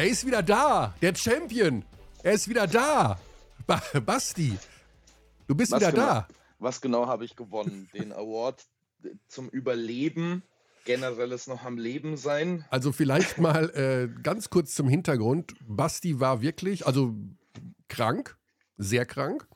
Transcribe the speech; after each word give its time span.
Er 0.00 0.06
ist 0.06 0.26
wieder 0.26 0.42
da, 0.42 0.94
der 1.02 1.14
Champion. 1.14 1.84
Er 2.22 2.32
ist 2.32 2.48
wieder 2.48 2.66
da. 2.66 3.20
Ba 3.66 3.82
Basti, 4.00 4.56
du 5.46 5.54
bist 5.54 5.72
Was 5.72 5.82
wieder 5.82 5.92
genau, 5.92 6.06
da. 6.06 6.28
Was 6.58 6.80
genau 6.80 7.06
habe 7.06 7.26
ich 7.26 7.36
gewonnen? 7.36 7.86
Den 7.92 8.10
Award 8.14 8.64
zum 9.28 9.50
Überleben. 9.50 10.42
Generelles 10.86 11.48
noch 11.48 11.66
am 11.66 11.76
Leben 11.76 12.16
sein. 12.16 12.64
Also 12.70 12.92
vielleicht 12.92 13.36
mal 13.36 13.68
äh, 13.76 14.22
ganz 14.22 14.48
kurz 14.48 14.74
zum 14.74 14.88
Hintergrund. 14.88 15.52
Basti 15.68 16.18
war 16.18 16.40
wirklich, 16.40 16.86
also 16.86 17.14
krank, 17.88 18.38
sehr 18.78 19.04
krank. 19.04 19.46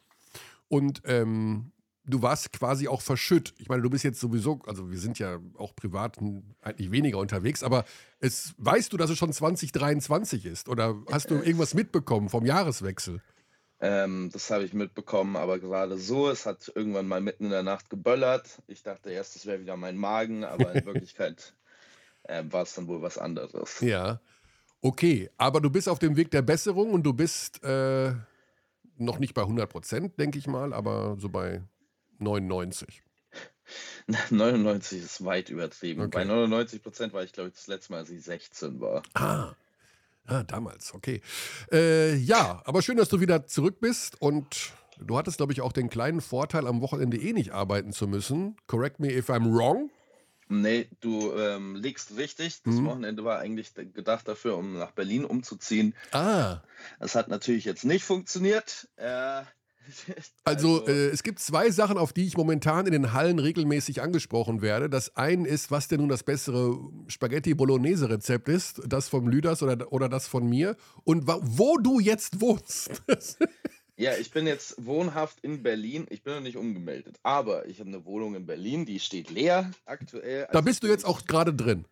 Und 0.68 1.00
ähm, 1.06 1.72
du 2.06 2.22
warst 2.22 2.52
quasi 2.52 2.88
auch 2.88 3.00
verschütt. 3.00 3.54
Ich 3.58 3.68
meine, 3.68 3.82
du 3.82 3.90
bist 3.90 4.04
jetzt 4.04 4.20
sowieso, 4.20 4.60
also 4.66 4.90
wir 4.90 4.98
sind 4.98 5.18
ja 5.18 5.38
auch 5.56 5.74
privat 5.74 6.18
eigentlich 6.62 6.90
weniger 6.90 7.18
unterwegs, 7.18 7.62
aber 7.62 7.84
es, 8.20 8.54
weißt 8.58 8.92
du, 8.92 8.96
dass 8.96 9.10
es 9.10 9.18
schon 9.18 9.32
2023 9.32 10.46
ist? 10.46 10.68
Oder 10.68 10.96
hast 11.10 11.30
du 11.30 11.36
irgendwas 11.36 11.74
mitbekommen 11.74 12.28
vom 12.28 12.46
Jahreswechsel? 12.46 13.20
Ähm, 13.80 14.30
das 14.32 14.50
habe 14.50 14.64
ich 14.64 14.72
mitbekommen, 14.72 15.36
aber 15.36 15.58
gerade 15.58 15.98
so, 15.98 16.30
es 16.30 16.46
hat 16.46 16.72
irgendwann 16.74 17.06
mal 17.06 17.20
mitten 17.20 17.44
in 17.44 17.50
der 17.50 17.62
Nacht 17.62 17.90
geböllert. 17.90 18.62
Ich 18.66 18.82
dachte 18.82 19.10
erst, 19.10 19.36
es 19.36 19.46
wäre 19.46 19.60
wieder 19.60 19.76
mein 19.76 19.96
Magen, 19.96 20.44
aber 20.44 20.74
in 20.74 20.84
Wirklichkeit 20.86 21.54
äh, 22.22 22.44
war 22.48 22.62
es 22.62 22.74
dann 22.74 22.86
wohl 22.86 23.02
was 23.02 23.18
anderes. 23.18 23.80
Ja. 23.80 24.20
Okay, 24.80 25.30
aber 25.38 25.60
du 25.60 25.70
bist 25.70 25.88
auf 25.88 25.98
dem 25.98 26.16
Weg 26.16 26.30
der 26.30 26.42
Besserung 26.42 26.92
und 26.92 27.02
du 27.04 27.14
bist 27.14 27.62
äh, 27.64 28.12
noch 28.96 29.18
nicht 29.18 29.34
bei 29.34 29.42
100 29.42 29.68
Prozent, 29.68 30.18
denke 30.18 30.38
ich 30.38 30.46
mal, 30.46 30.72
aber 30.72 31.16
so 31.18 31.28
bei 31.28 31.62
99. 32.18 33.02
99 34.30 34.98
ist 35.04 35.24
weit 35.24 35.48
übertrieben. 35.50 36.02
Okay. 36.02 36.10
Bei 36.18 36.24
99 36.24 36.82
Prozent 36.82 37.12
war 37.12 37.22
ich, 37.24 37.32
glaube 37.32 37.48
ich, 37.50 37.54
das 37.54 37.66
letzte 37.66 37.92
Mal, 37.92 37.98
als 37.98 38.10
ich 38.10 38.22
16 38.22 38.80
war. 38.80 39.02
Ah. 39.14 39.52
Ah, 40.26 40.42
damals, 40.42 40.94
okay. 40.94 41.20
Äh, 41.70 42.14
ja, 42.16 42.62
aber 42.64 42.80
schön, 42.80 42.96
dass 42.96 43.10
du 43.10 43.20
wieder 43.20 43.46
zurück 43.46 43.78
bist 43.80 44.20
und 44.22 44.72
du 44.98 45.18
hattest, 45.18 45.36
glaube 45.36 45.52
ich, 45.52 45.60
auch 45.60 45.72
den 45.72 45.90
kleinen 45.90 46.22
Vorteil, 46.22 46.66
am 46.66 46.80
Wochenende 46.80 47.18
eh 47.18 47.34
nicht 47.34 47.50
arbeiten 47.52 47.92
zu 47.92 48.06
müssen. 48.08 48.56
Correct 48.66 49.00
me 49.00 49.12
if 49.12 49.28
I'm 49.28 49.54
wrong. 49.54 49.90
Nee, 50.48 50.88
du 51.00 51.32
ähm, 51.34 51.76
liegst 51.76 52.16
richtig. 52.16 52.62
Das 52.62 52.74
Mhm. 52.74 52.86
Wochenende 52.86 53.24
war 53.24 53.38
eigentlich 53.38 53.74
gedacht 53.74 54.26
dafür, 54.26 54.56
um 54.56 54.78
nach 54.78 54.92
Berlin 54.92 55.26
umzuziehen. 55.26 55.94
Ah, 56.12 56.60
Das 57.00 57.14
hat 57.16 57.28
natürlich 57.28 57.64
jetzt 57.66 57.84
nicht 57.84 58.04
funktioniert. 58.04 58.88
Äh, 58.96 59.42
also 60.44 60.86
äh, 60.86 61.08
es 61.08 61.22
gibt 61.22 61.38
zwei 61.38 61.70
Sachen, 61.70 61.98
auf 61.98 62.12
die 62.12 62.26
ich 62.26 62.36
momentan 62.36 62.86
in 62.86 62.92
den 62.92 63.12
Hallen 63.12 63.38
regelmäßig 63.38 64.02
angesprochen 64.02 64.62
werde. 64.62 64.88
Das 64.88 65.16
eine 65.16 65.46
ist, 65.48 65.70
was 65.70 65.88
denn 65.88 66.00
nun 66.00 66.08
das 66.08 66.22
bessere 66.22 66.78
Spaghetti-Bolognese-Rezept 67.08 68.48
ist, 68.48 68.82
das 68.86 69.08
vom 69.08 69.28
Lüders 69.28 69.62
oder, 69.62 69.92
oder 69.92 70.08
das 70.08 70.26
von 70.26 70.48
mir 70.48 70.76
und 71.04 71.26
wo 71.26 71.78
du 71.78 72.00
jetzt 72.00 72.40
wohnst. 72.40 73.02
ja, 73.96 74.12
ich 74.16 74.30
bin 74.30 74.46
jetzt 74.46 74.84
wohnhaft 74.84 75.40
in 75.40 75.62
Berlin. 75.62 76.06
Ich 76.10 76.22
bin 76.22 76.34
noch 76.34 76.40
nicht 76.40 76.56
umgemeldet. 76.56 77.18
Aber 77.22 77.66
ich 77.66 77.80
habe 77.80 77.88
eine 77.88 78.04
Wohnung 78.04 78.34
in 78.34 78.46
Berlin, 78.46 78.86
die 78.86 79.00
steht 79.00 79.30
leer 79.30 79.70
aktuell. 79.84 80.42
da 80.52 80.58
Also 80.58 80.64
bist 80.64 80.82
du 80.82 80.86
jetzt 80.86 81.04
auch 81.04 81.26
gerade 81.26 81.54
drin. 81.54 81.86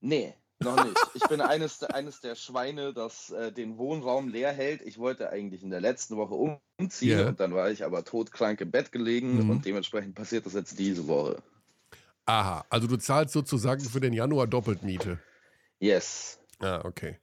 Nee, 0.00 0.34
noch 0.62 0.84
nicht. 0.84 0.96
Ich 1.14 1.22
bin 1.28 1.40
eines, 1.40 1.82
eines 1.84 2.20
der 2.20 2.34
Schweine, 2.34 2.92
das 2.92 3.30
äh, 3.30 3.52
den 3.52 3.78
Wohnraum 3.78 4.28
leer 4.28 4.52
hält. 4.52 4.82
Ich 4.82 4.98
wollte 4.98 5.30
eigentlich 5.30 5.62
in 5.62 5.70
der 5.70 5.80
letzten 5.80 6.16
Woche 6.16 6.34
umziehen 6.78 7.18
Ja. 7.18 7.28
und 7.28 7.40
dann 7.40 7.54
war 7.54 7.70
ich 7.70 7.84
aber 7.84 8.04
todkrank 8.04 8.60
im 8.60 8.70
Bett 8.70 8.92
gelegen 8.92 9.42
Mhm. 9.44 9.50
und 9.50 9.64
dementsprechend 9.64 10.14
passiert 10.14 10.46
das 10.46 10.54
jetzt 10.54 10.78
diese 10.78 11.06
Woche. 11.06 11.42
Aha, 12.26 12.64
also 12.70 12.86
du 12.86 12.96
zahlst 12.96 13.32
sozusagen 13.32 13.82
für 13.82 14.00
den 14.00 14.12
Januar 14.12 14.46
doppelt 14.46 14.82
Miete. 14.82 15.18
Yes. 15.80 16.38
Ah, 16.60 16.80
okay. 16.84 17.18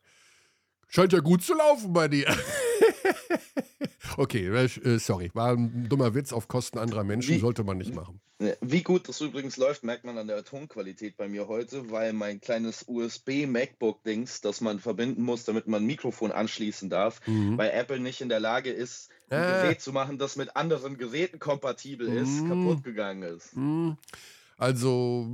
Scheint 0.87 1.13
ja 1.13 1.19
gut 1.19 1.41
zu 1.43 1.53
laufen 1.53 1.93
bei 1.93 2.07
dir. 2.07 2.25
okay, 4.17 4.47
äh, 4.47 4.99
sorry. 4.99 5.29
War 5.33 5.53
ein 5.53 5.87
dummer 5.89 6.13
Witz 6.15 6.33
auf 6.33 6.47
Kosten 6.47 6.77
anderer 6.77 7.03
Menschen, 7.03 7.35
Wie- 7.35 7.39
sollte 7.39 7.63
man 7.63 7.77
nicht 7.77 7.93
machen. 7.93 8.19
Ja, 8.41 8.53
Wie 8.61 8.83
gut 8.83 9.09
das 9.09 9.19
übrigens 9.19 9.57
läuft, 9.57 9.83
merkt 9.83 10.05
man 10.05 10.17
an 10.17 10.27
der 10.27 10.45
Tonqualität 10.45 11.17
bei 11.17 11.27
mir 11.27 11.47
heute, 11.49 11.91
weil 11.91 12.13
mein 12.13 12.39
kleines 12.39 12.85
USB-MacBook-Dings, 12.87 14.39
das 14.39 14.61
man 14.61 14.79
verbinden 14.79 15.23
muss, 15.23 15.43
damit 15.43 15.67
man 15.67 15.83
ein 15.83 15.85
Mikrofon 15.87 16.31
anschließen 16.31 16.89
darf, 16.89 17.19
Mhm. 17.27 17.57
bei 17.57 17.69
Apple 17.69 17.99
nicht 17.99 18.21
in 18.21 18.29
der 18.29 18.39
Lage 18.39 18.69
ist, 18.71 19.09
ein 19.29 19.39
Ah. 19.41 19.61
Gerät 19.63 19.81
zu 19.81 19.91
machen, 19.91 20.17
das 20.17 20.37
mit 20.37 20.55
anderen 20.55 20.97
Geräten 20.97 21.39
kompatibel 21.39 22.07
ist, 22.07 22.29
Mhm. 22.43 22.47
kaputt 22.49 22.83
gegangen 22.83 23.23
ist. 23.23 23.53
Hm, 23.53 23.97
Also, 24.57 25.27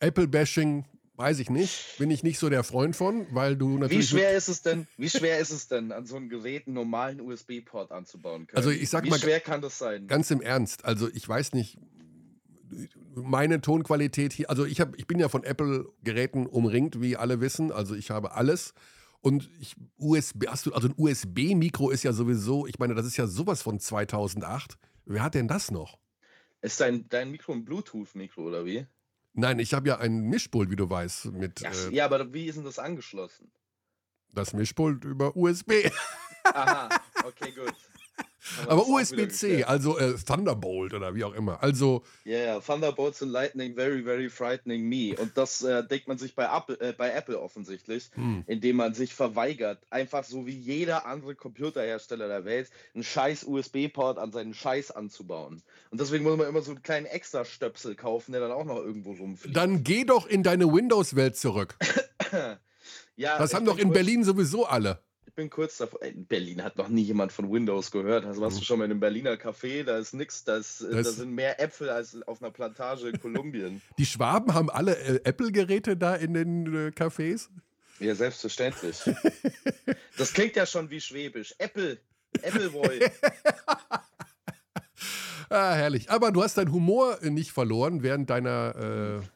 Apple-Bashing, 0.00 0.84
weiß 1.18 1.40
ich 1.40 1.50
nicht. 1.50 1.98
Bin 1.98 2.10
ich 2.10 2.22
nicht 2.22 2.38
so 2.38 2.48
der 2.48 2.62
Freund 2.64 2.94
von, 2.96 3.26
weil 3.32 3.56
du 3.56 3.74
Wie 3.74 3.80
natürlich. 3.80 4.08
schwer 4.08 4.36
ist 4.36 4.48
es 4.48 4.62
denn, 4.62 4.86
wie 4.96 5.10
schwer 5.10 5.38
ist 5.40 5.50
es 5.50 5.66
denn, 5.68 5.92
an 5.92 6.06
so 6.06 6.16
ein 6.16 6.28
Gerät 6.28 6.66
einen 6.66 6.74
normalen 6.74 7.20
USB-Port 7.20 7.90
anzubauen 7.92 8.46
können? 8.46 8.56
Also 8.56 8.70
ich 8.70 8.88
sag 8.88 9.04
wie 9.04 9.10
mal- 9.10 9.18
schwer 9.18 9.40
kann 9.40 9.60
das 9.60 9.78
sein? 9.78 10.06
Ganz 10.06 10.30
im 10.30 10.40
Ernst, 10.40 10.84
also 10.84 11.08
ich 11.12 11.28
weiß 11.28 11.52
nicht, 11.54 11.76
meine 13.14 13.60
Tonqualität 13.60 14.32
hier, 14.32 14.48
also 14.48 14.64
ich, 14.64 14.80
hab, 14.80 14.96
ich 14.96 15.06
bin 15.06 15.18
ja 15.18 15.28
von 15.28 15.42
Apple-Geräten 15.42 16.46
umringt, 16.46 17.00
wie 17.00 17.16
alle 17.16 17.40
wissen, 17.40 17.72
also 17.72 17.94
ich 17.94 18.10
habe 18.10 18.32
alles. 18.32 18.72
Und 19.20 19.50
ich, 19.60 19.74
USB, 19.96 20.46
hast 20.46 20.66
du, 20.66 20.72
also 20.72 20.86
ein 20.88 20.94
USB-Mikro 20.96 21.90
ist 21.90 22.04
ja 22.04 22.12
sowieso, 22.12 22.66
ich 22.68 22.78
meine, 22.78 22.94
das 22.94 23.04
ist 23.06 23.16
ja 23.16 23.26
sowas 23.26 23.62
von 23.62 23.80
2008. 23.80 24.78
Wer 25.06 25.22
hat 25.22 25.34
denn 25.34 25.48
das 25.48 25.72
noch? 25.72 25.98
Ist 26.60 26.80
dein, 26.80 27.08
dein 27.08 27.30
Mikro 27.32 27.52
ein 27.52 27.64
Bluetooth-Mikro 27.64 28.42
oder 28.42 28.64
wie? 28.64 28.86
Nein, 29.38 29.60
ich 29.60 29.72
habe 29.72 29.86
ja 29.86 29.98
ein 29.98 30.22
Mischpult, 30.22 30.68
wie 30.68 30.74
du 30.74 30.90
weißt, 30.90 31.26
mit 31.26 31.60
Ja, 31.60 31.70
äh, 31.70 31.94
ja, 31.94 32.04
aber 32.06 32.32
wie 32.34 32.46
ist 32.46 32.56
denn 32.56 32.64
das 32.64 32.80
angeschlossen? 32.80 33.52
das 34.34 34.52
Mischpult 34.52 35.04
über 35.04 35.36
USB. 35.36 35.90
Aha, 36.44 36.88
okay, 37.24 37.52
gut. 37.52 37.72
Aber 38.66 38.88
USB-C, 38.88 39.64
also 39.64 39.98
äh, 39.98 40.14
Thunderbolt 40.14 40.94
oder 40.94 41.14
wie 41.14 41.24
auch 41.24 41.34
immer. 41.34 41.62
Also, 41.62 42.02
Ja, 42.24 42.38
ja, 42.38 42.60
Thunderbolts 42.60 43.22
and 43.22 43.30
Lightning, 43.30 43.74
very, 43.74 44.02
very 44.02 44.30
frightening 44.30 44.88
me. 44.88 45.14
Und 45.16 45.36
das 45.36 45.62
äh, 45.62 45.86
denkt 45.86 46.08
man 46.08 46.18
sich 46.18 46.34
bei 46.34 46.44
Apple, 46.44 46.80
äh, 46.80 46.92
bei 46.92 47.10
Apple 47.10 47.38
offensichtlich, 47.38 48.10
hm, 48.14 48.44
indem 48.46 48.76
man 48.76 48.94
sich 48.94 49.14
verweigert, 49.14 49.80
einfach 49.90 50.24
so 50.24 50.46
wie 50.46 50.56
jeder 50.56 51.06
andere 51.06 51.34
Computerhersteller 51.34 52.28
der 52.28 52.44
Welt, 52.44 52.70
einen 52.94 53.04
scheiß 53.04 53.44
USB-Port 53.44 54.18
an 54.18 54.32
seinen 54.32 54.54
Scheiß 54.54 54.90
anzubauen. 54.92 55.62
Und 55.90 56.00
deswegen 56.00 56.24
muss 56.24 56.36
man 56.36 56.48
immer 56.48 56.62
so 56.62 56.72
einen 56.72 56.82
kleinen 56.82 57.06
Extra-Stöpsel 57.06 57.94
kaufen, 57.96 58.32
der 58.32 58.40
dann 58.40 58.52
auch 58.52 58.64
noch 58.64 58.76
irgendwo 58.76 59.12
rumfliegt. 59.12 59.56
dann 59.56 59.84
geh 59.84 60.04
doch 60.04 60.26
in 60.26 60.42
deine 60.42 60.72
Windows-Welt 60.72 61.36
zurück. 61.36 61.76
ja, 63.16 63.38
Das 63.38 63.54
haben 63.54 63.66
doch 63.66 63.78
in 63.78 63.90
Berlin 63.92 64.24
sowieso 64.24 64.64
alle. 64.66 65.00
Ich 65.28 65.34
bin 65.34 65.50
kurz 65.50 65.76
davor. 65.76 66.02
In 66.02 66.24
Berlin 66.24 66.64
hat 66.64 66.78
noch 66.78 66.88
nie 66.88 67.02
jemand 67.02 67.32
von 67.32 67.52
Windows 67.52 67.90
gehört. 67.90 68.24
Also 68.24 68.40
warst 68.40 68.58
du 68.58 68.64
schon 68.64 68.78
mal 68.78 68.86
in 68.86 68.92
einem 68.92 69.00
Berliner 69.00 69.34
Café? 69.34 69.84
Da 69.84 69.98
ist 69.98 70.14
nix. 70.14 70.42
Da, 70.42 70.56
ist, 70.56 70.80
äh, 70.80 70.90
Das- 70.90 71.06
da 71.08 71.12
sind 71.12 71.32
mehr 71.34 71.60
Äpfel 71.60 71.90
als 71.90 72.20
auf 72.26 72.42
einer 72.42 72.50
Plantage 72.50 73.10
in 73.10 73.20
Kolumbien. 73.20 73.82
Die 73.98 74.06
Schwaben 74.06 74.54
haben 74.54 74.70
alle 74.70 74.96
äh, 74.96 75.20
Apple-Geräte 75.24 75.98
da 75.98 76.14
in 76.14 76.32
den 76.32 76.66
äh, 76.74 76.88
Cafés. 76.90 77.48
ja, 78.00 78.14
selbstverständlich. 78.14 79.02
Das 80.16 80.32
klingt 80.32 80.56
ja 80.56 80.64
schon 80.64 80.88
wie 80.88 81.00
Schwäbisch. 81.00 81.54
Apple. 81.58 81.98
Appleboy. 82.42 83.00
Ah, 85.50 85.72
herrlich. 85.74 86.10
Aber 86.10 86.30
du 86.30 86.42
hast 86.42 86.58
deinen 86.58 86.72
Humor 86.72 87.18
nicht 87.22 87.52
verloren 87.52 88.02
während 88.02 88.28
deiner 88.28 89.20
äh, 89.22 89.26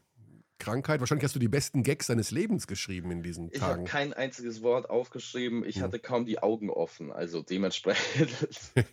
Krankheit. 0.63 1.01
Wahrscheinlich 1.01 1.25
hast 1.25 1.35
du 1.35 1.41
die 1.41 1.49
besten 1.49 1.83
Gags 1.83 2.07
deines 2.07 2.31
Lebens 2.31 2.67
geschrieben 2.67 3.11
in 3.11 3.23
diesen 3.23 3.51
Ich 3.53 3.61
habe 3.61 3.73
Tagen. 3.75 3.85
kein 3.85 4.13
einziges 4.13 4.63
Wort 4.63 4.89
aufgeschrieben. 4.89 5.65
Ich 5.65 5.77
Hm. 5.77 5.83
hatte 5.83 5.99
kaum 5.99 6.25
die 6.25 6.39
Augen 6.43 6.71
offen. 6.71 7.13
Also 7.13 7.43
dementsprechend. 7.43 8.31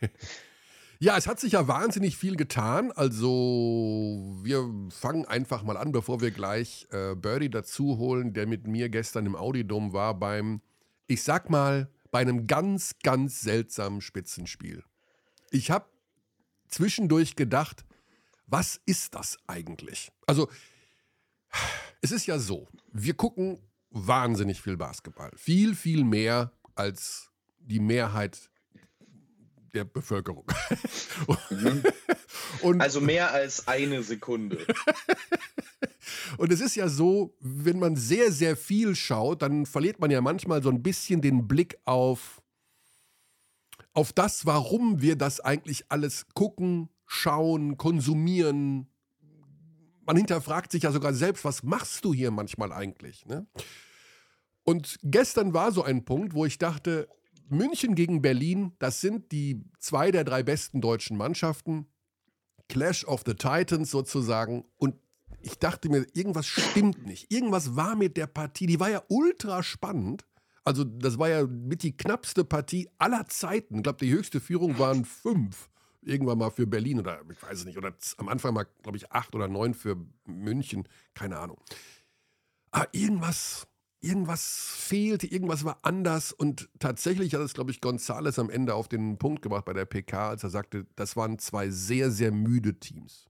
Ja, 1.01 1.15
es 1.17 1.27
hat 1.27 1.39
sich 1.39 1.53
ja 1.53 1.65
wahnsinnig 1.65 2.17
viel 2.17 2.35
getan. 2.35 2.91
Also, 2.91 4.37
wir 4.43 4.69
fangen 4.89 5.23
einfach 5.23 5.63
mal 5.63 5.77
an, 5.77 5.93
bevor 5.93 6.19
wir 6.19 6.31
gleich 6.31 6.89
äh, 6.91 7.15
Birdie 7.15 7.49
dazu 7.49 7.97
holen, 7.97 8.33
der 8.33 8.45
mit 8.47 8.67
mir 8.67 8.89
gestern 8.89 9.25
im 9.25 9.33
Audidom 9.37 9.93
war 9.93 10.13
beim, 10.19 10.59
ich 11.07 11.23
sag 11.23 11.49
mal, 11.49 11.89
bei 12.11 12.19
einem 12.19 12.47
ganz, 12.47 12.95
ganz 13.01 13.39
seltsamen 13.39 14.01
Spitzenspiel. 14.01 14.83
Ich 15.51 15.71
habe 15.71 15.85
zwischendurch 16.67 17.37
gedacht, 17.37 17.85
was 18.47 18.81
ist 18.85 19.15
das 19.15 19.37
eigentlich? 19.47 20.11
Also, 20.27 20.49
es 22.01 22.11
ist 22.11 22.25
ja 22.25 22.39
so, 22.39 22.67
wir 22.91 23.13
gucken 23.13 23.59
wahnsinnig 23.91 24.61
viel 24.61 24.77
Basketball. 24.77 25.31
Viel, 25.35 25.75
viel 25.75 26.03
mehr 26.03 26.51
als 26.75 27.31
die 27.59 27.79
Mehrheit 27.79 28.49
der 29.73 29.85
Bevölkerung. 29.85 30.45
Mhm. 31.49 31.83
Also 32.79 32.99
mehr 32.99 33.31
als 33.31 33.67
eine 33.67 34.03
Sekunde. 34.03 34.65
und 36.37 36.51
es 36.51 36.59
ist 36.59 36.75
ja 36.75 36.89
so, 36.89 37.35
wenn 37.39 37.79
man 37.79 37.95
sehr, 37.95 38.31
sehr 38.31 38.57
viel 38.57 38.95
schaut, 38.95 39.41
dann 39.41 39.65
verliert 39.65 39.99
man 39.99 40.11
ja 40.11 40.19
manchmal 40.19 40.61
so 40.61 40.69
ein 40.69 40.83
bisschen 40.83 41.21
den 41.21 41.47
Blick 41.47 41.77
auf, 41.85 42.41
auf 43.93 44.11
das, 44.13 44.45
warum 44.45 45.01
wir 45.01 45.15
das 45.15 45.39
eigentlich 45.39 45.85
alles 45.89 46.27
gucken, 46.33 46.89
schauen, 47.05 47.77
konsumieren. 47.77 48.89
Man 50.09 50.17
hinterfragt 50.17 50.71
sich 50.71 50.81
ja 50.81 50.91
sogar 50.91 51.13
selbst, 51.13 51.45
was 51.45 51.61
machst 51.61 52.03
du 52.03 52.15
hier 52.15 52.31
manchmal 52.31 52.73
eigentlich? 52.73 53.27
Ne? 53.27 53.45
Und 54.63 54.97
gestern 55.03 55.53
war 55.53 55.71
so 55.71 55.83
ein 55.83 56.03
Punkt, 56.03 56.33
wo 56.33 56.47
ich 56.47 56.57
dachte, 56.57 57.07
München 57.47 57.93
gegen 57.93 58.19
Berlin, 58.19 58.71
das 58.79 59.01
sind 59.01 59.31
die 59.31 59.63
zwei 59.77 60.09
der 60.09 60.23
drei 60.23 60.41
besten 60.41 60.81
deutschen 60.81 61.15
Mannschaften. 61.15 61.85
Clash 62.69 63.05
of 63.05 63.21
the 63.23 63.35
Titans 63.35 63.91
sozusagen. 63.91 64.65
Und 64.77 64.95
ich 65.43 65.59
dachte 65.59 65.89
mir, 65.89 66.07
irgendwas 66.15 66.47
stimmt 66.47 67.05
nicht. 67.05 67.31
Irgendwas 67.31 67.75
war 67.75 67.95
mit 67.95 68.17
der 68.17 68.25
Partie. 68.25 68.65
Die 68.65 68.79
war 68.79 68.89
ja 68.89 69.03
ultra 69.09 69.61
spannend. 69.61 70.25
Also, 70.63 70.85
das 70.85 71.19
war 71.19 71.29
ja 71.29 71.45
mit 71.45 71.83
die 71.83 71.95
knappste 71.95 72.43
Partie 72.43 72.89
aller 72.97 73.27
Zeiten. 73.27 73.75
Ich 73.75 73.83
glaube, 73.83 74.03
die 74.03 74.11
höchste 74.11 74.39
Führung 74.39 74.79
waren 74.79 75.05
fünf. 75.05 75.69
Irgendwann 76.01 76.37
mal 76.37 76.49
für 76.49 76.65
Berlin 76.65 76.99
oder 76.99 77.21
ich 77.29 77.41
weiß 77.41 77.59
es 77.59 77.65
nicht. 77.65 77.77
Oder 77.77 77.93
am 78.17 78.29
Anfang 78.29 78.53
mal, 78.53 78.65
glaube 78.83 78.97
ich, 78.97 79.11
acht 79.11 79.35
oder 79.35 79.47
neun 79.47 79.73
für 79.73 79.97
München. 80.25 80.87
Keine 81.13 81.39
Ahnung. 81.39 81.57
Aber 82.71 82.87
irgendwas, 82.93 83.67
irgendwas 83.99 84.75
fehlte, 84.77 85.27
irgendwas 85.27 85.65
war 85.65 85.79
anders. 85.81 86.31
Und 86.31 86.69
tatsächlich 86.79 87.33
hat 87.33 87.41
es, 87.41 87.53
glaube 87.53 87.71
ich, 87.71 87.81
Gonzales 87.81 88.39
am 88.39 88.49
Ende 88.49 88.75
auf 88.75 88.87
den 88.87 89.17
Punkt 89.17 89.41
gebracht 89.41 89.65
bei 89.65 89.73
der 89.73 89.85
PK, 89.85 90.29
als 90.29 90.43
er 90.43 90.49
sagte, 90.49 90.85
das 90.95 91.15
waren 91.15 91.37
zwei 91.39 91.69
sehr, 91.69 92.11
sehr 92.11 92.31
müde 92.31 92.79
Teams. 92.79 93.29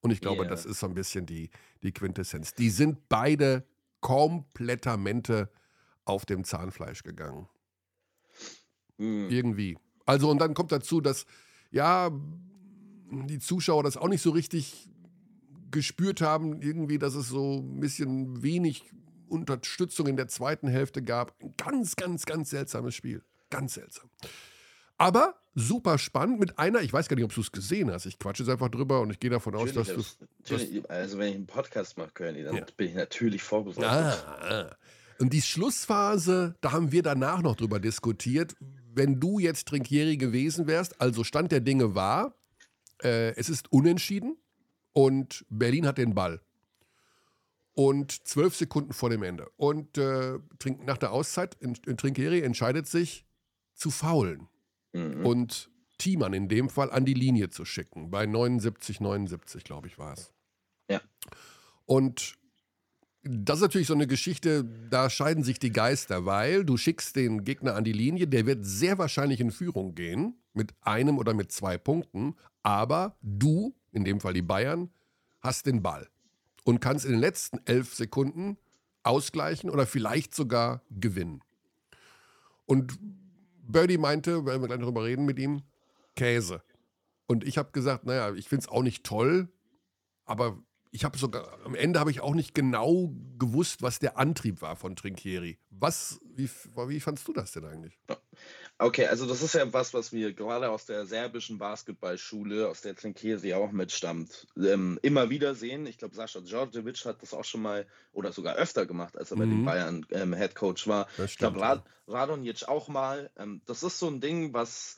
Und 0.00 0.10
ich 0.10 0.20
glaube, 0.20 0.42
yeah. 0.42 0.50
das 0.50 0.64
ist 0.64 0.80
so 0.80 0.86
ein 0.86 0.94
bisschen 0.94 1.26
die, 1.26 1.50
die 1.82 1.92
Quintessenz. 1.92 2.54
Die 2.54 2.70
sind 2.70 3.08
beide 3.08 3.64
komplettamente 4.00 5.50
auf 6.04 6.24
dem 6.24 6.44
Zahnfleisch 6.44 7.02
gegangen. 7.02 7.48
Mhm. 8.96 9.28
Irgendwie. 9.30 9.78
Also, 10.06 10.30
und 10.30 10.38
dann 10.38 10.54
kommt 10.54 10.72
dazu, 10.72 11.00
dass, 11.00 11.26
ja, 11.70 12.10
die 13.10 13.38
Zuschauer 13.38 13.82
das 13.82 13.96
auch 13.96 14.08
nicht 14.08 14.22
so 14.22 14.30
richtig 14.30 14.88
gespürt 15.70 16.20
haben, 16.20 16.62
irgendwie, 16.62 16.98
dass 16.98 17.14
es 17.14 17.28
so 17.28 17.58
ein 17.58 17.80
bisschen 17.80 18.42
wenig 18.42 18.84
Unterstützung 19.28 20.08
in 20.08 20.16
der 20.16 20.28
zweiten 20.28 20.68
Hälfte 20.68 21.02
gab. 21.02 21.40
Ein 21.42 21.54
ganz, 21.56 21.96
ganz, 21.96 22.26
ganz 22.26 22.50
seltsames 22.50 22.94
Spiel. 22.94 23.22
Ganz 23.50 23.74
seltsam. 23.74 24.10
Aber 24.98 25.34
super 25.54 25.98
spannend 25.98 26.40
mit 26.40 26.58
einer, 26.58 26.82
ich 26.82 26.92
weiß 26.92 27.08
gar 27.08 27.16
nicht, 27.16 27.24
ob 27.24 27.34
du 27.34 27.40
es 27.40 27.52
gesehen 27.52 27.90
hast. 27.90 28.06
Ich 28.06 28.18
quatsche 28.18 28.42
jetzt 28.42 28.50
einfach 28.50 28.68
drüber 28.68 29.00
und 29.00 29.10
ich 29.10 29.20
gehe 29.20 29.30
davon 29.30 29.54
aus, 29.54 29.72
dass 29.72 29.88
du. 29.88 30.02
Also, 30.88 31.18
wenn 31.18 31.28
ich 31.28 31.34
einen 31.36 31.46
Podcast 31.46 31.96
mache, 31.96 32.10
König, 32.12 32.44
dann 32.44 32.56
ja. 32.56 32.66
bin 32.76 32.88
ich 32.88 32.94
natürlich 32.94 33.42
vorbereitet. 33.42 33.84
Ah, 33.84 34.76
und 35.18 35.32
die 35.32 35.42
Schlussphase, 35.42 36.54
da 36.60 36.72
haben 36.72 36.92
wir 36.92 37.02
danach 37.02 37.42
noch 37.42 37.56
drüber 37.56 37.78
diskutiert. 37.78 38.54
Wenn 38.92 39.20
du 39.20 39.38
jetzt 39.38 39.68
Trinkieri 39.68 40.16
gewesen 40.16 40.66
wärst, 40.66 41.00
also 41.00 41.24
Stand 41.24 41.52
der 41.52 41.60
Dinge 41.60 41.94
war, 41.94 42.34
äh, 43.02 43.34
es 43.36 43.48
ist 43.48 43.72
unentschieden 43.72 44.36
und 44.92 45.44
Berlin 45.48 45.86
hat 45.86 45.98
den 45.98 46.14
Ball. 46.14 46.40
Und 47.74 48.26
zwölf 48.26 48.56
Sekunden 48.56 48.92
vor 48.92 49.10
dem 49.10 49.22
Ende. 49.22 49.48
Und 49.56 49.96
äh, 49.96 50.38
nach 50.84 50.98
der 50.98 51.12
Auszeit, 51.12 51.56
in, 51.60 51.76
in 51.86 51.96
Trinkieri 51.96 52.42
entscheidet 52.42 52.86
sich 52.86 53.24
zu 53.74 53.90
faulen 53.90 54.48
mhm. 54.92 55.24
und 55.24 55.70
Thiemann 55.98 56.32
in 56.32 56.48
dem 56.48 56.68
Fall 56.68 56.90
an 56.90 57.04
die 57.04 57.14
Linie 57.14 57.50
zu 57.50 57.64
schicken. 57.64 58.10
Bei 58.10 58.26
79, 58.26 59.00
79, 59.00 59.64
glaube 59.64 59.86
ich, 59.86 59.98
war 59.98 60.14
es. 60.14 60.32
Ja. 60.88 61.00
Und 61.86 62.34
das 63.22 63.58
ist 63.58 63.62
natürlich 63.62 63.86
so 63.86 63.94
eine 63.94 64.06
Geschichte, 64.06 64.64
da 64.64 65.10
scheiden 65.10 65.44
sich 65.44 65.58
die 65.58 65.72
Geister, 65.72 66.24
weil 66.24 66.64
du 66.64 66.76
schickst 66.76 67.16
den 67.16 67.44
Gegner 67.44 67.74
an 67.74 67.84
die 67.84 67.92
Linie, 67.92 68.26
der 68.26 68.46
wird 68.46 68.64
sehr 68.64 68.98
wahrscheinlich 68.98 69.40
in 69.40 69.50
Führung 69.50 69.94
gehen, 69.94 70.34
mit 70.54 70.72
einem 70.80 71.18
oder 71.18 71.34
mit 71.34 71.52
zwei 71.52 71.76
Punkten, 71.76 72.34
aber 72.62 73.16
du, 73.22 73.74
in 73.92 74.04
dem 74.04 74.20
Fall 74.20 74.32
die 74.32 74.42
Bayern, 74.42 74.90
hast 75.40 75.66
den 75.66 75.82
Ball 75.82 76.08
und 76.64 76.80
kannst 76.80 77.04
in 77.04 77.12
den 77.12 77.20
letzten 77.20 77.60
elf 77.66 77.94
Sekunden 77.94 78.56
ausgleichen 79.02 79.70
oder 79.70 79.86
vielleicht 79.86 80.34
sogar 80.34 80.82
gewinnen. 80.90 81.42
Und 82.66 82.98
Birdie 83.66 83.98
meinte, 83.98 84.44
weil 84.46 84.60
wir 84.60 84.66
gleich 84.66 84.80
darüber 84.80 85.04
reden 85.04 85.24
mit 85.24 85.38
ihm, 85.38 85.62
Käse. 86.16 86.62
Und 87.26 87.44
ich 87.44 87.58
habe 87.58 87.70
gesagt, 87.72 88.04
naja, 88.04 88.34
ich 88.34 88.48
finde 88.48 88.64
es 88.64 88.68
auch 88.68 88.82
nicht 88.82 89.04
toll, 89.04 89.48
aber 90.24 90.58
ich 90.92 91.04
habe 91.04 91.16
sogar, 91.18 91.58
am 91.64 91.74
Ende 91.74 92.00
habe 92.00 92.10
ich 92.10 92.20
auch 92.20 92.34
nicht 92.34 92.54
genau 92.54 93.12
gewusst, 93.38 93.82
was 93.82 93.98
der 93.98 94.18
Antrieb 94.18 94.60
war 94.60 94.76
von 94.76 94.96
Trinkieri. 94.96 95.58
Was, 95.70 96.20
wie, 96.34 96.50
wie 96.88 97.00
fandst 97.00 97.26
du 97.28 97.32
das 97.32 97.52
denn 97.52 97.64
eigentlich? 97.64 97.98
Okay, 98.78 99.06
also 99.06 99.26
das 99.26 99.42
ist 99.42 99.54
ja 99.54 99.70
was, 99.72 99.94
was 99.94 100.10
wir 100.12 100.32
gerade 100.32 100.70
aus 100.70 100.86
der 100.86 101.06
serbischen 101.06 101.58
Basketballschule, 101.58 102.68
aus 102.68 102.80
der 102.80 102.96
Trinkieri 102.96 103.54
auch 103.54 103.72
mitstammt, 103.72 104.46
ähm, 104.56 104.98
immer 105.02 105.30
wieder 105.30 105.54
sehen. 105.54 105.86
Ich 105.86 105.98
glaube, 105.98 106.16
Sascha 106.16 106.40
Djordjevic 106.40 107.04
hat 107.04 107.22
das 107.22 107.34
auch 107.34 107.44
schon 107.44 107.62
mal 107.62 107.86
oder 108.12 108.32
sogar 108.32 108.56
öfter 108.56 108.86
gemacht, 108.86 109.18
als 109.18 109.30
er 109.30 109.36
mhm. 109.36 109.40
bei 109.40 109.46
den 109.46 109.64
Bayern 109.64 110.06
ähm, 110.10 110.34
Head 110.34 110.54
Coach 110.54 110.88
war. 110.88 111.08
ich 111.24 111.36
glaube, 111.36 111.60
Rad, 111.60 111.84
Radonjic 112.08 112.68
auch 112.68 112.88
mal. 112.88 113.30
Ähm, 113.36 113.60
das 113.66 113.82
ist 113.82 113.98
so 113.98 114.08
ein 114.08 114.20
Ding, 114.20 114.54
was 114.54 114.96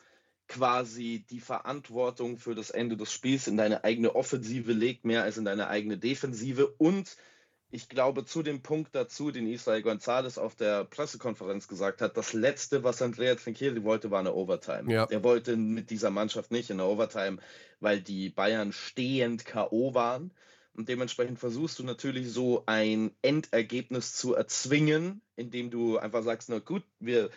quasi 0.52 1.24
die 1.30 1.40
Verantwortung 1.40 2.36
für 2.36 2.54
das 2.54 2.70
Ende 2.70 2.96
des 2.98 3.10
Spiels 3.10 3.46
in 3.46 3.56
deine 3.56 3.84
eigene 3.84 4.14
Offensive 4.14 4.72
legt, 4.72 5.04
mehr 5.04 5.22
als 5.22 5.38
in 5.38 5.46
deine 5.46 5.68
eigene 5.68 5.96
Defensive. 5.96 6.66
Und 6.76 7.16
ich 7.70 7.88
glaube, 7.88 8.26
zu 8.26 8.42
dem 8.42 8.60
Punkt 8.60 8.94
dazu, 8.94 9.30
den 9.30 9.46
Israel 9.46 9.80
Gonzalez 9.80 10.36
auf 10.36 10.54
der 10.54 10.84
Pressekonferenz 10.84 11.68
gesagt 11.68 12.02
hat, 12.02 12.18
das 12.18 12.34
Letzte, 12.34 12.84
was 12.84 13.00
Andrea 13.00 13.34
Trinchieri 13.34 13.82
wollte, 13.82 14.10
war 14.10 14.20
eine 14.20 14.34
Overtime. 14.34 14.92
Ja. 14.92 15.06
Er 15.08 15.24
wollte 15.24 15.56
mit 15.56 15.88
dieser 15.88 16.10
Mannschaft 16.10 16.50
nicht 16.50 16.68
in 16.68 16.76
der 16.76 16.86
Overtime, 16.86 17.38
weil 17.80 18.02
die 18.02 18.28
Bayern 18.28 18.72
stehend 18.72 19.46
K.O. 19.46 19.94
waren. 19.94 20.32
Und 20.74 20.90
dementsprechend 20.90 21.38
versuchst 21.38 21.78
du 21.78 21.84
natürlich 21.84 22.30
so 22.30 22.64
ein 22.66 23.10
Endergebnis 23.22 24.14
zu 24.14 24.34
erzwingen, 24.34 25.22
indem 25.36 25.70
du 25.70 25.96
einfach 25.96 26.22
sagst, 26.22 26.50
na 26.50 26.58
gut, 26.58 26.82
wir 27.00 27.30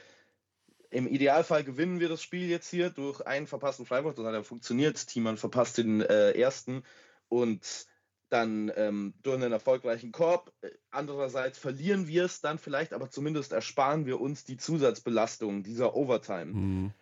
im 0.96 1.08
Idealfall 1.08 1.66
gewinnen 1.66 2.00
wir 2.00 2.08
das 2.08 2.24
Spiel 2.24 2.48
jetzt 2.48 2.70
hier 2.70 2.90
durch 2.90 3.20
einen 3.20 3.48
verpassten 3.48 3.86
Freiwurf. 3.86 4.16
Das 4.16 4.26
hat 4.26 4.34
ja 4.34 4.44
funktioniert. 4.44 5.08
Thiemann 5.08 5.36
verpasst 5.36 5.78
den 5.78 6.02
äh, 6.02 6.32
ersten 6.32 6.84
und 7.28 7.88
dann 8.30 8.72
ähm, 8.78 9.14
durch 9.22 9.36
einen 9.36 9.52
erfolgreichen 9.52 10.14
Korb. 10.14 10.54
Andererseits 10.92 11.58
verlieren 11.58 12.08
wir 12.08 12.24
es 12.24 12.40
dann 12.40 12.58
vielleicht, 12.58 12.94
aber 12.94 13.10
zumindest 13.10 13.52
ersparen 13.52 14.06
wir 14.06 14.22
uns 14.22 14.46
die 14.46 14.56
Zusatzbelastung 14.56 15.64
dieser 15.64 15.96
Overtime. 15.96 16.54
Mhm. 16.54 16.94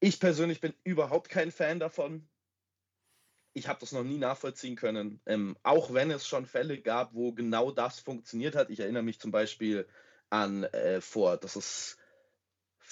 Ich 0.00 0.18
persönlich 0.18 0.60
bin 0.62 0.72
überhaupt 0.82 1.28
kein 1.28 1.52
Fan 1.52 1.78
davon. 1.78 2.26
Ich 3.52 3.68
habe 3.68 3.80
das 3.80 3.92
noch 3.92 4.04
nie 4.04 4.16
nachvollziehen 4.16 4.74
können. 4.74 5.20
Ähm, 5.26 5.58
auch 5.62 5.92
wenn 5.92 6.10
es 6.10 6.26
schon 6.26 6.46
Fälle 6.46 6.80
gab, 6.80 7.12
wo 7.12 7.32
genau 7.32 7.70
das 7.72 8.00
funktioniert 8.00 8.56
hat. 8.56 8.70
Ich 8.70 8.80
erinnere 8.80 9.02
mich 9.02 9.20
zum 9.20 9.30
Beispiel 9.32 9.86
an 10.30 10.64
äh, 10.64 11.02
vor, 11.02 11.36
das 11.36 11.56
ist 11.56 11.98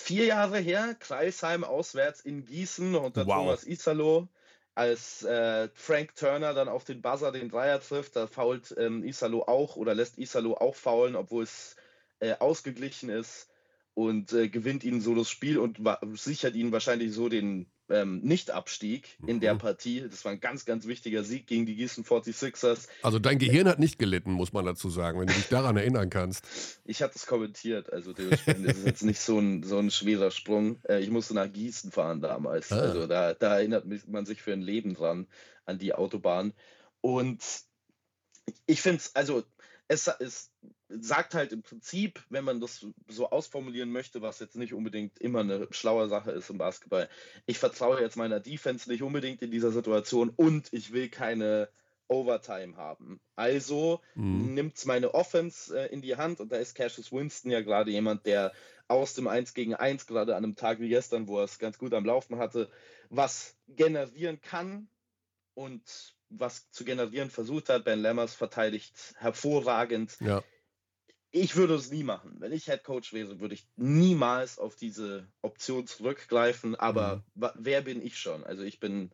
vier 0.00 0.26
Jahre 0.26 0.58
her, 0.58 0.96
Kreisheim 0.98 1.64
auswärts 1.64 2.20
in 2.20 2.44
Gießen 2.44 2.94
unter 2.94 3.26
wow. 3.26 3.36
Thomas 3.36 3.64
Isalo. 3.64 4.28
Als 4.74 5.22
äh, 5.24 5.68
Frank 5.74 6.14
Turner 6.14 6.54
dann 6.54 6.68
auf 6.68 6.84
den 6.84 7.02
Buzzer 7.02 7.32
den 7.32 7.50
Dreier 7.50 7.80
trifft, 7.80 8.16
da 8.16 8.26
fault 8.26 8.74
ähm, 8.78 9.04
Isalo 9.04 9.42
auch 9.42 9.76
oder 9.76 9.94
lässt 9.94 10.16
Isalo 10.16 10.54
auch 10.54 10.74
faulen, 10.74 11.16
obwohl 11.16 11.42
es 11.42 11.76
äh, 12.20 12.34
ausgeglichen 12.38 13.10
ist 13.10 13.48
und 13.94 14.32
äh, 14.32 14.48
gewinnt 14.48 14.84
ihnen 14.84 15.00
so 15.00 15.14
das 15.14 15.28
Spiel 15.28 15.58
und 15.58 15.80
sichert 16.14 16.54
ihnen 16.54 16.72
wahrscheinlich 16.72 17.12
so 17.12 17.28
den 17.28 17.70
ähm, 17.90 18.20
Nicht-Abstieg 18.20 19.18
in 19.26 19.36
mhm. 19.36 19.40
der 19.40 19.54
Partie. 19.56 20.06
Das 20.08 20.24
war 20.24 20.32
ein 20.32 20.40
ganz, 20.40 20.64
ganz 20.64 20.86
wichtiger 20.86 21.24
Sieg 21.24 21.46
gegen 21.46 21.66
die 21.66 21.76
Gießen 21.76 22.04
46ers. 22.04 22.88
Also 23.02 23.18
dein 23.18 23.38
Gehirn 23.38 23.68
hat 23.68 23.78
nicht 23.78 23.98
gelitten, 23.98 24.32
muss 24.32 24.52
man 24.52 24.64
dazu 24.64 24.88
sagen, 24.88 25.20
wenn 25.20 25.26
du 25.26 25.34
dich 25.34 25.48
daran 25.48 25.76
erinnern 25.76 26.10
kannst. 26.10 26.44
Ich 26.84 27.02
habe 27.02 27.12
das 27.12 27.26
kommentiert, 27.26 27.92
also 27.92 28.12
dementsprechend 28.12 28.66
ist 28.66 28.78
es 28.78 28.84
jetzt 28.84 29.02
nicht 29.02 29.20
so 29.20 29.38
ein, 29.38 29.62
so 29.62 29.78
ein 29.78 29.90
schwerer 29.90 30.30
Sprung. 30.30 30.78
Äh, 30.88 31.00
ich 31.00 31.10
musste 31.10 31.34
nach 31.34 31.50
Gießen 31.50 31.90
fahren 31.90 32.20
damals. 32.20 32.72
Ah. 32.72 32.80
Also 32.80 33.06
da, 33.06 33.34
da 33.34 33.56
erinnert 33.56 33.84
man 34.08 34.26
sich 34.26 34.42
für 34.42 34.52
ein 34.52 34.62
Leben 34.62 34.94
dran 34.94 35.26
an 35.66 35.78
die 35.78 35.94
Autobahn. 35.94 36.52
Und 37.00 37.42
ich 38.66 38.82
finde 38.82 38.98
es, 38.98 39.14
also 39.14 39.42
es 39.90 40.06
ist 40.06 40.52
sagt 40.88 41.34
halt 41.34 41.52
im 41.52 41.62
Prinzip, 41.62 42.22
wenn 42.30 42.44
man 42.44 42.60
das 42.60 42.86
so 43.08 43.30
ausformulieren 43.30 43.90
möchte, 43.90 44.22
was 44.22 44.38
jetzt 44.38 44.56
nicht 44.56 44.72
unbedingt 44.72 45.18
immer 45.18 45.40
eine 45.40 45.66
schlaue 45.72 46.08
Sache 46.08 46.30
ist 46.30 46.48
im 46.48 46.58
Basketball, 46.58 47.08
ich 47.46 47.58
vertraue 47.58 48.00
jetzt 48.00 48.16
meiner 48.16 48.38
Defense 48.38 48.88
nicht 48.88 49.02
unbedingt 49.02 49.42
in 49.42 49.50
dieser 49.50 49.72
Situation 49.72 50.30
und 50.30 50.72
ich 50.72 50.92
will 50.92 51.08
keine 51.08 51.68
Overtime 52.06 52.76
haben. 52.76 53.20
Also 53.34 54.00
mhm. 54.14 54.54
nimmt 54.54 54.76
es 54.76 54.84
meine 54.84 55.12
Offense 55.12 55.76
äh, 55.76 55.92
in 55.92 56.02
die 56.02 56.16
Hand 56.16 56.38
und 56.38 56.52
da 56.52 56.56
ist 56.56 56.76
Cassius 56.76 57.10
Winston 57.10 57.50
ja 57.50 57.60
gerade 57.60 57.90
jemand, 57.90 58.26
der 58.26 58.52
aus 58.86 59.14
dem 59.14 59.26
1 59.26 59.54
gegen 59.54 59.74
1, 59.74 60.06
gerade 60.06 60.36
an 60.36 60.44
einem 60.44 60.56
Tag 60.56 60.78
wie 60.78 60.88
gestern, 60.88 61.26
wo 61.26 61.38
er 61.38 61.44
es 61.44 61.58
ganz 61.58 61.78
gut 61.78 61.94
am 61.94 62.04
Laufen 62.04 62.38
hatte, 62.38 62.70
was 63.08 63.56
generieren 63.66 64.40
kann 64.40 64.88
und 65.54 66.14
was 66.30 66.70
zu 66.70 66.84
generieren 66.84 67.30
versucht 67.30 67.68
hat. 67.68 67.84
Ben 67.84 68.00
Lammers 68.00 68.34
verteidigt 68.34 69.14
hervorragend. 69.18 70.16
Ja 70.20 70.42
ich 71.32 71.56
würde 71.56 71.74
es 71.74 71.90
nie 71.90 72.02
machen. 72.02 72.36
Wenn 72.38 72.52
ich 72.52 72.64
Head 72.64 72.84
Coach 72.84 73.12
wäre, 73.12 73.40
würde 73.40 73.54
ich 73.54 73.68
niemals 73.76 74.58
auf 74.58 74.74
diese 74.74 75.28
Option 75.42 75.86
zurückgreifen. 75.86 76.74
Aber 76.74 77.24
mhm. 77.34 77.50
wer 77.54 77.82
bin 77.82 78.02
ich 78.04 78.18
schon? 78.18 78.44
Also 78.44 78.64
ich 78.64 78.80
bin 78.80 79.12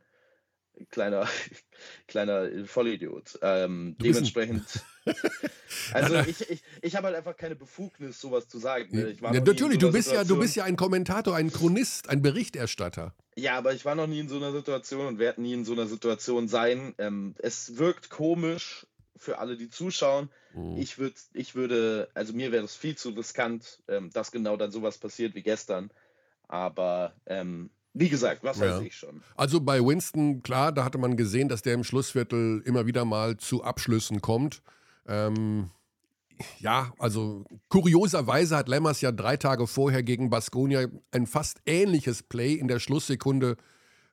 kleiner, 0.89 1.29
kleiner 2.09 2.49
Vollidiot. 2.67 3.39
Ähm, 3.43 3.97
dementsprechend. 4.01 4.65
also 5.93 6.17
ich, 6.21 6.49
ich, 6.49 6.63
ich 6.81 6.97
habe 6.97 7.09
halt 7.09 7.17
einfach 7.17 7.37
keine 7.37 7.55
Befugnis, 7.55 8.21
sowas 8.21 8.49
zu 8.49 8.59
sagen. 8.59 8.97
Ne? 8.97 9.15
ja, 9.21 9.33
natürlich, 9.33 9.79
du 9.79 9.93
bist 9.93 10.11
ja, 10.11 10.25
du 10.25 10.39
bist 10.39 10.57
ja 10.57 10.65
ein 10.65 10.77
Kommentator, 10.77 11.37
ein 11.37 11.53
Chronist, 11.53 12.09
ein 12.09 12.23
Berichterstatter. 12.23 13.15
Ja, 13.39 13.59
aber 13.59 13.75
ich 13.75 13.85
war 13.85 13.95
noch 13.95 14.07
nie 14.07 14.21
in 14.21 14.29
so 14.29 14.37
einer 14.37 14.53
Situation 14.53 15.07
und 15.07 15.19
werde 15.19 15.43
nie 15.43 15.53
in 15.53 15.67
so 15.67 15.73
einer 15.73 15.87
Situation 15.87 16.49
sein. 16.49 16.95
Ähm, 16.97 17.35
es 17.39 17.77
wirkt 17.77 18.09
komisch 18.09 18.87
für 19.15 19.39
alle, 19.39 19.59
die 19.59 19.69
zuschauen. 19.69 20.31
Mhm. 20.55 20.79
Ich, 20.79 20.99
würd, 20.99 21.15
ich 21.35 21.55
würde, 21.55 22.09
also 22.15 22.33
mir 22.33 22.51
wäre 22.51 22.63
das 22.63 22.75
viel 22.75 22.97
zu 22.97 23.11
riskant, 23.11 23.83
ähm, 23.89 24.11
dass 24.11 24.33
genau 24.33 24.57
dann 24.57 24.71
sowas 24.71 24.97
passiert 24.97 25.35
wie 25.35 25.43
gestern. 25.43 25.91
Aber 26.49 27.13
ähm, 27.27 27.71
wie 27.93 28.09
gesagt, 28.09 28.43
was 28.43 28.59
ja. 28.59 28.77
weiß 28.77 28.87
ich 28.87 28.95
schon. 28.95 29.23
Also 29.37 29.61
bei 29.61 29.81
Winston, 29.81 30.43
klar, 30.43 30.73
da 30.73 30.85
hatte 30.85 30.99
man 30.99 31.17
gesehen, 31.17 31.49
dass 31.49 31.63
der 31.63 31.75
im 31.75 31.85
Schlussviertel 31.85 32.63
immer 32.65 32.87
wieder 32.87 33.05
mal 33.05 33.37
zu 33.37 33.63
Abschlüssen 33.63 34.23
kommt. 34.23 34.63
Ähm, 35.07 35.71
ja, 36.61 36.93
also 36.99 37.45
kurioserweise 37.69 38.57
hat 38.57 38.69
Lemmers 38.69 39.01
ja 39.01 39.13
drei 39.13 39.37
Tage 39.37 39.67
vorher 39.67 40.03
gegen 40.03 40.31
Baskonia 40.31 40.87
ein 41.11 41.27
fast 41.27 41.61
ähnliches 41.67 42.23
Play 42.23 42.55
in 42.55 42.69
der 42.69 42.81
Schlusssekunde 42.81 43.57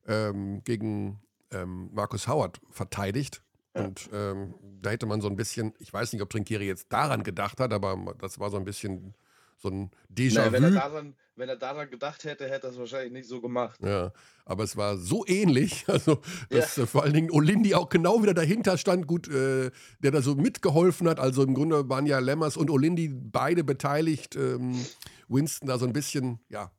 ähm, 0.08 0.64
gegen 0.64 1.20
ähm, 1.52 1.90
Markus 1.94 2.28
Howard 2.28 2.60
verteidigt. 2.70 3.42
Ja. 3.76 3.86
Und 3.86 4.10
ähm, 4.14 4.54
da 4.82 4.92
hätte 4.92 5.06
man 5.06 5.22
so 5.22 5.28
ein 5.28 5.36
bisschen, 5.36 5.74
ich 5.80 5.92
weiß 5.92 6.14
nicht, 6.14 6.22
ob 6.22 6.30
Trinkieri 6.30 6.68
jetzt 6.68 6.92
daran 6.92 7.24
gedacht 7.24 7.60
hat, 7.60 7.74
aber 7.74 8.14
das 8.20 8.40
war 8.40 8.50
so 8.52 8.58
ein 8.58 8.66
bisschen 8.66 9.16
so 9.58 9.70
ein 9.70 9.92
Déjà-vu. 10.10 10.52
wenn, 10.52 10.64
er 10.64 10.72
daran, 10.72 11.16
wenn 11.36 11.50
er 11.50 11.56
daran 11.56 11.90
gedacht 11.90 12.24
hätte, 12.24 12.50
hätte 12.50 12.68
er 12.68 12.72
es 12.72 12.78
wahrscheinlich 12.78 13.12
nicht 13.12 13.28
so 13.28 13.42
gemacht. 13.42 13.80
Ja, 13.84 14.12
aber 14.46 14.64
es 14.64 14.78
war 14.78 14.98
so 14.98 15.26
ähnlich, 15.26 15.86
also 15.88 16.20
dass 16.50 16.78
ja. 16.78 16.84
äh, 16.84 16.88
vor 16.88 17.04
allen 17.04 17.14
Dingen 17.14 17.32
Olindi 17.32 17.76
auch 17.76 17.90
genau 17.90 18.22
wieder 18.22 18.34
dahinter 18.34 18.78
stand, 18.78 19.08
gut, 19.08 19.28
äh, 19.28 19.72
der 20.00 20.12
da 20.12 20.22
so 20.22 20.36
mitgeholfen 20.36 21.08
hat. 21.08 21.20
Also 21.20 21.44
im 21.44 21.54
Grunde 21.54 21.90
waren 21.90 22.06
ja 22.06 22.20
Lemmers 22.20 22.58
und 22.58 22.70
Olindi 22.70 23.10
beide 23.14 23.64
beteiligt, 23.64 24.36
ähm, 24.36 24.86
Winston 25.28 25.68
da 25.68 25.78
so 25.78 25.86
ein 25.86 25.94
bisschen, 25.94 26.40
ja, 26.50 26.72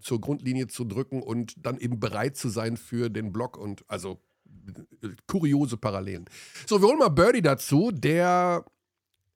zur 0.00 0.20
Grundlinie 0.20 0.66
zu 0.66 0.84
drücken 0.84 1.22
und 1.22 1.54
dann 1.58 1.78
eben 1.78 2.00
bereit 2.00 2.36
zu 2.36 2.48
sein 2.48 2.76
für 2.76 3.10
den 3.10 3.32
Block 3.32 3.58
und 3.58 3.84
also 3.86 4.20
äh, 5.02 5.08
kuriose 5.26 5.76
Parallelen. 5.76 6.24
So, 6.66 6.80
wir 6.80 6.88
holen 6.88 6.98
mal 6.98 7.08
Birdie 7.08 7.42
dazu, 7.42 7.90
der 7.92 8.64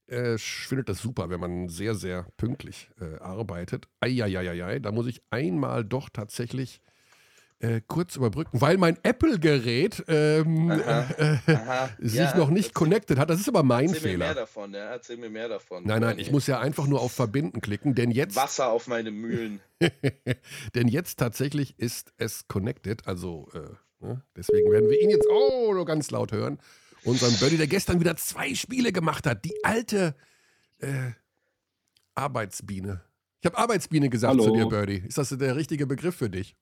äh, 0.06 0.38
findet 0.38 0.88
das 0.88 0.98
super, 0.98 1.30
wenn 1.30 1.40
man 1.40 1.68
sehr, 1.68 1.94
sehr 1.94 2.26
pünktlich 2.36 2.90
äh, 3.00 3.18
arbeitet. 3.20 3.88
Eieieiei, 4.00 4.78
da 4.78 4.92
muss 4.92 5.06
ich 5.06 5.22
einmal 5.30 5.84
doch 5.84 6.08
tatsächlich 6.10 6.80
äh, 7.60 7.80
kurz 7.86 8.16
überbrücken, 8.16 8.60
weil 8.60 8.76
mein 8.76 8.98
Apple-Gerät 9.02 10.04
ähm, 10.08 10.70
äh, 10.70 10.74
aha. 11.52 11.88
sich 11.98 12.18
ja, 12.18 12.36
noch 12.36 12.50
nicht 12.50 12.74
connected 12.74 13.18
hat. 13.18 13.30
Das 13.30 13.40
ist 13.40 13.48
aber 13.48 13.62
mein 13.62 13.86
erzähl 13.86 14.00
Fehler. 14.00 14.18
Mir 14.18 14.24
mehr 14.24 14.34
davon, 14.34 14.74
ja, 14.74 14.90
erzähl 14.90 15.16
mir 15.16 15.30
mehr 15.30 15.48
davon. 15.48 15.84
Nein, 15.86 16.02
nein, 16.02 16.18
ich 16.18 16.30
muss 16.30 16.46
ja 16.46 16.60
einfach 16.60 16.86
nur 16.86 17.00
auf 17.00 17.12
Verbinden 17.12 17.60
klicken, 17.60 17.94
denn 17.94 18.10
jetzt. 18.10 18.36
Wasser 18.36 18.68
auf 18.68 18.86
meine 18.86 19.10
Mühlen. 19.10 19.60
denn 20.74 20.88
jetzt 20.88 21.18
tatsächlich 21.18 21.78
ist 21.78 22.12
es 22.18 22.48
connected, 22.48 23.06
also 23.06 23.48
äh, 23.54 24.04
ne? 24.04 24.22
deswegen 24.36 24.70
werden 24.70 24.90
wir 24.90 25.00
ihn 25.00 25.10
jetzt 25.10 25.26
oh, 25.30 25.72
nur 25.72 25.86
ganz 25.86 26.10
laut 26.10 26.32
hören 26.32 26.58
unseren 27.04 27.34
Birdie, 27.38 27.56
der 27.56 27.66
gestern 27.66 28.00
wieder 28.00 28.16
zwei 28.16 28.54
Spiele 28.54 28.92
gemacht 28.92 29.26
hat. 29.26 29.44
Die 29.44 29.54
alte 29.62 30.14
äh, 30.78 31.12
Arbeitsbiene. 32.14 33.02
Ich 33.40 33.46
habe 33.46 33.58
Arbeitsbiene 33.58 34.08
gesagt 34.08 34.32
Hallo. 34.32 34.44
zu 34.44 34.52
dir, 34.52 34.66
Birdie. 34.66 35.02
Ist 35.06 35.18
das 35.18 35.28
der 35.30 35.56
richtige 35.56 35.86
Begriff 35.86 36.16
für 36.16 36.30
dich? 36.30 36.56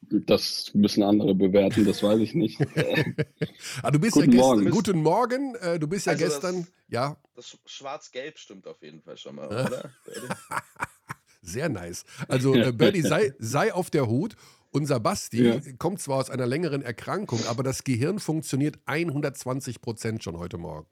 Das 0.00 0.70
müssen 0.74 1.02
andere 1.02 1.34
bewerten, 1.34 1.84
das 1.84 2.02
weiß 2.02 2.20
ich 2.20 2.34
nicht. 2.34 2.58
ah, 3.82 3.90
du 3.90 3.98
bist 3.98 4.14
guten 4.14 4.32
ja 4.32 4.38
gestern. 4.38 4.58
Morgen. 4.58 4.70
Guten 4.70 5.02
Morgen. 5.02 5.54
Äh, 5.56 5.78
du 5.78 5.86
bist 5.86 6.06
ja 6.06 6.12
also 6.12 6.24
gestern. 6.24 6.60
Das, 6.60 6.72
ja. 6.88 7.16
Das 7.34 7.58
Schwarz-Gelb 7.66 8.38
stimmt 8.38 8.66
auf 8.66 8.80
jeden 8.82 9.02
Fall 9.02 9.18
schon 9.18 9.34
mal, 9.34 9.48
oder? 9.48 9.90
Sehr 11.42 11.68
nice. 11.68 12.04
Also, 12.28 12.54
äh, 12.54 12.72
Birdie, 12.76 13.02
sei, 13.02 13.34
sei 13.38 13.74
auf 13.74 13.90
der 13.90 14.06
Hut. 14.06 14.36
Unser 14.70 15.00
Basti 15.00 15.44
ja. 15.44 15.60
kommt 15.78 16.00
zwar 16.00 16.18
aus 16.18 16.30
einer 16.30 16.46
längeren 16.46 16.82
Erkrankung, 16.82 17.40
aber 17.48 17.62
das 17.62 17.84
Gehirn 17.84 18.18
funktioniert 18.18 18.78
120 18.86 19.80
Prozent 19.80 20.22
schon 20.22 20.38
heute 20.38 20.58
Morgen. 20.58 20.86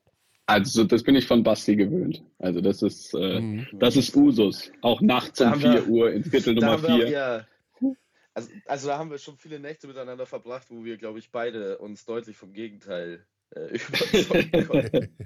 Also 0.47 0.85
das 0.85 1.03
bin 1.03 1.17
ich 1.17 1.27
von 1.27 1.43
Basti 1.43 1.77
gewöhnt. 1.77 2.23
Also 2.39 2.61
das 2.61 2.81
ist, 2.83 3.13
äh, 3.15 3.41
mhm. 3.41 3.67
das 3.73 3.97
ist 3.97 4.15
Usus. 4.15 4.71
Auch 4.81 5.01
nachts 5.01 5.41
um 5.41 5.55
4 5.55 5.89
Uhr 5.89 6.13
in 6.13 6.25
Viertel 6.25 6.55
Nummer 6.55 6.79
4. 6.79 7.11
Ja, 7.11 7.47
also, 8.37 8.51
also 8.67 8.89
da 8.89 8.99
haben 8.99 9.11
wir 9.11 9.17
schon 9.17 9.39
viele 9.39 9.59
Nächte 9.59 9.87
miteinander 9.87 10.27
verbracht, 10.27 10.67
wo 10.69 10.85
wir, 10.85 10.99
glaube 10.99 11.19
ich, 11.19 11.31
beide 11.33 11.79
uns 11.79 12.05
deutlich 12.05 12.37
vom 12.37 12.53
Gegenteil 12.53 13.25
äh, 13.51 13.79
überzeugen 13.89 14.69
konnten. 14.69 15.17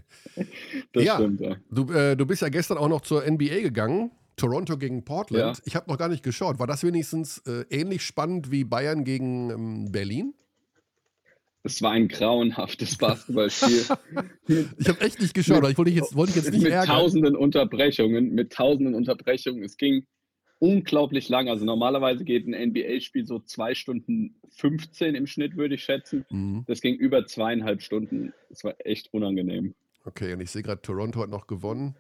das 0.93 1.05
ja, 1.05 1.17
stimmt, 1.17 1.41
ja. 1.41 1.57
Du, 1.71 1.93
äh, 1.93 2.17
du 2.17 2.25
bist 2.25 2.43
ja 2.43 2.49
gestern 2.49 2.79
auch 2.79 2.89
noch 2.89 3.01
zur 3.01 3.29
NBA 3.29 3.63
gegangen. 3.63 4.13
Toronto 4.41 4.79
gegen 4.79 5.05
Portland. 5.05 5.59
Ja. 5.59 5.63
Ich 5.67 5.77
habe 5.77 5.91
noch 5.91 5.99
gar 5.99 6.09
nicht 6.09 6.23
geschaut. 6.23 6.59
War 6.59 6.67
das 6.67 6.83
wenigstens 6.83 7.39
äh, 7.47 7.65
ähnlich 7.71 8.03
spannend 8.03 8.51
wie 8.51 8.65
Bayern 8.65 9.05
gegen 9.05 9.51
ähm, 9.51 9.93
Berlin? 9.93 10.35
Es 11.63 11.83
war 11.83 11.93
ein 11.93 12.09
grauenhaftes 12.09 12.97
Basketballspiel. 12.97 13.85
ich 14.79 14.89
habe 14.89 15.01
echt 15.03 15.21
nicht 15.21 15.35
geschaut, 15.35 15.63
mit, 15.63 15.73
ich 15.73 15.79
wollte 15.79 15.91
jetzt, 15.91 16.17
wollte 16.17 16.31
ich 16.31 16.37
jetzt 16.37 16.51
nicht 16.51 16.63
mit 16.63 16.73
ärgern. 16.73 16.97
tausenden 16.97 17.37
Unterbrechungen, 17.37 18.35
mit 18.35 18.53
tausenden 18.53 18.95
Unterbrechungen. 18.95 19.63
Es 19.63 19.77
ging 19.77 20.07
unglaublich 20.59 21.29
lang. 21.29 21.49
Also 21.49 21.67
normalerweise 21.67 22.25
geht 22.25 22.47
ein 22.47 22.71
NBA-Spiel 22.71 23.27
so 23.27 23.41
zwei 23.41 23.75
Stunden 23.75 24.37
15 24.51 25.15
im 25.15 25.27
Schnitt, 25.27 25.57
würde 25.57 25.75
ich 25.75 25.85
schätzen. 25.85 26.25
Mhm. 26.31 26.65
Das 26.67 26.81
ging 26.81 26.95
über 26.95 27.27
zweieinhalb 27.27 27.83
Stunden. 27.83 28.33
Das 28.49 28.65
war 28.65 28.75
echt 28.79 29.13
unangenehm. 29.13 29.75
Okay, 30.07 30.33
und 30.33 30.41
ich 30.41 30.51
sehe 30.51 30.63
gerade, 30.63 30.81
Toronto 30.81 31.21
hat 31.21 31.29
noch 31.29 31.47
gewonnen. 31.47 31.95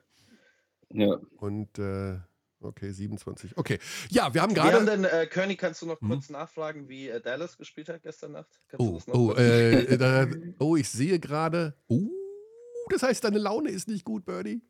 Ja. 0.92 1.18
Und 1.36 1.78
äh, 1.78 2.18
Okay, 2.62 2.92
27. 2.92 3.56
Okay. 3.56 3.78
Ja, 4.10 4.34
wir 4.34 4.42
haben 4.42 4.52
gerade. 4.52 4.86
Wir 4.86 4.92
haben 4.92 5.04
äh, 5.04 5.26
König, 5.26 5.58
kannst 5.58 5.80
du 5.80 5.86
noch 5.86 5.98
kurz 5.98 6.28
hm? 6.28 6.34
nachfragen, 6.34 6.88
wie 6.88 7.08
äh, 7.08 7.20
Dallas 7.20 7.56
gespielt 7.56 7.88
hat 7.88 8.02
gestern 8.02 8.32
Nacht? 8.32 8.60
oh, 8.76 9.00
oh, 9.12 9.32
äh, 9.32 9.96
da, 9.96 10.26
oh, 10.58 10.76
ich 10.76 10.88
sehe 10.88 11.18
gerade. 11.18 11.74
Uh, 11.88 12.10
das 12.90 13.02
heißt, 13.02 13.24
deine 13.24 13.38
Laune 13.38 13.70
ist 13.70 13.88
nicht 13.88 14.04
gut, 14.04 14.26
Birdie. 14.26 14.60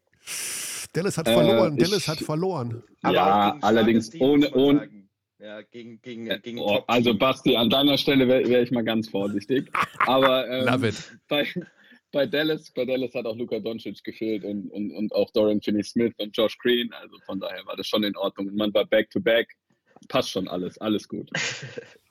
Dallas 0.93 1.19
hat 1.19 1.29
verloren. 1.29 1.77
Äh, 1.77 1.83
Dallas 1.83 2.07
hat 2.07 2.19
verloren. 2.19 2.83
ja, 3.03 3.59
allerdings 3.61 4.13
ohne. 4.21 4.53
ohne 4.55 4.89
ja, 5.41 5.63
gegen, 5.63 6.03
gegen, 6.03 6.27
äh, 6.29 6.39
gegen 6.39 6.59
oh, 6.59 6.85
Also, 6.87 7.15
Basti, 7.15 7.57
an 7.57 7.71
deiner 7.71 7.97
Stelle 7.97 8.29
wäre 8.29 8.47
wär 8.49 8.63
ich 8.63 8.71
mal 8.71 8.85
ganz 8.85 9.09
vorsichtig. 9.09 9.71
Aber 10.07 10.47
ähm, 10.49 10.67
Love 10.67 10.89
it. 10.89 11.19
Bei, 11.29 11.47
bei 12.12 12.26
Dallas, 12.26 12.71
bei 12.71 12.85
Dallas 12.85 13.14
hat 13.14 13.26
auch 13.26 13.37
Luka 13.37 13.59
Doncic 13.59 14.02
gefehlt 14.02 14.45
und, 14.45 14.71
und, 14.71 14.93
und 14.93 15.14
auch 15.14 15.31
Dorian 15.31 15.61
Finney-Smith 15.61 16.14
und 16.19 16.37
Josh 16.37 16.59
Green. 16.59 16.93
Also 16.93 17.19
von 17.26 17.40
daher 17.40 17.64
war 17.67 17.76
das 17.76 17.87
schon 17.87 18.02
in 18.05 18.17
Ordnung. 18.17 18.49
Und 18.49 18.57
man 18.57 18.75
war 18.75 18.85
back-to-back. 18.85 19.49
-back. 19.49 20.09
Passt 20.09 20.31
schon 20.31 20.49
alles, 20.49 20.79
alles 20.79 21.09
gut. 21.09 21.31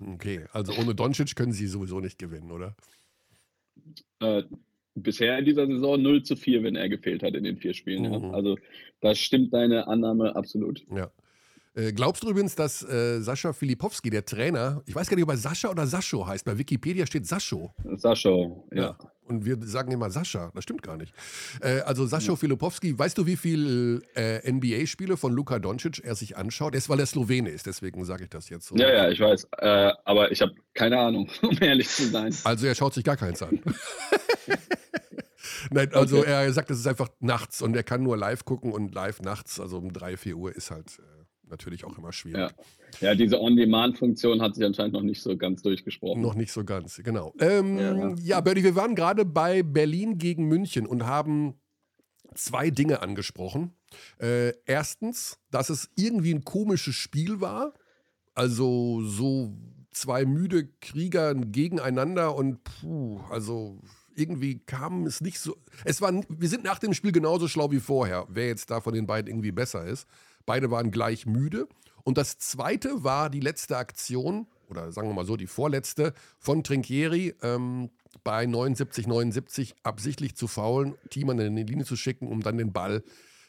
Okay, 0.01 0.45
also 0.53 0.73
ohne 0.79 0.95
Doncic 0.95 1.35
können 1.35 1.51
sie 1.51 1.67
sowieso 1.67 1.99
nicht 1.99 2.17
gewinnen, 2.17 2.51
oder? 2.51 2.73
Äh, 4.21 4.43
bisher 4.95 5.37
in 5.37 5.45
dieser 5.45 5.67
Saison 5.67 6.01
0 6.01 6.23
zu 6.23 6.37
4, 6.37 6.63
wenn 6.63 6.77
er 6.77 6.87
gefehlt 6.87 7.21
hat 7.21 7.35
in 7.35 7.43
den 7.43 7.57
vier 7.57 7.73
Spielen. 7.73 8.03
Mhm. 8.03 8.23
Ja. 8.23 8.31
Also 8.31 8.57
da 9.01 9.13
stimmt 9.13 9.53
deine 9.53 9.87
Annahme 9.87 10.35
absolut. 10.35 10.85
Ja. 10.89 11.11
Äh, 11.79 11.93
glaubst 11.93 12.23
du 12.23 12.29
übrigens, 12.29 12.55
dass 12.55 12.83
äh, 12.83 13.21
Sascha 13.21 13.53
Filipowski, 13.53 14.09
der 14.09 14.25
Trainer, 14.25 14.81
ich 14.85 14.95
weiß 14.95 15.09
gar 15.09 15.15
nicht, 15.15 15.23
ob 15.23 15.29
er 15.29 15.37
Sascha 15.37 15.69
oder 15.69 15.87
Sascho 15.87 16.27
heißt, 16.27 16.43
bei 16.43 16.57
Wikipedia 16.57 17.05
steht 17.05 17.25
Sascho. 17.25 17.73
Sascho, 17.95 18.67
ja. 18.73 18.81
ja. 18.81 18.97
Und 19.25 19.45
wir 19.45 19.57
sagen 19.61 19.91
immer 19.91 20.09
Sascha, 20.09 20.51
das 20.55 20.63
stimmt 20.63 20.81
gar 20.83 20.97
nicht. 20.97 21.13
Äh, 21.61 21.81
also 21.81 22.05
Sascha 22.05 22.31
ja. 22.31 22.35
Filipowski, 22.35 22.97
weißt 22.97 23.17
du, 23.17 23.25
wie 23.25 23.37
viele 23.37 24.01
äh, 24.15 24.51
NBA-Spiele 24.51 25.15
von 25.15 25.31
Luka 25.31 25.59
Doncic 25.59 26.03
er 26.03 26.15
sich 26.15 26.35
anschaut? 26.35 26.73
Er 26.73 26.79
ist, 26.79 26.89
weil 26.89 26.99
er 26.99 27.05
Slowene 27.05 27.49
ist, 27.49 27.65
deswegen 27.65 28.03
sage 28.03 28.23
ich 28.23 28.29
das 28.29 28.49
jetzt 28.49 28.67
so. 28.67 28.75
Ja, 28.75 28.91
ja, 28.91 29.09
ich 29.09 29.19
weiß. 29.19 29.47
Äh, 29.59 29.93
aber 30.03 30.31
ich 30.31 30.41
habe 30.41 30.53
keine 30.73 30.99
Ahnung, 30.99 31.29
um 31.43 31.57
ehrlich 31.61 31.87
zu 31.87 32.07
sein. 32.07 32.35
Also 32.43 32.65
er 32.65 32.75
schaut 32.75 32.93
sich 32.93 33.03
gar 33.03 33.17
keins 33.17 33.41
an. 33.41 33.61
Nein, 35.71 35.93
also 35.93 36.19
okay. 36.19 36.31
er 36.31 36.51
sagt, 36.53 36.71
es 36.71 36.79
ist 36.79 36.87
einfach 36.87 37.09
nachts 37.19 37.61
und 37.61 37.75
er 37.75 37.83
kann 37.83 38.01
nur 38.01 38.17
live 38.17 38.43
gucken 38.45 38.71
und 38.71 38.93
live 38.95 39.21
nachts, 39.21 39.59
also 39.59 39.77
um 39.77 39.93
3, 39.93 40.17
4 40.17 40.35
Uhr 40.35 40.55
ist 40.55 40.71
halt 40.71 40.99
natürlich 41.49 41.85
auch 41.85 41.97
immer 41.97 42.11
schwierig. 42.11 42.51
Ja, 43.01 43.09
ja 43.09 43.15
diese 43.15 43.39
On-Demand-Funktion 43.41 44.41
hat 44.41 44.55
sich 44.55 44.65
anscheinend 44.65 44.93
noch 44.93 45.01
nicht 45.01 45.21
so 45.21 45.37
ganz 45.37 45.61
durchgesprochen. 45.61 46.21
Noch 46.21 46.35
nicht 46.35 46.51
so 46.51 46.63
ganz, 46.63 47.01
genau. 47.03 47.33
Ähm, 47.39 47.77
ja. 47.77 48.15
ja, 48.21 48.41
Bernie, 48.41 48.63
wir 48.63 48.75
waren 48.75 48.95
gerade 48.95 49.25
bei 49.25 49.63
Berlin 49.63 50.17
gegen 50.17 50.47
München 50.47 50.85
und 50.85 51.05
haben 51.05 51.59
zwei 52.35 52.69
Dinge 52.69 53.01
angesprochen. 53.01 53.73
Äh, 54.19 54.53
erstens, 54.65 55.39
dass 55.51 55.69
es 55.69 55.89
irgendwie 55.95 56.33
ein 56.33 56.43
komisches 56.43 56.95
Spiel 56.95 57.41
war. 57.41 57.73
Also 58.33 59.01
so 59.01 59.57
zwei 59.91 60.25
müde 60.25 60.69
Krieger 60.79 61.33
gegeneinander 61.35 62.35
und 62.35 62.63
puh, 62.63 63.19
also 63.29 63.81
irgendwie 64.15 64.59
kam 64.59 65.05
es 65.05 65.21
nicht 65.21 65.39
so. 65.39 65.55
Es 65.85 66.01
war, 66.01 66.13
wir 66.27 66.49
sind 66.49 66.63
nach 66.63 66.79
dem 66.79 66.93
Spiel 66.93 67.11
genauso 67.11 67.47
schlau 67.47 67.71
wie 67.71 67.79
vorher, 67.79 68.25
wer 68.29 68.47
jetzt 68.47 68.69
da 68.69 68.81
von 68.81 68.93
den 68.93 69.07
beiden 69.07 69.29
irgendwie 69.29 69.51
besser 69.51 69.85
ist. 69.85 70.07
Beide 70.45 70.71
waren 70.71 70.91
gleich 70.91 71.25
müde. 71.25 71.67
Und 72.03 72.17
das 72.17 72.37
zweite 72.37 73.03
war 73.03 73.29
die 73.29 73.39
letzte 73.39 73.77
Aktion 73.77 74.47
oder 74.69 74.91
sagen 74.91 75.07
wir 75.07 75.13
mal 75.13 75.25
so, 75.25 75.35
die 75.35 75.47
vorletzte 75.47 76.13
von 76.37 76.63
Trinkieri 76.63 77.35
ähm, 77.41 77.89
bei 78.23 78.45
79, 78.45 79.07
79 79.07 79.75
absichtlich 79.83 80.35
zu 80.35 80.47
faulen, 80.47 80.95
Thiemann 81.09 81.39
in 81.39 81.55
die 81.55 81.63
Linie 81.63 81.85
zu 81.85 81.95
schicken, 81.95 82.27
um 82.27 82.41
dann 82.41 82.57
den 82.57 82.71
Ball 82.71 83.03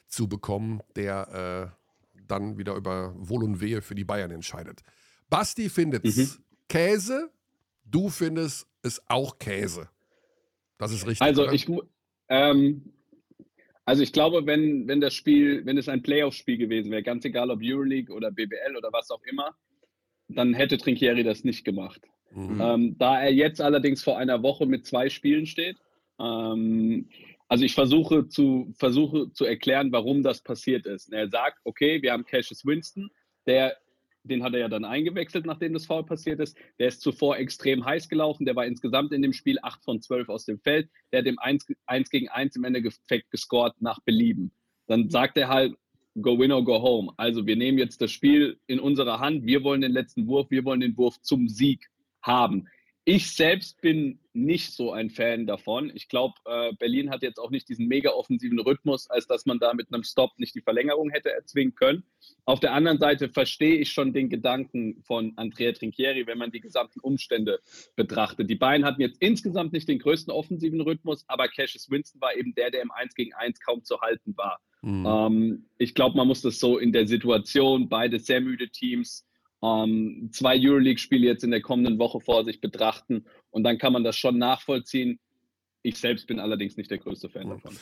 zu 0.09 0.29
bekommen, 0.29 0.81
der 0.97 1.73
äh, 1.73 2.23
dann 2.27 2.59
wieder 2.59 2.75
über 2.75 3.15
Wohl 3.17 3.45
und 3.45 3.61
Wehe 3.61 3.83
für 3.83 3.95
die 3.95 4.05
Bayern 4.05 4.31
entscheidet. 4.31 4.83
Basti 5.29 5.69
findet 5.69 6.05
es 6.05 6.17
mhm. 6.17 6.45
Käse, 6.69 7.31
du 7.85 8.09
findest 8.09 8.67
es 8.83 9.01
auch 9.09 9.39
Käse. 9.39 9.89
Das 10.79 10.93
ist 10.93 11.07
richtig. 11.07 11.23
Also 11.23 11.45
oder? 11.45 11.53
ich 11.53 11.69
ähm, 12.29 12.93
also 13.91 14.05
ich 14.05 14.13
glaube, 14.13 14.47
wenn, 14.47 14.87
wenn 14.87 15.01
das 15.01 15.15
Spiel, 15.15 15.67
wenn 15.67 15.77
es 15.77 15.89
ein 15.89 16.01
Playoff-Spiel 16.01 16.59
gewesen 16.59 16.93
wäre, 16.93 17.03
ganz 17.03 17.25
egal 17.25 17.51
ob 17.51 17.59
Euroleague 17.61 18.15
oder 18.15 18.31
BBL 18.31 18.77
oder 18.77 18.93
was 18.93 19.11
auch 19.11 19.21
immer, 19.25 19.57
dann 20.29 20.55
hätte 20.55 20.79
Trinkieri 20.79 21.25
das 21.25 21.43
nicht 21.43 21.65
gemacht. 21.65 22.01
Mhm. 22.31 22.61
Ähm, 22.61 22.99
da 22.99 23.21
er 23.21 23.33
jetzt 23.33 23.61
allerdings 23.61 24.01
vor 24.05 24.17
einer 24.17 24.45
Woche 24.45 24.65
mit 24.67 24.87
zwei 24.87 25.09
Spielen 25.11 25.45
steht, 25.45 25.77
ähm, 26.21 27.09
also 27.49 27.65
ich 27.65 27.75
versuche 27.75 28.29
zu, 28.29 28.73
versuche 28.79 29.33
zu 29.33 29.45
erklären, 29.45 29.91
warum 29.91 30.23
das 30.23 30.41
passiert 30.41 30.87
ist. 30.87 31.09
Und 31.09 31.15
er 31.15 31.29
sagt, 31.29 31.59
okay, 31.65 32.01
wir 32.01 32.13
haben 32.13 32.25
Cassius 32.25 32.65
Winston, 32.65 33.11
der 33.49 33.77
den 34.23 34.43
hat 34.43 34.53
er 34.53 34.61
ja 34.61 34.69
dann 34.69 34.85
eingewechselt, 34.85 35.47
nachdem 35.47 35.73
das 35.73 35.87
Foul 35.87 36.05
passiert 36.05 36.41
ist. 36.41 36.57
Der 36.79 36.89
ist 36.89 37.01
zuvor 37.01 37.39
extrem 37.39 37.85
heiß 37.85 38.09
gelaufen. 38.09 38.45
Der 38.45 38.57
war 38.57 38.67
insgesamt 38.67 39.13
in 39.13 39.23
dem 39.23 39.33
Spiel 39.33 39.59
8 39.63 39.83
von 39.85 40.01
12 40.01 40.29
aus 40.29 40.45
dem 40.45 40.59
Feld. 40.61 40.89
Der 41.13 41.21
hat 41.21 41.27
dem 41.27 41.39
1, 41.39 41.67
1 41.87 42.11
gegen 42.11 42.29
1 42.29 42.57
im 42.57 42.65
Endeffekt 42.65 43.31
gescored 43.31 43.75
nach 43.81 44.01
Belieben. 44.01 44.53
Dann 44.87 45.09
sagt 45.09 45.37
er 45.37 45.49
halt, 45.49 45.75
go 46.21 46.39
win 46.39 46.53
or 46.53 46.65
go 46.65 46.83
home. 46.83 47.13
Also 47.17 47.47
wir 47.47 47.57
nehmen 47.57 47.79
jetzt 47.79 48.03
das 48.03 48.11
Spiel 48.11 48.59
in 48.67 48.81
unsere 48.81 49.21
Hand. 49.21 49.47
Wir 49.47 49.63
wollen 49.63 49.81
den 49.81 49.93
letzten 49.93 50.27
Wurf. 50.27 50.51
Wir 50.51 50.65
wollen 50.65 50.81
den 50.81 50.97
Wurf 50.97 51.21
zum 51.23 51.49
Sieg 51.49 51.87
haben. 52.23 52.67
Ich 53.13 53.35
selbst 53.35 53.81
bin 53.81 54.21
nicht 54.35 54.73
so 54.73 54.93
ein 54.93 55.11
Fan 55.11 55.45
davon. 55.45 55.91
Ich 55.97 56.09
glaube, 56.09 56.35
äh, 56.45 56.73
Berlin 56.79 57.11
hat 57.11 57.25
jetzt 57.25 57.41
auch 57.41 57.51
nicht 57.51 57.69
diesen 57.69 57.89
mega 57.89 58.11
offensiven 58.11 58.61
Rhythmus, 58.61 59.11
als 59.11 59.27
dass 59.27 59.47
man 59.47 59.59
da 59.59 59.75
mit 59.75 59.93
einem 59.93 60.05
Stop 60.05 60.39
nicht 60.39 60.55
die 60.55 60.61
Verlängerung 60.61 61.11
hätte 61.11 61.33
erzwingen 61.33 61.75
können. 61.75 62.05
Auf 62.45 62.61
der 62.61 62.73
anderen 62.73 63.01
Seite 63.01 63.29
verstehe 63.29 63.79
ich 63.79 63.91
schon 63.91 64.13
den 64.13 64.29
Gedanken 64.29 65.03
von 65.03 65.33
Andrea 65.35 65.73
Trinchieri, 65.73 66.29
wenn 66.29 66.39
man 66.39 66.53
die 66.53 66.61
gesamten 66.61 67.01
Umstände 67.01 67.59
betrachtet. 67.97 68.49
Die 68.49 68.55
beiden 68.55 68.87
hatten 68.87 69.01
jetzt 69.01 69.21
insgesamt 69.21 69.73
nicht 69.73 69.89
den 69.89 69.99
größten 69.99 70.33
offensiven 70.33 70.81
Rhythmus, 70.81 71.25
aber 71.27 71.49
Cassius 71.49 71.91
Winston 71.91 72.21
war 72.21 72.37
eben 72.37 72.55
der, 72.55 72.71
der 72.71 72.83
im 72.83 72.93
1 72.93 73.17
gegen 73.17 73.35
1 73.35 73.59
kaum 73.59 73.83
zu 73.83 74.01
halten 74.01 74.37
war. 74.37 74.61
Mhm. 74.83 75.05
Ähm, 75.05 75.67
ich 75.79 75.97
glaube, 75.97 76.17
man 76.17 76.29
muss 76.29 76.43
das 76.43 76.61
so 76.61 76.79
in 76.79 76.93
der 76.93 77.09
Situation, 77.09 77.89
beide 77.89 78.21
sehr 78.21 78.41
müde 78.41 78.69
Teams, 78.69 79.27
ähm, 79.63 80.31
zwei 80.33 80.59
Euroleague-Spiele 80.59 81.27
jetzt 81.27 81.45
in 81.45 81.51
der 81.51 81.61
kommenden 81.61 81.99
Woche 81.99 82.21
vor 82.21 82.45
sich 82.45 82.61
betrachten 82.61 83.25
und 83.51 83.65
dann 83.65 83.79
kann 83.79 83.93
man 83.93 84.05
das 84.05 84.17
schon 84.17 84.39
nachvollziehen. 84.39 85.19
Ich 85.83 85.97
selbst 85.97 86.27
bin 86.27 86.39
allerdings 86.39 86.77
nicht 86.77 86.91
der 86.91 86.99
größte 86.99 87.31
Fan 87.31 87.49
davon. 87.49 87.73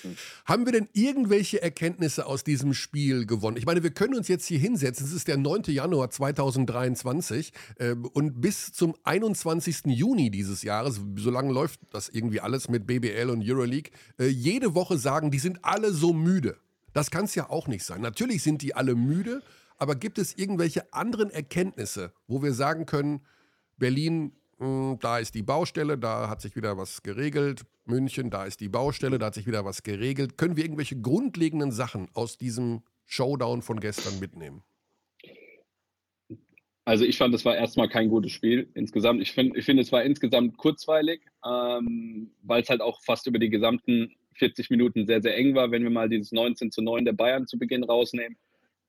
Haben 0.44 0.66
wir 0.66 0.72
denn 0.72 0.88
irgendwelche 0.92 1.60
Erkenntnisse 1.60 2.26
aus 2.26 2.44
diesem 2.44 2.72
Spiel 2.72 3.26
gewonnen? 3.26 3.56
Ich 3.56 3.66
meine, 3.66 3.82
wir 3.82 3.90
können 3.90 4.14
uns 4.14 4.28
jetzt 4.28 4.46
hier 4.46 4.60
hinsetzen. 4.60 5.04
Es 5.04 5.12
ist 5.12 5.26
der 5.26 5.36
9. 5.36 5.62
Januar 5.66 6.08
2023 6.08 7.52
äh, 7.78 7.94
und 8.12 8.40
bis 8.40 8.72
zum 8.72 8.94
21. 9.02 9.86
Juni 9.86 10.30
dieses 10.30 10.62
Jahres, 10.62 11.00
so 11.16 11.30
lange 11.30 11.52
läuft 11.52 11.80
das 11.90 12.08
irgendwie 12.08 12.40
alles 12.40 12.68
mit 12.68 12.86
BBL 12.86 13.30
und 13.30 13.42
Euroleague, 13.44 13.90
äh, 14.20 14.26
jede 14.26 14.76
Woche 14.76 14.96
sagen, 14.96 15.32
die 15.32 15.40
sind 15.40 15.64
alle 15.64 15.92
so 15.92 16.12
müde. 16.12 16.56
Das 16.92 17.10
kann 17.10 17.24
es 17.24 17.34
ja 17.34 17.50
auch 17.50 17.66
nicht 17.66 17.84
sein. 17.84 18.00
Natürlich 18.00 18.44
sind 18.44 18.62
die 18.62 18.76
alle 18.76 18.94
müde, 18.94 19.42
aber 19.78 19.94
gibt 19.94 20.18
es 20.18 20.36
irgendwelche 20.36 20.92
anderen 20.92 21.30
Erkenntnisse, 21.30 22.12
wo 22.26 22.42
wir 22.42 22.52
sagen 22.52 22.84
können, 22.84 23.24
Berlin, 23.78 24.32
mh, 24.58 24.66
hm, 24.66 24.98
da 25.00 25.18
ist 25.18 25.34
die 25.34 25.42
Baustelle, 25.42 25.96
da 25.96 26.28
hat 26.28 26.40
sich 26.40 26.56
wieder 26.56 26.76
was 26.76 27.02
geregelt, 27.02 27.64
München, 27.84 28.30
da 28.30 28.44
ist 28.44 28.60
die 28.60 28.68
Baustelle, 28.68 29.18
da 29.18 29.26
hat 29.26 29.34
sich 29.34 29.46
wieder 29.46 29.64
was 29.64 29.82
geregelt. 29.82 30.36
Können 30.36 30.56
wir 30.56 30.64
irgendwelche 30.64 31.00
grundlegenden 31.00 31.72
Sachen 31.72 32.08
aus 32.12 32.36
diesem 32.36 32.82
Showdown 33.06 33.62
von 33.62 33.80
gestern 33.80 34.18
mitnehmen? 34.20 34.62
Also 36.84 37.04
ich 37.04 37.18
fand, 37.18 37.34
es 37.34 37.44
war 37.44 37.54
erstmal 37.54 37.88
kein 37.88 38.08
gutes 38.08 38.32
Spiel 38.32 38.70
insgesamt. 38.74 39.20
Ich 39.20 39.32
finde, 39.32 39.58
ich 39.58 39.64
find, 39.64 39.78
es 39.78 39.92
war 39.92 40.02
insgesamt 40.04 40.56
kurzweilig, 40.56 41.20
ähm, 41.44 42.30
weil 42.42 42.62
es 42.62 42.70
halt 42.70 42.80
auch 42.80 43.02
fast 43.04 43.26
über 43.26 43.38
die 43.38 43.50
gesamten 43.50 44.16
40 44.34 44.70
Minuten 44.70 45.06
sehr, 45.06 45.20
sehr 45.20 45.36
eng 45.36 45.54
war, 45.54 45.70
wenn 45.70 45.82
wir 45.82 45.90
mal 45.90 46.08
dieses 46.08 46.32
19 46.32 46.70
zu 46.70 46.80
9 46.80 47.04
der 47.04 47.12
Bayern 47.12 47.46
zu 47.46 47.58
Beginn 47.58 47.84
rausnehmen. 47.84 48.38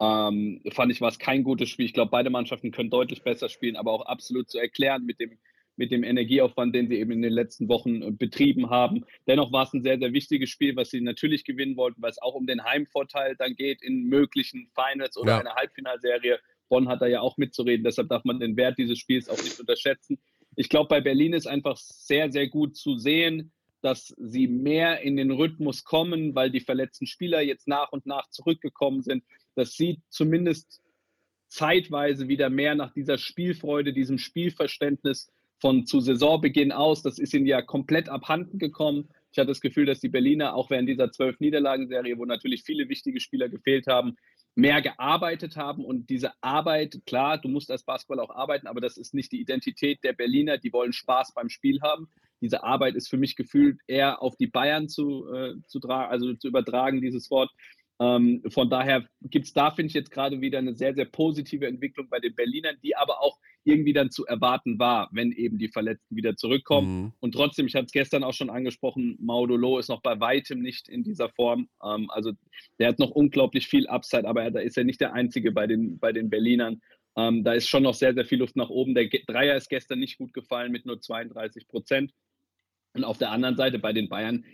Ähm, 0.02 0.62
fand 0.72 0.92
ich, 0.92 1.02
war 1.02 1.10
es 1.10 1.20
kein 1.20 1.44
gutes 1.44 1.70
Spiel. 1.70 1.86
Ich 1.86 1.94
glaube, 1.94 2.12
beide 2.12 2.30
Mannschaften 2.30 2.72
können 2.72 2.90
deutlich 2.90 3.24
besser 3.24 3.50
spielen, 3.50 3.76
aber 3.76 3.92
auch 3.92 4.06
absolut 4.06 4.50
zu 4.50 4.58
erklären 4.58 5.06
mit 5.06 5.20
dem, 5.20 5.38
mit 5.76 5.92
dem 5.92 6.04
Energieaufwand, 6.04 6.74
den 6.74 6.88
sie 6.88 7.00
eben 7.00 7.12
in 7.12 7.22
den 7.22 7.34
letzten 7.34 7.68
Wochen 7.68 8.02
äh, 8.02 8.12
betrieben 8.12 8.70
haben. 8.70 9.06
Dennoch 9.28 9.52
war 9.52 9.64
es 9.64 9.74
ein 9.74 9.84
sehr, 9.84 9.98
sehr 10.00 10.14
wichtiges 10.14 10.50
Spiel, 10.50 10.76
was 10.76 10.90
sie 10.90 11.02
natürlich 11.02 11.44
gewinnen 11.44 11.76
wollten, 11.78 12.02
weil 12.02 12.12
es 12.12 12.22
auch 12.22 12.36
um 12.36 12.48
den 12.48 12.64
Heimvorteil 12.64 13.36
dann 13.38 13.56
geht 13.56 13.82
in 13.82 14.06
möglichen 14.06 14.70
Finals 14.74 15.18
oder 15.18 15.32
ja. 15.32 15.40
einer 15.40 15.56
Halbfinalserie. 15.56 16.40
Bonn 16.70 16.88
hat 16.88 17.02
da 17.02 17.08
ja 17.08 17.22
auch 17.22 17.38
mitzureden, 17.38 17.84
deshalb 17.84 18.10
darf 18.10 18.24
man 18.24 18.40
den 18.40 18.56
Wert 18.56 18.78
dieses 18.78 19.00
Spiels 19.00 19.28
auch 19.28 19.42
nicht 19.42 19.60
unterschätzen. 19.60 20.20
Ich 20.56 20.70
glaube, 20.70 20.90
bei 20.90 21.02
Berlin 21.02 21.34
ist 21.34 21.48
einfach 21.48 21.78
sehr, 21.78 22.32
sehr 22.32 22.48
gut 22.48 22.76
zu 22.76 22.98
sehen, 22.98 23.52
dass 23.82 24.14
sie 24.18 24.48
mehr 24.48 25.02
in 25.02 25.16
den 25.16 25.32
Rhythmus 25.32 25.84
kommen, 25.84 26.36
weil 26.36 26.52
die 26.52 26.60
verletzten 26.60 27.08
Spieler 27.08 27.42
jetzt 27.42 27.68
nach 27.68 27.92
und 27.92 28.06
nach 28.06 28.30
zurückgekommen 28.30 29.02
sind. 29.02 29.24
Das 29.56 29.74
sieht 29.74 30.00
zumindest 30.10 30.82
zeitweise 31.48 32.28
wieder 32.28 32.50
mehr 32.50 32.76
nach 32.76 32.94
dieser 32.94 33.18
Spielfreude, 33.18 33.94
diesem 33.94 34.18
Spielverständnis 34.18 35.32
von 35.60 35.86
zu 35.86 36.00
Saisonbeginn 36.00 36.72
aus. 36.72 37.02
Das 37.02 37.20
ist 37.20 37.34
ihnen 37.34 37.46
ja 37.46 37.62
komplett 37.62 38.08
abhanden 38.08 38.60
gekommen. 38.60 39.10
Ich 39.32 39.38
hatte 39.38 39.48
das 39.48 39.62
Gefühl, 39.62 39.86
dass 39.86 40.00
die 40.00 40.10
Berliner 40.10 40.56
auch 40.56 40.70
während 40.70 40.88
dieser 40.88 41.12
zwölf 41.12 41.40
Niederlagenserie, 41.40 42.18
wo 42.18 42.26
natürlich 42.26 42.64
viele 42.64 42.88
wichtige 42.90 43.20
Spieler 43.20 43.50
gefehlt 43.50 43.88
haben, 43.88 44.16
mehr 44.56 44.82
gearbeitet 44.82 45.56
haben. 45.56 45.84
Und 45.84 46.10
diese 46.10 46.32
Arbeit, 46.42 47.02
klar, 47.06 47.40
du 47.40 47.50
musst 47.50 47.72
als 47.72 47.84
Basketball 47.84 48.20
auch 48.20 48.36
arbeiten, 48.36 48.68
aber 48.68 48.82
das 48.82 48.98
ist 48.98 49.14
nicht 49.14 49.32
die 49.32 49.42
Identität 49.42 50.04
der 50.04 50.14
Berliner. 50.14 50.58
Die 50.58 50.74
wollen 50.74 50.94
Spaß 50.94 51.34
beim 51.34 51.50
Spiel 51.50 51.82
haben 51.82 52.10
diese 52.42 52.64
Arbeit 52.64 52.96
ist 52.96 53.10
für 53.10 53.18
mich 53.18 53.36
gefühlt 53.36 53.80
eher 53.88 54.22
auf 54.22 54.36
die 54.38 54.48
Bayern 54.48 54.88
zu, 54.88 55.32
äh, 55.34 55.56
zu, 55.68 55.80
also 55.82 56.34
zu 56.36 56.48
übertragen, 56.48 57.02
dieses 57.02 57.30
Wort. 57.30 57.52
Ähm, 58.02 58.42
von 58.50 58.70
daher 58.70 59.06
gibt 59.24 59.46
es 59.46 59.54
da, 59.54 59.72
finde 59.72 59.88
ich, 59.88 59.94
jetzt 59.94 60.12
gerade 60.12 60.40
wieder 60.40 60.60
eine 60.60 60.74
sehr, 60.74 60.94
sehr 60.94 61.06
positive 61.06 61.68
Entwicklung 61.68 62.08
bei 62.10 62.20
den 62.20 62.34
Berlinern, 62.34 62.78
die 62.82 62.96
aber 62.96 63.22
auch 63.22 63.38
irgendwie 63.66 63.92
dann 63.92 64.10
zu 64.10 64.26
erwarten 64.26 64.80
war, 64.80 65.10
wenn 65.12 65.34
eben 65.34 65.58
die 65.58 65.68
Verletzten 65.68 66.16
wieder 66.16 66.38
zurückkommen. 66.38 67.02
Mhm. 67.02 67.14
Und 67.20 67.34
trotzdem, 67.34 67.68
ich 67.68 67.76
hatte 67.76 67.88
es 67.88 67.92
gestern 67.92 68.24
auch 68.24 68.34
schon 68.34 68.50
angesprochen, 68.50 69.18
Maudolo 69.20 69.80
ist 69.80 69.90
noch 69.90 70.02
bei 70.02 70.20
weitem 70.20 70.62
nicht 70.62 70.88
in 70.88 71.04
dieser 71.04 71.30
Form. 71.30 71.68
Ähm, 71.84 72.10
also 72.10 72.32
der 72.80 72.88
hat 72.88 73.00
noch 73.00 73.12
unglaublich 73.12 73.68
viel 73.68 73.88
Upside, 73.88 74.28
aber 74.28 74.44
er, 74.44 74.52
da 74.52 74.60
ist 74.62 74.78
er 74.78 74.86
nicht 74.86 75.02
der 75.02 75.14
Einzige 75.14 75.52
bei 75.52 75.68
den, 75.68 76.00
bei 76.00 76.14
den 76.14 76.30
Berlinern. 76.30 76.82
Ähm, 77.18 77.44
da 77.44 77.54
ist 77.54 77.68
schon 77.68 77.84
noch 77.84 77.96
sehr, 77.96 78.14
sehr 78.14 78.26
viel 78.26 78.40
Luft 78.40 78.56
nach 78.56 78.70
oben. 78.70 78.96
Der 78.96 79.10
Dreier 79.10 79.58
ist 79.58 79.70
gestern 79.70 80.00
nicht 80.00 80.18
gut 80.18 80.34
gefallen 80.34 80.72
mit 80.72 80.86
nur 80.86 81.02
32 81.02 81.68
Prozent. 81.68 82.14
Und 82.94 83.04
auf 83.04 83.18
der 83.18 83.32
anderen 83.32 83.58
Seite 83.58 83.78
bei 83.78 83.94
den 83.94 84.08
Bayern, 84.10 84.46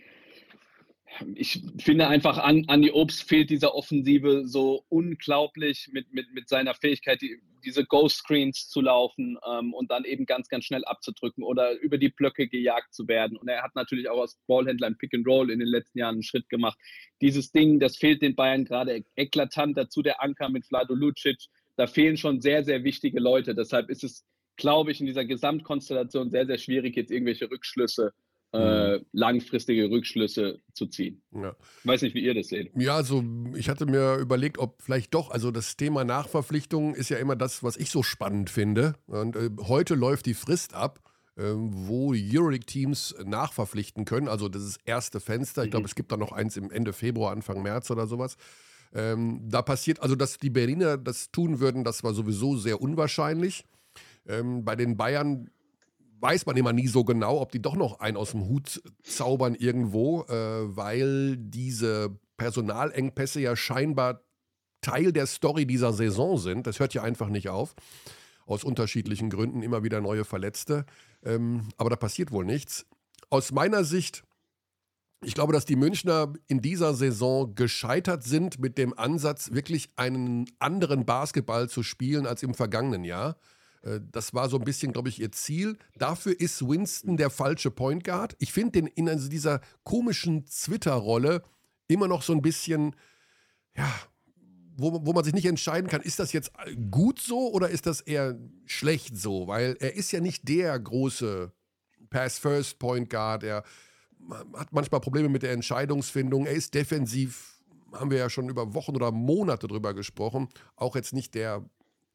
ich 1.34 1.62
finde 1.78 2.08
einfach, 2.08 2.38
an 2.38 2.64
Andi 2.66 2.90
Obst 2.90 3.28
fehlt 3.28 3.50
dieser 3.50 3.74
Offensive 3.74 4.46
so 4.46 4.84
unglaublich 4.88 5.88
mit, 5.92 6.12
mit, 6.12 6.32
mit 6.32 6.48
seiner 6.48 6.74
Fähigkeit, 6.74 7.22
die, 7.22 7.40
diese 7.64 7.84
Ghost-Screens 7.84 8.68
zu 8.68 8.80
laufen 8.80 9.38
ähm, 9.48 9.72
und 9.72 9.90
dann 9.90 10.04
eben 10.04 10.26
ganz, 10.26 10.48
ganz 10.48 10.64
schnell 10.64 10.84
abzudrücken 10.84 11.42
oder 11.42 11.78
über 11.80 11.98
die 11.98 12.10
Blöcke 12.10 12.48
gejagt 12.48 12.92
zu 12.92 13.08
werden. 13.08 13.36
Und 13.36 13.48
er 13.48 13.62
hat 13.62 13.74
natürlich 13.74 14.08
auch 14.08 14.20
als 14.20 14.38
Ballhändler 14.46 14.88
im 14.88 14.98
Pick 14.98 15.14
and 15.14 15.26
Roll 15.26 15.50
in 15.50 15.58
den 15.58 15.68
letzten 15.68 15.98
Jahren 15.98 16.16
einen 16.16 16.22
Schritt 16.22 16.48
gemacht. 16.48 16.78
Dieses 17.20 17.50
Ding, 17.50 17.80
das 17.80 17.96
fehlt 17.96 18.22
den 18.22 18.34
Bayern 18.34 18.64
gerade 18.64 19.04
eklatant. 19.16 19.76
Dazu 19.76 20.02
der 20.02 20.22
Anker 20.22 20.48
mit 20.48 20.66
Vlado 20.66 20.94
Lucic. 20.94 21.38
Da 21.76 21.86
fehlen 21.86 22.16
schon 22.16 22.40
sehr, 22.40 22.64
sehr 22.64 22.84
wichtige 22.84 23.20
Leute. 23.20 23.54
Deshalb 23.54 23.90
ist 23.90 24.04
es, 24.04 24.24
glaube 24.56 24.90
ich, 24.90 25.00
in 25.00 25.06
dieser 25.06 25.24
Gesamtkonstellation 25.24 26.30
sehr, 26.30 26.46
sehr 26.46 26.58
schwierig, 26.58 26.96
jetzt 26.96 27.10
irgendwelche 27.10 27.50
Rückschlüsse 27.50 28.06
äh, 28.06 28.25
mhm. 28.58 29.06
langfristige 29.12 29.90
Rückschlüsse 29.90 30.60
zu 30.72 30.86
ziehen. 30.86 31.22
Ja. 31.32 31.54
Ich 31.80 31.86
weiß 31.86 32.02
nicht, 32.02 32.14
wie 32.14 32.24
ihr 32.24 32.34
das 32.34 32.48
seht. 32.48 32.70
Ja, 32.76 32.96
also 32.96 33.24
ich 33.54 33.68
hatte 33.68 33.86
mir 33.86 34.16
überlegt, 34.16 34.58
ob 34.58 34.82
vielleicht 34.82 35.14
doch, 35.14 35.30
also 35.30 35.50
das 35.50 35.76
Thema 35.76 36.04
Nachverpflichtung 36.04 36.94
ist 36.94 37.08
ja 37.08 37.18
immer 37.18 37.36
das, 37.36 37.62
was 37.62 37.76
ich 37.76 37.90
so 37.90 38.02
spannend 38.02 38.50
finde. 38.50 38.94
Und 39.06 39.36
äh, 39.36 39.50
heute 39.62 39.94
läuft 39.94 40.26
die 40.26 40.34
Frist 40.34 40.74
ab, 40.74 41.00
äh, 41.36 41.52
wo 41.54 42.14
Euroleague-Teams 42.14 43.16
nachverpflichten 43.24 44.04
können. 44.04 44.28
Also 44.28 44.48
das 44.48 44.62
ist 44.62 44.76
das 44.76 44.86
erste 44.86 45.20
Fenster. 45.20 45.64
Ich 45.64 45.70
glaube, 45.70 45.84
mhm. 45.84 45.88
es 45.88 45.94
gibt 45.94 46.12
da 46.12 46.16
noch 46.16 46.32
eins 46.32 46.56
im 46.56 46.70
Ende 46.70 46.92
Februar, 46.92 47.32
Anfang 47.32 47.62
März 47.62 47.90
oder 47.90 48.06
sowas. 48.06 48.36
Ähm, 48.94 49.40
da 49.44 49.62
passiert, 49.62 50.00
also 50.00 50.14
dass 50.14 50.38
die 50.38 50.50
Berliner 50.50 50.96
das 50.96 51.30
tun 51.30 51.60
würden, 51.60 51.84
das 51.84 52.02
war 52.04 52.14
sowieso 52.14 52.56
sehr 52.56 52.80
unwahrscheinlich. 52.80 53.64
Ähm, 54.26 54.64
bei 54.64 54.76
den 54.76 54.96
Bayern 54.96 55.50
weiß 56.20 56.46
man 56.46 56.56
immer 56.56 56.72
nie 56.72 56.88
so 56.88 57.04
genau, 57.04 57.40
ob 57.40 57.52
die 57.52 57.62
doch 57.62 57.76
noch 57.76 58.00
einen 58.00 58.16
aus 58.16 58.32
dem 58.32 58.46
Hut 58.48 58.82
zaubern 59.02 59.54
irgendwo, 59.54 60.22
äh, 60.22 60.76
weil 60.76 61.36
diese 61.36 62.18
Personalengpässe 62.36 63.40
ja 63.40 63.56
scheinbar 63.56 64.22
Teil 64.80 65.12
der 65.12 65.26
Story 65.26 65.66
dieser 65.66 65.92
Saison 65.92 66.38
sind. 66.38 66.66
Das 66.66 66.78
hört 66.78 66.94
ja 66.94 67.02
einfach 67.02 67.28
nicht 67.28 67.48
auf. 67.48 67.74
aus 68.46 68.62
unterschiedlichen 68.62 69.28
Gründen 69.28 69.62
immer 69.62 69.82
wieder 69.82 70.00
neue 70.00 70.24
Verletzte. 70.24 70.86
Ähm, 71.24 71.68
aber 71.76 71.90
da 71.90 71.96
passiert 71.96 72.30
wohl 72.30 72.44
nichts. 72.44 72.86
Aus 73.28 73.50
meiner 73.50 73.82
Sicht, 73.82 74.22
ich 75.24 75.34
glaube, 75.34 75.52
dass 75.52 75.64
die 75.64 75.74
Münchner 75.74 76.32
in 76.46 76.60
dieser 76.60 76.94
Saison 76.94 77.56
gescheitert 77.56 78.22
sind 78.22 78.60
mit 78.60 78.78
dem 78.78 78.96
Ansatz, 78.96 79.50
wirklich 79.52 79.90
einen 79.96 80.48
anderen 80.60 81.04
Basketball 81.04 81.68
zu 81.68 81.82
spielen 81.82 82.26
als 82.26 82.44
im 82.44 82.54
vergangenen 82.54 83.02
Jahr. 83.02 83.36
Äh, 83.86 84.00
das 84.10 84.34
war 84.34 84.48
so 84.48 84.58
ein 84.58 84.64
bisschen, 84.64 84.92
glaube 84.92 85.08
ich, 85.08 85.20
ihr 85.20 85.32
Ziel. 85.32 85.78
Dafür 85.96 86.38
ist 86.38 86.68
Winston 86.68 87.16
der 87.16 87.30
falsche 87.30 87.70
Point 87.70 88.04
Guard. 88.04 88.36
Ich 88.38 88.52
finde 88.52 88.72
den 88.72 88.86
in 88.86 89.08
also 89.08 89.28
dieser 89.28 89.60
komischen 89.84 90.44
Twitter-Rolle 90.46 91.42
immer 91.88 92.08
noch 92.08 92.22
so 92.22 92.32
ein 92.32 92.42
bisschen, 92.42 92.96
ja, 93.76 93.90
wo, 94.76 95.06
wo 95.06 95.12
man 95.12 95.24
sich 95.24 95.32
nicht 95.32 95.46
entscheiden 95.46 95.88
kann, 95.88 96.02
ist 96.02 96.18
das 96.18 96.32
jetzt 96.32 96.50
gut 96.90 97.18
so 97.20 97.50
oder 97.52 97.70
ist 97.70 97.86
das 97.86 98.00
eher 98.00 98.38
schlecht 98.66 99.16
so? 99.16 99.46
Weil 99.46 99.76
er 99.80 99.94
ist 99.94 100.12
ja 100.12 100.20
nicht 100.20 100.48
der 100.48 100.78
große 100.78 101.52
Pass-First-Point 102.10 103.08
Guard. 103.08 103.44
Er 103.44 103.64
hat 104.54 104.72
manchmal 104.72 105.00
Probleme 105.00 105.28
mit 105.28 105.42
der 105.42 105.52
Entscheidungsfindung. 105.52 106.46
Er 106.46 106.52
ist 106.52 106.74
defensiv, 106.74 107.62
haben 107.92 108.10
wir 108.10 108.18
ja 108.18 108.28
schon 108.28 108.48
über 108.48 108.74
Wochen 108.74 108.96
oder 108.96 109.12
Monate 109.12 109.66
drüber 109.66 109.94
gesprochen. 109.94 110.48
Auch 110.74 110.96
jetzt 110.96 111.14
nicht 111.14 111.34
der 111.34 111.64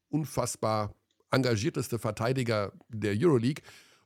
unfassbar 0.08 0.94
engagierteste 1.32 1.98
Verteidiger 1.98 2.72
der 2.88 3.14
Euroleague 3.16 3.62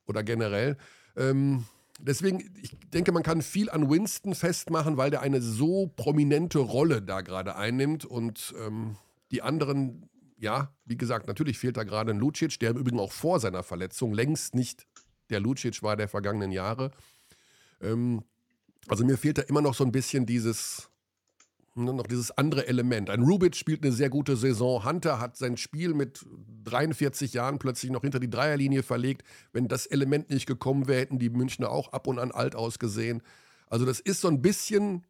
oder 0.07 0.23
generell. 0.23 0.77
Ähm, 1.17 1.65
deswegen, 2.01 2.51
ich 2.63 2.77
denke, 2.93 3.13
man 3.13 3.23
kann 3.23 3.43
viel 3.43 3.71
an 3.71 3.91
Winston 3.91 4.35
festmachen, 4.35 4.97
weil 4.97 5.11
der 5.11 5.23
eine 5.23 5.41
so 5.41 5.93
prominente 5.97 6.59
Rolle 6.59 7.03
da 7.03 7.21
gerade 7.21 7.57
einnimmt 7.57 8.05
und 8.05 8.55
ähm, 8.65 8.97
die 9.31 9.43
anderen, 9.43 10.09
ja, 10.39 10.73
wie 10.85 10.97
gesagt, 10.97 11.27
natürlich 11.27 11.59
fehlt 11.59 11.77
da 11.77 11.85
gerade 11.85 12.13
ein 12.13 12.19
Lucic, 12.19 12.59
der 12.61 12.71
im 12.71 12.79
Übrigen 12.79 13.01
auch 13.01 13.13
vor 13.13 13.41
seiner 13.41 13.63
Verletzung 13.63 14.15
längst 14.15 14.55
nicht 14.55 14.87
der 15.31 15.41
Lucic 15.41 15.83
war 15.83 15.97
der 15.97 16.09
vergangenen 16.09 16.53
Jahre. 16.53 16.91
Ähm, 17.81 18.23
also 18.89 19.05
mir 19.05 19.19
fehlt 19.19 19.39
da 19.39 19.43
immer 19.43 19.61
noch 19.61 19.75
so 19.75 19.85
ein 19.85 19.93
bisschen 19.93 20.27
dieses, 20.27 20.89
noch 21.77 22.07
dieses 22.07 22.31
andere 22.31 22.67
Element. 22.67 23.11
Ein 23.11 23.23
Rubit 23.23 23.57
spielt 23.57 23.83
eine 23.83 23.93
sehr 23.93 24.11
gute 24.11 24.37
Saison. 24.37 24.85
Hunter 24.85 25.21
hat 25.21 25.37
sein 25.37 25.57
Spiel 25.57 25.95
mit 25.95 26.25
43 26.65 27.35
Jahren 27.35 27.59
plötzlich 27.59 27.93
noch 27.93 28.01
hinter 28.01 28.19
die 28.19 28.31
Dreierlinie 28.31 28.83
verlegt. 28.83 29.23
Wenn 29.53 29.69
das 29.69 29.87
Element 29.87 30.31
nicht 30.31 30.47
gekommen 30.47 30.89
wäre, 30.89 31.01
hätten 31.01 31.19
die 31.19 31.31
Münchner 31.31 31.71
auch 31.71 31.93
ab 31.93 32.07
und 32.07 32.19
an 32.19 32.33
alt 32.33 32.57
ausgesehen. 32.57 33.23
Also 33.69 33.85
das 33.85 34.01
ist 34.01 34.21
so 34.21 34.29
ein 34.29 34.43
bisschen 34.43 35.05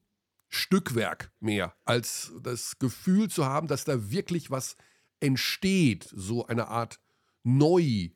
Stückwerk 0.48 1.30
mehr, 1.40 1.74
als 1.84 2.32
das 2.42 2.78
Gefühl 2.78 3.28
zu 3.28 3.46
haben, 3.46 3.68
dass 3.68 3.84
da 3.84 4.10
wirklich 4.10 4.50
was 4.50 4.76
entsteht, 5.20 6.08
so 6.14 6.46
eine 6.46 6.68
Art 6.68 7.00
neu. 7.42 8.10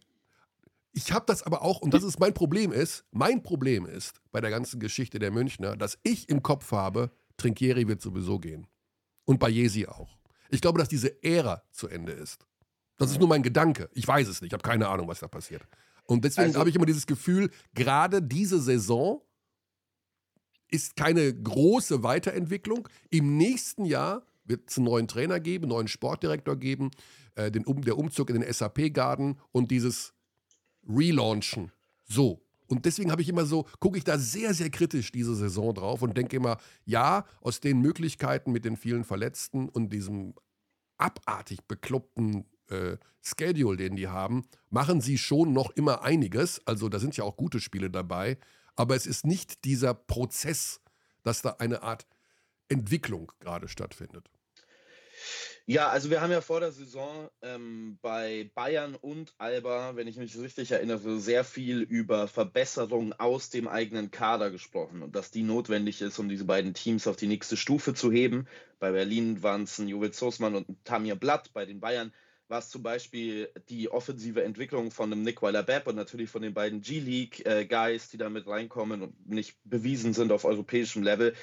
Ich 0.93 1.13
habe 1.13 1.25
das 1.27 1.43
aber 1.43 1.63
auch, 1.63 1.81
und 1.81 1.95
das 1.95 2.03
ist 2.03 2.19
mein 2.19 2.35
Problem 2.35 2.73
ist, 2.73 3.05
mein 3.13 3.43
Problem 3.43 3.87
ist 3.87 4.21
bei 4.33 4.41
der 4.41 4.51
ganzen 4.51 4.81
Geschichte 4.81 5.19
der 5.19 5.31
Münchner, 5.31 5.77
dass 5.77 5.99
ich 6.03 6.29
im 6.29 6.43
Kopf 6.43 6.73
habe, 6.73 7.11
Trinkieri 7.41 7.89
wird 7.89 8.01
sowieso 8.01 8.39
gehen. 8.39 8.67
Und 9.25 9.39
Bayesi 9.39 9.87
auch. 9.87 10.19
Ich 10.51 10.61
glaube, 10.61 10.79
dass 10.79 10.89
diese 10.89 11.23
Ära 11.23 11.63
zu 11.71 11.89
Ende 11.89 12.13
ist. 12.13 12.47
Das 12.97 13.11
ist 13.11 13.19
nur 13.19 13.29
mein 13.29 13.43
Gedanke. 13.43 13.89
Ich 13.95 14.07
weiß 14.07 14.29
es 14.29 14.41
nicht. 14.41 14.51
Ich 14.51 14.53
habe 14.53 14.69
keine 14.69 14.89
Ahnung, 14.89 15.09
was 15.09 15.21
da 15.21 15.29
passiert. 15.29 15.63
Und 16.05 16.25
deswegen 16.25 16.49
also, 16.49 16.61
habe 16.61 16.71
ich 16.71 16.77
immer 16.77 16.87
dieses 16.87 17.07
Gefühl, 17.07 17.51
gerade 17.73 18.21
diese 18.21 18.61
Saison 18.61 19.23
ist 20.69 20.97
keine 20.97 21.33
große 21.33 22.03
Weiterentwicklung. 22.03 22.89
Im 23.11 23.37
nächsten 23.37 23.85
Jahr 23.85 24.27
wird 24.45 24.71
es 24.71 24.77
einen 24.77 24.87
neuen 24.87 25.09
Trainer 25.09 25.41
geben, 25.41 25.65
einen 25.65 25.73
neuen 25.73 25.89
Sportdirektor 25.89 26.57
geben, 26.57 26.91
äh, 27.37 27.51
den, 27.51 27.65
um, 27.65 27.83
der 27.83 27.97
Umzug 27.97 28.31
in 28.31 28.41
den 28.41 28.53
SAP-Garden 28.53 29.41
und 29.53 29.71
dieses 29.71 30.13
Relaunchen. 30.87 31.73
So, 32.07 32.43
und 32.71 32.85
deswegen 32.85 33.11
habe 33.11 33.21
ich 33.21 33.29
immer 33.29 33.47
so, 33.47 33.67
gucke 33.81 33.99
ich 33.99 34.05
da 34.05 34.17
sehr, 34.17 34.55
sehr 34.55 34.71
kritisch 34.71 35.11
diese 35.11 35.35
Saison 35.35 35.75
drauf 35.75 36.03
und 36.03 36.17
denke 36.17 36.37
immer, 36.37 36.57
ja, 36.85 37.25
aus 37.41 37.59
den 37.59 37.81
Möglichkeiten 37.81 38.53
mit 38.53 38.65
den 38.65 38.77
vielen 38.77 39.03
Verletzten 39.03 39.69
und 39.69 39.93
diesem 39.93 40.35
abartig 40.97 41.65
bekloppten 41.67 42.45
äh, 42.69 42.97
Schedule, 43.21 43.77
den 43.77 43.97
die 43.97 44.07
haben, 44.07 44.45
machen 44.69 45.01
sie 45.01 45.19
schon 45.19 45.53
noch 45.53 45.71
immer 45.71 46.05
einiges. 46.05 46.65
Also 46.65 46.89
da 46.89 47.01
sind 47.01 47.17
ja 47.17 47.25
auch 47.25 47.37
gute 47.37 47.59
Spiele 47.59 47.91
dabei. 47.91 48.39
Aber 48.77 48.95
es 48.95 49.05
ist 49.05 49.27
nicht 49.27 49.65
dieser 49.65 49.93
Prozess, 49.93 50.81
dass 51.25 51.43
da 51.43 51.57
eine 51.59 51.83
Art 51.83 52.07
Entwicklung 52.69 53.33
gerade 53.41 53.67
stattfindet. 53.67 54.31
Ja, 55.67 55.89
also 55.89 56.11
wir 56.11 56.21
haben 56.21 56.33
ja 56.33 56.41
vor 56.41 56.61
der 56.61 56.73
Saison 56.73 57.29
ähm, 57.43 57.99
bei 58.03 58.51
Bayern 58.55 58.97
und 58.97 59.33
Alba, 59.39 59.95
wenn 59.95 60.09
ich 60.09 60.17
mich 60.17 60.37
richtig 60.37 60.73
erinnere, 60.73 61.21
sehr 61.21 61.45
viel 61.45 61.83
über 61.83 62.27
Verbesserungen 62.27 63.13
aus 63.13 63.51
dem 63.51 63.69
eigenen 63.69 64.11
Kader 64.11 64.51
gesprochen 64.51 65.03
und 65.03 65.15
dass 65.15 65.31
die 65.31 65.43
notwendig 65.43 66.01
ist, 66.03 66.19
um 66.19 66.29
diese 66.29 66.45
beiden 66.45 66.75
Teams 66.75 67.07
auf 67.07 67.17
die 67.17 67.29
nächste 67.29 67.57
Stufe 67.57 67.95
zu 67.95 68.11
heben. 68.11 68.49
Bei 68.79 68.91
Berlin 68.91 69.43
waren 69.43 69.63
es 69.63 69.79
ein 69.79 69.89
Jovic 69.89 70.15
Soßmann 70.15 70.57
und 70.57 70.69
ein 70.69 70.79
Tamir 70.85 71.15
Blatt. 71.15 71.53
Bei 71.53 71.67
den 71.67 71.81
Bayern 71.81 72.13
war 72.51 72.59
es 72.59 72.69
zum 72.69 72.83
Beispiel 72.83 73.49
die 73.69 73.91
offensive 73.91 74.43
Entwicklung 74.43 74.91
von 74.91 75.13
einem 75.13 75.23
Nick 75.23 75.41
Weiler-Bepp 75.41 75.87
und 75.87 75.95
natürlich 75.95 76.31
von 76.31 76.43
den 76.43 76.53
beiden 76.53 76.81
G-League-Guys, 76.81 78.07
äh, 78.07 78.11
die 78.11 78.19
da 78.19 78.29
mit 78.29 78.49
reinkommen 78.49 79.03
und 79.03 79.29
nicht 79.29 79.57
bewiesen 79.65 80.15
sind 80.15 80.33
auf 80.33 80.45
europäischem 80.45 81.05
Level. 81.05 81.35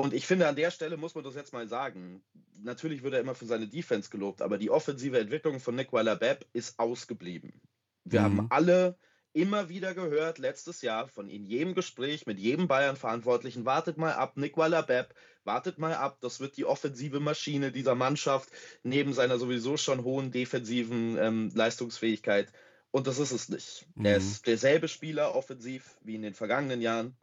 Und 0.00 0.14
ich 0.14 0.26
finde, 0.26 0.48
an 0.48 0.56
der 0.56 0.70
Stelle 0.70 0.96
muss 0.96 1.14
man 1.14 1.24
das 1.24 1.34
jetzt 1.34 1.52
mal 1.52 1.68
sagen. 1.68 2.22
Natürlich 2.62 3.02
wird 3.02 3.14
er 3.14 3.20
immer 3.20 3.34
für 3.34 3.44
seine 3.44 3.68
Defense 3.68 4.08
gelobt, 4.08 4.40
aber 4.40 4.56
die 4.56 4.70
offensive 4.70 5.18
Entwicklung 5.18 5.60
von 5.60 5.74
Nick 5.74 5.92
Weiler-Bepp 5.92 6.46
ist 6.54 6.78
ausgeblieben. 6.78 7.60
Wir 8.04 8.20
mhm. 8.20 8.24
haben 8.24 8.46
alle 8.50 8.96
immer 9.32 9.68
wieder 9.68 9.94
gehört, 9.94 10.38
letztes 10.38 10.80
Jahr, 10.80 11.06
von 11.06 11.28
in 11.28 11.44
jedem 11.44 11.74
Gespräch 11.74 12.26
mit 12.26 12.38
jedem 12.38 12.66
Bayern-Verantwortlichen, 12.66 13.64
wartet 13.64 13.98
mal 13.98 14.14
ab, 14.14 14.36
Nick 14.36 14.56
Weiler-Bepp, 14.56 15.14
wartet 15.44 15.78
mal 15.78 15.94
ab, 15.94 16.18
das 16.20 16.40
wird 16.40 16.56
die 16.56 16.64
offensive 16.64 17.20
Maschine 17.20 17.70
dieser 17.70 17.94
Mannschaft, 17.94 18.48
neben 18.82 19.12
seiner 19.12 19.38
sowieso 19.38 19.76
schon 19.76 20.02
hohen 20.02 20.32
defensiven 20.32 21.16
ähm, 21.18 21.50
Leistungsfähigkeit. 21.54 22.50
Und 22.90 23.06
das 23.06 23.18
ist 23.18 23.32
es 23.32 23.48
nicht. 23.48 23.86
Mhm. 23.94 24.06
Er 24.06 24.16
ist 24.16 24.46
derselbe 24.46 24.88
Spieler 24.88 25.34
offensiv 25.34 25.96
wie 26.02 26.16
in 26.16 26.22
den 26.22 26.34
vergangenen 26.34 26.80
Jahren. 26.80 27.16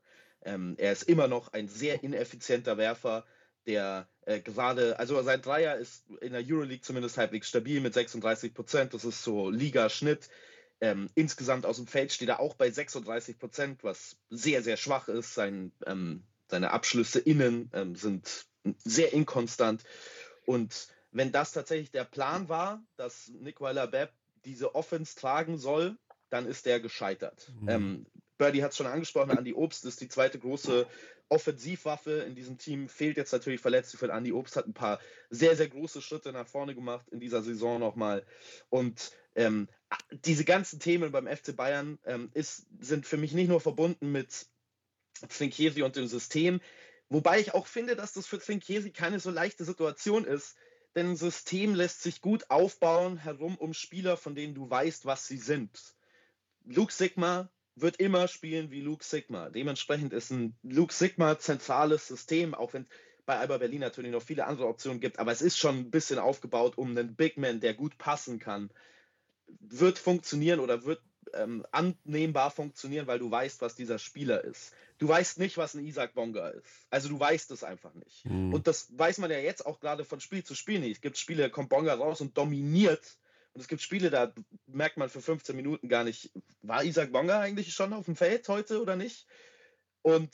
Ähm, 0.48 0.76
er 0.78 0.94
ist 0.94 1.04
immer 1.04 1.28
noch 1.28 1.52
ein 1.52 1.68
sehr 1.68 2.04
ineffizienter 2.04 2.78
Werfer, 2.78 3.26
der 3.66 4.08
äh, 4.22 4.40
gerade, 4.40 4.98
also 4.98 5.22
sein 5.22 5.42
Dreier 5.42 5.76
ist 5.76 6.06
in 6.22 6.32
der 6.32 6.42
Euroleague 6.42 6.82
zumindest 6.82 7.18
halbwegs 7.18 7.50
stabil 7.50 7.82
mit 7.82 7.94
36 7.94 8.54
Prozent. 8.54 8.94
Das 8.94 9.04
ist 9.04 9.24
so 9.24 9.50
Ligaschnitt. 9.50 10.30
Ähm, 10.80 11.10
insgesamt 11.16 11.66
aus 11.66 11.76
dem 11.76 11.88
Feld 11.88 12.14
steht 12.14 12.30
er 12.30 12.40
auch 12.40 12.56
bei 12.56 12.72
36 12.72 13.38
Prozent, 13.38 13.84
was 13.84 14.16
sehr, 14.30 14.64
sehr 14.64 14.78
schwach 14.78 15.10
ist. 15.10 15.34
Sein, 15.34 15.74
ähm, 15.86 16.24
seine 16.48 16.72
Abschlüsse 16.72 17.20
innen 17.20 17.70
ähm, 17.74 17.96
sind 17.96 18.46
sehr 18.86 19.12
inkonstant. 19.12 19.84
Und 20.46 20.88
wenn 21.12 21.34
das 21.34 21.52
tatsächlich 21.52 21.92
der 21.92 22.06
Plan 22.06 22.48
war, 22.48 22.82
dass 22.96 23.30
Nick 23.40 23.60
Weiler-Bepp 23.60 24.14
diese 24.46 24.76
Offense 24.76 25.18
tragen 25.18 25.58
soll, 25.58 25.98
dann 26.30 26.46
ist 26.46 26.66
der 26.66 26.80
gescheitert. 26.80 27.52
Mhm. 27.60 28.06
Birdie 28.38 28.63
hat 28.63 28.71
es 28.71 28.78
schon 28.78 28.88
angesprochen, 28.88 29.38
Andy 29.38 29.54
Obst 29.54 29.86
ist 29.86 30.02
die 30.02 30.08
zweite 30.08 30.39
große 30.39 30.88
Offensivwaffe 31.30 32.19
in 32.19 32.36
diesem 32.36 32.58
Team, 32.58 32.88
fehlt 32.88 33.17
jetzt 33.17 33.34
natürlich 33.34 33.62
verletzt. 33.62 33.95
Für 33.97 34.12
Andy 34.12 34.32
Obst 34.32 34.56
hat 34.56 34.67
ein 34.67 34.73
paar 34.73 35.00
sehr, 35.30 35.56
sehr 35.56 35.67
große 35.67 36.02
Schritte 36.02 36.32
nach 36.32 36.47
vorne 36.47 36.76
gemacht 36.76 37.08
in 37.10 37.19
dieser 37.19 37.41
Saison 37.41 37.80
nochmal. 37.80 38.26
Und 38.69 39.12
ähm, 39.36 39.67
diese 40.12 40.45
ganzen 40.45 40.80
Themen 40.80 41.12
beim 41.12 41.28
FC 41.28 41.56
Bayern 41.56 42.00
ähm, 42.06 42.30
ist, 42.34 42.65
sind 42.80 43.06
für 43.06 43.17
mich 43.17 43.34
nicht 43.34 43.50
nur 43.50 43.60
verbunden 43.60 44.12
mit 44.12 44.47
Trinkieri 45.30 45.82
und 45.82 45.95
dem 45.95 46.08
System, 46.08 46.62
wobei 47.10 47.39
ich 47.39 47.54
auch 47.54 47.67
finde, 47.67 47.95
dass 47.95 48.13
das 48.13 48.28
für 48.28 48.39
Trinkieri 48.39 48.91
keine 48.91 49.19
so 49.19 49.32
leichte 49.32 49.65
Situation 49.65 50.26
ist, 50.26 50.56
denn 50.95 51.12
ein 51.12 51.15
System 51.15 51.76
lässt 51.76 52.02
sich 52.02 52.21
gut 52.21 52.50
aufbauen 52.50 53.17
herum 53.17 53.58
um 53.58 53.73
Spieler, 53.73 54.17
von 54.17 54.36
denen 54.36 54.56
du 54.56 54.69
weißt, 54.69 55.06
was 55.06 55.28
sie 55.28 55.38
sind. 55.38 55.95
Luke 56.65 56.91
Sigma 56.91 57.50
wird 57.80 57.98
immer 57.98 58.28
spielen 58.28 58.72
wie 58.72 58.82
Luke 58.82 59.04
Sigma. 59.04 59.50
Dementsprechend 59.50 60.13
ist 60.13 60.32
ein 60.32 60.56
Luke 60.63 60.94
Sigma 60.94 61.38
zentrales 61.38 62.08
System, 62.08 62.54
auch 62.54 62.74
wenn 62.74 62.88
bei 63.26 63.38
Alba 63.38 63.58
Berlin 63.58 63.82
natürlich 63.82 64.12
noch 64.12 64.24
viele 64.24 64.48
andere 64.48 64.68
Optionen 64.68 65.00
gibt, 65.00 65.20
aber 65.20 65.32
es 65.32 65.42
ist 65.42 65.58
schon 65.58 65.78
ein 65.78 65.92
bisschen 65.92 66.18
aufgebaut 66.18 66.78
um 66.78 66.92
einen 66.92 67.16
Big 67.16 67.38
Man, 67.38 67.60
der 67.60 67.74
gut 67.74 67.98
passen 67.98 68.40
kann. 68.40 68.70
Wird 69.60 70.00
funktionieren 70.00 70.60
oder 70.60 70.86
wird 70.86 71.02
ähm, 71.34 71.66
annehmbar 71.72 72.52
funktionieren, 72.52 73.06
weil 73.06 73.20
du 73.20 73.30
weißt, 73.30 73.62
was 73.62 73.76
dieser 73.76 74.00
Spieler 74.00 74.44
ist. 74.44 74.74
Du 74.98 75.08
weißt 75.08 75.40
nicht, 75.40 75.58
was 75.58 75.74
ein 75.74 75.86
Isaac 75.86 76.13
Bonga 76.16 76.50
ist. 76.50 76.88
Also 76.90 77.10
du 77.10 77.20
weißt 77.20 77.52
es 77.52 77.63
einfach 77.63 77.94
nicht. 77.94 78.26
Mhm. 78.26 78.54
Und 78.54 78.66
das 78.66 78.98
weiß 78.98 79.20
man 79.20 79.30
ja 79.30 79.38
jetzt 79.38 79.66
auch 79.66 79.80
gerade 79.80 80.06
von 80.06 80.20
Spiel 80.22 80.44
zu 80.44 80.56
Spiel 80.56 80.80
nicht. 80.80 80.96
Es 80.96 81.02
gibt 81.02 81.18
Spiele, 81.18 81.44
da 81.44 81.50
kommt 81.50 81.70
Bonga 81.70 81.94
raus 81.94 82.22
und 82.22 82.38
dominiert 82.38 83.18
und 83.58 83.62
es 83.62 83.67
gibt 83.67 83.82
Spiele, 83.82 84.12
da 84.12 84.32
merkt 84.67 84.98
man 84.98 85.10
für 85.10 85.20
15 85.20 85.56
Minuten 85.56 85.89
gar 85.89 86.04
nicht, 86.04 86.30
war 86.62 86.84
Isaac 86.84 87.12
Bonga 87.12 87.39
eigentlich 87.39 87.74
schon 87.74 87.91
auf 87.91 88.06
dem 88.06 88.15
Feld 88.15 88.48
heute 88.50 88.80
oder 88.80 88.96
nicht? 88.96 89.26
Und 90.04 90.30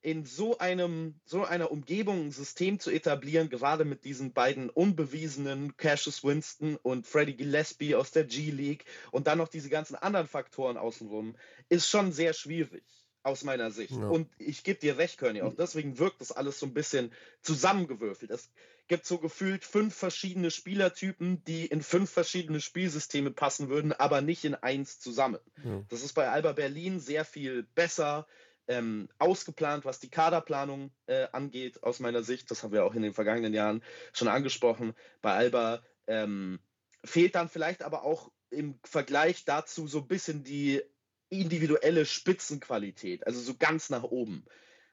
in 0.00 0.24
so 0.24 0.58
einem, 0.58 1.18
so 1.24 1.42
einer 1.42 1.72
Umgebung 1.72 2.26
ein 2.26 2.30
System 2.30 2.78
zu 2.78 2.92
etablieren, 2.92 3.50
gerade 3.50 3.84
mit 3.84 4.04
diesen 4.04 4.32
beiden 4.32 4.70
unbewiesenen 4.70 5.76
Cassius 5.76 6.22
Winston 6.22 6.76
und 6.76 7.04
Freddie 7.04 7.34
Gillespie 7.34 7.96
aus 7.96 8.12
der 8.12 8.22
G-League 8.22 8.84
und 9.10 9.26
dann 9.26 9.38
noch 9.38 9.48
diese 9.48 9.70
ganzen 9.70 9.96
anderen 9.96 10.28
Faktoren 10.28 10.76
außenrum, 10.76 11.34
ist 11.68 11.88
schon 11.88 12.12
sehr 12.12 12.32
schwierig 12.32 12.84
aus 13.24 13.42
meiner 13.42 13.72
Sicht. 13.72 13.90
Ja. 13.90 14.06
Und 14.06 14.30
ich 14.38 14.62
gebe 14.62 14.78
dir 14.78 14.98
recht, 14.98 15.18
Körny, 15.18 15.42
auch 15.42 15.54
deswegen 15.54 15.98
wirkt 15.98 16.20
das 16.20 16.30
alles 16.30 16.60
so 16.60 16.66
ein 16.66 16.74
bisschen 16.74 17.12
zusammengewürfelt. 17.42 18.30
Es 18.30 18.52
gibt 18.88 19.06
so 19.06 19.18
gefühlt 19.18 19.64
fünf 19.64 19.94
verschiedene 19.94 20.50
Spielertypen, 20.50 21.44
die 21.44 21.66
in 21.66 21.82
fünf 21.82 22.10
verschiedene 22.10 22.60
Spielsysteme 22.60 23.30
passen 23.30 23.68
würden, 23.68 23.92
aber 23.92 24.20
nicht 24.20 24.44
in 24.44 24.54
eins 24.54 24.98
zusammen. 24.98 25.38
Ja. 25.64 25.84
Das 25.88 26.02
ist 26.02 26.14
bei 26.14 26.28
Alba 26.28 26.52
Berlin 26.52 26.98
sehr 26.98 27.24
viel 27.24 27.62
besser 27.74 28.26
ähm, 28.66 29.08
ausgeplant, 29.18 29.84
was 29.84 29.98
die 29.98 30.10
Kaderplanung 30.10 30.90
äh, 31.06 31.26
angeht, 31.32 31.82
aus 31.82 32.00
meiner 32.00 32.22
Sicht. 32.22 32.50
Das 32.50 32.62
haben 32.62 32.72
wir 32.72 32.84
auch 32.84 32.94
in 32.94 33.02
den 33.02 33.14
vergangenen 33.14 33.54
Jahren 33.54 33.82
schon 34.12 34.28
angesprochen. 34.28 34.94
Bei 35.22 35.34
Alba 35.34 35.82
ähm, 36.06 36.58
fehlt 37.04 37.34
dann 37.34 37.48
vielleicht 37.48 37.82
aber 37.82 38.04
auch 38.04 38.30
im 38.50 38.78
Vergleich 38.84 39.44
dazu 39.44 39.86
so 39.86 39.98
ein 39.98 40.08
bisschen 40.08 40.44
die 40.44 40.82
individuelle 41.30 42.06
Spitzenqualität, 42.06 43.26
also 43.26 43.40
so 43.40 43.54
ganz 43.54 43.90
nach 43.90 44.02
oben. 44.02 44.44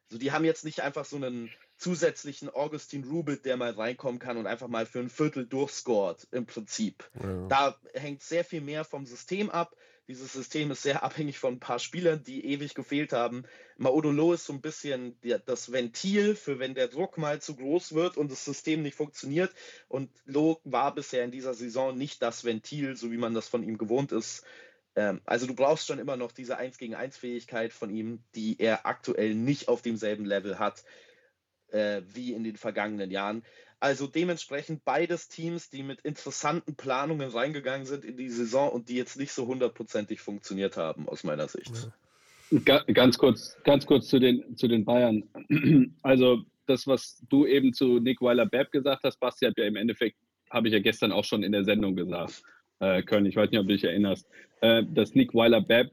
Also 0.10 0.20
die 0.20 0.32
haben 0.32 0.46
jetzt 0.46 0.66
nicht 0.66 0.82
einfach 0.82 1.06
so 1.06 1.16
einen 1.16 1.50
zusätzlichen 1.86 2.50
Augustin 2.50 3.04
Rubit, 3.04 3.46
der 3.46 3.58
mal 3.58 3.70
reinkommen 3.70 4.18
kann 4.18 4.38
und 4.38 4.48
einfach 4.48 4.68
mal 4.68 4.88
für 4.88 4.98
ein 4.98 5.10
Viertel 5.12 5.46
durchscored 5.46 6.28
im 6.32 6.48
Prinzip. 6.48 7.08
Ja. 7.22 7.46
Da 7.48 7.80
hängt 7.94 8.24
sehr 8.24 8.44
viel 8.44 8.62
mehr 8.62 8.84
vom 8.84 9.06
System 9.06 9.52
ab. 9.52 9.76
Dieses 10.08 10.34
System 10.34 10.72
ist 10.72 10.82
sehr 10.82 11.04
abhängig 11.04 11.38
von 11.38 11.54
ein 11.54 11.60
paar 11.60 11.78
Spielern, 11.78 12.24
die 12.24 12.44
ewig 12.44 12.74
gefehlt 12.74 13.14
haben. 13.14 13.44
Maodolo 13.78 14.34
ist 14.34 14.46
so 14.46 14.54
ein 14.54 14.62
bisschen 14.62 15.16
das 15.46 15.72
Ventil 15.72 16.36
für 16.36 16.58
wenn 16.58 16.74
der 16.74 16.88
Druck 16.88 17.20
mal 17.20 17.40
zu 17.40 17.56
groß 17.56 17.94
wird 17.94 18.18
und 18.18 18.32
das 18.32 18.44
System 18.44 18.82
nicht 18.82 18.96
funktioniert. 18.96 19.54
Und 19.88 20.10
Lo 20.26 20.60
war 20.64 20.96
bisher 20.96 21.24
in 21.24 21.30
dieser 21.30 21.54
Saison 21.54 21.96
nicht 21.96 22.20
das 22.24 22.46
Ventil, 22.46 22.96
so 22.96 23.12
wie 23.12 23.18
man 23.18 23.36
das 23.36 23.48
von 23.48 23.62
ihm 23.62 23.78
gewohnt 23.78 24.12
ist. 24.12 24.44
Ähm, 24.96 25.22
also 25.26 25.46
du 25.46 25.54
brauchst 25.54 25.86
schon 25.86 26.00
immer 26.00 26.18
noch 26.18 26.32
diese 26.32 26.58
1 26.58 26.80
gegen 26.80 26.96
1 26.96 27.16
Fähigkeit 27.16 27.74
von 27.74 27.92
ihm, 27.92 28.24
die 28.34 28.60
er 28.60 28.88
aktuell 28.88 29.36
nicht 29.36 29.68
auf 29.68 29.84
demselben 29.84 30.26
Level 30.26 30.58
hat 30.58 30.84
äh, 31.72 32.02
wie 32.14 32.34
in 32.34 32.44
den 32.44 32.58
vergangenen 32.58 33.12
Jahren. 33.12 33.44
Also 33.80 34.08
dementsprechend 34.08 34.86
beides 34.86 35.28
Teams, 35.28 35.70
die 35.70 35.84
mit 35.84 36.02
interessanten 36.02 36.76
Planungen 36.76 37.30
reingegangen 37.30 37.86
sind 37.86 38.06
in 38.06 38.18
die 38.18 38.30
Saison 38.30 38.72
und 38.72 38.90
die 38.90 38.96
jetzt 38.96 39.18
nicht 39.18 39.32
so 39.32 39.48
hundertprozentig 39.48 40.22
funktioniert 40.22 40.78
haben, 40.78 41.08
aus 41.08 41.24
meiner 41.24 41.48
Sicht. 41.48 41.92
Ganz 42.64 43.18
kurz, 43.18 43.58
ganz 43.64 43.86
kurz 43.86 44.08
zu 44.08 44.20
den, 44.20 44.56
zu 44.56 44.68
den 44.68 44.86
Bayern. 44.86 45.24
Also 46.02 46.44
das, 46.68 46.88
was 46.88 47.24
du 47.30 47.46
eben 47.46 47.74
zu 47.74 48.00
Nick 48.00 48.22
Weiler-Bepp 48.22 48.72
gesagt 48.72 49.04
hast, 49.04 49.20
Basti 49.20 49.46
hat 49.46 49.58
ja 49.58 49.66
im 49.66 49.76
Endeffekt, 49.76 50.18
habe 50.50 50.68
ich 50.68 50.74
ja 50.74 50.80
gestern 50.80 51.12
auch 51.12 51.26
schon 51.26 51.44
in 51.44 51.52
der 51.52 51.64
Sendung 51.64 51.96
gesagt, 51.96 52.44
äh, 52.80 53.04
Köln, 53.04 53.26
ich 53.26 53.36
weiß 53.36 53.52
nicht, 53.52 53.60
ob 53.60 53.68
du 53.68 53.74
dich 53.74 53.84
erinnerst, 53.84 54.28
äh, 54.62 54.84
dass 54.84 55.16
Nick 55.16 55.34
Weiler-Bepp 55.34 55.92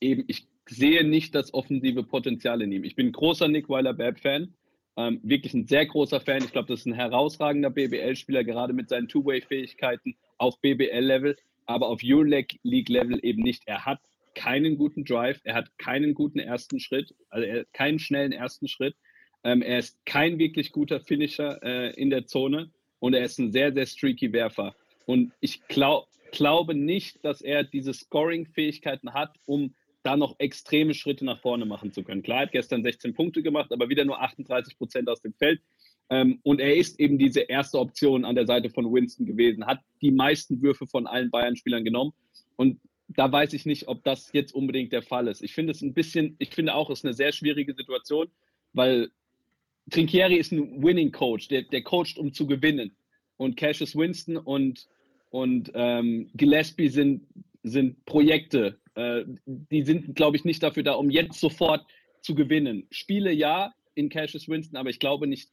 eben, 0.00 0.24
ich 0.26 0.46
sehe 0.68 1.04
nicht 1.04 1.34
das 1.34 1.52
offensive 1.54 2.02
Potenzial 2.02 2.62
in 2.62 2.72
ihm. 2.72 2.84
Ich 2.84 2.96
bin 2.96 3.12
großer 3.12 3.48
Nick 3.48 3.68
Weiler-Bepp-Fan, 3.68 4.54
ähm, 4.96 5.20
wirklich 5.22 5.54
ein 5.54 5.66
sehr 5.66 5.86
großer 5.86 6.20
Fan. 6.20 6.44
Ich 6.44 6.52
glaube, 6.52 6.68
das 6.68 6.80
ist 6.80 6.86
ein 6.86 6.94
herausragender 6.94 7.70
BBL-Spieler, 7.70 8.44
gerade 8.44 8.72
mit 8.72 8.88
seinen 8.88 9.08
Two-Way-Fähigkeiten 9.08 10.16
auf 10.38 10.60
BBL-Level, 10.60 11.36
aber 11.66 11.88
auf 11.88 12.00
Euroleague-Level 12.02 13.20
eben 13.22 13.42
nicht. 13.42 13.62
Er 13.66 13.84
hat 13.84 14.00
keinen 14.34 14.76
guten 14.76 15.04
Drive, 15.04 15.40
er 15.44 15.54
hat 15.54 15.76
keinen 15.78 16.14
guten 16.14 16.38
ersten 16.38 16.80
Schritt, 16.80 17.14
also 17.30 17.46
er 17.46 17.60
hat 17.60 17.72
keinen 17.72 17.98
schnellen 17.98 18.32
ersten 18.32 18.68
Schritt. 18.68 18.96
Ähm, 19.42 19.62
er 19.62 19.78
ist 19.78 20.04
kein 20.04 20.38
wirklich 20.38 20.72
guter 20.72 21.00
Finisher 21.00 21.62
äh, 21.62 21.94
in 21.94 22.10
der 22.10 22.26
Zone 22.26 22.70
und 22.98 23.14
er 23.14 23.24
ist 23.24 23.38
ein 23.38 23.52
sehr, 23.52 23.72
sehr 23.72 23.86
streaky 23.86 24.32
Werfer. 24.32 24.74
Und 25.06 25.32
ich 25.40 25.66
glaub, 25.66 26.08
glaube 26.30 26.74
nicht, 26.74 27.24
dass 27.24 27.40
er 27.40 27.64
diese 27.64 27.92
Scoring-Fähigkeiten 27.92 29.14
hat, 29.14 29.34
um 29.46 29.74
da 30.02 30.16
noch 30.16 30.36
extreme 30.38 30.94
Schritte 30.94 31.24
nach 31.24 31.40
vorne 31.40 31.66
machen 31.66 31.92
zu 31.92 32.02
können. 32.02 32.22
Klar, 32.22 32.42
hat 32.42 32.52
gestern 32.52 32.82
16 32.82 33.14
Punkte 33.14 33.42
gemacht, 33.42 33.72
aber 33.72 33.88
wieder 33.88 34.04
nur 34.04 34.20
38 34.20 34.78
Prozent 34.78 35.08
aus 35.08 35.20
dem 35.20 35.34
Feld. 35.34 35.60
Ähm, 36.08 36.40
und 36.42 36.60
er 36.60 36.74
ist 36.76 36.98
eben 36.98 37.18
diese 37.18 37.40
erste 37.40 37.78
Option 37.78 38.24
an 38.24 38.34
der 38.34 38.46
Seite 38.46 38.70
von 38.70 38.92
Winston 38.92 39.26
gewesen, 39.26 39.66
hat 39.66 39.80
die 40.00 40.10
meisten 40.10 40.60
Würfe 40.62 40.86
von 40.86 41.06
allen 41.06 41.30
Bayern-Spielern 41.30 41.84
genommen. 41.84 42.12
Und 42.56 42.80
da 43.08 43.30
weiß 43.30 43.52
ich 43.52 43.66
nicht, 43.66 43.88
ob 43.88 44.02
das 44.04 44.30
jetzt 44.32 44.54
unbedingt 44.54 44.92
der 44.92 45.02
Fall 45.02 45.28
ist. 45.28 45.42
Ich 45.42 45.54
finde 45.54 45.72
es 45.72 45.82
ein 45.82 45.94
bisschen, 45.94 46.36
ich 46.38 46.50
finde 46.50 46.74
auch, 46.74 46.90
es 46.90 47.00
ist 47.00 47.04
eine 47.04 47.14
sehr 47.14 47.32
schwierige 47.32 47.74
Situation, 47.74 48.28
weil 48.72 49.10
Trinkieri 49.90 50.36
ist 50.36 50.52
ein 50.52 50.82
Winning 50.82 51.12
Coach, 51.12 51.48
der, 51.48 51.62
der 51.62 51.82
coacht, 51.82 52.18
um 52.18 52.32
zu 52.32 52.46
gewinnen. 52.46 52.92
Und 53.36 53.56
Cassius 53.56 53.96
Winston 53.96 54.36
und, 54.36 54.86
und 55.30 55.70
ähm, 55.74 56.30
Gillespie 56.34 56.88
sind, 56.88 57.26
sind 57.62 58.04
Projekte, 58.04 58.78
äh, 58.94 59.24
die 59.46 59.82
sind, 59.82 60.14
glaube 60.14 60.36
ich, 60.36 60.44
nicht 60.44 60.62
dafür 60.62 60.82
da, 60.82 60.92
um 60.92 61.10
jetzt 61.10 61.40
sofort 61.40 61.84
zu 62.22 62.34
gewinnen. 62.34 62.86
Spiele 62.90 63.32
ja 63.32 63.72
in 63.94 64.08
Cassius 64.08 64.48
Winston, 64.48 64.76
aber 64.76 64.90
ich 64.90 64.98
glaube 64.98 65.26
nicht, 65.26 65.50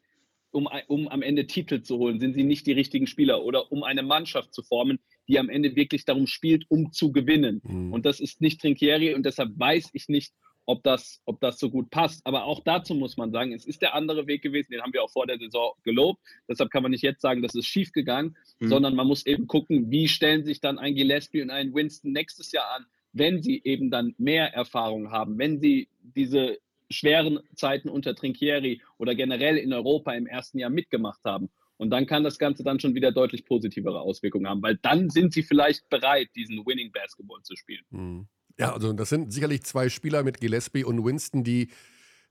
um, 0.52 0.68
um 0.88 1.08
am 1.08 1.22
Ende 1.22 1.48
Titel 1.48 1.82
zu 1.82 1.98
holen, 1.98 2.20
sind 2.20 2.34
sie 2.34 2.44
nicht 2.44 2.66
die 2.68 2.72
richtigen 2.72 3.08
Spieler 3.08 3.44
oder 3.44 3.72
um 3.72 3.84
eine 3.84 4.04
Mannschaft 4.04 4.54
zu 4.54 4.64
formen, 4.64 5.00
die 5.28 5.40
am 5.40 5.50
Ende 5.50 5.76
wirklich 5.76 6.06
darum 6.06 6.28
spielt, 6.28 6.66
um 6.70 6.92
zu 6.92 7.12
gewinnen. 7.12 7.62
Mhm. 7.64 7.94
Und 7.94 8.06
das 8.06 8.20
ist 8.20 8.42
nicht 8.42 8.62
Trinkieri 8.62 9.14
und 9.14 9.26
deshalb 9.26 9.52
weiß 9.58 9.90
ich 9.94 10.08
nicht, 10.08 10.34
ob 10.66 10.84
das, 10.84 11.22
ob 11.26 11.40
das 11.40 11.60
so 11.60 11.70
gut 11.70 11.90
passt. 11.90 12.26
Aber 12.26 12.44
auch 12.46 12.62
dazu 12.64 12.94
muss 12.94 13.18
man 13.18 13.32
sagen, 13.32 13.54
es 13.54 13.66
ist 13.66 13.82
der 13.82 13.96
andere 13.96 14.28
Weg 14.28 14.42
gewesen, 14.42 14.72
den 14.72 14.82
haben 14.82 14.94
wir 14.94 15.04
auch 15.04 15.10
vor 15.10 15.26
der 15.26 15.38
Saison 15.38 15.72
gelobt. 15.84 16.22
Deshalb 16.48 16.70
kann 16.72 16.84
man 16.84 16.92
nicht 16.92 17.04
jetzt 17.04 17.22
sagen, 17.22 17.42
das 17.42 17.56
ist 17.56 17.68
schief 17.68 17.92
gegangen, 17.92 18.36
mhm. 18.60 18.68
sondern 18.68 18.96
man 18.96 19.08
muss 19.08 19.26
eben 19.26 19.48
gucken, 19.48 19.90
wie 19.90 20.08
stellen 20.08 20.44
sich 20.44 20.60
dann 20.60 20.78
ein 20.78 20.94
Gillespie 20.94 21.42
und 21.42 21.50
ein 21.50 21.74
Winston 21.74 22.12
nächstes 22.12 22.52
Jahr 22.52 22.70
an, 22.76 22.86
wenn 23.14 23.42
sie 23.42 23.62
eben 23.64 23.90
dann 23.90 24.14
mehr 24.18 24.54
Erfahrung 24.54 25.12
haben, 25.12 25.38
wenn 25.38 25.60
sie 25.60 25.90
diese 26.02 26.58
schweren 26.90 27.40
Zeiten 27.56 27.90
unter 27.90 28.16
Trinkieri 28.16 28.82
oder 28.98 29.16
generell 29.16 29.58
in 29.58 29.74
Europa 29.74 30.14
im 30.14 30.28
ersten 30.28 30.60
Jahr 30.60 30.70
mitgemacht 30.70 31.24
haben. 31.24 31.50
Und 31.78 31.92
dann 31.92 32.08
kann 32.08 32.24
das 32.24 32.40
Ganze 32.40 32.64
dann 32.64 32.80
schon 32.80 32.96
wieder 32.96 33.12
deutlich 33.12 33.46
positivere 33.46 34.02
Auswirkungen 34.02 34.48
haben, 34.48 34.62
weil 34.62 34.78
dann 34.78 35.10
sind 35.10 35.34
sie 35.34 35.44
vielleicht 35.44 35.88
bereit, 35.90 36.30
diesen 36.36 36.66
Winning 36.66 36.92
Basketball 36.92 37.42
zu 37.44 37.56
spielen. 37.56 37.84
Mhm. 37.92 38.28
Ja, 38.60 38.74
also 38.74 38.92
das 38.94 39.10
sind 39.10 39.32
sicherlich 39.32 39.64
zwei 39.64 39.90
Spieler 39.90 40.24
mit 40.24 40.40
Gillespie 40.40 40.84
und 40.84 41.06
Winston, 41.06 41.44
die, 41.44 41.70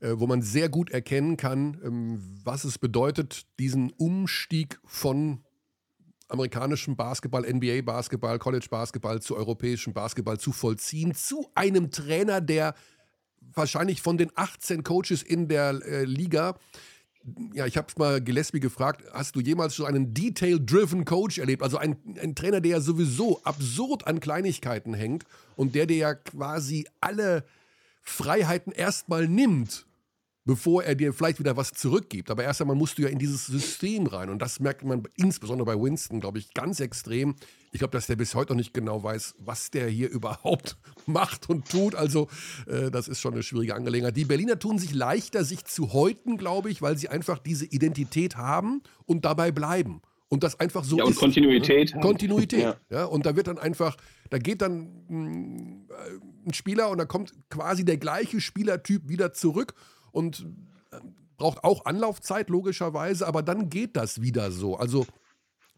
äh, 0.01 0.15
wo 0.15 0.27
man 0.27 0.43
sehr 0.43 0.69
gut 0.69 0.91
erkennen 0.91 1.37
kann, 1.37 1.81
ähm, 1.85 2.21
was 2.43 2.65
es 2.65 2.79
bedeutet, 2.79 3.43
diesen 3.61 3.93
Umstieg 3.93 4.81
von 4.85 5.45
amerikanischem 6.29 6.97
Basketball, 6.97 7.43
NBA 7.43 7.83
Basketball, 7.83 8.39
College 8.39 8.67
Basketball 8.71 9.21
zu 9.21 9.37
europäischem 9.37 9.93
Basketball 9.93 10.39
zu 10.39 10.53
vollziehen, 10.53 11.15
zu 11.15 11.49
einem 11.55 11.91
Trainer, 11.91 12.41
der 12.41 12.75
wahrscheinlich 13.55 14.03
von 14.03 14.19
den 14.19 14.31
18 14.35 14.83
Coaches 14.83 15.23
in 15.23 15.49
der 15.49 15.81
äh, 15.85 16.05
Liga 16.05 16.57
ja, 17.55 17.67
ich 17.67 17.77
habe 17.77 17.89
mal 17.97 18.21
Gillespie 18.21 18.61
gefragt, 18.61 19.03
hast 19.12 19.35
du 19.35 19.41
jemals 19.41 19.75
so 19.75 19.85
einen 19.85 20.15
Detail-Driven 20.15 21.05
Coach 21.05 21.39
erlebt? 21.39 21.62
Also 21.62 21.77
ein 21.77 21.97
Trainer, 22.35 22.61
der 22.61 22.73
ja 22.73 22.81
sowieso 22.81 23.43
absurd 23.43 24.07
an 24.07 24.21
Kleinigkeiten 24.21 24.95
hängt 24.95 25.25
und 25.57 25.75
der 25.75 25.87
dir 25.87 25.97
ja 25.97 26.15
quasi 26.15 26.87
alle 27.01 27.45
Freiheiten 28.03 28.73
erstmal 28.73 29.27
nimmt 29.27 29.87
bevor 30.47 30.85
er 30.85 30.95
dir 30.95 31.13
vielleicht 31.13 31.41
wieder 31.41 31.57
was 31.57 31.73
zurückgibt. 31.73 32.31
Aber 32.31 32.45
erst 32.45 32.61
einmal 32.63 32.77
musst 32.77 32.97
du 32.97 33.03
ja 33.03 33.09
in 33.09 33.19
dieses 33.19 33.47
System 33.47 34.07
rein. 34.07 34.31
Und 34.31 34.41
das 34.41 34.61
merkt 34.61 34.85
man 34.85 35.03
insbesondere 35.17 35.67
bei 35.67 35.81
Winston, 35.81 36.21
glaube 36.21 36.39
ich, 36.39 36.55
ganz 36.55 36.81
extrem. 36.81 37.35
Ich 37.73 37.81
glaube, 37.81 37.93
dass 37.93 38.07
der 38.07 38.17
bis 38.17 38.35
heute 38.35 38.53
noch 38.53 38.59
nicht 38.59 38.73
genau 38.73 39.03
weiß, 39.03 39.35
was 39.39 39.71
der 39.73 39.89
hier 39.89 40.09
überhaupt 40.11 40.79
macht 41.05 41.51
und 41.51 41.69
tut. 41.69 41.97
Also, 41.97 42.29
äh, 42.67 42.91
das 42.91 43.09
ist 43.09 43.21
schon 43.21 43.35
eine 43.35 43.43
schwierige 43.43 43.75
Angelegenheit. 43.75 44.17
Die 44.17 44.25
Berliner 44.25 44.59
tun 44.59 44.79
sich 44.79 44.95
leichter, 44.95 45.45
sich 45.45 45.65
zu 45.65 45.93
häuten, 45.93 46.39
glaube 46.39 46.71
ich, 46.71 46.81
weil 46.81 46.97
sie 46.97 47.09
einfach 47.09 47.39
diese 47.39 47.67
Identität 47.67 48.37
haben 48.37 48.83
und 49.05 49.25
dabei 49.25 49.51
bleiben. 49.51 50.01
Und 50.29 50.43
das 50.43 50.59
einfach 50.59 50.85
so 50.85 50.99
ja, 50.99 51.05
und 51.05 51.11
ist. 51.11 51.19
Kontinuität. 51.19 51.95
Ne? 51.95 52.01
Kontinuität. 52.01 52.61
Ja. 52.61 52.77
ja. 52.91 53.05
Und 53.05 53.27
da 53.27 53.37
wird 53.37 53.49
dann 53.49 53.59
einfach, 53.59 53.97
da 54.31 54.39
geht 54.39 54.61
dann 54.63 55.05
mm, 55.09 55.89
ein 56.47 56.55
Spieler 56.55 56.91
und 56.91 56.99
da 56.99 57.05
kommt 57.05 57.33
quasi 57.49 57.85
der 57.85 57.97
gleiche 57.97 58.41
Spielertyp 58.41 59.09
wieder 59.09 59.33
zurück 59.33 59.75
und 60.16 60.46
äh, 60.92 60.98
braucht 61.37 61.62
auch 61.62 61.85
Anlaufzeit, 61.85 62.48
logischerweise, 62.48 63.26
aber 63.26 63.42
dann 63.42 63.68
geht 63.68 63.96
das 63.96 64.22
wieder 64.22 64.50
so. 64.50 64.76
Also 64.76 65.07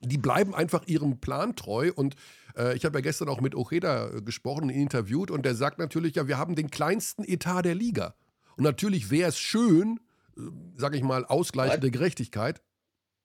die 0.01 0.17
bleiben 0.17 0.55
einfach 0.55 0.87
ihrem 0.87 1.19
Plan 1.19 1.57
treu 1.57 1.91
und 1.93 2.15
äh, 2.57 2.77
ich 2.77 2.85
habe 2.85 2.99
ja 2.99 3.03
gestern 3.03 3.29
auch 3.29 3.41
mit 3.41 3.57
Ojeda 3.57 4.11
äh, 4.11 4.23
gesprochen, 4.23 4.71
ihn 4.71 4.83
interviewt 4.83 5.33
und 5.33 5.45
der 5.45 5.57
sagt 5.57 5.81
natürlich, 5.81 6.15
ja, 6.15 6.29
wir 6.29 6.39
haben 6.39 6.55
den 6.55 6.71
kleinsten 6.71 7.25
Etat 7.25 7.63
der 7.63 7.75
Liga. 7.75 8.15
Und 8.57 8.63
natürlich 8.63 9.11
wäre 9.11 9.29
es 9.29 9.39
schön, 9.39 9.99
äh, 10.37 10.43
sage 10.77 10.97
ich 10.97 11.03
mal, 11.03 11.25
ausgleichende 11.25 11.91
Gerechtigkeit. 11.91 12.63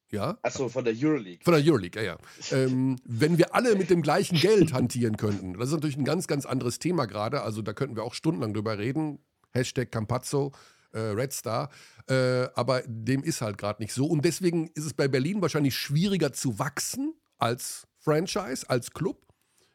Ja? 0.10 0.39
Achso, 0.41 0.67
von 0.69 0.84
der 0.84 0.95
Euroleague. 0.95 1.43
Von 1.43 1.54
der 1.54 1.63
Euroleague, 1.63 2.04
ja, 2.04 2.17
ja. 2.17 2.58
ähm, 2.58 2.97
wenn 3.06 3.38
wir 3.38 3.54
alle 3.54 3.76
mit 3.76 3.91
dem 3.91 4.02
gleichen 4.02 4.39
Geld 4.39 4.73
hantieren 4.73 5.17
könnten. 5.17 5.54
Das 5.54 5.67
ist 5.67 5.76
natürlich 5.76 5.97
ein 5.97 6.06
ganz, 6.06 6.26
ganz 6.26 6.47
anderes 6.47 6.80
Thema 6.80 7.06
gerade. 7.06 7.41
Also 7.41 7.62
da 7.62 7.73
könnten 7.73 7.95
wir 7.95 8.04
auch 8.04 8.15
stundenlang 8.15 8.54
drüber 8.56 8.80
reden. 8.80 9.19
Hashtag 9.52 9.91
Campazzo 9.91 10.52
äh, 10.94 11.00
Red 11.00 11.34
Star. 11.34 11.70
Äh, 12.08 12.48
aber 12.56 12.82
dem 12.86 13.24
ist 13.24 13.42
halt 13.42 13.58
gerade 13.58 13.82
nicht 13.82 13.94
so. 13.94 14.06
Und 14.06 14.24
deswegen 14.26 14.68
ist 14.76 14.86
es 14.86 14.94
bei 14.94 15.08
Berlin 15.08 15.42
wahrscheinlich 15.42 15.76
schwieriger 15.76 16.34
zu 16.34 16.60
wachsen 16.60 17.14
als 17.38 17.88
Franchise, 18.00 18.70
als 18.70 18.92
Club. 18.92 19.22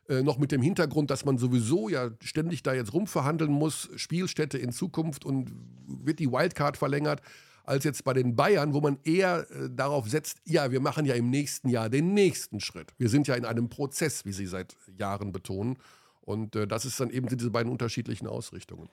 Äh, 0.08 0.22
noch 0.22 0.38
mit 0.38 0.52
dem 0.52 0.62
Hintergrund, 0.62 1.10
dass 1.10 1.24
man 1.24 1.36
sowieso 1.36 1.88
ja 1.88 2.10
ständig 2.22 2.62
da 2.62 2.72
jetzt 2.72 2.94
rumverhandeln 2.94 3.52
muss, 3.52 3.90
Spielstätte 3.96 4.56
in 4.56 4.72
Zukunft 4.72 5.24
und 5.24 5.52
wird 5.86 6.18
die 6.18 6.32
Wildcard 6.32 6.78
verlängert, 6.78 7.20
als 7.64 7.84
jetzt 7.84 8.04
bei 8.04 8.14
den 8.14 8.34
Bayern, 8.34 8.72
wo 8.72 8.80
man 8.80 8.98
eher 9.04 9.46
äh, 9.50 9.68
darauf 9.70 10.08
setzt, 10.08 10.38
ja, 10.44 10.70
wir 10.70 10.80
machen 10.80 11.04
ja 11.04 11.14
im 11.14 11.28
nächsten 11.28 11.68
Jahr 11.68 11.90
den 11.90 12.14
nächsten 12.14 12.60
Schritt. 12.60 12.94
Wir 12.96 13.10
sind 13.10 13.28
ja 13.28 13.34
in 13.34 13.44
einem 13.44 13.68
Prozess, 13.68 14.24
wie 14.24 14.32
Sie 14.32 14.46
seit 14.46 14.76
Jahren 14.96 15.32
betonen. 15.32 15.76
Und 16.22 16.56
äh, 16.56 16.66
das 16.66 16.86
ist 16.86 16.98
dann 17.00 17.10
eben 17.10 17.28
diese 17.28 17.50
beiden 17.50 17.70
unterschiedlichen 17.70 18.26
Ausrichtungen. 18.26 18.88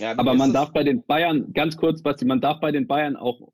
Ja, 0.00 0.18
aber 0.18 0.34
man 0.34 0.52
darf 0.52 0.72
bei 0.72 0.82
den 0.82 1.04
Bayern, 1.04 1.52
ganz 1.52 1.76
kurz, 1.76 2.02
Basti, 2.02 2.24
man 2.24 2.40
darf 2.40 2.60
bei 2.60 2.72
den 2.72 2.86
Bayern 2.86 3.16
auch 3.16 3.52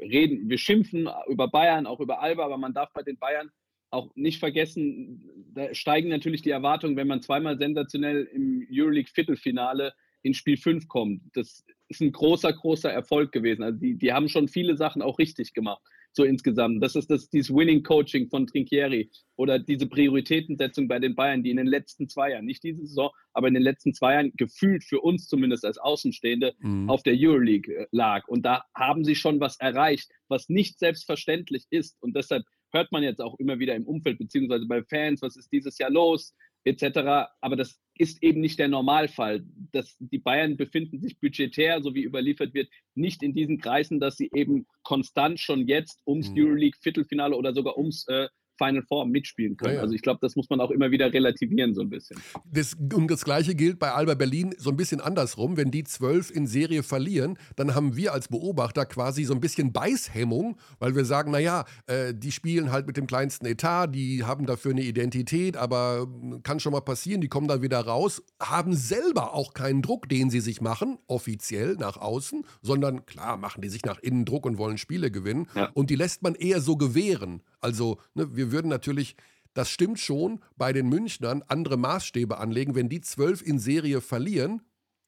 reden. 0.00 0.48
Wir 0.48 0.58
schimpfen 0.58 1.08
über 1.28 1.48
Bayern, 1.48 1.86
auch 1.86 2.00
über 2.00 2.20
Alba, 2.20 2.44
aber 2.44 2.58
man 2.58 2.74
darf 2.74 2.92
bei 2.92 3.02
den 3.02 3.18
Bayern 3.18 3.50
auch 3.90 4.10
nicht 4.16 4.40
vergessen, 4.40 5.30
da 5.54 5.72
steigen 5.72 6.08
natürlich 6.08 6.42
die 6.42 6.50
Erwartungen, 6.50 6.96
wenn 6.96 7.06
man 7.06 7.22
zweimal 7.22 7.58
sensationell 7.58 8.24
im 8.24 8.66
Euroleague-Viertelfinale 8.70 9.94
in 10.22 10.34
Spiel 10.34 10.56
5 10.56 10.88
kommt. 10.88 11.22
Das 11.34 11.64
ist 11.88 12.00
ein 12.00 12.10
großer, 12.10 12.52
großer 12.52 12.90
Erfolg 12.90 13.30
gewesen. 13.30 13.62
Also 13.62 13.78
die, 13.78 13.96
die 13.96 14.12
haben 14.12 14.28
schon 14.28 14.48
viele 14.48 14.76
Sachen 14.76 15.00
auch 15.00 15.18
richtig 15.18 15.54
gemacht, 15.54 15.82
so 16.14 16.24
insgesamt. 16.24 16.82
Das 16.82 16.94
ist 16.96 17.10
das, 17.10 17.28
dieses 17.28 17.54
Winning-Coaching 17.54 18.28
von 18.28 18.46
Trinchieri 18.46 19.10
oder 19.36 19.58
diese 19.58 19.86
Prioritätensetzung 19.86 20.88
bei 20.88 20.98
den 20.98 21.14
Bayern, 21.14 21.42
die 21.42 21.50
in 21.50 21.56
den 21.56 21.66
letzten 21.66 22.08
zwei 22.08 22.30
Jahren, 22.30 22.44
nicht 22.44 22.62
diese 22.62 22.86
Saison, 22.86 23.10
aber 23.32 23.48
in 23.48 23.54
den 23.54 23.62
letzten 23.62 23.94
zwei 23.94 24.14
Jahren 24.14 24.32
gefühlt 24.36 24.84
für 24.84 25.00
uns 25.00 25.26
zumindest 25.28 25.64
als 25.64 25.78
Außenstehende 25.78 26.54
mhm. 26.60 26.88
auf 26.88 27.02
der 27.02 27.14
Euroleague 27.16 27.74
äh, 27.74 27.86
lag. 27.90 28.26
Und 28.28 28.46
da 28.46 28.64
haben 28.74 29.04
sie 29.04 29.14
schon 29.14 29.40
was 29.40 29.58
erreicht, 29.58 30.10
was 30.28 30.48
nicht 30.48 30.78
selbstverständlich 30.78 31.66
ist. 31.70 31.96
Und 32.00 32.16
deshalb 32.16 32.44
hört 32.72 32.92
man 32.92 33.02
jetzt 33.02 33.20
auch 33.20 33.38
immer 33.38 33.58
wieder 33.58 33.74
im 33.74 33.86
Umfeld, 33.86 34.18
beziehungsweise 34.18 34.66
bei 34.66 34.82
Fans, 34.84 35.22
was 35.22 35.36
ist 35.36 35.52
dieses 35.52 35.78
Jahr 35.78 35.90
los, 35.90 36.34
etc. 36.64 37.28
Aber 37.40 37.56
das 37.56 37.78
ist 37.96 38.22
eben 38.22 38.40
nicht 38.40 38.58
der 38.58 38.68
Normalfall. 38.68 39.44
Das, 39.72 39.96
die 39.98 40.18
Bayern 40.18 40.56
befinden 40.56 40.98
sich 41.00 41.18
budgetär, 41.18 41.80
so 41.82 41.94
wie 41.94 42.04
überliefert 42.04 42.54
wird, 42.54 42.68
nicht 42.94 43.22
in 43.22 43.34
diesen 43.34 43.58
Kreisen, 43.58 44.00
dass 44.00 44.16
sie 44.16 44.30
eben 44.34 44.66
konstant 44.82 45.38
schon 45.40 45.66
jetzt 45.68 46.00
ums 46.06 46.30
mhm. 46.30 46.38
Euroleague-Viertelfinale 46.38 47.36
oder 47.36 47.54
sogar 47.54 47.78
ums 47.78 48.06
äh, 48.08 48.28
Final 48.58 48.82
Four 48.82 49.06
mitspielen 49.06 49.56
können. 49.56 49.72
Ja, 49.72 49.76
ja. 49.76 49.82
Also 49.82 49.94
ich 49.94 50.02
glaube, 50.02 50.18
das 50.20 50.36
muss 50.36 50.48
man 50.48 50.60
auch 50.60 50.70
immer 50.70 50.90
wieder 50.90 51.12
relativieren 51.12 51.74
so 51.74 51.82
ein 51.82 51.90
bisschen. 51.90 52.18
Das, 52.44 52.74
und 52.74 53.10
das 53.10 53.24
Gleiche 53.24 53.54
gilt 53.54 53.78
bei 53.78 53.92
Alba 53.92 54.14
Berlin 54.14 54.54
so 54.58 54.70
ein 54.70 54.76
bisschen 54.76 55.00
andersrum. 55.00 55.56
Wenn 55.56 55.70
die 55.70 55.84
zwölf 55.84 56.30
in 56.30 56.46
Serie 56.46 56.82
verlieren, 56.82 57.38
dann 57.56 57.74
haben 57.74 57.96
wir 57.96 58.12
als 58.12 58.28
Beobachter 58.28 58.86
quasi 58.86 59.24
so 59.24 59.34
ein 59.34 59.40
bisschen 59.40 59.72
Beißhemmung, 59.72 60.56
weil 60.78 60.94
wir 60.94 61.04
sagen, 61.04 61.32
naja, 61.32 61.64
äh, 61.86 62.14
die 62.14 62.32
spielen 62.32 62.70
halt 62.70 62.86
mit 62.86 62.96
dem 62.96 63.06
kleinsten 63.06 63.46
Etat, 63.46 63.88
die 63.88 64.24
haben 64.24 64.46
dafür 64.46 64.72
eine 64.72 64.82
Identität, 64.82 65.56
aber 65.56 66.06
kann 66.42 66.60
schon 66.60 66.72
mal 66.72 66.80
passieren, 66.80 67.20
die 67.20 67.28
kommen 67.28 67.48
dann 67.48 67.62
wieder 67.62 67.80
raus, 67.80 68.22
haben 68.40 68.74
selber 68.74 69.34
auch 69.34 69.54
keinen 69.54 69.82
Druck, 69.82 70.08
den 70.08 70.30
sie 70.30 70.40
sich 70.40 70.60
machen, 70.60 70.98
offiziell 71.06 71.74
nach 71.74 71.96
außen, 71.96 72.44
sondern 72.62 73.06
klar 73.06 73.36
machen 73.36 73.62
die 73.62 73.68
sich 73.68 73.84
nach 73.84 73.98
innen 74.00 74.24
Druck 74.24 74.46
und 74.46 74.58
wollen 74.58 74.78
Spiele 74.78 75.10
gewinnen. 75.10 75.46
Ja. 75.54 75.70
Und 75.74 75.90
die 75.90 75.96
lässt 75.96 76.22
man 76.22 76.34
eher 76.34 76.60
so 76.60 76.76
gewähren. 76.76 77.42
Also 77.64 77.98
ne, 78.12 78.36
wir 78.36 78.52
würden 78.52 78.68
natürlich, 78.68 79.16
das 79.54 79.70
stimmt 79.70 79.98
schon, 79.98 80.40
bei 80.56 80.74
den 80.74 80.88
Münchnern 80.88 81.42
andere 81.48 81.78
Maßstäbe 81.78 82.36
anlegen. 82.36 82.74
Wenn 82.74 82.90
die 82.90 83.00
zwölf 83.00 83.40
in 83.40 83.58
Serie 83.58 84.02
verlieren, 84.02 84.60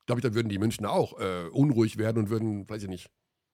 glaube 0.06 0.20
ich, 0.20 0.22
dann 0.22 0.34
würden 0.34 0.48
die 0.48 0.58
Münchner 0.58 0.90
auch 0.90 1.20
äh, 1.20 1.48
unruhig 1.52 1.98
werden 1.98 2.18
und 2.18 2.30
würden, 2.30 2.68
weiß 2.68 2.84
ich 2.84 2.88
nicht, 2.88 3.10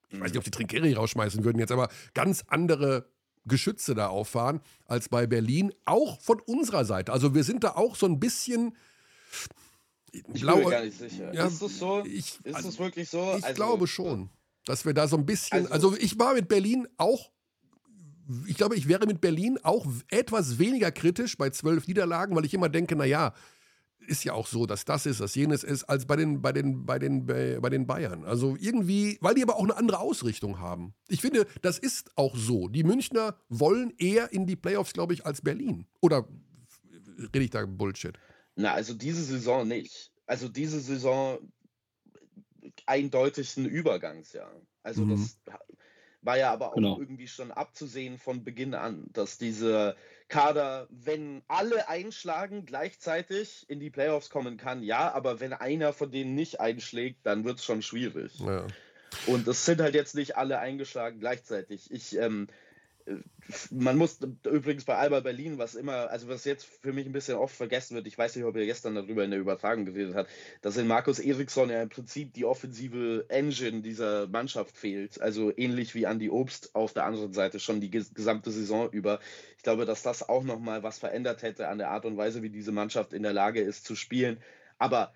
ich 0.09 0.19
weiß 0.19 0.31
nicht, 0.31 0.37
ob 0.37 0.43
die 0.45 0.51
Trinkeri 0.51 0.93
rausschmeißen 0.93 1.43
würden 1.43 1.59
jetzt, 1.59 1.71
aber 1.71 1.89
ganz 2.13 2.45
andere 2.47 3.09
Geschütze 3.45 3.93
da 3.93 4.07
auffahren 4.07 4.61
als 4.85 5.09
bei 5.09 5.27
Berlin, 5.27 5.73
auch 5.83 6.21
von 6.21 6.39
unserer 6.39 6.85
Seite. 6.85 7.11
Also 7.11 7.35
wir 7.35 7.43
sind 7.43 7.63
da 7.65 7.71
auch 7.71 7.97
so 7.97 8.05
ein 8.05 8.19
bisschen. 8.19 8.77
Ich 10.11 10.23
bin 10.23 10.45
mir 10.45 10.69
gar 10.69 10.85
nicht 10.85 10.97
sicher. 10.97 11.33
Ja, 11.33 11.47
ist 11.47 11.61
das 11.61 11.77
so? 11.77 12.05
Ich, 12.05 12.39
ist 12.45 12.55
also, 12.55 12.69
das 12.69 12.79
wirklich 12.79 13.09
so? 13.09 13.35
Ich 13.37 13.43
also, 13.43 13.55
glaube 13.55 13.87
schon, 13.87 14.29
dass 14.65 14.85
wir 14.85 14.93
da 14.93 15.09
so 15.09 15.17
ein 15.17 15.25
bisschen. 15.25 15.67
Also, 15.71 15.89
also 15.89 15.97
ich 15.97 16.17
war 16.19 16.35
mit 16.35 16.47
Berlin 16.47 16.87
auch 16.95 17.32
ich 18.47 18.55
glaube, 18.55 18.75
ich 18.75 18.87
wäre 18.87 19.05
mit 19.05 19.21
Berlin 19.21 19.57
auch 19.63 19.85
etwas 20.09 20.59
weniger 20.59 20.91
kritisch 20.91 21.37
bei 21.37 21.49
zwölf 21.49 21.87
Niederlagen, 21.87 22.35
weil 22.35 22.45
ich 22.45 22.53
immer 22.53 22.69
denke, 22.69 22.95
naja, 22.95 23.33
ist 24.07 24.23
ja 24.23 24.33
auch 24.33 24.47
so, 24.47 24.65
dass 24.65 24.85
das 24.85 25.05
ist, 25.05 25.21
dass 25.21 25.35
jenes 25.35 25.63
ist, 25.63 25.85
als 25.85 26.05
bei 26.05 26.15
den, 26.15 26.41
bei 26.41 26.51
den, 26.51 26.85
bei 26.85 26.99
den, 26.99 27.25
bei 27.25 27.69
den 27.69 27.87
Bayern. 27.87 28.25
Also 28.25 28.55
irgendwie, 28.59 29.17
weil 29.21 29.35
die 29.35 29.43
aber 29.43 29.55
auch 29.55 29.63
eine 29.63 29.77
andere 29.77 29.99
Ausrichtung 29.99 30.59
haben. 30.59 30.93
Ich 31.07 31.21
finde, 31.21 31.47
das 31.61 31.79
ist 31.79 32.11
auch 32.15 32.35
so. 32.35 32.67
Die 32.67 32.83
Münchner 32.83 33.37
wollen 33.49 33.93
eher 33.97 34.31
in 34.33 34.45
die 34.45 34.55
Playoffs, 34.55 34.93
glaube 34.93 35.13
ich, 35.13 35.25
als 35.25 35.41
Berlin. 35.41 35.87
Oder 36.01 36.27
rede 37.33 37.45
ich 37.45 37.51
da 37.51 37.65
Bullshit? 37.65 38.17
Na, 38.55 38.73
also 38.73 38.93
diese 38.93 39.23
Saison 39.23 39.67
nicht. 39.67 40.11
Also 40.25 40.47
diese 40.47 40.79
Saison 40.79 41.39
eindeutig 42.85 43.55
ein 43.57 43.65
Übergangsjahr. 43.65 44.53
Also 44.83 45.05
mhm. 45.05 45.11
das 45.11 45.37
war 46.23 46.37
ja 46.37 46.51
aber 46.51 46.69
auch 46.69 46.75
genau. 46.75 46.99
irgendwie 46.99 47.27
schon 47.27 47.51
abzusehen 47.51 48.17
von 48.17 48.43
Beginn 48.43 48.73
an, 48.73 49.05
dass 49.13 49.37
diese 49.37 49.95
Kader, 50.29 50.87
wenn 50.89 51.43
alle 51.47 51.89
einschlagen, 51.89 52.65
gleichzeitig 52.65 53.65
in 53.69 53.79
die 53.79 53.89
Playoffs 53.89 54.29
kommen 54.29 54.57
kann, 54.57 54.81
ja, 54.83 55.13
aber 55.13 55.39
wenn 55.39 55.53
einer 55.53 55.93
von 55.93 56.11
denen 56.11 56.33
nicht 56.33 56.59
einschlägt, 56.59 57.19
dann 57.23 57.43
wird 57.43 57.59
es 57.59 57.65
schon 57.65 57.81
schwierig. 57.81 58.39
Ja. 58.39 58.65
Und 59.27 59.47
es 59.47 59.65
sind 59.65 59.79
halt 59.81 59.93
jetzt 59.93 60.15
nicht 60.15 60.37
alle 60.37 60.59
eingeschlagen 60.59 61.19
gleichzeitig. 61.19 61.91
Ich 61.91 62.17
ähm, 62.17 62.47
man 63.71 63.97
muss 63.97 64.19
übrigens 64.45 64.85
bei 64.85 64.95
Alba 64.95 65.19
Berlin, 65.19 65.57
was 65.57 65.75
immer, 65.75 66.09
also 66.09 66.27
was 66.27 66.45
jetzt 66.45 66.65
für 66.65 66.93
mich 66.93 67.05
ein 67.05 67.11
bisschen 67.11 67.37
oft 67.37 67.55
vergessen 67.55 67.95
wird, 67.95 68.07
ich 68.07 68.17
weiß 68.17 68.35
nicht, 68.35 68.45
ob 68.45 68.55
ihr 68.55 68.65
gestern 68.65 68.95
darüber 68.95 69.23
in 69.23 69.31
der 69.31 69.39
Übertragung 69.39 69.85
geredet 69.85 70.15
habt, 70.15 70.29
dass 70.61 70.77
in 70.77 70.87
Markus 70.87 71.19
Eriksson 71.19 71.69
ja 71.69 71.81
im 71.81 71.89
Prinzip 71.89 72.33
die 72.33 72.45
offensive 72.45 73.25
Engine 73.29 73.81
dieser 73.81 74.27
Mannschaft 74.27 74.77
fehlt. 74.77 75.21
Also 75.21 75.51
ähnlich 75.55 75.93
wie 75.95 76.03
Andy 76.03 76.29
Obst 76.29 76.75
auf 76.75 76.93
der 76.93 77.05
anderen 77.05 77.33
Seite 77.33 77.59
schon 77.59 77.81
die 77.81 77.91
gesamte 77.91 78.51
Saison 78.51 78.89
über. 78.91 79.19
Ich 79.57 79.63
glaube, 79.63 79.85
dass 79.85 80.03
das 80.03 80.27
auch 80.27 80.43
nochmal 80.43 80.83
was 80.83 80.99
verändert 80.99 81.41
hätte 81.41 81.67
an 81.67 81.77
der 81.77 81.89
Art 81.89 82.05
und 82.05 82.17
Weise, 82.17 82.41
wie 82.41 82.49
diese 82.49 82.71
Mannschaft 82.71 83.13
in 83.13 83.23
der 83.23 83.33
Lage 83.33 83.61
ist 83.61 83.85
zu 83.85 83.95
spielen. 83.95 84.39
Aber 84.77 85.13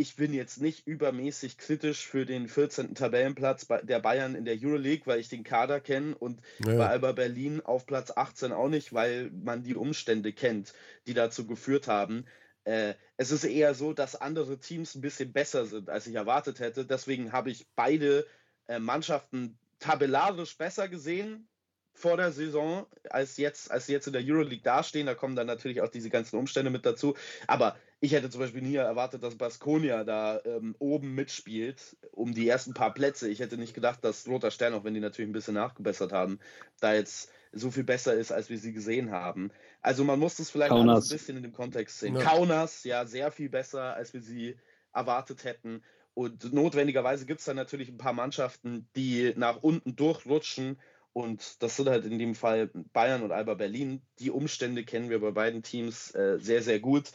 ich 0.00 0.16
bin 0.16 0.32
jetzt 0.32 0.62
nicht 0.62 0.86
übermäßig 0.86 1.58
kritisch 1.58 2.06
für 2.06 2.24
den 2.24 2.48
14. 2.48 2.94
Tabellenplatz 2.94 3.66
der 3.82 4.00
Bayern 4.00 4.34
in 4.34 4.46
der 4.46 4.56
Euroleague, 4.58 5.06
weil 5.06 5.20
ich 5.20 5.28
den 5.28 5.44
Kader 5.44 5.78
kenne 5.78 6.16
und 6.16 6.40
ja. 6.64 6.74
bei 6.74 6.86
Alba 6.86 7.12
Berlin 7.12 7.60
auf 7.60 7.84
Platz 7.84 8.10
18 8.10 8.50
auch 8.52 8.70
nicht, 8.70 8.94
weil 8.94 9.30
man 9.30 9.62
die 9.62 9.74
Umstände 9.74 10.32
kennt, 10.32 10.72
die 11.06 11.12
dazu 11.12 11.46
geführt 11.46 11.86
haben. 11.86 12.24
Äh, 12.64 12.94
es 13.18 13.30
ist 13.30 13.44
eher 13.44 13.74
so, 13.74 13.92
dass 13.92 14.16
andere 14.16 14.58
Teams 14.58 14.94
ein 14.94 15.02
bisschen 15.02 15.34
besser 15.34 15.66
sind, 15.66 15.90
als 15.90 16.06
ich 16.06 16.14
erwartet 16.14 16.60
hätte. 16.60 16.86
Deswegen 16.86 17.32
habe 17.32 17.50
ich 17.50 17.66
beide 17.76 18.26
äh, 18.68 18.78
Mannschaften 18.78 19.58
tabellarisch 19.80 20.56
besser 20.56 20.88
gesehen 20.88 21.46
vor 21.92 22.16
der 22.16 22.32
Saison, 22.32 22.86
als 23.10 23.36
jetzt, 23.36 23.70
als 23.70 23.86
sie 23.86 23.92
jetzt 23.92 24.06
in 24.06 24.12
der 24.12 24.22
Euroleague 24.24 24.62
dastehen. 24.62 25.06
Da 25.06 25.14
kommen 25.14 25.36
dann 25.36 25.46
natürlich 25.46 25.82
auch 25.82 25.88
diese 25.88 26.10
ganzen 26.10 26.36
Umstände 26.38 26.70
mit 26.70 26.86
dazu. 26.86 27.14
Aber 27.46 27.76
ich 28.00 28.12
hätte 28.12 28.30
zum 28.30 28.40
Beispiel 28.40 28.62
nie 28.62 28.76
erwartet, 28.76 29.22
dass 29.22 29.36
Baskonia 29.36 30.04
da 30.04 30.40
ähm, 30.44 30.74
oben 30.78 31.14
mitspielt, 31.14 31.96
um 32.12 32.32
die 32.32 32.48
ersten 32.48 32.72
paar 32.72 32.94
Plätze. 32.94 33.28
Ich 33.28 33.40
hätte 33.40 33.58
nicht 33.58 33.74
gedacht, 33.74 34.02
dass 34.02 34.26
Roter 34.26 34.50
Stern, 34.50 34.74
auch 34.74 34.84
wenn 34.84 34.94
die 34.94 35.00
natürlich 35.00 35.28
ein 35.28 35.34
bisschen 35.34 35.54
nachgebessert 35.54 36.12
haben, 36.12 36.38
da 36.80 36.94
jetzt 36.94 37.30
so 37.52 37.70
viel 37.70 37.84
besser 37.84 38.14
ist, 38.14 38.32
als 38.32 38.48
wir 38.48 38.58
sie 38.58 38.72
gesehen 38.72 39.10
haben. 39.10 39.50
Also 39.82 40.04
man 40.04 40.18
muss 40.18 40.36
das 40.36 40.50
vielleicht 40.50 40.72
ein 40.72 40.86
bisschen 40.86 41.36
in 41.36 41.42
dem 41.42 41.52
Kontext 41.52 41.98
sehen. 41.98 42.16
Ja. 42.16 42.22
Kaunas, 42.22 42.84
ja, 42.84 43.04
sehr 43.04 43.30
viel 43.32 43.50
besser, 43.50 43.94
als 43.94 44.14
wir 44.14 44.22
sie 44.22 44.56
erwartet 44.92 45.44
hätten. 45.44 45.82
Und 46.14 46.52
notwendigerweise 46.52 47.26
gibt 47.26 47.40
es 47.40 47.46
dann 47.46 47.56
natürlich 47.56 47.88
ein 47.88 47.98
paar 47.98 48.12
Mannschaften, 48.12 48.88
die 48.96 49.32
nach 49.36 49.62
unten 49.62 49.96
durchrutschen. 49.96 50.78
Und 51.12 51.62
das 51.62 51.76
sind 51.76 51.88
halt 51.88 52.04
in 52.04 52.18
dem 52.18 52.34
Fall 52.34 52.70
Bayern 52.92 53.22
und 53.22 53.32
Alba 53.32 53.54
Berlin. 53.54 54.02
Die 54.18 54.30
Umstände 54.30 54.84
kennen 54.84 55.10
wir 55.10 55.20
bei 55.20 55.32
beiden 55.32 55.62
Teams 55.62 56.14
äh, 56.14 56.38
sehr, 56.38 56.62
sehr 56.62 56.80
gut. 56.80 57.10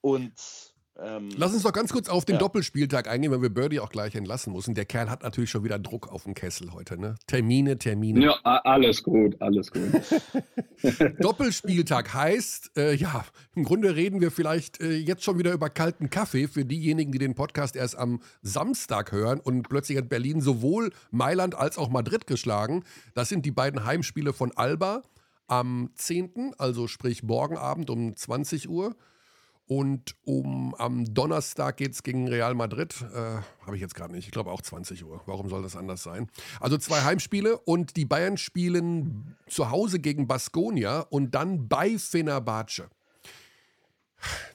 Und 0.00 0.32
ähm, 1.02 1.30
Lass 1.36 1.52
uns 1.52 1.62
doch 1.62 1.72
ganz 1.72 1.92
kurz 1.92 2.08
auf 2.08 2.24
den 2.24 2.34
ja. 2.34 2.38
Doppelspieltag 2.40 3.08
eingehen, 3.08 3.32
weil 3.32 3.42
wir 3.42 3.50
Birdie 3.50 3.80
auch 3.80 3.90
gleich 3.90 4.14
entlassen 4.14 4.52
müssen. 4.52 4.74
Der 4.74 4.84
Kerl 4.84 5.08
hat 5.08 5.22
natürlich 5.22 5.50
schon 5.50 5.64
wieder 5.64 5.78
Druck 5.78 6.12
auf 6.12 6.24
dem 6.24 6.34
Kessel 6.34 6.72
heute, 6.72 6.98
ne? 6.98 7.16
Termine, 7.26 7.78
Termine. 7.78 8.24
Ja, 8.24 8.40
alles 8.42 9.02
gut, 9.02 9.40
alles 9.40 9.70
gut. 9.70 9.82
Doppelspieltag 11.20 12.12
heißt, 12.12 12.76
äh, 12.76 12.94
ja, 12.94 13.24
im 13.54 13.64
Grunde 13.64 13.96
reden 13.96 14.20
wir 14.20 14.30
vielleicht 14.30 14.80
äh, 14.80 14.96
jetzt 14.96 15.24
schon 15.24 15.38
wieder 15.38 15.52
über 15.52 15.70
kalten 15.70 16.10
Kaffee 16.10 16.48
für 16.48 16.64
diejenigen, 16.64 17.12
die 17.12 17.18
den 17.18 17.34
Podcast 17.34 17.76
erst 17.76 17.96
am 17.96 18.20
Samstag 18.42 19.12
hören 19.12 19.40
und 19.40 19.68
plötzlich 19.68 19.98
hat 19.98 20.08
Berlin 20.08 20.40
sowohl 20.40 20.92
Mailand 21.10 21.54
als 21.54 21.78
auch 21.78 21.88
Madrid 21.88 22.26
geschlagen. 22.26 22.84
Das 23.14 23.28
sind 23.28 23.46
die 23.46 23.50
beiden 23.50 23.84
Heimspiele 23.84 24.32
von 24.32 24.52
Alba 24.56 25.02
am 25.46 25.90
10., 25.94 26.54
also 26.58 26.86
sprich 26.86 27.22
morgen 27.22 27.56
Abend 27.56 27.90
um 27.90 28.14
20 28.14 28.68
Uhr 28.68 28.94
Und 29.70 30.16
um 30.24 30.74
am 30.78 31.14
Donnerstag 31.14 31.76
geht 31.76 31.92
es 31.92 32.02
gegen 32.02 32.26
Real 32.26 32.56
Madrid. 32.56 32.92
Äh, 33.14 33.40
Habe 33.64 33.76
ich 33.76 33.80
jetzt 33.80 33.94
gerade 33.94 34.12
nicht. 34.12 34.24
Ich 34.24 34.32
glaube 34.32 34.50
auch 34.50 34.62
20 34.62 35.04
Uhr. 35.04 35.22
Warum 35.26 35.48
soll 35.48 35.62
das 35.62 35.76
anders 35.76 36.02
sein? 36.02 36.28
Also 36.58 36.76
zwei 36.76 37.02
Heimspiele 37.02 37.56
und 37.56 37.94
die 37.94 38.04
Bayern 38.04 38.36
spielen 38.36 39.36
zu 39.48 39.70
Hause 39.70 40.00
gegen 40.00 40.26
Baskonia 40.26 41.02
und 41.02 41.36
dann 41.36 41.68
bei 41.68 41.98
Fenerbahce. 41.98 42.90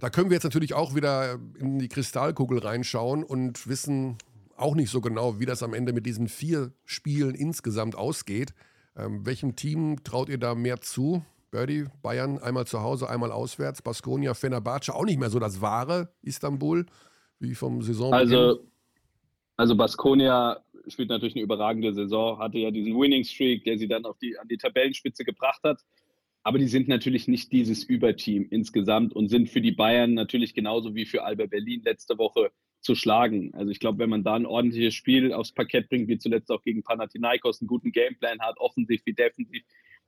Da 0.01 0.09
können 0.09 0.29
wir 0.29 0.35
jetzt 0.35 0.43
natürlich 0.43 0.73
auch 0.73 0.95
wieder 0.95 1.39
in 1.59 1.79
die 1.79 1.87
Kristallkugel 1.87 2.59
reinschauen 2.59 3.23
und 3.23 3.67
wissen 3.69 4.17
auch 4.57 4.75
nicht 4.75 4.89
so 4.89 4.99
genau, 4.99 5.39
wie 5.39 5.45
das 5.45 5.63
am 5.63 5.73
Ende 5.73 5.93
mit 5.93 6.05
diesen 6.05 6.27
vier 6.27 6.73
Spielen 6.83 7.35
insgesamt 7.35 7.95
ausgeht. 7.95 8.53
Ähm, 8.97 9.25
welchem 9.25 9.55
Team 9.55 10.03
traut 10.03 10.27
ihr 10.27 10.39
da 10.39 10.55
mehr 10.55 10.81
zu? 10.81 11.23
Birdie, 11.55 11.85
Bayern 12.01 12.37
einmal 12.39 12.67
zu 12.67 12.81
Hause, 12.81 13.09
einmal 13.09 13.31
auswärts, 13.31 13.81
Baskonia, 13.81 14.33
Fenerbahce, 14.33 14.93
auch 14.93 15.05
nicht 15.05 15.17
mehr 15.17 15.29
so 15.29 15.39
das 15.39 15.61
wahre 15.61 16.09
Istanbul, 16.21 16.85
wie 17.39 17.55
vom 17.55 17.81
Saison. 17.81 18.13
Also, 18.13 18.67
also 19.55 19.77
Baskonia 19.77 20.61
spielt 20.89 21.07
natürlich 21.07 21.33
eine 21.35 21.43
überragende 21.43 21.93
Saison, 21.93 22.39
hatte 22.39 22.57
ja 22.57 22.71
diesen 22.71 22.99
Winning 22.99 23.23
Streak, 23.23 23.63
der 23.63 23.77
sie 23.77 23.87
dann 23.87 24.03
auf 24.03 24.17
die, 24.17 24.37
an 24.37 24.49
die 24.49 24.57
Tabellenspitze 24.57 25.23
gebracht 25.23 25.61
hat. 25.63 25.79
Aber 26.43 26.59
die 26.59 26.67
sind 26.67 26.89
natürlich 26.89 27.29
nicht 27.29 27.53
dieses 27.53 27.85
Überteam 27.85 28.47
insgesamt 28.51 29.15
und 29.15 29.29
sind 29.29 29.49
für 29.49 29.61
die 29.61 29.71
Bayern 29.71 30.13
natürlich 30.13 30.53
genauso 30.53 30.93
wie 30.93 31.05
für 31.05 31.23
Alba 31.23 31.45
Berlin 31.45 31.83
letzte 31.85 32.17
Woche 32.17 32.51
zu 32.81 32.95
schlagen. 32.95 33.53
Also 33.53 33.71
ich 33.71 33.79
glaube, 33.79 33.99
wenn 33.99 34.09
man 34.09 34.25
da 34.25 34.35
ein 34.35 34.45
ordentliches 34.45 34.93
Spiel 34.93 35.31
aufs 35.31 35.53
Parkett 35.53 35.87
bringt, 35.87 36.09
wie 36.09 36.17
zuletzt 36.17 36.51
auch 36.51 36.61
gegen 36.61 36.83
Panathinaikos, 36.83 37.61
einen 37.61 37.69
guten 37.69 37.93
Gameplan 37.93 38.41
hat, 38.41 38.57
offensiv 38.59 39.01
wie 39.05 39.13
defensiv, 39.13 39.63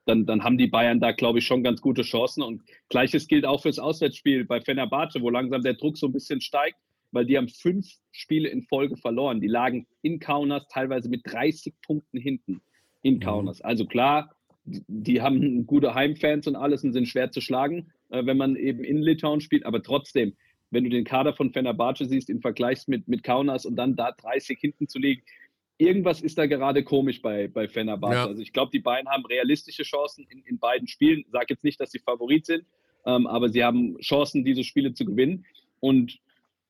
dann, 0.08 0.26
dann 0.26 0.44
haben 0.44 0.58
die 0.58 0.68
Bayern 0.68 1.00
da, 1.00 1.12
glaube 1.12 1.40
ich, 1.40 1.46
schon 1.46 1.64
ganz 1.64 1.82
gute 1.82 2.04
Chancen. 2.04 2.42
Und 2.42 2.64
gleiches 2.90 3.28
gilt 3.28 3.46
auch 3.46 3.62
fürs 3.62 3.80
Auswärtsspiel 3.80 4.46
bei 4.46 4.62
Fenerbahce, 4.62 5.22
wo 5.22 5.30
langsam 5.30 5.62
der 5.62 5.74
Druck 5.74 5.98
so 5.98 6.08
ein 6.08 6.14
bisschen 6.14 6.42
steigt, 6.42 6.78
weil 7.12 7.26
die 7.26 7.38
haben 7.38 7.50
fünf 7.50 7.88
Spiele 8.12 8.50
in 8.50 8.64
Folge 8.64 8.98
verloren. 8.98 9.42
Die 9.42 9.48
lagen 9.48 9.88
in 10.02 10.20
Kaunas 10.20 10.68
teilweise 10.70 11.10
mit 11.10 11.22
30 11.26 11.74
Punkten 11.86 12.20
hinten 12.20 12.62
in 13.02 13.16
mhm. 13.16 13.20
Kaunas. 13.20 13.62
Also 13.62 13.86
klar, 13.86 14.34
die 14.66 15.22
haben 15.22 15.66
gute 15.66 15.94
Heimfans 15.94 16.48
und 16.48 16.56
alles 16.56 16.84
und 16.84 16.94
sind 16.94 17.08
schwer 17.08 17.32
zu 17.32 17.42
schlagen, 17.42 17.92
äh, 18.10 18.26
wenn 18.26 18.38
man 18.38 18.56
eben 18.56 18.84
in 18.84 19.02
Litauen 19.02 19.42
spielt. 19.42 19.66
Aber 19.66 19.82
trotzdem, 19.82 20.36
wenn 20.72 20.84
du 20.84 20.90
den 20.90 21.06
Kader 21.06 21.34
von 21.34 21.52
Fenerbahce 21.52 22.06
siehst, 22.06 22.30
im 22.30 22.42
Vergleich 22.42 22.88
mit, 22.88 23.08
mit 23.08 23.24
Kaunas 23.24 23.66
und 23.66 23.76
dann 23.76 23.96
da 23.96 24.12
30 24.12 24.60
hinten 24.60 24.88
zu 24.88 25.00
liegen, 25.00 25.22
irgendwas 25.78 26.22
ist 26.22 26.38
da 26.38 26.46
gerade 26.46 26.84
komisch 26.84 27.22
bei, 27.22 27.48
bei 27.48 27.68
Fenerbahce. 27.68 28.16
Ja. 28.16 28.26
Also 28.28 28.42
ich 28.42 28.54
glaube, 28.54 28.72
die 28.72 28.80
beiden 28.80 29.10
haben 29.10 29.26
realistische 29.26 29.84
Chancen 29.84 30.26
in, 30.30 30.44
in 30.44 30.60
beiden 30.60 30.88
Spielen. 30.88 31.20
Ich 31.20 31.32
sage 31.32 31.48
jetzt 31.50 31.64
nicht, 31.64 31.80
dass 31.80 31.92
sie 31.92 32.00
Favorit 32.00 32.46
sind, 32.46 32.66
ähm, 33.06 33.28
aber 33.28 33.50
sie 33.50 33.64
haben 33.64 33.98
Chancen, 34.00 34.44
diese 34.44 34.64
Spiele 34.64 34.94
zu 34.94 35.06
gewinnen. 35.06 35.46
Und 35.80 36.20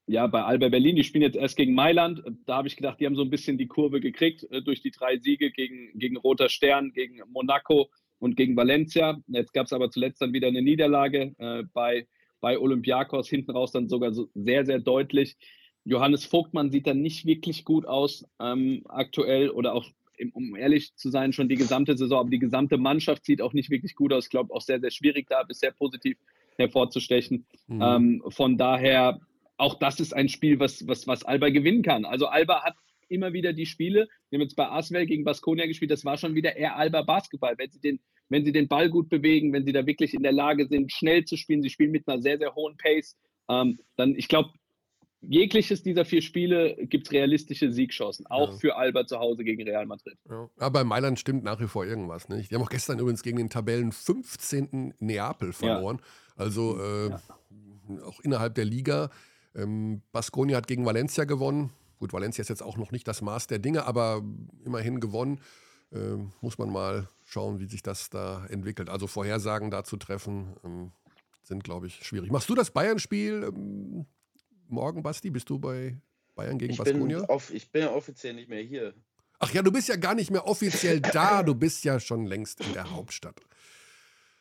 ja, 0.07 0.25
bei 0.27 0.43
Alba 0.43 0.69
Berlin, 0.69 0.95
die 0.95 1.03
spielen 1.03 1.23
jetzt 1.23 1.35
erst 1.35 1.57
gegen 1.57 1.73
Mailand. 1.73 2.23
Da 2.45 2.57
habe 2.57 2.67
ich 2.67 2.77
gedacht, 2.77 2.99
die 2.99 3.05
haben 3.05 3.15
so 3.15 3.23
ein 3.23 3.29
bisschen 3.29 3.57
die 3.57 3.67
Kurve 3.67 3.99
gekriegt 3.99 4.49
äh, 4.51 4.61
durch 4.61 4.81
die 4.81 4.91
drei 4.91 5.17
Siege 5.17 5.51
gegen, 5.51 5.97
gegen 5.99 6.17
Roter 6.17 6.49
Stern, 6.49 6.93
gegen 6.93 7.21
Monaco 7.31 7.89
und 8.19 8.35
gegen 8.35 8.55
Valencia. 8.55 9.19
Jetzt 9.27 9.53
gab 9.53 9.65
es 9.65 9.73
aber 9.73 9.89
zuletzt 9.91 10.21
dann 10.21 10.33
wieder 10.33 10.47
eine 10.47 10.61
Niederlage 10.61 11.35
äh, 11.37 11.63
bei, 11.73 12.07
bei 12.39 12.57
Olympiakos, 12.57 13.27
hinten 13.29 13.51
raus 13.51 13.71
dann 13.71 13.89
sogar 13.89 14.13
so 14.13 14.29
sehr, 14.33 14.65
sehr 14.65 14.79
deutlich. 14.79 15.35
Johannes 15.87 16.25
Vogtmann 16.25 16.69
sieht 16.69 16.85
dann 16.85 17.01
nicht 17.01 17.25
wirklich 17.25 17.63
gut 17.63 17.85
aus 17.85 18.25
ähm, 18.41 18.83
aktuell 18.89 19.49
oder 19.49 19.73
auch, 19.73 19.85
um 20.33 20.55
ehrlich 20.55 20.93
zu 20.95 21.09
sein, 21.09 21.31
schon 21.31 21.47
die 21.47 21.55
gesamte 21.55 21.95
Saison. 21.97 22.19
Aber 22.19 22.29
die 22.29 22.39
gesamte 22.39 22.77
Mannschaft 22.77 23.25
sieht 23.25 23.41
auch 23.41 23.53
nicht 23.53 23.69
wirklich 23.69 23.95
gut 23.95 24.11
aus. 24.11 24.25
Ich 24.25 24.29
glaube, 24.29 24.53
auch 24.53 24.61
sehr, 24.61 24.81
sehr 24.81 24.91
schwierig 24.91 25.27
da, 25.29 25.43
bisher 25.43 25.71
positiv 25.71 26.17
hervorzustechen. 26.57 27.45
Mhm. 27.67 27.81
Ähm, 27.81 28.23
von 28.29 28.57
daher, 28.57 29.21
auch 29.55 29.75
das 29.75 30.01
ist 30.01 30.13
ein 30.13 30.27
Spiel, 30.27 30.59
was, 30.59 30.85
was, 30.87 31.07
was 31.07 31.23
Alba 31.23 31.49
gewinnen 31.49 31.83
kann. 31.83 32.03
Also 32.03 32.27
Alba 32.27 32.63
hat 32.63 32.75
immer 33.07 33.31
wieder 33.31 33.53
die 33.53 33.65
Spiele. 33.65 34.09
Wir 34.29 34.37
haben 34.37 34.43
jetzt 34.43 34.57
bei 34.57 34.69
Aswell 34.69 35.05
gegen 35.05 35.23
Baskonia 35.23 35.67
gespielt. 35.67 35.91
Das 35.91 36.03
war 36.03 36.17
schon 36.17 36.35
wieder 36.35 36.57
eher 36.57 36.75
Alba 36.75 37.03
Basketball. 37.03 37.57
Wenn 37.57 37.71
sie, 37.71 37.79
den, 37.79 38.01
wenn 38.27 38.43
sie 38.43 38.51
den 38.51 38.67
Ball 38.67 38.89
gut 38.89 39.07
bewegen, 39.07 39.53
wenn 39.53 39.63
sie 39.63 39.71
da 39.71 39.85
wirklich 39.85 40.13
in 40.13 40.23
der 40.23 40.33
Lage 40.33 40.67
sind, 40.67 40.91
schnell 40.91 41.23
zu 41.23 41.37
spielen, 41.37 41.61
sie 41.61 41.69
spielen 41.69 41.91
mit 41.91 42.09
einer 42.09 42.21
sehr, 42.21 42.37
sehr 42.37 42.53
hohen 42.55 42.75
Pace, 42.75 43.15
ähm, 43.49 43.79
dann, 43.95 44.15
ich 44.15 44.27
glaube, 44.27 44.49
jegliches 45.21 45.83
dieser 45.83 46.05
vier 46.05 46.21
Spiele 46.21 46.75
gibt 46.87 47.07
es 47.07 47.11
realistische 47.11 47.71
Siegchancen, 47.71 48.25
auch 48.27 48.51
ja. 48.51 48.57
für 48.57 48.75
Alba 48.75 49.05
zu 49.05 49.19
Hause 49.19 49.43
gegen 49.43 49.63
Real 49.63 49.85
Madrid. 49.85 50.17
Ja. 50.29 50.49
Aber 50.57 50.79
bei 50.79 50.83
Mailand 50.83 51.19
stimmt 51.19 51.43
nach 51.43 51.59
wie 51.59 51.67
vor 51.67 51.85
irgendwas. 51.85 52.29
Nicht? 52.29 52.51
Die 52.51 52.55
haben 52.55 52.61
auch 52.61 52.69
gestern 52.69 52.99
übrigens 52.99 53.23
gegen 53.23 53.37
den 53.37 53.49
Tabellen 53.49 53.91
15. 53.91 54.93
Neapel 54.99 55.53
verloren. 55.53 55.99
Ja. 55.99 56.43
Also 56.43 56.79
äh, 56.79 57.11
auch 58.03 58.19
innerhalb 58.21 58.55
der 58.55 58.65
Liga. 58.65 59.09
Ähm, 59.55 60.01
Baskonia 60.11 60.57
hat 60.57 60.67
gegen 60.67 60.85
Valencia 60.85 61.23
gewonnen. 61.23 61.71
Gut, 61.99 62.13
Valencia 62.13 62.41
ist 62.41 62.49
jetzt 62.49 62.63
auch 62.63 62.77
noch 62.77 62.91
nicht 62.91 63.07
das 63.07 63.21
Maß 63.21 63.47
der 63.47 63.59
Dinge, 63.59 63.85
aber 63.85 64.23
immerhin 64.63 64.99
gewonnen. 64.99 65.41
Äh, 65.91 66.17
muss 66.41 66.57
man 66.57 66.69
mal 66.69 67.07
schauen, 67.23 67.59
wie 67.59 67.65
sich 67.65 67.81
das 67.81 68.09
da 68.09 68.45
entwickelt. 68.47 68.89
Also 68.89 69.07
Vorhersagen 69.07 69.71
da 69.71 69.83
zu 69.83 69.97
treffen, 69.97 70.55
ähm, 70.63 70.91
sind, 71.43 71.63
glaube 71.63 71.87
ich, 71.87 72.05
schwierig. 72.05 72.29
Machst 72.29 72.49
du 72.49 72.55
das 72.55 72.71
Bayern-Spiel? 72.71 73.51
Ähm, 73.55 74.05
morgen, 74.69 75.03
Basti? 75.03 75.29
Bist 75.29 75.49
du 75.49 75.59
bei 75.59 75.97
Bayern 76.35 76.57
gegen 76.57 76.73
ich 76.73 76.77
Baskonia? 76.77 77.27
ich 77.51 77.71
bin 77.71 77.83
ja 77.83 77.91
offiziell 77.91 78.33
nicht 78.33 78.49
mehr 78.49 78.61
hier. 78.61 78.93
Ach 79.39 79.53
ja, 79.53 79.61
du 79.61 79.71
bist 79.71 79.87
ja 79.87 79.95
gar 79.95 80.15
nicht 80.15 80.31
mehr 80.31 80.47
offiziell 80.47 80.99
da. 80.99 81.43
Du 81.43 81.53
bist 81.53 81.83
ja 81.83 81.99
schon 81.99 82.25
längst 82.25 82.61
in 82.61 82.73
der 82.73 82.91
Hauptstadt. 82.91 83.39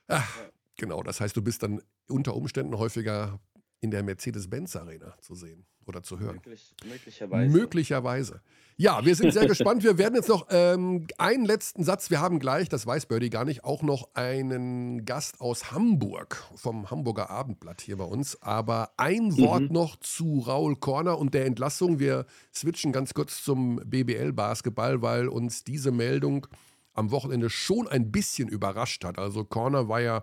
Ach. 0.08 0.38
Genau, 0.78 1.02
das 1.02 1.20
heißt, 1.20 1.36
du 1.36 1.42
bist 1.42 1.62
dann 1.62 1.82
unter 2.08 2.36
Umständen 2.36 2.78
häufiger 2.78 3.40
in 3.80 3.90
der 3.90 4.02
Mercedes-Benz-Arena 4.02 5.16
zu 5.20 5.34
sehen 5.34 5.66
oder 5.86 6.02
zu 6.02 6.18
hören. 6.18 6.36
Möglich, 6.36 6.74
möglicherweise. 6.84 7.52
Möglicherweise. 7.56 8.40
Ja, 8.78 9.02
wir 9.06 9.14
sind 9.14 9.32
sehr 9.32 9.46
gespannt. 9.46 9.84
Wir 9.84 9.96
werden 9.96 10.16
jetzt 10.16 10.28
noch 10.28 10.48
ähm, 10.50 11.06
einen 11.16 11.46
letzten 11.46 11.82
Satz. 11.82 12.10
Wir 12.10 12.20
haben 12.20 12.40
gleich, 12.40 12.68
das 12.68 12.86
weiß 12.86 13.06
Birdie 13.06 13.30
gar 13.30 13.46
nicht, 13.46 13.64
auch 13.64 13.82
noch 13.82 14.10
einen 14.14 15.06
Gast 15.06 15.40
aus 15.40 15.72
Hamburg 15.72 16.44
vom 16.56 16.90
Hamburger 16.90 17.30
Abendblatt 17.30 17.80
hier 17.80 17.96
bei 17.96 18.04
uns. 18.04 18.42
Aber 18.42 18.90
ein 18.98 19.28
mhm. 19.28 19.38
Wort 19.38 19.70
noch 19.70 19.96
zu 19.96 20.40
Raul 20.40 20.76
Korner 20.76 21.18
und 21.18 21.32
der 21.32 21.46
Entlassung. 21.46 21.98
Wir 21.98 22.26
switchen 22.54 22.92
ganz 22.92 23.14
kurz 23.14 23.42
zum 23.42 23.80
BBL-Basketball, 23.84 25.00
weil 25.00 25.28
uns 25.28 25.64
diese 25.64 25.90
Meldung 25.90 26.46
am 26.92 27.10
Wochenende 27.10 27.48
schon 27.48 27.88
ein 27.88 28.12
bisschen 28.12 28.48
überrascht 28.48 29.04
hat. 29.04 29.18
Also 29.18 29.44
Corner 29.44 29.88
war 29.88 30.00
ja 30.00 30.22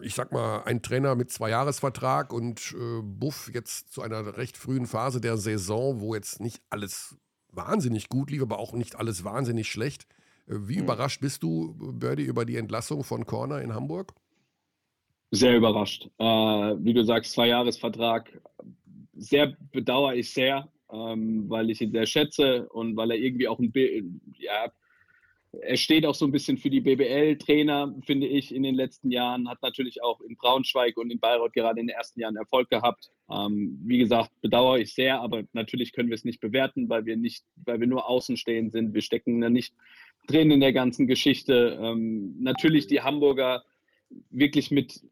ich 0.00 0.14
sag 0.14 0.32
mal, 0.32 0.62
ein 0.64 0.82
Trainer 0.82 1.14
mit 1.14 1.30
zwei 1.30 1.50
Jahresvertrag 1.50 2.32
und 2.32 2.74
äh, 2.78 3.02
Buff 3.02 3.50
jetzt 3.52 3.92
zu 3.92 4.02
einer 4.02 4.36
recht 4.36 4.56
frühen 4.56 4.86
Phase 4.86 5.20
der 5.20 5.36
Saison, 5.36 6.00
wo 6.00 6.14
jetzt 6.14 6.40
nicht 6.40 6.62
alles 6.70 7.16
wahnsinnig 7.50 8.08
gut 8.08 8.30
lief, 8.30 8.42
aber 8.42 8.58
auch 8.58 8.72
nicht 8.72 8.96
alles 8.96 9.24
wahnsinnig 9.24 9.68
schlecht. 9.68 10.06
Äh, 10.46 10.54
wie 10.68 10.76
mhm. 10.76 10.84
überrascht 10.84 11.20
bist 11.20 11.42
du, 11.42 11.74
Birdie, 11.78 12.24
über 12.24 12.44
die 12.44 12.56
Entlassung 12.56 13.04
von 13.04 13.26
Corner 13.26 13.60
in 13.60 13.74
Hamburg? 13.74 14.14
Sehr 15.30 15.56
überrascht. 15.56 16.10
Äh, 16.18 16.24
wie 16.24 16.92
du 16.92 17.04
sagst, 17.04 17.32
zwei 17.32 17.48
Jahresvertrag. 17.48 18.40
Sehr 19.14 19.56
bedauere 19.70 20.14
ich 20.14 20.32
sehr, 20.32 20.68
ähm, 20.90 21.48
weil 21.48 21.70
ich 21.70 21.80
ihn 21.80 21.92
sehr 21.92 22.06
schätze 22.06 22.68
und 22.70 22.96
weil 22.96 23.12
er 23.12 23.18
irgendwie 23.18 23.48
auch 23.48 23.58
ein, 23.58 23.72
ja, 24.38 24.70
er 25.60 25.76
steht 25.76 26.06
auch 26.06 26.14
so 26.14 26.24
ein 26.24 26.32
bisschen 26.32 26.56
für 26.56 26.70
die 26.70 26.80
BBL-Trainer, 26.80 27.94
finde 28.06 28.26
ich, 28.26 28.54
in 28.54 28.62
den 28.62 28.74
letzten 28.74 29.10
Jahren. 29.10 29.48
Hat 29.48 29.60
natürlich 29.60 30.02
auch 30.02 30.20
in 30.22 30.36
Braunschweig 30.36 30.96
und 30.96 31.10
in 31.10 31.20
Bayreuth 31.20 31.52
gerade 31.52 31.80
in 31.80 31.88
den 31.88 31.96
ersten 31.96 32.20
Jahren 32.20 32.36
Erfolg 32.36 32.70
gehabt. 32.70 33.10
Ähm, 33.30 33.78
wie 33.84 33.98
gesagt, 33.98 34.30
bedauere 34.40 34.78
ich 34.78 34.94
sehr, 34.94 35.20
aber 35.20 35.42
natürlich 35.52 35.92
können 35.92 36.08
wir 36.08 36.14
es 36.14 36.24
nicht 36.24 36.40
bewerten, 36.40 36.88
weil 36.88 37.04
wir 37.04 37.16
nicht, 37.16 37.44
weil 37.66 37.80
wir 37.80 37.86
nur 37.86 38.08
außenstehend 38.08 38.72
sind. 38.72 38.94
Wir 38.94 39.02
stecken 39.02 39.40
da 39.42 39.50
nicht 39.50 39.74
drin 40.26 40.50
in 40.50 40.60
der 40.60 40.72
ganzen 40.72 41.06
Geschichte. 41.06 41.78
Ähm, 41.82 42.34
natürlich 42.40 42.86
die 42.86 43.02
Hamburger 43.02 43.62
wirklich 44.30 44.70
mit 44.70 45.02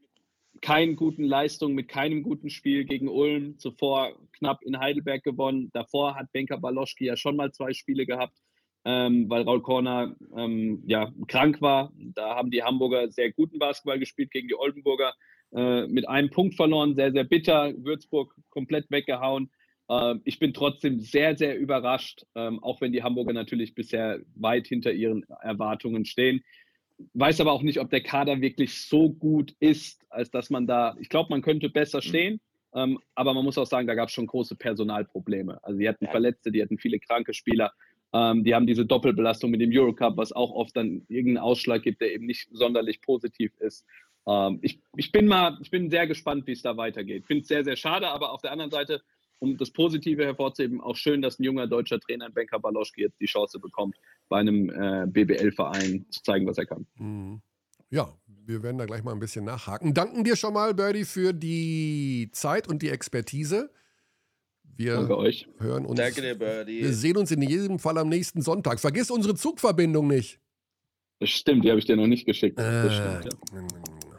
keinen 0.62 0.96
guten 0.96 1.24
Leistungen, 1.24 1.74
mit 1.74 1.88
keinem 1.88 2.22
guten 2.22 2.48
Spiel 2.48 2.84
gegen 2.84 3.08
Ulm. 3.08 3.58
Zuvor 3.58 4.16
knapp 4.32 4.62
in 4.62 4.78
Heidelberg 4.78 5.22
gewonnen. 5.22 5.70
Davor 5.74 6.14
hat 6.14 6.32
Benka 6.32 6.56
Baloschki 6.56 7.06
ja 7.06 7.16
schon 7.16 7.36
mal 7.36 7.52
zwei 7.52 7.74
Spiele 7.74 8.06
gehabt 8.06 8.38
ähm, 8.84 9.28
weil 9.28 9.42
Raul 9.42 9.62
Korner 9.62 10.16
ähm, 10.36 10.82
ja, 10.86 11.12
krank 11.28 11.60
war. 11.60 11.92
Da 11.96 12.36
haben 12.36 12.50
die 12.50 12.62
Hamburger 12.62 13.10
sehr 13.10 13.32
guten 13.32 13.58
Basketball 13.58 13.98
gespielt 13.98 14.30
gegen 14.30 14.48
die 14.48 14.58
Oldenburger. 14.58 15.14
Äh, 15.52 15.86
mit 15.88 16.08
einem 16.08 16.30
Punkt 16.30 16.54
verloren, 16.54 16.94
sehr, 16.94 17.12
sehr 17.12 17.24
bitter. 17.24 17.72
Würzburg 17.76 18.34
komplett 18.48 18.90
weggehauen. 18.90 19.50
Äh, 19.88 20.14
ich 20.24 20.38
bin 20.38 20.54
trotzdem 20.54 21.00
sehr, 21.00 21.36
sehr 21.36 21.58
überrascht, 21.58 22.24
ähm, 22.34 22.62
auch 22.62 22.80
wenn 22.80 22.92
die 22.92 23.02
Hamburger 23.02 23.32
natürlich 23.32 23.74
bisher 23.74 24.20
weit 24.34 24.66
hinter 24.66 24.92
ihren 24.92 25.24
Erwartungen 25.42 26.04
stehen. 26.04 26.42
Weiß 27.14 27.40
aber 27.40 27.52
auch 27.52 27.62
nicht, 27.62 27.80
ob 27.80 27.90
der 27.90 28.02
Kader 28.02 28.40
wirklich 28.40 28.86
so 28.86 29.10
gut 29.10 29.54
ist, 29.58 30.04
als 30.10 30.30
dass 30.30 30.50
man 30.50 30.66
da, 30.66 30.96
ich 31.00 31.08
glaube, 31.08 31.30
man 31.30 31.42
könnte 31.42 31.68
besser 31.68 32.02
stehen. 32.02 32.40
Ähm, 32.72 33.00
aber 33.14 33.34
man 33.34 33.44
muss 33.44 33.58
auch 33.58 33.66
sagen, 33.66 33.88
da 33.88 33.94
gab 33.94 34.08
es 34.08 34.14
schon 34.14 34.26
große 34.26 34.54
Personalprobleme. 34.54 35.58
Also 35.64 35.78
die 35.78 35.88
hatten 35.88 36.06
Verletzte, 36.06 36.52
die 36.52 36.62
hatten 36.62 36.78
viele 36.78 37.00
kranke 37.00 37.34
Spieler. 37.34 37.72
Ähm, 38.12 38.44
die 38.44 38.54
haben 38.54 38.66
diese 38.66 38.86
Doppelbelastung 38.86 39.50
mit 39.50 39.60
dem 39.60 39.70
Eurocup, 39.72 40.16
was 40.16 40.32
auch 40.32 40.50
oft 40.50 40.76
dann 40.76 41.02
irgendeinen 41.08 41.44
Ausschlag 41.44 41.82
gibt, 41.82 42.00
der 42.00 42.12
eben 42.12 42.26
nicht 42.26 42.48
sonderlich 42.52 43.00
positiv 43.02 43.52
ist. 43.58 43.84
ähm, 44.26 44.58
ich, 44.62 44.80
ich 44.96 45.12
bin 45.12 45.26
mal, 45.26 45.58
ich 45.60 45.70
bin 45.70 45.90
sehr 45.90 46.06
gespannt, 46.06 46.46
wie 46.46 46.52
es 46.52 46.62
da 46.62 46.76
weitergeht. 46.76 47.26
Finde 47.26 47.42
es 47.42 47.48
sehr, 47.48 47.64
sehr 47.64 47.76
schade, 47.76 48.08
aber 48.08 48.32
auf 48.32 48.42
der 48.42 48.52
anderen 48.52 48.70
Seite, 48.70 49.02
um 49.38 49.56
das 49.56 49.70
Positive 49.70 50.24
hervorzuheben, 50.24 50.80
auch 50.80 50.96
schön, 50.96 51.22
dass 51.22 51.38
ein 51.38 51.44
junger 51.44 51.66
deutscher 51.66 52.00
Trainer 52.00 52.26
in 52.26 52.34
Benka 52.34 52.58
Baloschki 52.58 53.02
jetzt 53.02 53.20
die 53.20 53.26
Chance 53.26 53.58
bekommt, 53.60 53.96
bei 54.28 54.38
einem 54.38 54.70
äh, 54.70 55.06
BBL-Verein 55.06 56.06
zu 56.10 56.22
zeigen, 56.22 56.46
was 56.46 56.58
er 56.58 56.66
kann. 56.66 56.86
Mhm. 56.96 57.40
Ja, 57.92 58.16
wir 58.46 58.62
werden 58.62 58.78
da 58.78 58.86
gleich 58.86 59.02
mal 59.02 59.12
ein 59.12 59.18
bisschen 59.18 59.44
nachhaken. 59.44 59.94
Danken 59.94 60.22
dir 60.22 60.36
schon 60.36 60.54
mal, 60.54 60.74
Birdie, 60.74 61.04
für 61.04 61.32
die 61.32 62.28
Zeit 62.32 62.68
und 62.68 62.82
die 62.82 62.88
Expertise. 62.88 63.70
Wir 64.76 64.94
Danke 64.94 65.16
euch. 65.18 65.48
hören 65.58 65.84
uns. 65.86 65.98
Danke 65.98 66.22
dir, 66.22 66.34
Birdie. 66.38 66.82
Wir 66.82 66.94
sehen 66.94 67.16
uns 67.16 67.30
in 67.30 67.42
jedem 67.42 67.78
Fall 67.78 67.98
am 67.98 68.08
nächsten 68.08 68.40
Sonntag. 68.42 68.80
Vergiss 68.80 69.10
unsere 69.10 69.34
Zugverbindung 69.34 70.06
nicht. 70.08 70.40
Das 71.18 71.28
stimmt, 71.30 71.64
die 71.64 71.68
habe 71.70 71.78
ich 71.78 71.84
dir 71.84 71.96
noch 71.96 72.06
nicht 72.06 72.24
geschickt. 72.24 72.58
Äh, 72.58 72.62
Das 72.62 72.94
stimmt, 72.94 73.24
ja. 73.52 73.66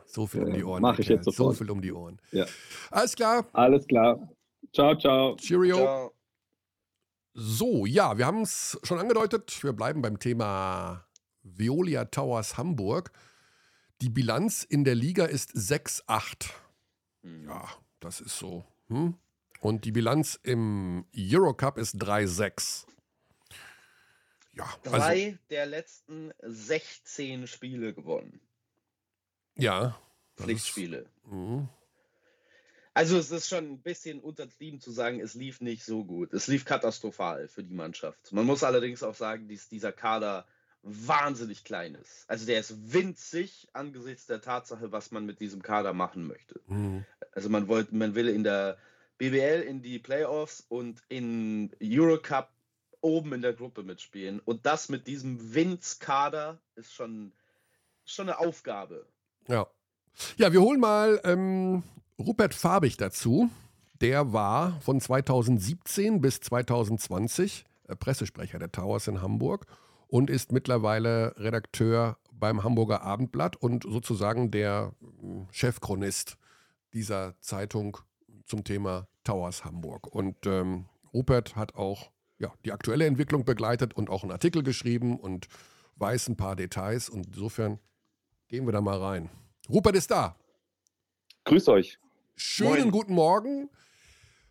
So 0.06 0.28
viel 0.28 0.44
um 0.44 0.54
die 0.54 0.64
Ohren. 0.64 0.82
Mach 0.82 1.00
ich 1.00 1.08
jetzt 1.08 1.26
sofort. 1.26 1.56
So 1.56 1.64
viel 1.64 1.72
um 1.72 1.82
die 1.82 1.92
Ohren. 1.94 2.20
Ja. 2.32 2.46
Alles 2.92 3.16
klar. 3.16 3.48
Alles 3.54 3.88
klar. 3.88 4.30
Ciao, 4.74 4.96
ciao. 4.98 5.36
Cheerio. 5.38 5.78
Ciao. 5.78 6.14
So, 7.34 7.86
ja, 7.86 8.18
wir 8.18 8.26
haben 8.26 8.42
es 8.42 8.78
schon 8.84 9.00
angedeutet. 9.00 9.64
Wir 9.64 9.72
bleiben 9.74 10.02
beim 10.02 10.20
Thema 10.20 11.06
Veolia 11.44 12.06
Towers 12.06 12.58
Hamburg. 12.58 13.12
Die 14.02 14.10
Bilanz 14.10 14.64
in 14.64 14.84
der 14.84 14.96
Liga 14.96 15.26
ist 15.26 15.52
6-8. 15.56 16.50
Hm. 17.24 17.46
Ja, 17.46 17.64
das 18.02 18.20
ist 18.20 18.38
so. 18.38 18.66
Hm? 18.90 19.16
Und 19.62 19.86
die 19.86 19.92
Bilanz 19.92 20.40
im 20.44 21.06
Eurocup 21.16 21.78
ist 21.78 21.96
3-6. 21.96 22.86
Ja, 24.54 24.66
also, 24.84 24.98
Drei 24.98 25.38
der 25.50 25.66
letzten 25.68 26.34
16 26.42 27.48
Spiele 27.48 27.94
gewonnen. 27.94 28.42
ja. 29.56 29.98
ist- 30.38 30.44
Pflichtspiele. 30.44 31.06
Mhm. 31.26 31.70
Also 32.94 33.18
es 33.18 33.30
ist 33.32 33.48
schon 33.48 33.66
ein 33.74 33.82
bisschen 33.82 34.20
untertrieben 34.20 34.82
zu 34.82 34.92
sagen, 34.92 35.20
es 35.22 35.36
lief 35.36 35.62
nicht 35.62 35.86
so 35.86 36.04
gut. 36.04 36.34
Es 36.34 36.48
lief 36.48 36.66
katastrophal 36.66 37.48
für 37.48 37.64
die 37.64 37.74
Mannschaft. 37.76 38.34
Man 38.34 38.46
muss 38.46 38.64
allerdings 38.64 39.04
auch 39.04 39.14
sagen, 39.16 39.48
dass 39.48 39.70
dieser 39.70 39.92
Kader 39.94 40.46
wahnsinnig 40.82 41.64
klein 41.64 41.94
ist. 41.96 42.26
Also 42.28 42.46
der 42.48 42.60
ist 42.60 42.92
winzig 42.92 43.68
angesichts 43.74 44.26
der 44.26 44.42
Tatsache, 44.42 44.92
was 44.92 45.12
man 45.12 45.26
mit 45.26 45.40
diesem 45.40 45.62
Kader 45.62 45.94
machen 45.94 46.26
möchte. 46.28 46.60
Mhm. 46.68 47.06
Also 47.34 47.48
man 47.50 47.68
wollte, 47.70 47.96
man 47.96 48.16
will 48.16 48.28
in 48.28 48.44
der 48.44 48.78
BBL 49.22 49.62
in 49.62 49.84
die 49.84 50.00
Playoffs 50.00 50.66
und 50.68 51.04
in 51.08 51.70
Eurocup 51.80 52.50
oben 53.02 53.34
in 53.34 53.44
der 53.44 53.54
Gruppe 53.54 53.84
mitspielen. 53.84 54.40
Und 54.40 54.66
das 54.66 54.90
mit 54.90 55.06
diesem 55.06 55.54
Winz-Kader 55.54 56.60
ist 56.74 56.92
schon, 56.92 57.32
schon 58.04 58.30
eine 58.30 58.40
Aufgabe. 58.40 59.06
Ja. 59.48 59.68
Ja, 60.38 60.52
wir 60.52 60.62
holen 60.62 60.80
mal 60.80 61.22
ähm, 61.24 61.84
Rupert 62.18 62.56
Farbig 62.56 62.98
dazu. 62.98 63.52
Der 64.02 64.34
war 64.34 64.82
von 64.82 65.00
2017 65.00 66.20
bis 66.20 66.40
2020 66.40 67.66
äh, 67.90 67.96
Pressesprecher 67.96 68.58
der 68.58 68.72
Towers 68.72 69.08
in 69.08 69.22
Hamburg 69.22 69.68
und 70.08 70.32
ist 70.32 70.52
mittlerweile 70.52 71.36
Redakteur 71.38 72.18
beim 72.32 72.64
Hamburger 72.64 73.04
Abendblatt 73.04 73.56
und 73.56 73.84
sozusagen 73.84 74.50
der 74.50 74.96
äh, 75.02 75.46
Chefchronist 75.52 76.40
dieser 76.92 77.40
Zeitung 77.40 78.00
zum 78.52 78.64
Thema 78.66 79.08
Towers 79.24 79.64
Hamburg. 79.64 80.08
Und 80.08 80.46
ähm, 80.46 80.86
Rupert 81.14 81.56
hat 81.56 81.76
auch 81.76 82.12
ja, 82.38 82.54
die 82.66 82.74
aktuelle 82.74 83.06
Entwicklung 83.06 83.46
begleitet 83.46 83.94
und 83.94 84.10
auch 84.10 84.24
einen 84.24 84.32
Artikel 84.32 84.62
geschrieben 84.62 85.18
und 85.18 85.48
weiß 85.96 86.28
ein 86.28 86.36
paar 86.36 86.58
Details. 86.58 87.10
Und 87.10 87.28
insofern 87.28 87.80
gehen 88.50 88.66
wir 88.66 88.74
da 88.74 88.82
mal 88.82 88.98
rein. 88.98 89.30
Rupert 89.70 89.96
ist 89.96 90.12
da. 90.12 90.36
Grüß 91.46 91.70
euch. 91.70 91.98
Schönen 92.36 92.72
Moin. 92.72 92.92
guten 92.92 93.14
Morgen. 93.14 93.70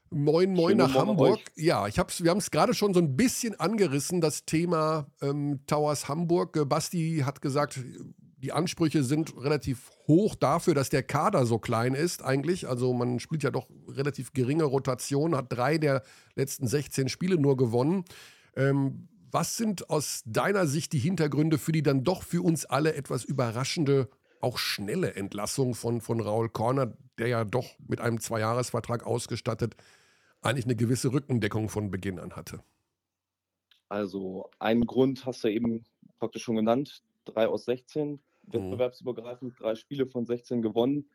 Moin, 0.09 0.53
moin 0.55 0.71
Schönen 0.71 0.79
nach 0.79 0.95
Morgen 0.95 1.09
Hamburg. 1.11 1.37
euch. 1.37 1.45
Ja, 1.57 1.87
ich 1.87 1.99
hab's, 1.99 2.25
wir 2.25 2.31
haben 2.31 2.39
es 2.39 2.51
gerade 2.51 2.73
schon 2.73 2.95
so 2.95 3.01
ein 3.01 3.17
bisschen 3.17 3.61
angerissen, 3.61 4.21
das 4.21 4.47
Thema 4.47 5.09
ähm, 5.21 5.61
Towers 5.67 6.09
Hamburg. 6.09 6.57
Äh, 6.57 6.65
Basti 6.65 7.23
hat 7.25 7.43
gesagt, 7.43 7.79
die 8.43 8.53
Ansprüche 8.53 9.05
sind 9.05 9.37
relativ 9.37 9.91
hoch 10.09 10.35
dafür, 10.35 10.75
dass 10.75 10.89
der 10.89 11.03
Kader 11.03 11.47
so 11.47 11.59
klein 11.59 11.95
ist 11.95 12.23
eigentlich. 12.23 12.69
Also 12.69 12.93
man 12.93 13.21
spielt 13.21 13.43
ja 13.43 13.51
doch 13.51 13.69
relativ 13.89 14.33
geringe 14.33 14.65
Rotation, 14.65 15.37
hat 15.37 15.53
drei 15.53 15.79
der 15.79 16.03
letzten 16.35 16.67
16 16.67 17.09
Spiele 17.09 17.39
nur 17.39 17.57
gewonnen. 17.57 18.05
Ähm, 18.57 19.09
was 19.31 19.57
sind 19.57 19.91
aus 19.91 20.23
deiner 20.27 20.67
Sicht 20.67 20.93
die 20.93 20.99
Hintergründe 20.99 21.59
für 21.59 21.73
die 21.73 21.83
dann 21.83 22.03
doch 22.03 22.23
für 22.23 22.43
uns 22.43 22.65
alle 22.65 22.95
etwas 22.95 23.25
überraschende, 23.25 24.09
auch 24.41 24.59
schnelle 24.59 25.15
Entlassung 25.15 25.75
von, 25.75 26.01
von 26.01 26.21
Raul 26.21 26.49
Korner, 26.49 26.97
der 27.19 27.29
ja 27.29 27.45
doch 27.45 27.79
mit 27.87 28.01
einem 28.01 28.21
Zweijahresvertrag 28.21 29.07
ausgestattet 29.07 29.77
eigentlich 30.43 30.65
eine 30.65 30.77
gewisse 30.77 31.13
Rückendeckung 31.13 31.69
von 31.69 31.91
Beginn 31.91 32.19
an 32.19 32.35
hatte? 32.35 32.63
Also 33.89 34.49
einen 34.59 34.87
Grund 34.87 35.27
hast 35.27 35.45
du 35.45 35.49
eben 35.49 35.85
praktisch 36.19 36.45
schon 36.45 36.57
genannt. 36.57 37.03
Drei 37.25 37.47
aus 37.47 37.67
16, 37.67 38.21
wettbewerbsübergreifend, 38.43 39.59
drei 39.59 39.75
Spiele 39.75 40.07
von 40.07 40.27
16 40.27 40.63
gewonnen. 40.63 41.09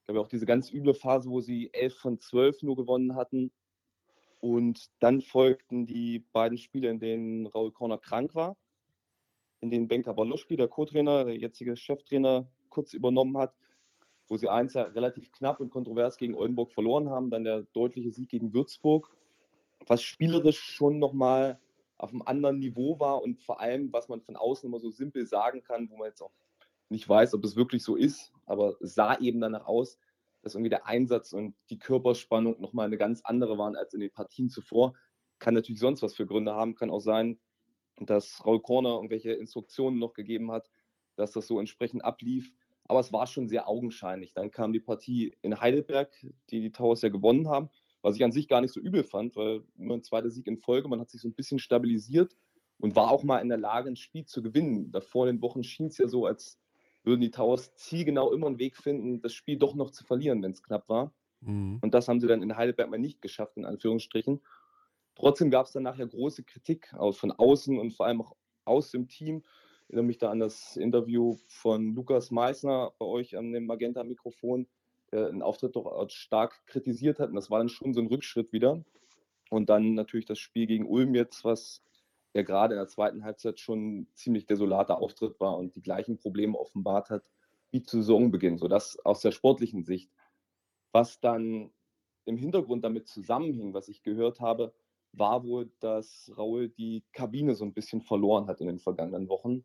Ich 0.00 0.06
glaube 0.06 0.20
auch 0.20 0.28
diese 0.28 0.46
ganz 0.46 0.72
üble 0.72 0.94
Phase, 0.94 1.28
wo 1.28 1.40
sie 1.40 1.70
11 1.72 1.96
von 1.96 2.18
12 2.18 2.62
nur 2.62 2.76
gewonnen 2.76 3.14
hatten. 3.14 3.52
Und 4.40 4.90
dann 5.00 5.20
folgten 5.20 5.86
die 5.86 6.20
beiden 6.32 6.58
Spiele, 6.58 6.88
in 6.88 7.00
denen 7.00 7.46
Raul 7.46 7.72
Korner 7.72 7.98
krank 7.98 8.34
war, 8.34 8.56
in 9.60 9.70
denen 9.70 9.88
Benka 9.88 10.12
Baloschki, 10.12 10.56
der 10.56 10.68
Co-Trainer, 10.68 11.24
der 11.24 11.36
jetzige 11.36 11.76
Cheftrainer, 11.76 12.48
kurz 12.68 12.94
übernommen 12.94 13.36
hat, 13.36 13.54
wo 14.28 14.36
sie 14.36 14.48
eins 14.48 14.74
ja 14.74 14.82
relativ 14.82 15.32
knapp 15.32 15.60
und 15.60 15.70
kontrovers 15.70 16.16
gegen 16.18 16.34
Oldenburg 16.34 16.70
verloren 16.70 17.10
haben, 17.10 17.30
dann 17.30 17.44
der 17.44 17.62
deutliche 17.72 18.12
Sieg 18.12 18.28
gegen 18.28 18.52
Würzburg, 18.52 19.10
was 19.86 20.02
spielerisch 20.02 20.60
schon 20.60 20.98
nochmal 20.98 21.58
auf 21.96 22.10
einem 22.10 22.22
anderen 22.22 22.58
Niveau 22.60 23.00
war 23.00 23.22
und 23.22 23.40
vor 23.40 23.60
allem, 23.60 23.92
was 23.92 24.08
man 24.08 24.20
von 24.20 24.36
außen 24.36 24.68
immer 24.68 24.78
so 24.78 24.90
simpel 24.90 25.26
sagen 25.26 25.64
kann, 25.64 25.90
wo 25.90 25.96
man 25.96 26.08
jetzt 26.08 26.22
auch 26.22 26.32
nicht 26.88 27.08
weiß, 27.08 27.34
ob 27.34 27.44
es 27.44 27.56
wirklich 27.56 27.82
so 27.82 27.96
ist, 27.96 28.32
aber 28.46 28.76
sah 28.80 29.18
eben 29.18 29.40
danach 29.40 29.66
aus, 29.66 29.98
dass 30.42 30.54
irgendwie 30.54 30.70
der 30.70 30.86
Einsatz 30.86 31.32
und 31.32 31.54
die 31.70 31.78
Körperspannung 31.78 32.60
nochmal 32.60 32.86
eine 32.86 32.96
ganz 32.96 33.20
andere 33.24 33.58
waren 33.58 33.76
als 33.76 33.94
in 33.94 34.00
den 34.00 34.12
Partien 34.12 34.48
zuvor. 34.48 34.94
Kann 35.38 35.54
natürlich 35.54 35.80
sonst 35.80 36.02
was 36.02 36.14
für 36.14 36.26
Gründe 36.26 36.54
haben, 36.54 36.74
kann 36.74 36.90
auch 36.90 37.00
sein, 37.00 37.38
dass 37.96 38.44
Raul 38.46 38.62
Korner 38.62 38.94
irgendwelche 38.94 39.32
Instruktionen 39.32 39.98
noch 39.98 40.14
gegeben 40.14 40.50
hat, 40.52 40.70
dass 41.16 41.32
das 41.32 41.46
so 41.46 41.58
entsprechend 41.58 42.04
ablief. 42.04 42.52
Aber 42.84 43.00
es 43.00 43.12
war 43.12 43.26
schon 43.26 43.48
sehr 43.48 43.68
augenscheinlich. 43.68 44.32
Dann 44.32 44.50
kam 44.50 44.72
die 44.72 44.80
Partie 44.80 45.36
in 45.42 45.60
Heidelberg, 45.60 46.10
die 46.50 46.60
die 46.60 46.72
Towers 46.72 47.02
ja 47.02 47.10
gewonnen 47.10 47.48
haben, 47.48 47.68
was 48.00 48.16
ich 48.16 48.24
an 48.24 48.32
sich 48.32 48.48
gar 48.48 48.60
nicht 48.60 48.72
so 48.72 48.80
übel 48.80 49.04
fand, 49.04 49.36
weil 49.36 49.62
nur 49.76 49.96
ein 49.96 50.02
zweiter 50.02 50.30
Sieg 50.30 50.46
in 50.46 50.56
Folge, 50.56 50.88
man 50.88 51.00
hat 51.00 51.10
sich 51.10 51.20
so 51.20 51.28
ein 51.28 51.34
bisschen 51.34 51.58
stabilisiert 51.58 52.34
und 52.78 52.96
war 52.96 53.10
auch 53.10 53.24
mal 53.24 53.40
in 53.40 53.48
der 53.48 53.58
Lage, 53.58 53.90
ein 53.90 53.96
Spiel 53.96 54.24
zu 54.24 54.42
gewinnen. 54.42 54.90
Davor 54.92 55.28
in 55.28 55.36
den 55.36 55.42
Wochen 55.42 55.64
schien 55.64 55.88
es 55.88 55.98
ja 55.98 56.08
so, 56.08 56.24
als 56.24 56.58
würden 57.04 57.20
die 57.20 57.30
Towers 57.30 57.74
zielgenau 57.74 58.32
immer 58.32 58.48
einen 58.48 58.58
Weg 58.58 58.76
finden, 58.76 59.20
das 59.20 59.32
Spiel 59.32 59.56
doch 59.56 59.74
noch 59.74 59.90
zu 59.90 60.04
verlieren, 60.04 60.42
wenn 60.42 60.52
es 60.52 60.62
knapp 60.62 60.88
war. 60.88 61.12
Mhm. 61.40 61.78
Und 61.80 61.94
das 61.94 62.08
haben 62.08 62.20
sie 62.20 62.26
dann 62.26 62.42
in 62.42 62.56
Heidelberg 62.56 62.90
mal 62.90 62.98
nicht 62.98 63.22
geschafft, 63.22 63.56
in 63.56 63.64
Anführungsstrichen. 63.64 64.40
Trotzdem 65.14 65.50
gab 65.50 65.66
es 65.66 65.72
dann 65.72 65.82
nachher 65.82 66.06
große 66.06 66.44
Kritik 66.44 66.94
von 67.12 67.32
außen 67.32 67.78
und 67.78 67.92
vor 67.92 68.06
allem 68.06 68.20
auch 68.20 68.36
aus 68.64 68.90
dem 68.90 69.08
Team. 69.08 69.42
Ich 69.82 69.94
erinnere 69.94 70.04
mich 70.04 70.18
da 70.18 70.30
an 70.30 70.38
das 70.38 70.76
Interview 70.76 71.36
von 71.46 71.94
Lukas 71.94 72.30
Meissner 72.30 72.92
bei 72.98 73.06
euch 73.06 73.36
an 73.36 73.52
dem 73.52 73.66
Magenta-Mikrofon, 73.66 74.66
der 75.10 75.28
einen 75.28 75.42
Auftritt 75.42 75.74
doch 75.76 76.08
stark 76.10 76.66
kritisiert 76.66 77.18
hat. 77.18 77.30
Und 77.30 77.36
das 77.36 77.50
war 77.50 77.58
dann 77.58 77.70
schon 77.70 77.94
so 77.94 78.00
ein 78.00 78.06
Rückschritt 78.06 78.52
wieder. 78.52 78.84
Und 79.50 79.70
dann 79.70 79.94
natürlich 79.94 80.26
das 80.26 80.38
Spiel 80.38 80.66
gegen 80.66 80.86
Ulm 80.86 81.14
jetzt, 81.14 81.42
was 81.42 81.82
ja 82.38 82.44
gerade 82.44 82.74
in 82.74 82.78
der 82.78 82.88
zweiten 82.88 83.24
Halbzeit 83.24 83.60
schon 83.60 84.08
ziemlich 84.14 84.46
desolater 84.46 84.98
Auftritt 84.98 85.38
war 85.40 85.58
und 85.58 85.74
die 85.76 85.82
gleichen 85.82 86.18
Probleme 86.18 86.58
offenbart 86.58 87.10
hat 87.10 87.24
wie 87.70 87.82
zu 87.82 87.98
Saisonbeginn. 87.98 88.58
So 88.58 88.68
das 88.68 88.98
aus 89.04 89.20
der 89.20 89.32
sportlichen 89.32 89.84
Sicht. 89.84 90.10
Was 90.92 91.20
dann 91.20 91.70
im 92.24 92.36
Hintergrund 92.36 92.84
damit 92.84 93.08
zusammenhing, 93.08 93.74
was 93.74 93.88
ich 93.88 94.02
gehört 94.02 94.40
habe, 94.40 94.72
war 95.12 95.44
wohl, 95.44 95.70
dass 95.80 96.30
Raul 96.36 96.68
die 96.68 97.04
Kabine 97.12 97.54
so 97.54 97.64
ein 97.64 97.74
bisschen 97.74 98.00
verloren 98.00 98.46
hat 98.46 98.60
in 98.60 98.66
den 98.66 98.78
vergangenen 98.78 99.28
Wochen. 99.28 99.64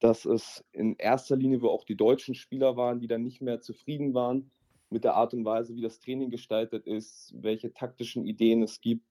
Dass 0.00 0.24
es 0.24 0.64
in 0.72 0.96
erster 0.96 1.36
Linie 1.36 1.62
wohl 1.62 1.70
auch 1.70 1.84
die 1.84 1.96
deutschen 1.96 2.34
Spieler 2.34 2.76
waren, 2.76 3.00
die 3.00 3.06
dann 3.06 3.22
nicht 3.22 3.40
mehr 3.40 3.60
zufrieden 3.60 4.12
waren 4.12 4.50
mit 4.90 5.04
der 5.04 5.14
Art 5.14 5.34
und 5.34 5.44
Weise, 5.44 5.74
wie 5.74 5.82
das 5.82 6.00
Training 6.00 6.30
gestaltet 6.30 6.86
ist, 6.86 7.32
welche 7.36 7.72
taktischen 7.72 8.26
Ideen 8.26 8.62
es 8.62 8.80
gibt 8.80 9.06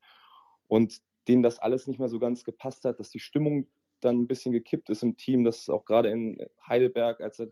und 0.68 1.02
denen 1.28 1.44
das 1.44 1.60
alles 1.60 1.88
nicht 1.88 2.00
mehr 2.00 2.10
so 2.10 2.20
ganz 2.20 2.44
gepasst 2.44 2.86
hat, 2.86 3.00
dass 3.00 3.10
die 3.10 3.20
Stimmung 3.20 3.68
dann 4.02 4.20
ein 4.20 4.28
bisschen 4.28 4.52
gekippt 4.52 4.90
ist 4.90 5.04
im 5.04 5.16
Team, 5.18 5.44
dass 5.44 5.70
auch 5.70 5.86
gerade 5.86 6.10
in 6.10 6.38
Heidelberg, 6.68 7.22
als 7.22 7.40
er 7.40 7.48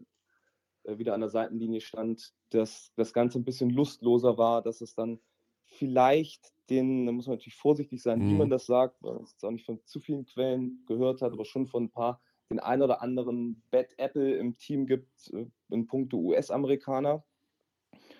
äh, 0.83 0.97
wieder 0.97 1.13
an 1.13 1.21
der 1.21 1.29
Seitenlinie 1.29 1.81
stand, 1.81 2.33
dass 2.49 2.91
das 2.95 3.13
Ganze 3.13 3.39
ein 3.39 3.45
bisschen 3.45 3.69
lustloser 3.69 4.37
war, 4.37 4.61
dass 4.61 4.81
es 4.81 4.95
dann 4.95 5.19
vielleicht 5.65 6.51
den, 6.69 7.05
da 7.05 7.11
muss 7.11 7.27
man 7.27 7.35
natürlich 7.35 7.55
vorsichtig 7.55 8.01
sein, 8.01 8.21
wie 8.21 8.33
Mhm. 8.33 8.37
man 8.37 8.49
das 8.49 8.65
sagt, 8.65 9.01
weil 9.01 9.15
man 9.15 9.23
es 9.23 9.43
auch 9.43 9.51
nicht 9.51 9.65
von 9.65 9.83
zu 9.85 9.99
vielen 9.99 10.25
Quellen 10.25 10.83
gehört 10.87 11.21
hat, 11.21 11.33
aber 11.33 11.45
schon 11.45 11.67
von 11.67 11.85
ein 11.85 11.91
paar, 11.91 12.21
den 12.49 12.59
ein 12.59 12.81
oder 12.81 13.01
anderen 13.01 13.63
Bad 13.71 13.93
Apple 13.97 14.35
im 14.35 14.57
Team 14.57 14.85
gibt, 14.85 15.31
äh, 15.33 15.45
in 15.69 15.87
puncto 15.87 16.17
US-Amerikaner. 16.17 17.23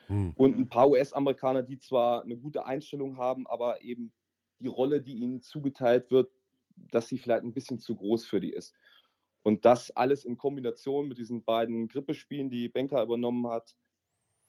Hm. 0.07 0.33
Und 0.35 0.57
ein 0.57 0.69
paar 0.69 0.89
US-Amerikaner, 0.89 1.63
die 1.63 1.79
zwar 1.79 2.23
eine 2.23 2.37
gute 2.37 2.65
Einstellung 2.65 3.17
haben, 3.17 3.47
aber 3.47 3.81
eben 3.81 4.13
die 4.62 4.68
Rolle, 4.68 5.01
die 5.01 5.16
ihnen 5.16 5.41
zugeteilt 5.41 6.12
wird, 6.12 6.32
dass 6.76 7.07
sie 7.07 7.18
vielleicht 7.18 7.43
ein 7.43 7.53
bisschen 7.53 7.80
zu 7.80 7.95
groß 7.95 8.26
für 8.26 8.39
die 8.39 8.53
ist. 8.53 8.74
Und 9.43 9.66
das 9.66 9.91
alles 9.91 10.24
in 10.24 10.38
Kombination 10.38 11.07
mit 11.07 11.18
diesen 11.18 11.43
beiden 11.43 11.88
Grippespielen, 11.88 12.49
die 12.49 12.70
Benker 12.70 13.01
übernommen 13.01 13.47
hat, 13.47 13.76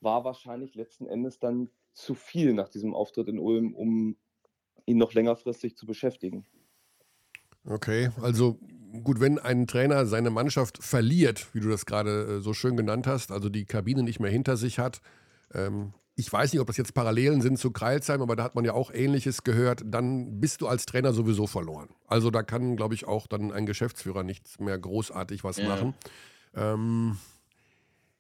war 0.01 0.25
wahrscheinlich 0.25 0.75
letzten 0.75 1.07
Endes 1.07 1.39
dann 1.39 1.71
zu 1.93 2.15
viel 2.15 2.53
nach 2.53 2.69
diesem 2.69 2.95
Auftritt 2.95 3.29
in 3.29 3.39
Ulm, 3.39 3.75
um 3.75 4.17
ihn 4.87 4.99
noch 4.99 5.15
längerfristig 5.15 5.77
zu 5.77 5.87
beschäftigen. 5.87 6.47
Okay, 7.65 8.11
also 8.21 8.59
gut, 9.03 9.21
wenn 9.21 9.39
ein 9.39 9.67
Trainer 9.67 10.05
seine 10.07 10.31
Mannschaft 10.31 10.83
verliert, 10.83 11.55
wie 11.55 11.61
du 11.61 11.69
das 11.69 11.87
gerade 11.87 12.39
äh, 12.39 12.41
so 12.41 12.53
schön 12.53 12.77
genannt 12.77 13.07
hast, 13.07 13.31
also 13.31 13.49
die 13.49 13.65
Kabine 13.65 14.03
nicht 14.03 14.21
mehr 14.21 14.31
hinter 14.31 14.57
sich 14.57 14.79
hat, 14.79 15.01
ähm, 15.55 15.95
ich 16.15 16.31
weiß 16.31 16.53
nicht, 16.53 16.61
ob 16.61 16.67
das 16.67 16.77
jetzt 16.77 16.95
Parallelen 16.95 17.41
sind 17.41 17.59
zu 17.59 17.71
Kreilsheim, 17.71 18.21
aber 18.21 18.37
da 18.37 18.45
hat 18.45 18.55
man 18.55 18.65
ja 18.65 18.75
auch 18.75 18.91
Ähnliches 18.93 19.45
gehört, 19.45 19.83
dann 19.85 20.41
bist 20.41 20.61
du 20.61 20.69
als 20.69 20.85
Trainer 20.85 21.13
sowieso 21.13 21.47
verloren. 21.47 21.89
Also 22.07 22.31
da 22.31 22.43
kann, 22.43 22.77
glaube 22.77 22.95
ich, 22.95 23.07
auch 23.07 23.27
dann 23.27 23.51
ein 23.51 23.65
Geschäftsführer 23.65 24.23
nichts 24.23 24.61
mehr 24.61 24.79
großartig 24.79 25.43
was 25.43 25.57
ja. 25.57 25.69
machen. 25.69 25.95
Ähm, 26.55 27.17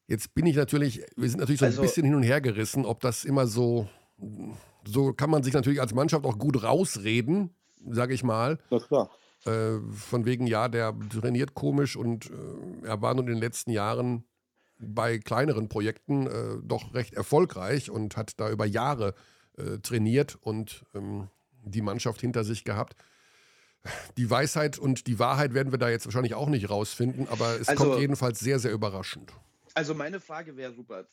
jetzt 0.07 0.34
bin 0.34 0.47
ich 0.47 0.57
natürlich, 0.57 1.03
wir 1.16 1.28
sind 1.28 1.40
natürlich 1.40 1.61
so 1.61 1.66
also, 1.66 1.82
ein 1.82 1.86
bisschen 1.86 2.05
hin 2.05 2.14
und 2.14 2.22
her 2.22 2.40
gerissen, 2.40 2.86
ob 2.86 3.01
das 3.01 3.24
immer 3.24 3.47
so, 3.47 3.88
so 4.86 5.12
kann 5.12 5.28
man 5.28 5.43
sich 5.43 5.53
natürlich 5.53 5.80
als 5.80 5.95
Mannschaft 5.95 6.24
auch 6.24 6.38
gut 6.38 6.62
rausreden, 6.62 7.51
sage 7.90 8.14
ich 8.14 8.24
mal. 8.24 8.59
Na 8.70 8.78
klar. 8.78 9.11
Äh, 9.45 9.80
von 9.93 10.24
wegen, 10.24 10.47
ja, 10.47 10.68
der 10.68 10.95
trainiert 11.11 11.55
komisch 11.55 11.97
und 11.97 12.30
äh, 12.30 12.86
er 12.86 13.03
war 13.03 13.12
nun 13.12 13.26
in 13.26 13.34
den 13.34 13.43
letzten 13.43 13.70
Jahren 13.70 14.24
bei 14.82 15.18
kleineren 15.18 15.68
Projekten 15.68 16.26
äh, 16.26 16.58
doch 16.62 16.94
recht 16.94 17.14
erfolgreich 17.14 17.90
und 17.90 18.16
hat 18.16 18.38
da 18.40 18.50
über 18.50 18.66
Jahre 18.66 19.14
äh, 19.56 19.78
trainiert 19.78 20.36
und 20.40 20.84
ähm, 20.94 21.28
die 21.64 21.82
Mannschaft 21.82 22.20
hinter 22.20 22.44
sich 22.44 22.64
gehabt. 22.64 22.96
Die 24.16 24.30
Weisheit 24.30 24.78
und 24.78 25.06
die 25.06 25.18
Wahrheit 25.18 25.54
werden 25.54 25.72
wir 25.72 25.78
da 25.78 25.88
jetzt 25.88 26.06
wahrscheinlich 26.06 26.34
auch 26.34 26.48
nicht 26.48 26.70
rausfinden, 26.70 27.26
aber 27.28 27.60
es 27.60 27.68
also, 27.68 27.84
kommt 27.84 28.00
jedenfalls 28.00 28.38
sehr, 28.38 28.58
sehr 28.58 28.72
überraschend. 28.72 29.32
Also 29.74 29.94
meine 29.94 30.20
Frage 30.20 30.56
wäre, 30.56 30.74
Rupert, 30.76 31.08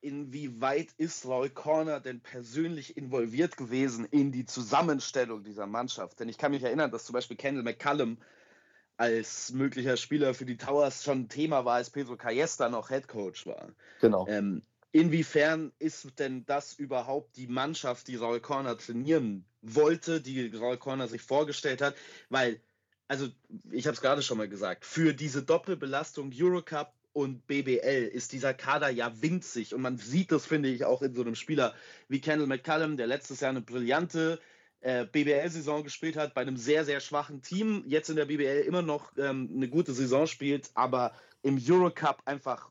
inwieweit 0.00 0.92
ist 0.96 1.24
Roy 1.24 1.50
Corner 1.50 2.00
denn 2.00 2.20
persönlich 2.20 2.96
involviert 2.96 3.56
gewesen 3.56 4.04
in 4.04 4.30
die 4.30 4.44
Zusammenstellung 4.44 5.42
dieser 5.42 5.66
Mannschaft? 5.66 6.20
Denn 6.20 6.28
ich 6.28 6.38
kann 6.38 6.52
mich 6.52 6.62
erinnern, 6.62 6.90
dass 6.90 7.04
zum 7.04 7.14
Beispiel 7.14 7.36
Kendall 7.36 7.64
McCallum 7.64 8.18
als 8.98 9.52
möglicher 9.52 9.96
Spieler 9.96 10.34
für 10.34 10.44
die 10.44 10.56
Towers 10.56 11.04
schon 11.04 11.28
Thema 11.28 11.64
war, 11.64 11.76
als 11.76 11.88
Pedro 11.88 12.16
Cayesta 12.16 12.68
noch 12.68 12.90
Head 12.90 13.06
Coach 13.06 13.46
war. 13.46 13.68
Genau. 14.00 14.26
Ähm, 14.28 14.62
inwiefern 14.90 15.72
ist 15.78 16.18
denn 16.18 16.44
das 16.46 16.74
überhaupt 16.74 17.36
die 17.36 17.46
Mannschaft, 17.46 18.08
die 18.08 18.16
Raul 18.16 18.40
Corner 18.40 18.76
trainieren 18.76 19.44
wollte, 19.62 20.20
die 20.20 20.48
Raul 20.48 20.78
Corner 20.78 21.06
sich 21.06 21.22
vorgestellt 21.22 21.80
hat? 21.80 21.94
Weil, 22.28 22.60
also 23.06 23.28
ich 23.70 23.86
habe 23.86 23.94
es 23.94 24.00
gerade 24.00 24.22
schon 24.22 24.36
mal 24.36 24.48
gesagt, 24.48 24.84
für 24.84 25.14
diese 25.14 25.44
Doppelbelastung 25.44 26.32
Eurocup 26.34 26.92
und 27.12 27.46
BBL 27.46 28.10
ist 28.12 28.32
dieser 28.32 28.52
Kader 28.52 28.88
ja 28.88 29.12
winzig 29.22 29.74
und 29.74 29.80
man 29.80 29.96
sieht 29.96 30.32
das, 30.32 30.44
finde 30.44 30.70
ich, 30.70 30.84
auch 30.84 31.02
in 31.02 31.14
so 31.14 31.20
einem 31.20 31.36
Spieler 31.36 31.72
wie 32.08 32.20
Kendall 32.20 32.48
McCallum, 32.48 32.96
der 32.96 33.06
letztes 33.06 33.40
Jahr 33.40 33.50
eine 33.50 33.60
brillante 33.60 34.40
äh, 34.80 35.04
BBL-Saison 35.04 35.82
gespielt 35.82 36.16
hat, 36.16 36.34
bei 36.34 36.42
einem 36.42 36.56
sehr, 36.56 36.84
sehr 36.84 37.00
schwachen 37.00 37.42
Team, 37.42 37.84
jetzt 37.86 38.10
in 38.10 38.16
der 38.16 38.26
BBL 38.26 38.64
immer 38.66 38.82
noch 38.82 39.12
ähm, 39.16 39.50
eine 39.54 39.68
gute 39.68 39.92
Saison 39.92 40.26
spielt, 40.26 40.70
aber 40.74 41.12
im 41.42 41.60
Eurocup 41.60 42.22
einfach 42.24 42.70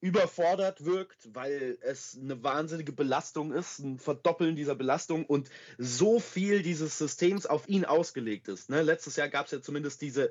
überfordert 0.00 0.84
wirkt, 0.84 1.34
weil 1.34 1.78
es 1.80 2.18
eine 2.20 2.42
wahnsinnige 2.42 2.92
Belastung 2.92 3.52
ist, 3.54 3.78
ein 3.78 3.98
Verdoppeln 3.98 4.54
dieser 4.54 4.74
Belastung 4.74 5.24
und 5.24 5.48
so 5.78 6.20
viel 6.20 6.62
dieses 6.62 6.98
Systems 6.98 7.46
auf 7.46 7.68
ihn 7.70 7.86
ausgelegt 7.86 8.48
ist. 8.48 8.68
Ne? 8.68 8.82
Letztes 8.82 9.16
Jahr 9.16 9.30
gab 9.30 9.46
es 9.46 9.52
ja 9.52 9.62
zumindest 9.62 10.02
diese 10.02 10.30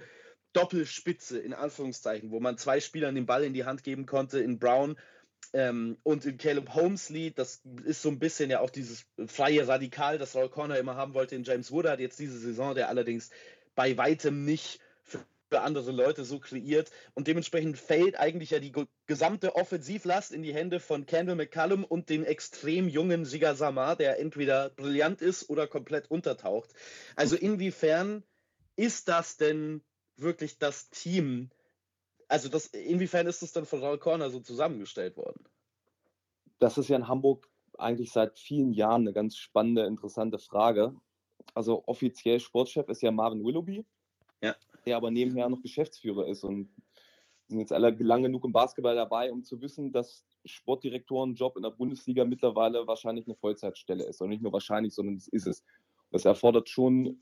Doppelspitze 0.53 1.39
in 1.39 1.53
Anführungszeichen, 1.53 2.29
wo 2.29 2.39
man 2.39 2.59
zwei 2.59 2.79
Spielern 2.79 3.15
den 3.15 3.25
Ball 3.25 3.43
in 3.43 3.55
die 3.55 3.65
Hand 3.65 3.83
geben 3.83 4.05
konnte, 4.05 4.39
in 4.39 4.59
Brown 4.59 4.95
ähm, 5.53 5.97
und 6.03 6.25
in 6.25 6.37
Caleb 6.37 6.73
Holmes 6.73 7.09
Lied, 7.09 7.37
das 7.37 7.61
ist 7.85 8.01
so 8.01 8.09
ein 8.09 8.19
bisschen 8.19 8.49
ja 8.49 8.59
auch 8.59 8.69
dieses 8.69 9.05
freie 9.27 9.67
Radikal, 9.67 10.17
das 10.17 10.35
Roy 10.35 10.49
Corner 10.49 10.77
immer 10.77 10.95
haben 10.95 11.13
wollte 11.13 11.35
in 11.35 11.43
James 11.43 11.71
Woodard, 11.71 11.99
jetzt 11.99 12.19
diese 12.19 12.37
Saison, 12.37 12.75
der 12.75 12.89
allerdings 12.89 13.29
bei 13.75 13.97
weitem 13.97 14.45
nicht 14.45 14.79
für, 15.03 15.25
andere 15.61 15.91
Leute 15.91 16.25
so 16.25 16.39
kreiert. 16.39 16.89
Und 17.13 17.27
dementsprechend 17.27 17.77
fällt 17.77 18.19
eigentlich 18.19 18.49
ja 18.49 18.59
die 18.59 18.71
gesamte 19.05 19.55
Offensivlast 19.55 20.31
in 20.31 20.41
die 20.41 20.53
Hände 20.53 20.79
von 20.79 21.05
Kendall 21.05 21.35
McCallum 21.35 21.83
und 21.83 22.09
dem 22.09 22.25
extrem 22.25 22.87
jungen 22.87 23.23
Siga 23.23 23.53
Samar, 23.53 23.95
der 23.95 24.19
entweder 24.19 24.71
brillant 24.71 25.21
ist 25.21 25.51
oder 25.51 25.67
komplett 25.67 26.09
untertaucht. 26.09 26.71
Also 27.15 27.35
inwiefern 27.35 28.23
ist 28.75 29.09
das 29.09 29.37
denn 29.37 29.83
wirklich 30.17 30.57
das 30.57 30.89
Team, 30.89 31.51
also 32.33 32.49
das, 32.49 32.65
inwiefern 32.65 33.27
ist 33.27 33.43
das 33.43 33.51
dann 33.51 33.67
von 33.67 33.83
Raul 33.83 33.99
Corner 33.99 34.31
so 34.31 34.39
zusammengestellt 34.39 35.17
worden? 35.17 35.45
Das 36.57 36.79
ist 36.79 36.87
ja 36.87 36.95
in 36.95 37.07
Hamburg 37.07 37.47
eigentlich 37.77 38.11
seit 38.11 38.39
vielen 38.39 38.73
Jahren 38.73 39.01
eine 39.01 39.13
ganz 39.13 39.37
spannende, 39.37 39.85
interessante 39.85 40.39
Frage. 40.39 40.95
Also 41.53 41.83
offiziell 41.85 42.39
Sportchef 42.39 42.89
ist 42.89 43.03
ja 43.03 43.11
Marvin 43.11 43.45
Willoughby, 43.45 43.85
ja. 44.41 44.55
der 44.87 44.97
aber 44.97 45.11
nebenher 45.11 45.47
noch 45.47 45.61
Geschäftsführer 45.61 46.25
ist 46.25 46.43
und 46.43 46.73
sind 47.49 47.59
jetzt 47.59 47.71
alle 47.71 47.91
lang 47.91 48.23
genug 48.23 48.45
im 48.45 48.51
Basketball 48.51 48.95
dabei, 48.95 49.31
um 49.31 49.43
zu 49.43 49.61
wissen, 49.61 49.91
dass 49.91 50.25
Sportdirektorenjob 50.43 51.57
in 51.57 51.61
der 51.61 51.69
Bundesliga 51.69 52.25
mittlerweile 52.25 52.87
wahrscheinlich 52.87 53.27
eine 53.27 53.35
Vollzeitstelle 53.35 54.05
ist. 54.05 54.21
Und 54.21 54.29
nicht 54.29 54.41
nur 54.41 54.53
wahrscheinlich, 54.53 54.95
sondern 54.95 55.17
es 55.17 55.27
ist 55.27 55.45
es. 55.45 55.63
Das 56.09 56.25
erfordert 56.25 56.67
schon 56.67 57.21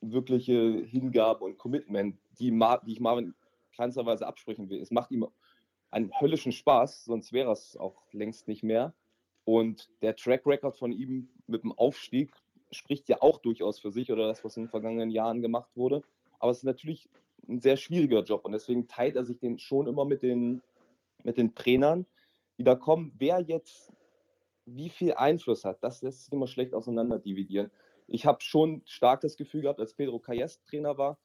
wirkliche 0.00 0.82
Hingabe 0.86 1.44
und 1.44 1.58
Commitment, 1.58 2.16
die, 2.38 2.58
die 2.86 2.92
ich 2.92 3.00
Marvin 3.00 3.34
keinster 3.76 4.06
Weise 4.06 4.26
absprechen 4.26 4.70
will. 4.70 4.80
Es 4.80 4.90
macht 4.90 5.10
ihm 5.10 5.26
einen 5.90 6.10
höllischen 6.20 6.52
Spaß, 6.52 7.04
sonst 7.04 7.32
wäre 7.32 7.52
es 7.52 7.76
auch 7.76 8.02
längst 8.12 8.48
nicht 8.48 8.62
mehr. 8.62 8.94
Und 9.44 9.88
der 10.02 10.16
Track 10.16 10.46
Record 10.46 10.76
von 10.76 10.92
ihm 10.92 11.28
mit 11.46 11.62
dem 11.62 11.72
Aufstieg 11.72 12.34
spricht 12.72 13.08
ja 13.08 13.22
auch 13.22 13.38
durchaus 13.38 13.78
für 13.78 13.92
sich 13.92 14.10
oder 14.10 14.26
das, 14.26 14.44
was 14.44 14.56
in 14.56 14.64
den 14.64 14.70
vergangenen 14.70 15.10
Jahren 15.10 15.40
gemacht 15.40 15.70
wurde. 15.76 16.02
Aber 16.38 16.50
es 16.50 16.58
ist 16.58 16.64
natürlich 16.64 17.08
ein 17.48 17.60
sehr 17.60 17.76
schwieriger 17.76 18.22
Job 18.24 18.44
und 18.44 18.52
deswegen 18.52 18.88
teilt 18.88 19.16
er 19.16 19.24
sich 19.24 19.38
den 19.38 19.58
schon 19.58 19.86
immer 19.86 20.04
mit 20.04 20.22
den, 20.22 20.62
mit 21.22 21.36
den 21.36 21.54
Trainern, 21.54 22.06
die 22.58 22.64
da 22.64 22.74
kommen. 22.74 23.12
Wer 23.18 23.40
jetzt 23.40 23.92
wie 24.64 24.88
viel 24.88 25.14
Einfluss 25.14 25.64
hat, 25.64 25.82
das 25.82 26.02
lässt 26.02 26.24
sich 26.24 26.32
immer 26.32 26.48
schlecht 26.48 26.74
auseinander 26.74 27.18
dividieren. 27.18 27.70
Ich 28.08 28.26
habe 28.26 28.40
schon 28.40 28.82
stark 28.84 29.20
das 29.20 29.36
Gefühl 29.36 29.62
gehabt, 29.62 29.80
als 29.80 29.94
Pedro 29.94 30.18
Calles 30.18 30.60
Trainer 30.64 30.98
war, 30.98 31.18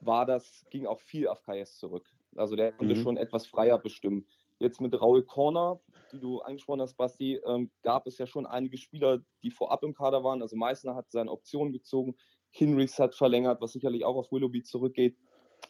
war 0.00 0.26
das, 0.26 0.64
ging 0.70 0.86
auch 0.86 1.00
viel 1.00 1.28
auf 1.28 1.42
KS 1.42 1.78
zurück. 1.78 2.08
Also 2.36 2.56
der 2.56 2.72
konnte 2.72 2.94
mhm. 2.94 3.02
schon 3.02 3.16
etwas 3.16 3.46
freier 3.46 3.78
bestimmen. 3.78 4.26
Jetzt 4.58 4.80
mit 4.80 4.98
Raul 4.98 5.22
Corner, 5.22 5.80
die 6.12 6.20
du 6.20 6.40
angesprochen 6.40 6.80
hast, 6.80 6.96
Basti, 6.96 7.40
ähm, 7.46 7.70
gab 7.82 8.06
es 8.06 8.16
ja 8.18 8.26
schon 8.26 8.46
einige 8.46 8.78
Spieler, 8.78 9.20
die 9.42 9.50
vorab 9.50 9.82
im 9.82 9.94
Kader 9.94 10.24
waren. 10.24 10.40
Also 10.40 10.56
Meißner 10.56 10.94
hat 10.94 11.10
seine 11.10 11.30
Optionen 11.30 11.72
gezogen, 11.72 12.16
Hinrichs 12.50 12.98
hat 12.98 13.14
verlängert, 13.14 13.60
was 13.60 13.72
sicherlich 13.72 14.04
auch 14.04 14.16
auf 14.16 14.32
Willoughby 14.32 14.62
zurückgeht. 14.62 15.16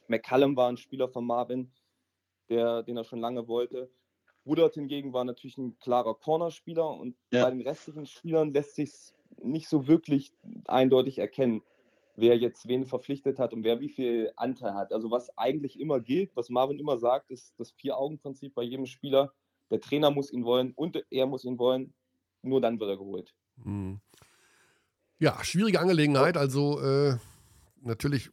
McCallum 0.06 0.56
war 0.56 0.68
ein 0.68 0.76
Spieler 0.76 1.08
von 1.08 1.26
Marvin, 1.26 1.72
der, 2.48 2.84
den 2.84 2.96
er 2.96 3.04
schon 3.04 3.20
lange 3.20 3.48
wollte. 3.48 3.90
Woodard 4.44 4.74
hingegen 4.74 5.12
war 5.12 5.24
natürlich 5.24 5.58
ein 5.58 5.76
klarer 5.80 6.14
Cornerspieler 6.14 6.88
und 6.88 7.16
ja. 7.32 7.44
bei 7.44 7.50
den 7.50 7.62
restlichen 7.62 8.06
Spielern 8.06 8.52
lässt 8.52 8.76
sich 8.76 8.92
nicht 9.42 9.68
so 9.68 9.88
wirklich 9.88 10.32
eindeutig 10.66 11.18
erkennen 11.18 11.62
wer 12.16 12.36
jetzt 12.36 12.66
wen 12.66 12.86
verpflichtet 12.86 13.38
hat 13.38 13.52
und 13.52 13.62
wer 13.62 13.80
wie 13.80 13.90
viel 13.90 14.32
Anteil 14.36 14.74
hat. 14.74 14.92
Also 14.92 15.10
was 15.10 15.36
eigentlich 15.36 15.78
immer 15.78 16.00
gilt, 16.00 16.34
was 16.34 16.48
Marvin 16.48 16.78
immer 16.78 16.98
sagt, 16.98 17.30
ist 17.30 17.54
das 17.58 17.70
Vier-Augen-Prinzip 17.72 18.54
bei 18.54 18.62
jedem 18.62 18.86
Spieler. 18.86 19.32
Der 19.70 19.80
Trainer 19.80 20.10
muss 20.10 20.32
ihn 20.32 20.44
wollen 20.44 20.72
und 20.74 21.02
er 21.10 21.26
muss 21.26 21.44
ihn 21.44 21.58
wollen. 21.58 21.92
Nur 22.42 22.60
dann 22.60 22.80
wird 22.80 22.90
er 22.90 22.96
geholt. 22.96 23.34
Hm. 23.62 24.00
Ja, 25.18 25.42
schwierige 25.44 25.80
Angelegenheit. 25.80 26.36
Also 26.36 26.80
äh, 26.80 27.16
natürlich 27.80 28.30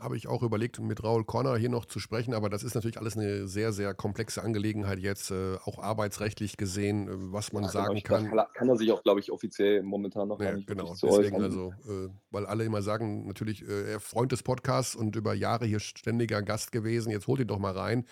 habe 0.00 0.16
ich 0.16 0.28
auch 0.28 0.42
überlegt, 0.42 0.80
mit 0.80 1.02
Raul 1.02 1.24
Corner 1.24 1.56
hier 1.56 1.68
noch 1.68 1.84
zu 1.86 1.98
sprechen, 1.98 2.34
aber 2.34 2.48
das 2.48 2.62
ist 2.62 2.74
natürlich 2.74 2.98
alles 2.98 3.16
eine 3.16 3.46
sehr, 3.46 3.72
sehr 3.72 3.94
komplexe 3.94 4.42
Angelegenheit 4.42 4.98
jetzt, 4.98 5.30
äh, 5.30 5.56
auch 5.64 5.78
arbeitsrechtlich 5.78 6.56
gesehen, 6.56 7.08
äh, 7.08 7.12
was 7.32 7.52
man 7.52 7.64
ja, 7.64 7.70
genau, 7.70 7.84
sagen 7.84 8.02
kann. 8.02 8.30
kann. 8.30 8.68
Er 8.68 8.76
sich 8.76 8.92
auch, 8.92 9.02
glaube 9.02 9.20
ich, 9.20 9.32
offiziell 9.32 9.82
momentan 9.82 10.28
noch 10.28 10.40
ja, 10.40 10.52
nicht 10.52 10.66
genau, 10.66 10.94
deswegen 11.02 11.42
also, 11.42 11.72
äh, 11.88 12.08
weil 12.30 12.46
alle 12.46 12.64
immer 12.64 12.82
sagen, 12.82 13.26
natürlich, 13.26 13.66
äh, 13.66 13.92
er 13.92 14.00
Freund 14.00 14.32
des 14.32 14.42
Podcasts 14.42 14.94
und 14.94 15.16
über 15.16 15.34
Jahre 15.34 15.66
hier 15.66 15.80
ständiger 15.80 16.42
Gast 16.42 16.72
gewesen, 16.72 17.10
jetzt 17.10 17.26
holt 17.26 17.40
ihn 17.40 17.48
doch 17.48 17.58
mal 17.58 17.72
rein. 17.72 18.04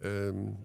Ähm, 0.00 0.64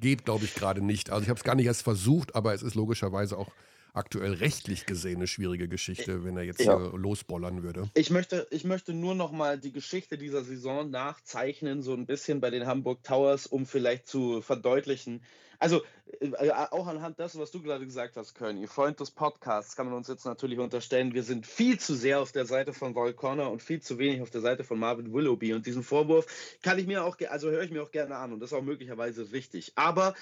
geht, 0.00 0.24
glaube 0.24 0.44
ich, 0.44 0.54
gerade 0.54 0.82
nicht. 0.82 1.10
Also 1.10 1.22
ich 1.22 1.28
habe 1.28 1.38
es 1.38 1.44
gar 1.44 1.54
nicht 1.54 1.66
erst 1.66 1.82
versucht, 1.82 2.34
aber 2.34 2.54
es 2.54 2.62
ist 2.62 2.74
logischerweise 2.74 3.38
auch 3.38 3.50
aktuell 3.96 4.34
rechtlich 4.34 4.86
gesehen 4.86 5.16
eine 5.16 5.26
schwierige 5.26 5.68
Geschichte, 5.68 6.24
wenn 6.24 6.36
er 6.36 6.42
jetzt 6.42 6.60
ja. 6.60 6.76
losbollern 6.76 7.62
würde. 7.62 7.88
Ich 7.94 8.10
möchte, 8.10 8.46
ich 8.50 8.64
möchte 8.64 8.92
nur 8.92 9.14
noch 9.14 9.32
mal 9.32 9.58
die 9.58 9.72
Geschichte 9.72 10.18
dieser 10.18 10.44
Saison 10.44 10.90
nachzeichnen, 10.90 11.82
so 11.82 11.94
ein 11.94 12.06
bisschen 12.06 12.40
bei 12.40 12.50
den 12.50 12.66
Hamburg 12.66 13.02
Towers, 13.02 13.46
um 13.46 13.66
vielleicht 13.66 14.06
zu 14.06 14.42
verdeutlichen, 14.42 15.22
also 15.58 15.82
äh, 16.20 16.50
auch 16.50 16.86
anhand 16.86 17.18
dessen, 17.18 17.40
was 17.40 17.50
du 17.50 17.62
gerade 17.62 17.84
gesagt 17.84 18.16
hast, 18.16 18.34
Köln, 18.34 18.58
ihr 18.58 18.68
Freund 18.68 19.00
des 19.00 19.10
Podcasts, 19.10 19.76
kann 19.76 19.86
man 19.86 19.94
uns 19.94 20.08
jetzt 20.08 20.24
natürlich 20.24 20.58
unterstellen, 20.58 21.14
wir 21.14 21.22
sind 21.22 21.46
viel 21.46 21.78
zu 21.78 21.94
sehr 21.94 22.20
auf 22.20 22.32
der 22.32 22.46
Seite 22.46 22.72
von 22.72 22.92
Roy 22.92 23.12
Connor 23.14 23.50
und 23.50 23.62
viel 23.62 23.80
zu 23.80 23.98
wenig 23.98 24.20
auf 24.20 24.30
der 24.30 24.40
Seite 24.40 24.64
von 24.64 24.78
Marvin 24.78 25.12
Willoughby. 25.12 25.54
Und 25.54 25.66
diesen 25.66 25.82
Vorwurf 25.82 26.26
kann 26.62 26.78
ich 26.78 26.86
mir 26.86 27.04
auch, 27.04 27.16
also 27.30 27.50
höre 27.50 27.62
ich 27.62 27.70
mir 27.70 27.82
auch 27.82 27.90
gerne 27.90 28.16
an 28.16 28.32
und 28.32 28.40
das 28.40 28.52
ist 28.52 28.58
auch 28.58 28.62
möglicherweise 28.62 29.32
richtig. 29.32 29.72
Aber 29.74 30.14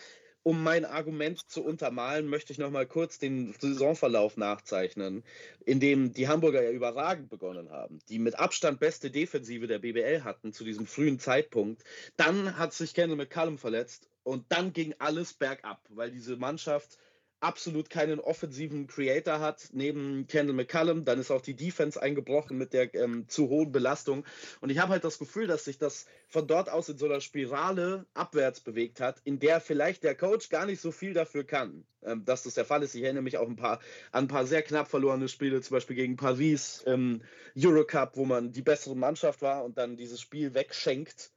um 0.44 0.62
mein 0.62 0.84
Argument 0.84 1.50
zu 1.50 1.64
untermalen, 1.64 2.28
möchte 2.28 2.52
ich 2.52 2.58
noch 2.58 2.70
mal 2.70 2.86
kurz 2.86 3.18
den 3.18 3.54
Saisonverlauf 3.58 4.36
nachzeichnen, 4.36 5.24
in 5.64 5.80
dem 5.80 6.12
die 6.12 6.28
Hamburger 6.28 6.62
ja 6.62 6.70
überragend 6.70 7.30
begonnen 7.30 7.70
haben, 7.70 7.98
die 8.10 8.18
mit 8.18 8.38
Abstand 8.38 8.78
beste 8.78 9.10
Defensive 9.10 9.66
der 9.66 9.78
BBL 9.78 10.22
hatten 10.22 10.52
zu 10.52 10.62
diesem 10.62 10.86
frühen 10.86 11.18
Zeitpunkt. 11.18 11.82
Dann 12.16 12.58
hat 12.58 12.74
sich 12.74 12.94
Kendall 12.94 13.16
McCallum 13.16 13.56
verletzt 13.56 14.10
und 14.22 14.44
dann 14.50 14.74
ging 14.74 14.94
alles 14.98 15.32
bergab, 15.32 15.80
weil 15.88 16.10
diese 16.10 16.36
Mannschaft 16.36 16.98
absolut 17.44 17.90
keinen 17.90 18.20
offensiven 18.20 18.86
Creator 18.86 19.38
hat, 19.38 19.68
neben 19.72 20.26
Kendall 20.26 20.56
McCallum. 20.56 21.04
Dann 21.04 21.18
ist 21.18 21.30
auch 21.30 21.42
die 21.42 21.54
Defense 21.54 22.00
eingebrochen 22.00 22.56
mit 22.56 22.72
der 22.72 22.94
ähm, 22.94 23.28
zu 23.28 23.48
hohen 23.48 23.70
Belastung. 23.70 24.24
Und 24.60 24.70
ich 24.70 24.78
habe 24.78 24.92
halt 24.92 25.04
das 25.04 25.18
Gefühl, 25.18 25.46
dass 25.46 25.64
sich 25.64 25.78
das 25.78 26.06
von 26.28 26.46
dort 26.46 26.70
aus 26.70 26.88
in 26.88 26.96
so 26.96 27.04
einer 27.04 27.20
Spirale 27.20 28.06
abwärts 28.14 28.60
bewegt 28.60 29.00
hat, 29.00 29.20
in 29.24 29.38
der 29.38 29.60
vielleicht 29.60 30.04
der 30.04 30.14
Coach 30.14 30.48
gar 30.48 30.64
nicht 30.64 30.80
so 30.80 30.90
viel 30.90 31.12
dafür 31.12 31.44
kann, 31.44 31.84
ähm, 32.02 32.24
dass 32.24 32.44
das 32.44 32.54
der 32.54 32.64
Fall 32.64 32.82
ist. 32.82 32.94
Ich 32.94 33.02
erinnere 33.02 33.22
mich 33.22 33.36
auch 33.36 33.48
ein 33.48 33.56
paar, 33.56 33.80
an 34.10 34.24
ein 34.24 34.28
paar 34.28 34.46
sehr 34.46 34.62
knapp 34.62 34.88
verlorene 34.88 35.28
Spiele, 35.28 35.60
zum 35.60 35.76
Beispiel 35.76 35.96
gegen 35.96 36.16
Paris 36.16 36.82
im 36.86 37.22
Eurocup, 37.56 38.16
wo 38.16 38.24
man 38.24 38.52
die 38.52 38.62
bessere 38.62 38.96
Mannschaft 38.96 39.42
war 39.42 39.64
und 39.64 39.76
dann 39.76 39.96
dieses 39.96 40.20
Spiel 40.20 40.54
wegschenkt. 40.54 41.30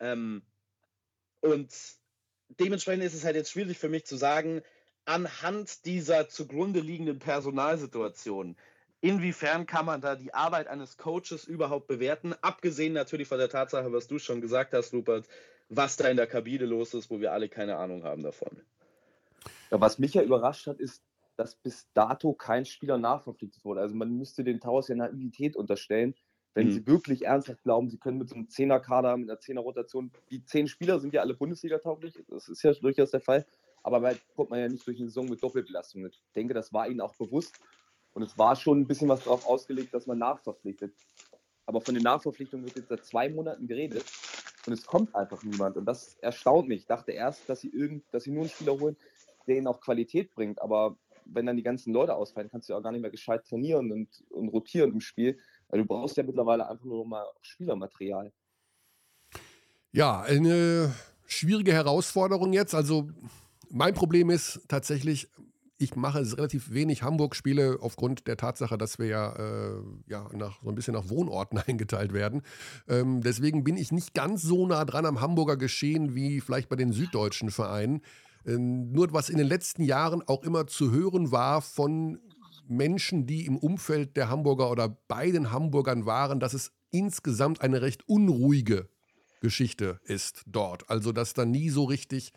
Ähm, 0.00 0.42
und 1.40 1.72
dementsprechend 2.58 3.04
ist 3.04 3.14
es 3.14 3.24
halt 3.24 3.36
jetzt 3.36 3.50
schwierig 3.50 3.78
für 3.78 3.88
mich 3.88 4.04
zu 4.06 4.16
sagen, 4.16 4.62
anhand 5.04 5.84
dieser 5.84 6.28
zugrunde 6.28 6.80
liegenden 6.80 7.18
Personalsituation, 7.18 8.56
inwiefern 9.00 9.66
kann 9.66 9.86
man 9.86 10.00
da 10.00 10.14
die 10.16 10.32
Arbeit 10.32 10.68
eines 10.68 10.96
Coaches 10.96 11.44
überhaupt 11.44 11.86
bewerten? 11.86 12.34
Abgesehen 12.40 12.92
natürlich 12.92 13.28
von 13.28 13.38
der 13.38 13.48
Tatsache, 13.48 13.92
was 13.92 14.06
du 14.06 14.18
schon 14.18 14.40
gesagt 14.40 14.72
hast, 14.72 14.92
Rupert, 14.92 15.26
was 15.68 15.96
da 15.96 16.08
in 16.08 16.16
der 16.16 16.26
Kabine 16.26 16.66
los 16.66 16.94
ist, 16.94 17.10
wo 17.10 17.20
wir 17.20 17.32
alle 17.32 17.48
keine 17.48 17.76
Ahnung 17.76 18.04
haben 18.04 18.22
davon. 18.22 18.60
Ja, 19.70 19.80
was 19.80 19.98
mich 19.98 20.14
ja 20.14 20.22
überrascht 20.22 20.66
hat, 20.66 20.78
ist, 20.78 21.02
dass 21.36 21.54
bis 21.54 21.88
dato 21.94 22.34
kein 22.34 22.66
Spieler 22.66 22.98
nachverpflichtet 22.98 23.64
wurde. 23.64 23.80
Also 23.80 23.94
man 23.94 24.16
müsste 24.16 24.44
den 24.44 24.60
Towers 24.60 24.88
ja 24.88 24.94
Naivität 24.94 25.56
unterstellen, 25.56 26.14
wenn 26.54 26.66
mhm. 26.66 26.72
sie 26.72 26.86
wirklich 26.86 27.24
ernsthaft 27.24 27.62
glauben, 27.62 27.88
sie 27.88 27.98
können 27.98 28.18
mit 28.18 28.28
so 28.28 28.34
einem 28.34 28.48
Zehner-Kader, 28.48 29.16
mit 29.16 29.30
einer 29.30 29.40
Zehner-Rotation, 29.40 30.12
die 30.30 30.44
zehn 30.44 30.68
Spieler 30.68 31.00
sind 31.00 31.14
ja 31.14 31.22
alle 31.22 31.34
Bundesliga-tauglich, 31.34 32.22
das 32.28 32.48
ist 32.48 32.62
ja 32.62 32.72
durchaus 32.74 33.10
der 33.10 33.20
Fall, 33.20 33.46
aber 33.82 34.00
bald 34.00 34.20
kommt 34.34 34.50
man 34.50 34.60
ja 34.60 34.68
nicht 34.68 34.86
durch 34.86 34.98
eine 34.98 35.08
Saison 35.08 35.28
mit 35.28 35.42
Doppelbelastung. 35.42 36.06
Ich 36.06 36.22
denke, 36.34 36.54
das 36.54 36.72
war 36.72 36.88
ihnen 36.88 37.00
auch 37.00 37.14
bewusst 37.16 37.58
und 38.14 38.22
es 38.22 38.36
war 38.38 38.56
schon 38.56 38.80
ein 38.80 38.86
bisschen 38.86 39.08
was 39.08 39.24
darauf 39.24 39.46
ausgelegt, 39.46 39.92
dass 39.94 40.06
man 40.06 40.18
nachverpflichtet. 40.18 40.94
Aber 41.66 41.80
von 41.80 41.94
den 41.94 42.02
Nachverpflichtungen 42.02 42.66
wird 42.66 42.76
jetzt 42.76 42.88
seit 42.88 43.04
zwei 43.04 43.28
Monaten 43.28 43.66
geredet 43.66 44.04
und 44.66 44.72
es 44.72 44.84
kommt 44.84 45.14
einfach 45.14 45.42
niemand 45.42 45.76
und 45.76 45.84
das 45.84 46.16
erstaunt 46.20 46.68
mich. 46.68 46.80
Ich 46.80 46.86
dachte 46.86 47.12
erst, 47.12 47.48
dass 47.48 47.60
sie, 47.60 47.70
irgend, 47.70 48.04
dass 48.12 48.24
sie 48.24 48.30
nur 48.30 48.42
einen 48.42 48.50
Spieler 48.50 48.78
holen, 48.78 48.96
der 49.46 49.56
ihnen 49.56 49.66
auch 49.66 49.80
Qualität 49.80 50.34
bringt, 50.34 50.60
aber 50.60 50.96
wenn 51.24 51.46
dann 51.46 51.56
die 51.56 51.62
ganzen 51.62 51.92
Leute 51.92 52.14
ausfallen, 52.14 52.48
kannst 52.50 52.68
du 52.68 52.74
auch 52.74 52.82
gar 52.82 52.92
nicht 52.92 53.02
mehr 53.02 53.10
gescheit 53.10 53.46
trainieren 53.46 53.92
und, 53.92 54.08
und 54.30 54.48
rotieren 54.48 54.92
im 54.92 55.00
Spiel. 55.00 55.38
Weil 55.68 55.80
du 55.80 55.86
brauchst 55.86 56.16
ja 56.16 56.22
mittlerweile 56.22 56.68
einfach 56.68 56.84
nur 56.84 56.98
noch 56.98 57.04
mal 57.04 57.24
Spielermaterial. 57.40 58.32
Ja, 59.92 60.22
eine 60.22 60.94
schwierige 61.26 61.72
Herausforderung 61.72 62.52
jetzt. 62.52 62.74
Also 62.74 63.08
mein 63.72 63.94
Problem 63.94 64.30
ist 64.30 64.60
tatsächlich, 64.68 65.28
ich 65.78 65.96
mache 65.96 66.20
relativ 66.36 66.72
wenig 66.72 67.02
Hamburg-Spiele 67.02 67.78
aufgrund 67.80 68.28
der 68.28 68.36
Tatsache, 68.36 68.78
dass 68.78 68.98
wir 68.98 69.06
ja, 69.06 69.32
äh, 69.32 69.82
ja 70.06 70.28
nach, 70.32 70.62
so 70.62 70.68
ein 70.68 70.74
bisschen 70.74 70.94
nach 70.94 71.08
Wohnorten 71.08 71.58
eingeteilt 71.66 72.12
werden. 72.12 72.42
Ähm, 72.86 73.22
deswegen 73.22 73.64
bin 73.64 73.76
ich 73.76 73.90
nicht 73.90 74.14
ganz 74.14 74.42
so 74.42 74.66
nah 74.66 74.84
dran 74.84 75.06
am 75.06 75.20
Hamburger 75.20 75.56
Geschehen 75.56 76.14
wie 76.14 76.40
vielleicht 76.40 76.68
bei 76.68 76.76
den 76.76 76.92
süddeutschen 76.92 77.50
Vereinen. 77.50 78.02
Ähm, 78.46 78.92
nur 78.92 79.12
was 79.12 79.30
in 79.30 79.38
den 79.38 79.46
letzten 79.46 79.82
Jahren 79.82 80.22
auch 80.26 80.44
immer 80.44 80.66
zu 80.66 80.92
hören 80.92 81.32
war 81.32 81.62
von 81.62 82.18
Menschen, 82.68 83.26
die 83.26 83.46
im 83.46 83.56
Umfeld 83.56 84.16
der 84.16 84.28
Hamburger 84.28 84.70
oder 84.70 84.88
bei 85.08 85.30
den 85.30 85.50
Hamburgern 85.50 86.06
waren, 86.06 86.40
dass 86.40 86.54
es 86.54 86.72
insgesamt 86.90 87.60
eine 87.60 87.82
recht 87.82 88.08
unruhige 88.08 88.88
Geschichte 89.40 89.98
ist 90.04 90.42
dort. 90.46 90.88
Also, 90.88 91.10
dass 91.12 91.34
da 91.34 91.44
nie 91.44 91.70
so 91.70 91.84
richtig 91.84 92.32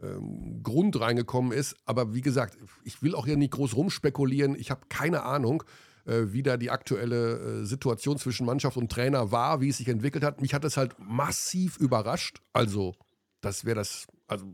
ähm, 0.00 0.62
Grund 0.62 0.98
reingekommen 1.00 1.52
ist. 1.52 1.76
Aber 1.84 2.14
wie 2.14 2.20
gesagt, 2.20 2.56
ich 2.84 3.02
will 3.02 3.14
auch 3.14 3.26
hier 3.26 3.36
nicht 3.36 3.52
groß 3.52 3.76
rumspekulieren. 3.76 4.54
Ich 4.54 4.70
habe 4.70 4.82
keine 4.88 5.22
Ahnung, 5.24 5.64
äh, 6.04 6.32
wie 6.32 6.42
da 6.42 6.56
die 6.56 6.70
aktuelle 6.70 7.62
äh, 7.62 7.64
Situation 7.64 8.18
zwischen 8.18 8.46
Mannschaft 8.46 8.76
und 8.76 8.90
Trainer 8.90 9.32
war, 9.32 9.60
wie 9.60 9.68
es 9.68 9.78
sich 9.78 9.88
entwickelt 9.88 10.24
hat. 10.24 10.40
Mich 10.40 10.54
hat 10.54 10.64
es 10.64 10.76
halt 10.76 10.96
massiv 10.98 11.76
überrascht. 11.76 12.40
Also, 12.52 12.94
das 13.40 13.64
wäre 13.64 13.76
das, 13.76 14.06
also 14.26 14.46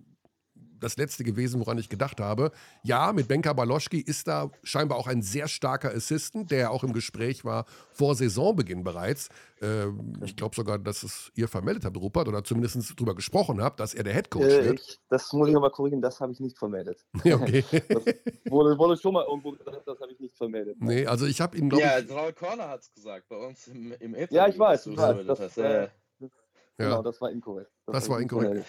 das 0.81 0.97
letzte 0.97 1.25
gewesen, 1.25 1.61
woran 1.61 1.79
ich 1.79 1.89
gedacht 1.89 2.21
habe. 2.21 2.53
Ja, 2.83 3.13
mit 3.13 3.29
Benka 3.29 3.53
Baloschki 3.53 4.01
ist 4.01 4.29
da 4.29 4.51
scheinbar 4.63 4.99
auch 4.99 5.07
ein 5.07 5.23
sehr 5.23 5.49
starker 5.49 5.95
Assistant, 5.95 6.51
der 6.51 6.71
auch 6.71 6.85
im 6.85 6.93
Gespräch 6.93 7.45
war 7.45 7.67
vor 7.93 8.15
Saisonbeginn 8.15 8.85
bereits. 8.85 9.29
Äh, 9.61 9.87
ich 10.25 10.37
glaube 10.37 10.55
sogar, 10.55 10.79
dass 10.79 11.03
es 11.03 11.33
ihr 11.35 11.49
vermeldet 11.49 11.85
habt, 11.85 11.97
Rupert, 11.97 12.29
oder 12.29 12.45
zumindest 12.45 12.95
darüber 12.97 13.15
gesprochen 13.15 13.63
habt, 13.63 13.81
dass 13.81 13.95
er 13.95 14.05
der 14.05 14.15
Headcoach 14.15 14.45
äh, 14.45 14.65
wird. 14.65 14.81
Ich, 14.81 15.01
das 15.09 15.33
muss 15.33 15.49
ich 15.49 15.57
aber 15.57 15.71
korrigieren, 15.71 16.03
das 16.03 16.21
habe 16.21 16.33
ich 16.33 16.41
nicht 16.41 16.59
vermeldet. 16.59 17.05
Ja, 17.25 17.37
okay. 17.37 17.65
das 17.71 18.05
wurde, 18.49 18.79
wurde, 18.79 18.97
schon 18.97 19.13
mal 19.13 19.25
irgendwo 19.25 19.53
gesagt, 19.53 19.83
das 19.87 20.01
habe 20.01 20.13
ich 20.13 20.21
nicht 20.21 20.37
vermeldet. 20.37 20.77
Nee, 20.81 21.07
also 21.07 21.27
ich 21.27 21.41
habe 21.41 21.57
ihn, 21.59 21.69
glaube 21.69 21.85
Ja, 21.85 21.99
Raul 22.09 22.33
Corner 22.33 22.69
hat 22.69 22.81
es 22.81 22.93
gesagt, 22.95 23.29
bei 23.29 23.37
uns 23.37 23.67
im, 23.67 23.93
im 23.99 24.17
Ja, 24.31 24.49
ich 24.49 24.59
weiß, 24.59 24.87
ich 24.87 24.97
weiß. 24.97 25.27
Das, 25.27 25.39
das, 25.39 25.57
äh, 25.59 25.89
Genau, 26.79 26.97
ja. 26.97 27.03
das 27.03 27.21
war 27.21 27.31
inkorrekt. 27.33 27.73
Das, 27.87 27.93
das 27.95 28.09
war 28.09 28.21
inkorrekt. 28.21 28.65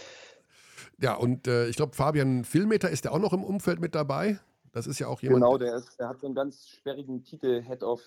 Ja, 1.02 1.16
und 1.16 1.47
äh, 1.47 1.68
ich 1.68 1.76
glaube, 1.76 1.95
Fabian 1.95 2.43
Filmeter 2.43 2.89
ist 2.89 3.06
ja 3.06 3.12
auch 3.12 3.20
noch 3.20 3.34
im 3.34 3.43
Umfeld 3.43 3.80
mit 3.80 3.95
dabei. 3.95 4.39
Das 4.72 4.86
ist 4.86 5.00
ja 5.00 5.08
auch 5.08 5.22
jemand. 5.22 5.41
Genau, 5.41 5.58
der, 5.58 5.76
ist, 5.76 6.00
der 6.00 6.10
hat 6.10 6.20
so 6.20 6.28
einen 6.28 6.36
ganz 6.36 6.68
sperrigen 6.70 7.24
Titel, 7.24 7.62
Head 7.62 7.84
of 7.84 8.02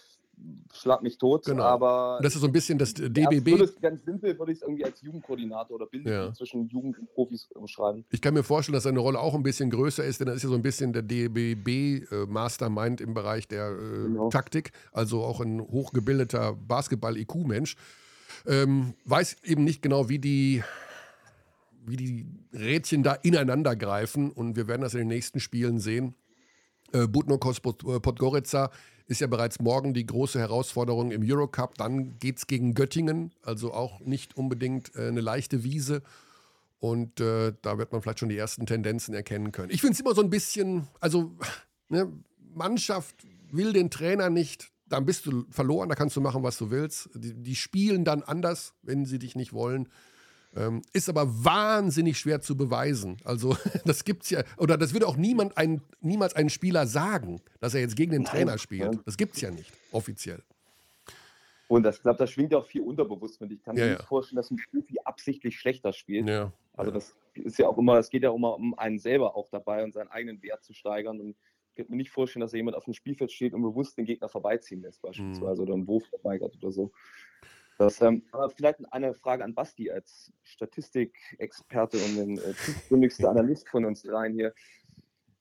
Schlag 0.72 1.02
mich 1.02 1.18
tot. 1.18 1.44
Genau. 1.44 1.62
Aber 1.62 2.18
das 2.22 2.34
ist 2.34 2.40
so 2.40 2.46
ein 2.46 2.52
bisschen 2.52 2.78
das 2.78 2.94
DBB. 2.94 3.58
Das 3.58 3.78
ganz 3.80 4.04
simpel 4.04 4.36
würde 4.38 4.52
ich 4.52 4.58
es 4.58 4.62
irgendwie 4.62 4.84
als 4.84 5.00
Jugendkoordinator 5.02 5.76
oder 5.76 5.86
Bild 5.86 6.06
ja. 6.06 6.32
zwischen 6.32 6.68
Jugend 6.68 6.98
und 6.98 7.12
Profis 7.12 7.48
umschreiben. 7.54 8.04
Ich 8.10 8.22
kann 8.22 8.34
mir 8.34 8.42
vorstellen, 8.42 8.74
dass 8.74 8.84
seine 8.84 8.98
Rolle 8.98 9.20
auch 9.20 9.34
ein 9.34 9.42
bisschen 9.42 9.70
größer 9.70 10.02
ist, 10.02 10.20
denn 10.20 10.28
er 10.28 10.34
ist 10.34 10.42
ja 10.42 10.48
so 10.48 10.54
ein 10.54 10.62
bisschen 10.62 10.92
der 10.92 11.02
DBB-Mastermind 11.02 13.00
äh, 13.00 13.04
im 13.04 13.14
Bereich 13.14 13.46
der 13.46 13.70
äh, 13.70 14.02
genau. 14.04 14.30
Taktik, 14.30 14.72
also 14.90 15.22
auch 15.22 15.40
ein 15.40 15.60
hochgebildeter 15.60 16.54
Basketball-IQ-Mensch. 16.54 17.76
Ähm, 18.46 18.94
weiß 19.04 19.36
eben 19.44 19.64
nicht 19.64 19.82
genau, 19.82 20.08
wie 20.08 20.18
die 20.18 20.64
wie 21.84 21.96
die 21.96 22.26
Rädchen 22.52 23.02
da 23.02 23.12
ineinander 23.12 23.76
greifen 23.76 24.30
und 24.30 24.56
wir 24.56 24.68
werden 24.68 24.82
das 24.82 24.94
in 24.94 25.00
den 25.00 25.08
nächsten 25.08 25.40
Spielen 25.40 25.78
sehen. 25.78 26.14
Äh, 26.92 27.06
Budnokos 27.06 27.58
äh, 27.58 28.00
Podgorica 28.00 28.70
ist 29.06 29.20
ja 29.20 29.26
bereits 29.26 29.60
morgen 29.60 29.94
die 29.94 30.06
große 30.06 30.38
Herausforderung 30.38 31.10
im 31.10 31.22
Eurocup. 31.24 31.76
Dann 31.76 32.18
geht 32.18 32.38
es 32.38 32.46
gegen 32.46 32.74
Göttingen, 32.74 33.32
also 33.42 33.72
auch 33.72 34.00
nicht 34.00 34.36
unbedingt 34.36 34.94
äh, 34.96 35.08
eine 35.08 35.20
leichte 35.20 35.64
Wiese. 35.64 36.02
Und 36.78 37.20
äh, 37.20 37.52
da 37.62 37.78
wird 37.78 37.92
man 37.92 38.02
vielleicht 38.02 38.18
schon 38.18 38.28
die 38.28 38.36
ersten 38.36 38.66
Tendenzen 38.66 39.14
erkennen 39.14 39.52
können. 39.52 39.70
Ich 39.70 39.80
finde 39.80 39.94
es 39.94 40.00
immer 40.00 40.14
so 40.14 40.22
ein 40.22 40.30
bisschen, 40.30 40.88
also 41.00 41.32
ne, 41.88 42.12
Mannschaft 42.54 43.26
will 43.50 43.72
den 43.72 43.90
Trainer 43.90 44.30
nicht, 44.30 44.72
dann 44.88 45.06
bist 45.06 45.26
du 45.26 45.44
verloren, 45.50 45.88
da 45.88 45.94
kannst 45.94 46.16
du 46.16 46.20
machen, 46.20 46.42
was 46.42 46.58
du 46.58 46.70
willst. 46.70 47.08
Die, 47.14 47.34
die 47.34 47.54
spielen 47.54 48.04
dann 48.04 48.22
anders, 48.22 48.74
wenn 48.82 49.04
sie 49.06 49.18
dich 49.18 49.36
nicht 49.36 49.52
wollen. 49.52 49.88
Ähm, 50.54 50.82
ist 50.92 51.08
aber 51.08 51.26
wahnsinnig 51.44 52.18
schwer 52.18 52.42
zu 52.42 52.56
beweisen. 52.56 53.16
Also, 53.24 53.56
das 53.86 54.04
gibt's 54.04 54.28
ja, 54.30 54.42
oder 54.58 54.76
das 54.76 54.92
würde 54.92 55.06
auch 55.06 55.16
niemand 55.16 55.56
ein, 55.56 55.80
niemals 56.00 56.34
einen 56.34 56.50
Spieler 56.50 56.86
sagen, 56.86 57.40
dass 57.60 57.74
er 57.74 57.80
jetzt 57.80 57.96
gegen 57.96 58.12
den 58.12 58.22
Nein, 58.22 58.32
Trainer 58.32 58.58
spielt. 58.58 58.98
Das 59.06 59.16
gibt 59.16 59.34
es 59.34 59.40
ja 59.40 59.50
nicht, 59.50 59.72
offiziell. 59.92 60.42
Und 61.68 61.84
das, 61.84 61.96
ich 61.96 62.02
glaube, 62.02 62.18
das 62.18 62.30
schwingt 62.30 62.52
ja 62.52 62.58
auch 62.58 62.66
viel 62.66 62.82
unterbewusst 62.82 63.40
mit. 63.40 63.50
Ich 63.50 63.62
kann 63.62 63.74
mir 63.74 63.86
ja, 63.86 63.92
nicht 63.92 64.04
vorstellen, 64.04 64.36
dass 64.36 64.50
ein 64.50 64.58
Profi 64.70 64.98
absichtlich 65.04 65.58
schlechter 65.58 65.94
spielt. 65.94 66.28
Ja, 66.28 66.52
also 66.74 66.90
das 66.90 67.14
ist 67.32 67.58
ja 67.58 67.66
auch 67.66 67.78
immer, 67.78 67.96
es 67.96 68.10
geht 68.10 68.22
ja 68.22 68.30
auch 68.30 68.36
immer 68.36 68.54
um 68.56 68.78
einen 68.78 68.98
selber 68.98 69.36
auch 69.36 69.48
dabei 69.48 69.82
und 69.82 69.94
seinen 69.94 70.08
eigenen 70.08 70.42
Wert 70.42 70.62
zu 70.64 70.74
steigern. 70.74 71.18
Und 71.18 71.30
ich 71.30 71.76
könnte 71.76 71.90
mir 71.92 71.96
nicht 71.96 72.10
vorstellen, 72.10 72.42
dass 72.42 72.52
jemand 72.52 72.76
auf 72.76 72.84
dem 72.84 72.92
Spielfeld 72.92 73.32
steht 73.32 73.54
und 73.54 73.62
bewusst 73.62 73.96
den 73.96 74.04
Gegner 74.04 74.28
vorbeiziehen 74.28 74.82
lässt, 74.82 75.00
beispielsweise, 75.00 75.62
mhm. 75.62 75.66
oder 75.66 75.74
einen 75.74 75.86
Wurf 75.86 76.04
verweigert 76.08 76.54
oder 76.56 76.72
so. 76.72 76.92
Das, 77.82 78.00
ähm, 78.00 78.22
aber 78.30 78.48
vielleicht 78.50 78.80
eine 78.92 79.12
Frage 79.12 79.42
an 79.42 79.54
Basti 79.54 79.90
als 79.90 80.32
Statistikexperte 80.44 81.96
und 81.96 82.16
den 82.16 82.38
äh, 82.38 82.52
tiefgründigste 82.54 83.28
Analyst 83.28 83.68
von 83.68 83.84
uns 83.84 84.02
dreien 84.02 84.34
hier. 84.34 84.54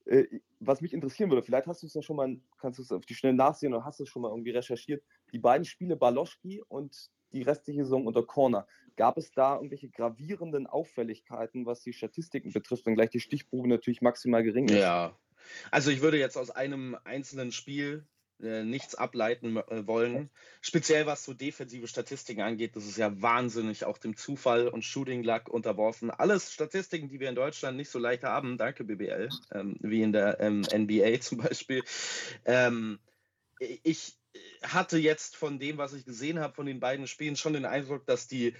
Äh, 0.06 0.26
was 0.60 0.82
mich 0.82 0.94
interessieren 0.94 1.30
würde, 1.30 1.44
vielleicht 1.44 1.68
hast 1.68 1.84
du 1.84 1.88
es 1.88 1.94
ja 1.94 2.02
schon 2.02 2.16
mal, 2.16 2.36
kannst 2.60 2.80
du 2.80 2.84
es 2.84 2.92
auf 2.92 3.06
die 3.06 3.14
Schnelle 3.14 3.36
nachsehen 3.36 3.74
oder 3.74 3.86
hast 3.86 4.00
du 4.00 4.04
es 4.04 4.10
schon 4.10 4.24
mal 4.24 4.30
irgendwie 4.30 4.50
recherchiert. 4.50 5.04
Die 5.32 5.40
beiden 5.40 5.66
Spiele 5.66 5.96
Baloschki 5.96 6.64
und 6.68 7.12
die 7.32 7.44
restliche 7.44 7.84
Saison 7.84 8.08
unter 8.08 8.24
Corner. 8.24 8.68
Gab 8.96 9.18
es 9.18 9.32
da 9.32 9.56
irgendwelche 9.56 9.90
gravierenden 9.90 10.66
Auffälligkeiten, 10.66 11.66
was 11.68 11.82
die 11.82 11.94
Statistiken 11.94 12.52
betrifft, 12.52 12.88
wenn 12.88 12.96
gleich 12.96 13.12
die 13.12 13.20
Stichprobe 13.20 13.70
natürlich 13.70 14.02
maximal 14.02 14.44
gering 14.44 14.68
ist? 14.68 14.80
Ja. 14.80 15.16
Also 15.70 15.92
ich 15.92 16.02
würde 16.02 16.18
jetzt 16.18 16.38
aus 16.38 16.50
einem 16.50 16.98
einzelnen 17.04 17.52
Spiel 17.52 18.06
äh, 18.44 18.64
nichts 18.64 18.96
ableiten 18.96 19.58
äh, 19.58 19.88
wollen. 19.88 20.30
Speziell 20.62 21.06
was 21.06 21.24
so 21.24 21.34
defensive 21.34 21.88
Statistiken 21.88 22.42
angeht, 22.42 22.76
das 22.76 22.86
ist 22.86 22.98
ja 22.98 23.22
wahnsinnig 23.22 23.86
auch 23.86 23.98
dem 23.98 24.16
Zufall 24.16 24.68
und 24.68 24.84
Shooting 24.84 25.24
Luck 25.24 25.50
unterworfen. 25.50 26.12
Alles 26.12 26.52
Statistiken, 26.52 27.10
die 27.10 27.20
wir 27.20 27.30
in 27.30 27.36
Deutschland 27.36 27.78
nicht 27.78 27.90
so 27.90 28.00
leicht 28.00 28.24
haben, 28.24 28.58
danke 28.58 28.84
BBL, 28.84 29.30
ähm, 29.54 29.76
wie 29.82 30.02
in 30.02 30.14
der 30.14 30.40
ähm, 30.40 30.62
NBA 30.62 31.20
zum 31.22 31.40
Beispiel. 31.40 31.84
Ähm, 32.46 33.00
ich 33.60 34.18
hatte 34.64 34.98
jetzt 34.98 35.36
von 35.36 35.60
dem, 35.60 35.78
was 35.78 35.94
ich 35.94 36.06
gesehen 36.06 36.40
habe, 36.40 36.54
von 36.54 36.66
den 36.66 36.80
beiden 36.80 37.08
Spielen 37.08 37.36
schon 37.36 37.54
den 37.54 37.66
Eindruck, 37.66 38.06
dass 38.06 38.28
die 38.28 38.56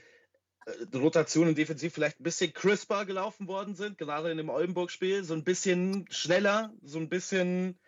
äh, 0.66 0.98
Rotationen 0.98 1.56
defensiv 1.56 1.94
vielleicht 1.94 2.20
ein 2.20 2.24
bisschen 2.24 2.54
crisper 2.54 3.06
gelaufen 3.06 3.48
worden 3.48 3.76
sind, 3.76 3.98
gerade 3.98 4.32
in 4.32 4.38
dem 4.38 4.50
Oldenburg-Spiel, 4.50 5.24
so 5.24 5.34
ein 5.34 5.44
bisschen 5.44 6.06
schneller, 6.10 6.74
so 6.84 7.00
ein 7.00 7.10
bisschen 7.10 7.80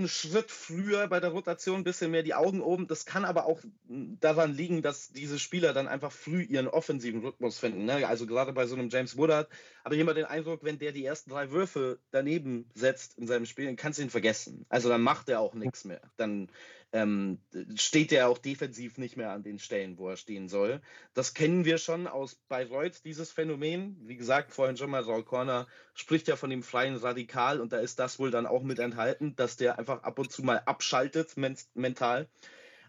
einen 0.00 0.08
Schritt 0.08 0.50
früher 0.50 1.06
bei 1.08 1.20
der 1.20 1.30
Rotation, 1.30 1.80
ein 1.80 1.84
bisschen 1.84 2.10
mehr 2.10 2.22
die 2.22 2.34
Augen 2.34 2.60
oben. 2.60 2.88
Das 2.88 3.06
kann 3.06 3.24
aber 3.24 3.46
auch 3.46 3.60
daran 3.88 4.54
liegen, 4.54 4.82
dass 4.82 5.12
diese 5.12 5.38
Spieler 5.38 5.72
dann 5.72 5.88
einfach 5.88 6.12
früh 6.12 6.42
ihren 6.42 6.68
offensiven 6.68 7.20
Rhythmus 7.20 7.58
finden. 7.58 7.84
Ne? 7.84 8.06
Also 8.06 8.26
gerade 8.26 8.52
bei 8.52 8.66
so 8.66 8.74
einem 8.74 8.88
James 8.88 9.16
Woodard 9.16 9.48
habe 9.84 9.94
ich 9.94 10.00
immer 10.00 10.14
den 10.14 10.24
Eindruck, 10.24 10.64
wenn 10.64 10.78
der 10.78 10.92
die 10.92 11.04
ersten 11.04 11.30
drei 11.30 11.50
Würfe 11.50 11.98
daneben 12.10 12.68
setzt 12.74 13.18
in 13.18 13.26
seinem 13.26 13.46
Spiel, 13.46 13.66
dann 13.66 13.76
kannst 13.76 13.98
du 13.98 14.02
ihn 14.02 14.10
vergessen. 14.10 14.66
Also 14.68 14.88
dann 14.88 15.02
macht 15.02 15.28
er 15.28 15.40
auch 15.40 15.54
nichts 15.54 15.84
mehr. 15.84 16.00
Dann 16.16 16.48
ähm, 16.92 17.38
steht 17.76 18.12
er 18.12 18.28
auch 18.28 18.38
defensiv 18.38 18.98
nicht 18.98 19.16
mehr 19.16 19.30
an 19.30 19.42
den 19.42 19.58
Stellen, 19.58 19.96
wo 19.96 20.08
er 20.08 20.16
stehen 20.16 20.48
soll. 20.48 20.80
Das 21.14 21.34
kennen 21.34 21.64
wir 21.64 21.78
schon 21.78 22.06
aus 22.06 22.34
Bayreuth, 22.48 23.04
dieses 23.04 23.30
Phänomen. 23.30 23.96
Wie 24.02 24.16
gesagt, 24.16 24.52
vorhin 24.52 24.76
schon 24.76 24.90
mal, 24.90 25.02
Raul 25.02 25.24
Corner 25.24 25.68
spricht 25.94 26.26
ja 26.28 26.36
von 26.36 26.50
dem 26.50 26.62
freien 26.62 26.96
Radikal 26.96 27.60
und 27.60 27.72
da 27.72 27.78
ist 27.78 27.98
das 27.98 28.18
wohl 28.18 28.30
dann 28.30 28.46
auch 28.46 28.62
mit 28.62 28.78
enthalten, 28.78 29.36
dass 29.36 29.56
der 29.56 29.78
einfach 29.78 30.02
ab 30.02 30.18
und 30.18 30.32
zu 30.32 30.42
mal 30.42 30.62
abschaltet 30.66 31.36
men 31.36 31.56
mental. 31.74 32.28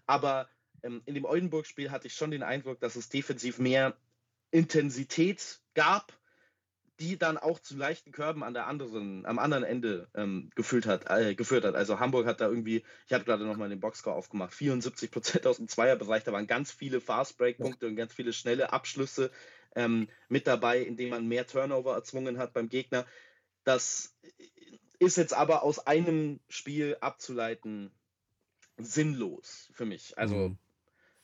Aber 0.06 0.48
ähm, 0.82 1.02
in 1.06 1.14
dem 1.14 1.24
Oldenburg-Spiel 1.24 1.90
hatte 1.90 2.08
ich 2.08 2.14
schon 2.14 2.32
den 2.32 2.42
Eindruck, 2.42 2.80
dass 2.80 2.96
es 2.96 3.08
defensiv 3.08 3.58
mehr 3.58 3.96
Intensität 4.50 5.60
gab 5.74 6.12
die 7.02 7.18
dann 7.18 7.36
auch 7.36 7.58
zu 7.58 7.76
leichten 7.76 8.12
Körben 8.12 8.44
an 8.44 8.54
der 8.54 8.68
anderen, 8.68 9.26
am 9.26 9.40
anderen 9.40 9.64
Ende 9.64 10.08
ähm, 10.14 10.50
geführt, 10.54 10.86
hat, 10.86 11.10
äh, 11.10 11.34
geführt 11.34 11.64
hat. 11.64 11.74
Also 11.74 11.98
Hamburg 11.98 12.26
hat 12.26 12.40
da 12.40 12.48
irgendwie, 12.48 12.84
ich 13.08 13.12
habe 13.12 13.24
gerade 13.24 13.44
nochmal 13.44 13.68
den 13.68 13.80
Boxscore 13.80 14.14
aufgemacht, 14.14 14.54
74 14.54 15.10
Prozent 15.10 15.46
aus 15.48 15.56
dem 15.56 15.66
Zweierbereich, 15.66 16.22
da 16.22 16.32
waren 16.32 16.46
ganz 16.46 16.70
viele 16.70 17.00
Fast-Break-Punkte 17.00 17.88
und 17.88 17.96
ganz 17.96 18.14
viele 18.14 18.32
schnelle 18.32 18.72
Abschlüsse 18.72 19.32
ähm, 19.74 20.08
mit 20.28 20.46
dabei, 20.46 20.80
indem 20.80 21.10
man 21.10 21.26
mehr 21.26 21.44
Turnover 21.44 21.92
erzwungen 21.94 22.38
hat 22.38 22.52
beim 22.52 22.68
Gegner. 22.68 23.04
Das 23.64 24.16
ist 25.00 25.16
jetzt 25.16 25.34
aber 25.34 25.64
aus 25.64 25.84
einem 25.84 26.38
Spiel 26.48 26.96
abzuleiten 27.00 27.90
sinnlos 28.78 29.70
für 29.74 29.86
mich. 29.86 30.16
Also 30.16 30.36
mhm 30.36 30.58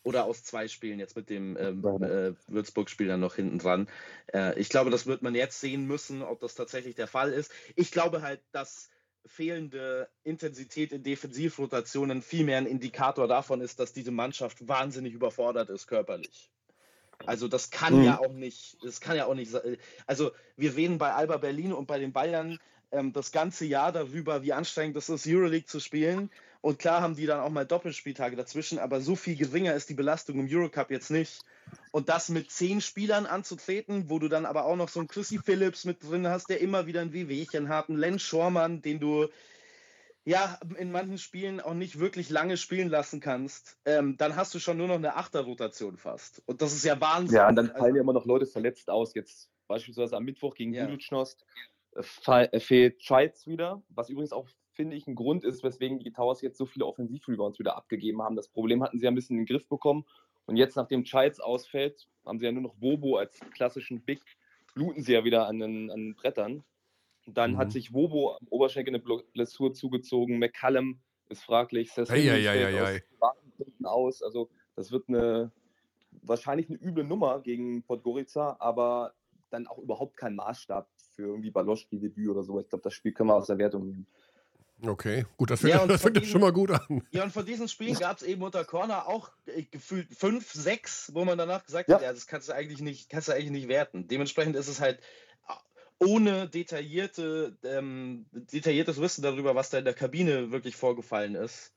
oder 0.09 0.25
aus 0.25 0.43
zwei 0.43 0.69
Spielen 0.69 0.99
jetzt 0.99 1.17
mit 1.17 1.29
dem 1.29 1.59
ähm, 1.59 1.85
äh, 2.03 2.33
Würzburg-Spiel 2.47 3.09
dann 3.09 3.21
noch 3.21 3.35
hinten 3.35 3.59
dran. 3.59 3.89
Äh, 4.33 4.59
ich 4.59 4.71
glaube, 4.71 4.91
das 4.91 5.07
wird 5.07 5.21
man 5.21 5.35
jetzt 5.35 5.61
sehen 5.61 5.87
müssen, 5.87 6.23
ob 6.23 6.41
das 6.41 6.55
tatsächlich 6.55 6.95
der 6.95 7.07
Fall 7.07 7.31
ist. 7.31 7.53
Ich 7.77 7.91
glaube 7.91 8.23
halt, 8.23 8.41
dass 8.53 8.89
fehlende 9.27 10.09
Intensität 10.25 10.93
in 10.93 11.03
Defensivrotationen 11.03 12.23
vielmehr 12.23 12.57
ein 12.57 12.67
Indikator 12.67 13.29
davon 13.29 13.61
ist, 13.61 13.79
dass 13.81 13.93
diese 13.93 14.11
Mannschaft 14.11 14.67
wahnsinnig 14.67 15.13
überfordert 15.13 15.69
ist 15.69 15.87
körperlich. 15.87 16.51
Also 17.27 17.47
das 17.47 17.71
kann 17.71 17.99
mhm. 17.99 18.05
ja 18.05 18.19
auch 18.19 18.33
nicht, 18.33 18.79
das 18.83 19.03
kann 19.03 19.17
ja 19.17 19.27
auch 19.27 19.35
nicht, 19.35 19.53
also 20.07 20.31
wir 20.57 20.75
reden 20.75 20.97
bei 20.97 21.13
Alba 21.13 21.37
Berlin 21.37 21.75
und 21.75 21.87
bei 21.87 21.99
den 21.99 22.15
Bayern 22.15 22.59
ähm, 22.93 23.13
das 23.13 23.31
ganze 23.31 23.67
Jahr 23.67 23.93
darüber, 23.93 24.43
wie 24.43 24.55
anstrengend 24.55 24.97
es 24.97 25.11
ist, 25.11 25.27
Euroleague 25.27 25.67
zu 25.67 25.81
spielen. 25.81 26.31
Und 26.61 26.79
klar 26.79 27.03
haben 27.03 27.15
die 27.15 27.27
dann 27.27 27.41
auch 27.41 27.51
mal 27.51 27.65
Doppelspieltage 27.65 28.35
dazwischen, 28.35 28.79
aber 28.79 29.01
so 29.01 29.15
viel 29.15 29.37
geringer 29.37 29.75
ist 29.75 29.89
die 29.89 29.95
Belastung 29.95 30.41
im 30.41 30.49
Eurocup 30.51 30.91
jetzt 30.91 31.11
nicht. 31.11 31.41
Und 31.93 32.09
das 32.09 32.29
mit 32.31 32.51
zehn 32.51 32.81
Spielern 32.81 33.27
anzutreten, 33.27 34.11
wo 34.11 34.19
du 34.19 34.29
dann 34.29 34.45
aber 34.45 34.65
auch 34.65 34.77
noch 34.77 34.89
so 34.89 34.99
einen 34.99 35.09
Chrissy 35.09 35.39
Phillips 35.39 35.85
mit 35.85 36.03
drin 36.03 36.27
hast, 36.27 36.49
der 36.49 36.61
immer 36.61 36.87
wieder 36.87 37.01
ein 37.01 37.13
Wehwehchen 37.13 37.69
hat, 37.69 37.89
einen 37.89 37.99
Len 37.99 38.19
Schormann, 38.19 38.83
den 38.83 38.99
du 38.99 39.29
ja 40.25 40.59
in 40.77 40.91
manchen 40.91 41.19
Spielen 41.19 41.61
auch 41.61 41.75
nicht 41.75 42.01
wirklich 42.01 42.29
lange 42.29 42.57
spielen 42.57 42.89
lassen 42.89 43.21
kannst, 43.21 43.79
ähm, 43.85 44.17
dann 44.19 44.37
hast 44.37 44.55
du 44.55 44.59
schon 44.59 44.77
nur 44.77 44.89
noch 44.89 44.97
eine 44.97 45.17
Achterrotation 45.17 45.97
fast. 45.97 46.43
Und 46.47 46.61
das 46.61 46.75
ist 46.75 46.85
ja 46.85 47.01
Wahnsinn. 47.01 47.37
Ja, 47.37 47.49
und 47.49 47.57
dann 47.57 47.69
fallen 47.69 47.83
also, 47.83 47.97
ja 47.97 48.03
immer 48.03 48.13
noch 48.13 48.27
Leute 48.27 48.47
verletzt 48.47 48.91
aus. 48.91 49.15
Jetzt 49.15 49.49
beispielsweise 49.69 50.17
am 50.17 50.25
Mittwoch 50.25 50.55
gegen 50.55 50.75
ja. 50.75 50.85
Buducnost 50.85 51.47
äh, 52.27 52.61
fehlt 52.61 53.03
Scheitz 53.03 53.47
wieder, 53.47 53.83
was 53.89 54.11
übrigens 54.11 54.33
auch 54.33 54.49
finde 54.79 54.95
ich, 54.95 55.09
ein 55.09 55.17
Grund 55.17 55.45
ist, 55.45 55.65
weswegen 55.65 55.99
die 55.99 56.13
Towers 56.13 56.41
jetzt 56.41 56.57
so 56.57 56.65
viele 56.65 56.87
Offensivrebounds 56.87 57.59
wieder 57.59 57.77
abgegeben 57.77 58.23
haben. 58.23 58.37
Das 58.37 58.47
Problem 58.47 58.81
hatten 58.81 59.01
sie 59.01 59.09
ein 59.09 59.15
bisschen 59.17 59.37
in 59.37 59.45
den 59.45 59.53
Griff 59.53 59.67
bekommen. 59.67 60.05
Und 60.47 60.57
jetzt, 60.57 60.77
nachdem 60.77 61.03
Childs 61.03 61.41
ausfällt, 61.41 62.07
haben 62.25 62.39
sie 62.39 62.47
ja 62.47 62.53
nur 62.53 62.63
noch 62.63 62.81
Wobo 62.81 63.17
als 63.17 63.41
klassischen 63.53 64.01
Big, 64.03 64.23
bluten 64.77 65.03
sie 65.03 65.15
ja 65.15 65.25
wieder 65.25 65.49
an 65.49 65.59
den, 65.59 65.91
an 65.91 65.99
den 65.99 66.15
Brettern. 66.15 66.63
dann 67.27 67.55
mhm. 67.55 67.57
hat 67.57 67.73
sich 67.73 67.93
Wobo 67.93 68.37
am 68.37 68.47
Oberschenkel 68.51 68.95
eine 68.95 69.23
Blessur 69.33 69.75
zugezogen. 69.75 70.39
McCallum 70.39 71.01
ist 71.29 71.43
fraglich. 71.43 71.91
Hey, 71.97 72.23
hey, 72.23 72.43
hey, 72.45 73.03
aus, 73.83 73.83
aus. 73.83 74.23
Also, 74.23 74.49
das 74.77 74.93
wird 74.93 75.09
eine 75.09 75.51
wahrscheinlich 76.23 76.69
eine 76.69 76.79
üble 76.79 77.03
Nummer 77.03 77.41
gegen 77.41 77.83
Podgorica, 77.83 78.57
aber 78.61 79.13
dann 79.51 79.67
auch 79.67 79.79
überhaupt 79.79 80.17
kein 80.17 80.37
Maßstab 80.37 80.89
für 81.15 81.23
irgendwie 81.23 81.51
Baloschki-Debüt 81.51 82.29
oder 82.29 82.45
so. 82.45 82.61
Ich 82.61 82.69
glaube, 82.69 82.85
das 82.85 82.95
Spiel 82.95 83.13
können 83.13 83.31
wir 83.31 83.35
aus 83.35 83.49
der 83.49 83.59
Wertung 83.59 83.87
nehmen. 83.87 84.07
Okay, 84.81 85.27
gut, 85.37 85.51
das 85.51 85.61
fängt, 85.61 85.75
ja, 85.75 85.87
das 85.87 86.03
fängt 86.03 86.17
diesen, 86.17 86.31
schon 86.31 86.41
mal 86.41 86.53
gut 86.53 86.71
an. 86.71 87.03
Ja, 87.11 87.25
und 87.25 87.33
von 87.33 87.45
diesen 87.45 87.69
Spielen 87.69 87.99
gab 87.99 88.19
es 88.19 88.23
eben 88.23 88.43
unter 88.43 88.65
Corner 88.65 89.09
auch 89.09 89.31
äh, 89.47 89.65
gefühlt 89.65 90.15
fünf, 90.15 90.53
sechs, 90.53 91.13
wo 91.15 91.25
man 91.25 91.37
danach 91.37 91.65
gesagt 91.65 91.89
ja. 91.89 91.97
hat, 91.97 92.03
ja, 92.03 92.13
das 92.13 92.29
kannst 92.29 92.49
du 92.49 92.53
eigentlich 92.53 92.81
nicht, 92.81 93.11
kannst 93.11 93.29
du 93.29 93.33
eigentlich 93.33 93.51
nicht 93.51 93.69
werten. 93.69 94.07
Dementsprechend 94.07 94.55
ist 94.55 94.69
es 94.69 94.81
halt 94.81 95.01
äh, 95.49 96.05
ohne 96.07 96.49
detaillierte, 96.49 97.59
ähm, 97.65 98.27
detailliertes 98.31 99.01
Wissen 99.01 99.23
darüber, 99.23 99.57
was 99.57 99.71
da 99.71 99.79
in 99.79 99.85
der 99.85 99.95
Kabine 99.95 100.53
wirklich 100.53 100.77
vorgefallen 100.77 101.35
ist, 101.35 101.73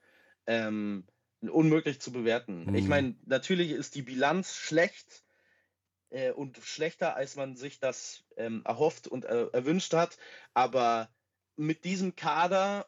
ähm, 0.45 1.06
unmöglich 1.41 1.99
zu 1.99 2.12
bewerten. 2.12 2.66
Mhm. 2.66 2.76
Ich 2.76 2.88
meine, 2.88 3.16
natürlich 3.26 3.72
ist 3.72 3.95
die 3.95 4.04
Bilanz 4.04 4.56
schlecht 4.56 5.24
äh, 6.12 6.32
und 6.32 6.58
schlechter, 6.58 7.16
als 7.16 7.36
man 7.36 7.56
sich 7.56 7.80
das 7.80 8.26
ähm, 8.38 8.62
erhofft 8.64 9.08
und 9.08 9.26
äh, 9.26 9.47
erwünscht 9.54 9.93
hat, 9.95 10.20
aber 10.54 11.10
mit 11.56 11.84
diesem 11.84 12.16
Kader 12.16 12.88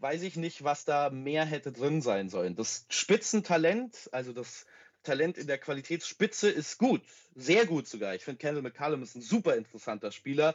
weiß 0.00 0.22
ich 0.22 0.36
nicht, 0.36 0.64
was 0.64 0.84
da 0.84 1.10
mehr 1.10 1.44
hätte 1.44 1.72
drin 1.72 2.02
sein 2.02 2.28
sollen. 2.28 2.54
Das 2.56 2.86
Spitzentalent, 2.88 4.08
also 4.12 4.32
das 4.32 4.66
Talent 5.02 5.38
in 5.38 5.46
der 5.46 5.58
Qualitätsspitze 5.58 6.50
ist 6.50 6.78
gut, 6.78 7.02
sehr 7.34 7.66
gut 7.66 7.86
sogar. 7.86 8.14
Ich 8.14 8.24
finde, 8.24 8.38
Kendall 8.38 8.62
McCallum 8.62 9.02
ist 9.02 9.14
ein 9.14 9.22
super 9.22 9.56
interessanter 9.56 10.12
Spieler, 10.12 10.54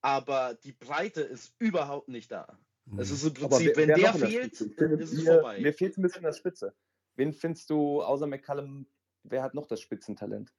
aber 0.00 0.54
die 0.54 0.72
Breite 0.72 1.20
ist 1.20 1.54
überhaupt 1.58 2.08
nicht 2.08 2.30
da. 2.32 2.58
Es 2.96 3.10
ist 3.10 3.24
im 3.24 3.34
Prinzip, 3.34 3.76
wer, 3.76 3.88
wenn 3.88 3.88
wer 3.88 4.12
der 4.12 4.14
fehlt, 4.14 4.60
ist 4.60 5.12
es 5.12 5.24
vorbei. 5.24 5.58
Mir 5.60 5.72
fehlt 5.72 5.98
ein 5.98 6.02
bisschen 6.02 6.22
das 6.22 6.38
Spitze. 6.38 6.72
Wen 7.16 7.32
findest 7.32 7.68
du 7.70 8.02
außer 8.02 8.26
McCallum, 8.26 8.86
wer 9.24 9.42
hat 9.42 9.54
noch 9.54 9.66
das 9.66 9.80
Spitzentalent? 9.80 10.52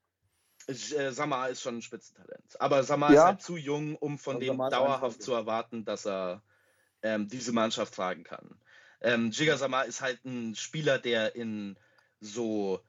Äh, 0.68 1.12
Samar 1.12 1.50
ist 1.50 1.62
schon 1.62 1.78
ein 1.78 1.82
Spitzentalent. 1.82 2.60
Aber 2.60 2.84
Samar 2.84 3.14
ja. 3.14 3.22
ist 3.22 3.26
halt 3.26 3.42
zu 3.42 3.58
jung, 3.58 3.96
um 3.96 4.18
von 4.18 4.36
also 4.36 4.46
dem 4.46 4.58
dauerhaft 4.58 5.22
zu 5.22 5.34
erwarten, 5.34 5.86
dass 5.86 6.06
er 6.06 6.44
ähm, 7.02 7.28
diese 7.28 7.52
Mannschaft 7.52 7.94
tragen 7.94 8.24
kann. 8.24 8.60
Ähm, 9.02 9.32
Jiga 9.32 9.58
Samar 9.58 9.86
ist 9.86 10.02
halt 10.02 10.24
ein 10.26 10.56
Spieler, 10.56 10.98
der 11.00 11.36
in 11.36 11.78
so 12.20 12.82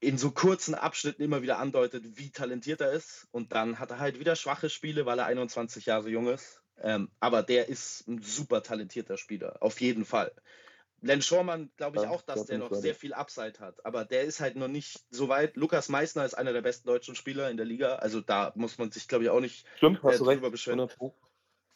in 0.00 0.16
so 0.16 0.30
kurzen 0.30 0.74
Abschnitten 0.74 1.22
immer 1.22 1.42
wieder 1.42 1.58
andeutet, 1.58 2.04
wie 2.18 2.30
talentiert 2.30 2.80
er 2.80 2.92
ist. 2.92 3.26
Und 3.32 3.52
dann 3.52 3.78
hat 3.78 3.90
er 3.90 3.98
halt 3.98 4.20
wieder 4.20 4.36
schwache 4.36 4.70
Spiele, 4.70 5.06
weil 5.06 5.18
er 5.18 5.26
21 5.26 5.86
Jahre 5.86 6.08
jung 6.08 6.28
ist. 6.28 6.62
Ähm, 6.80 7.10
aber 7.18 7.42
der 7.42 7.68
ist 7.68 8.06
ein 8.06 8.22
super 8.22 8.62
talentierter 8.62 9.16
Spieler, 9.16 9.56
auf 9.60 9.80
jeden 9.80 10.04
Fall. 10.04 10.32
Len 11.00 11.22
Schormann 11.22 11.70
glaube 11.76 11.96
ich 11.96 12.02
ja, 12.04 12.10
auch, 12.10 12.22
dass 12.22 12.46
der 12.46 12.58
noch 12.58 12.72
sehr 12.74 12.94
viel 12.94 13.12
Upside 13.12 13.58
hat. 13.60 13.84
Aber 13.84 14.04
der 14.04 14.22
ist 14.22 14.40
halt 14.40 14.56
noch 14.56 14.68
nicht 14.68 15.04
so 15.10 15.28
weit. 15.28 15.56
Lukas 15.56 15.88
Meissner 15.88 16.24
ist 16.24 16.34
einer 16.34 16.52
der 16.52 16.62
besten 16.62 16.88
deutschen 16.88 17.14
Spieler 17.14 17.50
in 17.50 17.56
der 17.56 17.66
Liga. 17.66 17.96
Also 17.96 18.20
da 18.20 18.52
muss 18.56 18.78
man 18.78 18.90
sich, 18.90 19.06
glaube 19.06 19.24
ich, 19.24 19.30
auch 19.30 19.40
nicht 19.40 19.64
Stimmt, 19.76 20.02
äh, 20.04 20.16
drüber 20.16 20.50
beschweren. 20.50 20.88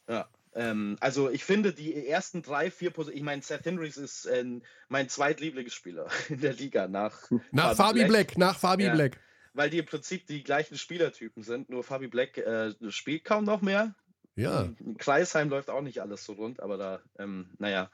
Ja. 0.08 0.28
Ähm, 0.54 0.96
also 1.00 1.30
ich 1.30 1.44
finde 1.44 1.72
die 1.72 2.06
ersten 2.06 2.42
drei, 2.42 2.70
vier 2.70 2.90
Positionen, 2.90 3.18
ich 3.18 3.24
meine, 3.24 3.42
Seth 3.42 3.64
Henrys 3.64 3.96
ist 3.96 4.26
äh, 4.26 4.44
mein 4.88 5.08
zweitlieblingsspieler 5.08 6.08
in 6.28 6.40
der 6.40 6.52
Liga 6.52 6.88
nach, 6.88 7.30
nach 7.50 7.74
Fabi 7.74 8.04
Black. 8.04 8.28
Black. 8.28 8.38
Nach 8.38 8.58
Fabi 8.58 8.84
ja, 8.84 8.94
Black. 8.94 9.18
Weil 9.54 9.70
die 9.70 9.78
im 9.78 9.86
Prinzip 9.86 10.26
die 10.26 10.42
gleichen 10.42 10.76
Spielertypen 10.76 11.42
sind, 11.42 11.70
nur 11.70 11.84
Fabi 11.84 12.08
Black 12.08 12.38
äh, 12.38 12.72
spielt 12.90 13.24
kaum 13.24 13.44
noch 13.44 13.62
mehr 13.62 13.94
Ja. 14.34 14.68
In 14.78 14.96
Kreisheim 14.98 15.48
läuft 15.48 15.70
auch 15.70 15.82
nicht 15.82 16.00
alles 16.00 16.24
so 16.24 16.34
rund, 16.34 16.60
aber 16.60 16.76
da, 16.76 17.00
ähm, 17.18 17.50
naja, 17.58 17.90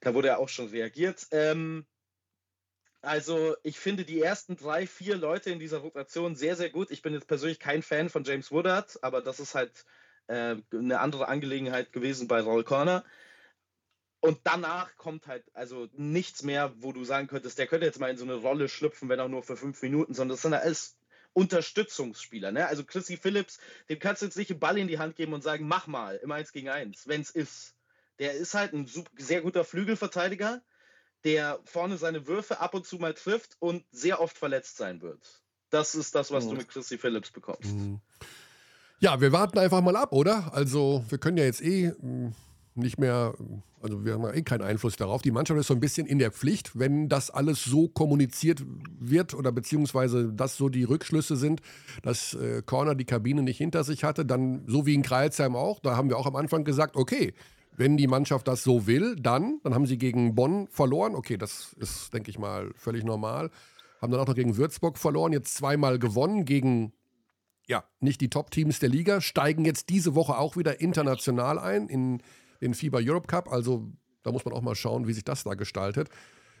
da 0.00 0.14
wurde 0.14 0.28
ja 0.28 0.36
auch 0.38 0.48
schon 0.48 0.68
reagiert. 0.68 1.26
Ähm, 1.30 1.86
also 3.00 3.56
ich 3.62 3.78
finde 3.78 4.04
die 4.04 4.20
ersten 4.20 4.56
drei, 4.56 4.86
vier 4.86 5.16
Leute 5.16 5.50
in 5.50 5.58
dieser 5.58 5.78
Rotation 5.78 6.34
sehr, 6.34 6.56
sehr 6.56 6.68
gut. 6.68 6.90
Ich 6.90 7.00
bin 7.00 7.14
jetzt 7.14 7.28
persönlich 7.28 7.60
kein 7.60 7.82
Fan 7.82 8.08
von 8.10 8.24
James 8.24 8.50
Woodard, 8.50 8.98
aber 9.02 9.22
das 9.22 9.40
ist 9.40 9.54
halt 9.54 9.84
äh, 10.28 10.56
eine 10.72 11.00
andere 11.00 11.28
Angelegenheit 11.28 11.92
gewesen 11.92 12.28
bei 12.28 12.40
Roll 12.40 12.64
Corner. 12.64 13.04
Und 14.20 14.40
danach 14.44 14.96
kommt 14.96 15.26
halt 15.26 15.44
also 15.54 15.88
nichts 15.92 16.42
mehr, 16.42 16.72
wo 16.78 16.92
du 16.92 17.04
sagen 17.04 17.28
könntest, 17.28 17.58
der 17.58 17.66
könnte 17.66 17.86
jetzt 17.86 18.00
mal 18.00 18.10
in 18.10 18.16
so 18.16 18.24
eine 18.24 18.34
Rolle 18.34 18.68
schlüpfen, 18.68 19.08
wenn 19.08 19.20
auch 19.20 19.28
nur 19.28 19.42
für 19.42 19.56
fünf 19.56 19.80
Minuten, 19.82 20.14
sondern 20.14 20.34
das 20.34 20.42
sind 20.42 20.54
alles 20.54 20.96
Unterstützungsspieler. 21.34 22.50
Ne? 22.50 22.66
Also 22.66 22.84
Chrissy 22.84 23.16
Phillips, 23.16 23.60
dem 23.88 24.00
kannst 24.00 24.22
du 24.22 24.26
jetzt 24.26 24.36
nicht 24.36 24.50
einen 24.50 24.60
Ball 24.60 24.76
in 24.76 24.88
die 24.88 24.98
Hand 24.98 25.14
geben 25.14 25.34
und 25.34 25.42
sagen, 25.42 25.68
mach 25.68 25.86
mal 25.86 26.16
im 26.16 26.32
1 26.32 26.52
gegen 26.52 26.68
1, 26.68 27.06
wenn 27.06 27.20
es 27.20 27.30
ist. 27.30 27.74
Der 28.18 28.32
ist 28.32 28.54
halt 28.54 28.72
ein 28.72 28.90
sehr 29.16 29.42
guter 29.42 29.64
Flügelverteidiger, 29.64 30.60
der 31.22 31.60
vorne 31.64 31.96
seine 31.96 32.26
Würfe 32.26 32.58
ab 32.58 32.74
und 32.74 32.86
zu 32.86 32.96
mal 32.96 33.14
trifft 33.14 33.56
und 33.60 33.84
sehr 33.92 34.20
oft 34.20 34.36
verletzt 34.36 34.76
sein 34.76 35.00
wird. 35.00 35.44
Das 35.70 35.94
ist 35.94 36.16
das, 36.16 36.32
was 36.32 36.46
mhm. 36.46 36.50
du 36.50 36.56
mit 36.56 36.68
Chrissy 36.68 36.98
Phillips 36.98 37.30
bekommst. 37.30 37.72
Mhm. 37.72 38.00
Ja, 39.00 39.20
wir 39.20 39.30
warten 39.30 39.58
einfach 39.58 39.80
mal 39.80 39.94
ab, 39.94 40.12
oder? 40.12 40.52
Also, 40.52 41.04
wir 41.08 41.18
können 41.18 41.36
ja 41.36 41.44
jetzt 41.44 41.62
eh 41.62 41.92
hm, 42.00 42.32
nicht 42.74 42.98
mehr, 42.98 43.32
also 43.80 44.04
wir 44.04 44.14
haben 44.14 44.24
ja 44.24 44.32
eh 44.32 44.42
keinen 44.42 44.62
Einfluss 44.62 44.96
darauf. 44.96 45.22
Die 45.22 45.30
Mannschaft 45.30 45.60
ist 45.60 45.68
so 45.68 45.74
ein 45.74 45.80
bisschen 45.80 46.06
in 46.08 46.18
der 46.18 46.32
Pflicht, 46.32 46.76
wenn 46.76 47.08
das 47.08 47.30
alles 47.30 47.62
so 47.62 47.86
kommuniziert 47.86 48.64
wird 48.98 49.34
oder 49.34 49.52
beziehungsweise 49.52 50.32
das 50.32 50.56
so 50.56 50.68
die 50.68 50.82
Rückschlüsse 50.82 51.36
sind, 51.36 51.60
dass 52.02 52.34
äh, 52.34 52.60
Corner 52.66 52.96
die 52.96 53.04
Kabine 53.04 53.42
nicht 53.42 53.58
hinter 53.58 53.84
sich 53.84 54.02
hatte, 54.02 54.26
dann 54.26 54.64
so 54.66 54.84
wie 54.84 54.94
in 54.94 55.02
Kreilsheim 55.02 55.54
auch, 55.54 55.78
da 55.78 55.96
haben 55.96 56.08
wir 56.08 56.16
auch 56.16 56.26
am 56.26 56.34
Anfang 56.34 56.64
gesagt, 56.64 56.96
okay, 56.96 57.34
wenn 57.76 57.96
die 57.96 58.08
Mannschaft 58.08 58.48
das 58.48 58.64
so 58.64 58.88
will, 58.88 59.14
dann, 59.14 59.60
dann 59.62 59.74
haben 59.74 59.86
sie 59.86 59.98
gegen 59.98 60.34
Bonn 60.34 60.66
verloren. 60.66 61.14
Okay, 61.14 61.36
das 61.36 61.76
ist, 61.78 62.12
denke 62.12 62.30
ich 62.30 62.38
mal, 62.38 62.72
völlig 62.74 63.04
normal. 63.04 63.50
Haben 64.02 64.10
dann 64.10 64.20
auch 64.20 64.26
noch 64.26 64.34
gegen 64.34 64.56
Würzburg 64.56 64.98
verloren, 64.98 65.32
jetzt 65.32 65.54
zweimal 65.54 66.00
gewonnen 66.00 66.44
gegen 66.44 66.92
ja, 67.68 67.84
nicht 68.00 68.20
die 68.20 68.30
Top-Teams 68.30 68.78
der 68.80 68.88
Liga, 68.88 69.20
steigen 69.20 69.64
jetzt 69.64 69.90
diese 69.90 70.14
Woche 70.14 70.38
auch 70.38 70.56
wieder 70.56 70.80
international 70.80 71.58
ein 71.58 71.88
in 71.88 72.22
den 72.60 72.74
FIBA 72.74 72.98
Europe 73.02 73.26
Cup. 73.26 73.52
Also 73.52 73.92
da 74.22 74.32
muss 74.32 74.44
man 74.44 74.54
auch 74.54 74.62
mal 74.62 74.74
schauen, 74.74 75.06
wie 75.06 75.12
sich 75.12 75.24
das 75.24 75.44
da 75.44 75.54
gestaltet. 75.54 76.08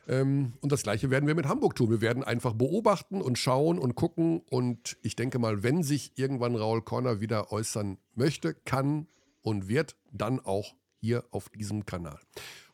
Ähm, 0.06 0.52
und 0.60 0.70
das 0.70 0.82
gleiche 0.82 1.10
werden 1.10 1.26
wir 1.26 1.34
mit 1.34 1.46
Hamburg 1.46 1.74
tun. 1.76 1.90
Wir 1.90 2.00
werden 2.00 2.24
einfach 2.24 2.54
beobachten 2.54 3.20
und 3.20 3.38
schauen 3.38 3.78
und 3.78 3.94
gucken. 3.94 4.42
Und 4.50 4.96
ich 5.02 5.16
denke 5.16 5.38
mal, 5.38 5.62
wenn 5.62 5.82
sich 5.82 6.12
irgendwann 6.16 6.56
Raul 6.56 6.82
Corner 6.82 7.20
wieder 7.20 7.52
äußern 7.52 7.98
möchte, 8.14 8.54
kann 8.54 9.08
und 9.42 9.68
wird, 9.68 9.96
dann 10.12 10.40
auch 10.40 10.74
hier 11.00 11.24
auf 11.30 11.48
diesem 11.48 11.86
Kanal. 11.86 12.18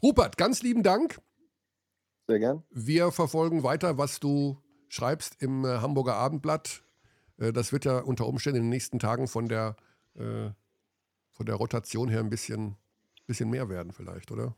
Rupert, 0.03 0.37
ganz 0.37 0.63
lieben 0.63 0.83
Dank. 0.83 1.21
Sehr 2.27 2.39
gern. 2.39 2.63
Wir 2.71 3.13
verfolgen 3.13 3.63
weiter, 3.63 3.99
was 3.99 4.19
du 4.19 4.59
schreibst 4.89 5.43
im 5.43 5.65
äh, 5.65 5.79
Hamburger 5.79 6.15
Abendblatt. 6.15 6.84
Äh, 7.39 7.53
das 7.53 7.73
wird 7.73 7.85
ja 7.85 7.99
unter 7.99 8.27
Umständen 8.27 8.59
in 8.59 8.65
den 8.65 8.71
nächsten 8.71 8.99
Tagen 8.99 9.29
von 9.29 9.49
der, 9.49 9.77
äh, 10.15 10.51
von 11.33 11.47
der 11.47 11.57
Rotation 11.57 12.09
her 12.09 12.21
ein 12.21 12.31
bisschen 12.31 12.77
bisschen 13.27 13.51
mehr 13.51 13.69
werden 13.69 13.93
vielleicht, 13.93 14.31
oder? 14.31 14.55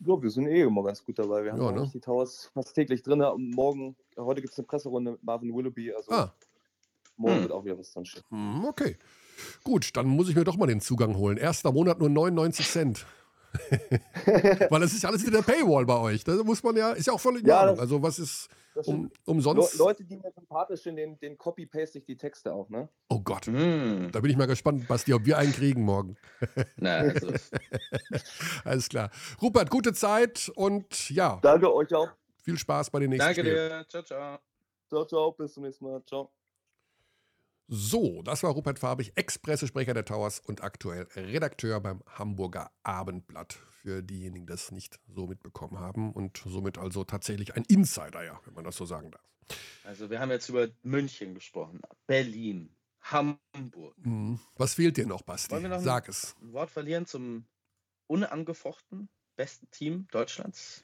Ja, 0.00 0.20
wir 0.20 0.30
sind 0.30 0.46
eh 0.48 0.62
immer 0.62 0.82
ganz 0.82 1.04
gut 1.04 1.18
dabei. 1.18 1.44
Wir 1.44 1.52
haben 1.52 1.62
ja, 1.62 1.72
ne? 1.72 1.90
die 1.92 2.00
Towers 2.00 2.50
fast 2.52 2.74
täglich 2.74 3.02
drin. 3.02 3.24
Morgen, 3.54 3.96
heute 4.18 4.40
gibt 4.40 4.52
es 4.52 4.58
eine 4.58 4.66
Presserunde 4.66 5.12
mit 5.12 5.22
Marvin 5.22 5.54
Willoughby. 5.54 5.92
Also 5.92 6.10
ah. 6.10 6.34
morgen 7.16 7.36
hm. 7.36 7.42
wird 7.42 7.52
auch 7.52 7.64
wieder 7.64 7.78
was 7.78 7.92
drin 7.92 8.04
stehen. 8.04 8.22
Hm, 8.28 8.64
okay. 8.64 8.96
Gut, 9.62 9.96
dann 9.96 10.06
muss 10.06 10.28
ich 10.28 10.36
mir 10.36 10.44
doch 10.44 10.56
mal 10.56 10.66
den 10.66 10.80
Zugang 10.80 11.16
holen. 11.16 11.36
Erster 11.36 11.72
Monat 11.72 11.98
nur 11.98 12.10
99 12.10 12.68
Cent. 12.68 13.06
Weil 14.26 14.80
das 14.80 14.92
ist 14.92 15.04
alles 15.04 15.22
in 15.22 15.32
der 15.32 15.42
Paywall 15.42 15.86
bei 15.86 15.96
euch. 15.98 16.24
Da 16.24 16.34
muss 16.42 16.62
man 16.62 16.76
ja, 16.76 16.92
ist 16.92 17.06
ja 17.06 17.12
auch 17.12 17.20
voll 17.20 17.38
in 17.38 17.46
ja, 17.46 17.60
Ordnung. 17.60 17.78
Also 17.78 18.02
was 18.02 18.18
ist 18.18 18.48
um, 18.84 19.10
umsonst? 19.24 19.74
Le 19.74 19.78
Leute, 19.78 20.04
die 20.04 20.16
mir 20.16 20.30
sympathisch 20.32 20.82
sind, 20.82 20.96
den, 20.96 21.18
den 21.20 21.38
copy-paste 21.38 21.98
ich 21.98 22.04
die 22.04 22.16
Texte 22.16 22.52
auch, 22.52 22.68
ne? 22.68 22.88
Oh 23.08 23.20
Gott. 23.20 23.46
Mm. 23.46 24.10
Da 24.12 24.20
bin 24.20 24.30
ich 24.30 24.36
mal 24.36 24.46
gespannt, 24.46 24.86
Basti, 24.88 25.12
ob 25.12 25.24
wir 25.24 25.38
einen 25.38 25.52
kriegen 25.52 25.82
morgen. 25.82 26.16
Na, 26.76 26.96
also. 26.98 27.32
alles 28.64 28.88
klar. 28.88 29.10
Rupert, 29.40 29.70
gute 29.70 29.92
Zeit 29.92 30.50
und 30.54 31.10
ja. 31.10 31.38
Danke 31.42 31.72
euch 31.72 31.94
auch. 31.94 32.10
Viel 32.42 32.58
Spaß 32.58 32.90
bei 32.90 33.00
den 33.00 33.10
nächsten 33.10 33.26
Danke 33.26 33.40
Spielen. 33.40 33.70
dir. 33.70 33.86
Ciao, 33.88 34.02
ciao. 34.02 34.38
Ciao, 34.88 35.04
ciao. 35.06 35.32
Bis 35.32 35.54
zum 35.54 35.62
nächsten 35.62 35.84
Mal. 35.84 36.02
Ciao. 36.06 36.30
So, 37.66 38.22
das 38.22 38.42
war 38.42 38.52
Rupert 38.52 38.78
Farbig, 38.78 39.12
Ex-Pressesprecher 39.14 39.94
der 39.94 40.04
Towers 40.04 40.40
und 40.40 40.62
aktuell 40.62 41.08
Redakteur 41.16 41.80
beim 41.80 42.02
Hamburger 42.06 42.70
Abendblatt. 42.82 43.54
Für 43.82 44.02
diejenigen, 44.02 44.46
die 44.46 44.52
das 44.52 44.70
nicht 44.70 44.98
so 45.08 45.26
mitbekommen 45.26 45.78
haben 45.78 46.12
und 46.12 46.42
somit 46.46 46.78
also 46.78 47.04
tatsächlich 47.04 47.54
ein 47.54 47.64
Insider, 47.68 48.24
ja, 48.24 48.40
wenn 48.44 48.54
man 48.54 48.64
das 48.64 48.76
so 48.76 48.86
sagen 48.86 49.10
darf. 49.10 49.22
Also 49.84 50.08
wir 50.08 50.20
haben 50.20 50.30
jetzt 50.30 50.48
über 50.48 50.68
München 50.82 51.34
gesprochen, 51.34 51.82
Berlin, 52.06 52.74
Hamburg. 53.02 53.94
Mhm. 53.98 54.40
Was 54.56 54.74
fehlt 54.74 54.96
dir 54.96 55.06
noch, 55.06 55.22
Basti? 55.22 55.52
Wollen 55.52 55.64
wir 55.64 55.70
noch 55.70 55.80
Sag 55.80 56.08
es. 56.08 56.34
Ein 56.40 56.52
Wort 56.52 56.70
verlieren 56.70 57.04
zum 57.04 57.44
unangefochten 58.06 59.08
besten 59.36 59.70
Team 59.70 60.06
Deutschlands? 60.10 60.83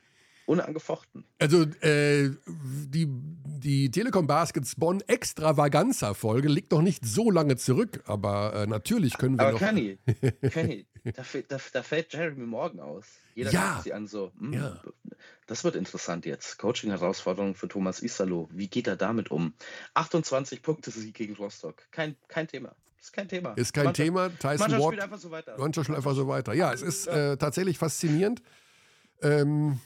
Unangefochten. 0.51 1.25
Also 1.39 1.63
äh, 1.81 2.31
die, 2.47 3.07
die 3.09 3.91
Telekom 3.91 4.27
Baskets 4.27 4.75
Bonn 4.75 5.01
Extravaganza-Folge 5.07 6.49
liegt 6.49 6.73
noch 6.73 6.83
nicht 6.83 7.05
so 7.05 7.31
lange 7.31 7.57
zurück, 7.57 8.03
aber 8.07 8.55
äh, 8.55 8.67
natürlich 8.67 9.17
können 9.17 9.39
wir 9.39 9.47
aber 9.47 9.53
noch... 9.53 9.61
Kenny, 9.61 9.99
Kenny 10.51 10.87
da, 11.05 11.23
da, 11.49 11.59
da, 11.73 11.83
fällt 11.83 12.13
Jeremy 12.13 12.47
Morgan 12.47 12.81
aus. 12.81 13.07
Jeder 13.35 13.53
ja. 13.53 13.81
sie 13.83 13.93
an 13.93 14.07
so, 14.07 14.33
mh, 14.35 14.47
hm, 14.47 14.53
ja. 14.53 14.83
das 15.47 15.65
wird 15.65 15.77
interessant 15.77 16.27
jetzt. 16.27 16.59
Coaching-Herausforderung 16.59 17.55
für 17.55 17.69
Thomas 17.69 18.03
Isalo. 18.03 18.49
Wie 18.53 18.69
geht 18.69 18.87
er 18.87 18.97
damit 18.97 19.31
um? 19.31 19.55
28 19.95 20.63
Punkte 20.63 20.91
Sieg 20.91 21.15
gegen 21.15 21.35
Rostock. 21.37 21.77
Kein, 21.91 22.17
kein 22.29 22.49
Thema. 22.49 22.75
Ist 23.01 23.13
kein 23.13 23.29
Thema. 23.29 23.53
Ist 23.55 23.73
kein 23.73 23.85
Mannschaft, 23.85 24.05
Thema. 24.05 24.29
Tyson 24.29 24.59
Mannschaft 24.59 24.85
spielt 24.85 25.03
einfach 25.03 25.19
so 25.19 25.31
weiter. 25.31 25.59
Mannschaft 25.59 25.87
spielt 25.87 25.97
einfach 25.97 26.15
so 26.15 26.29
weiter. 26.29 26.53
Ja, 26.53 26.73
es 26.73 26.83
ist 26.83 27.07
äh, 27.07 27.37
tatsächlich 27.39 27.79
faszinierend. 27.79 28.43
Ähm, 29.23 29.81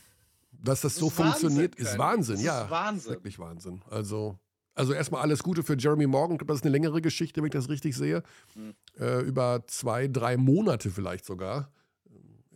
dass 0.62 0.80
das, 0.80 0.94
das 0.94 1.00
so 1.00 1.10
funktioniert, 1.10 1.78
Wahnsinn, 1.78 1.92
ist 1.92 1.98
Wahnsinn. 1.98 2.34
Das 2.36 2.44
ja, 2.44 2.62
ist 2.64 2.70
Wahnsinn. 2.70 3.12
wirklich 3.12 3.38
Wahnsinn. 3.38 3.82
Also, 3.90 4.38
also 4.74 4.92
erstmal 4.92 5.22
alles 5.22 5.42
Gute 5.42 5.62
für 5.62 5.76
Jeremy 5.76 6.06
Morgan. 6.06 6.38
Das 6.46 6.58
ist 6.58 6.64
eine 6.64 6.72
längere 6.72 7.00
Geschichte, 7.00 7.40
wenn 7.40 7.46
ich 7.46 7.52
das 7.52 7.68
richtig 7.68 7.96
sehe. 7.96 8.22
Mhm. 8.54 8.74
Äh, 8.98 9.20
über 9.20 9.64
zwei, 9.66 10.08
drei 10.08 10.36
Monate 10.36 10.90
vielleicht 10.90 11.24
sogar. 11.24 11.70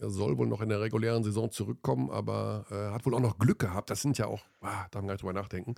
Er 0.00 0.10
soll 0.10 0.38
wohl 0.38 0.46
noch 0.46 0.60
in 0.60 0.68
der 0.68 0.80
regulären 0.80 1.24
Saison 1.24 1.50
zurückkommen, 1.50 2.10
aber 2.10 2.66
äh, 2.70 2.92
hat 2.94 3.04
wohl 3.04 3.14
auch 3.14 3.20
noch 3.20 3.38
Glück 3.38 3.58
gehabt. 3.58 3.90
Das 3.90 4.02
sind 4.02 4.16
ja 4.16 4.26
auch, 4.26 4.42
ah, 4.60 4.86
da 4.90 4.98
haben 4.98 5.04
wir 5.04 5.08
gar 5.08 5.14
nicht 5.14 5.22
drüber 5.22 5.32
nachdenken. 5.32 5.74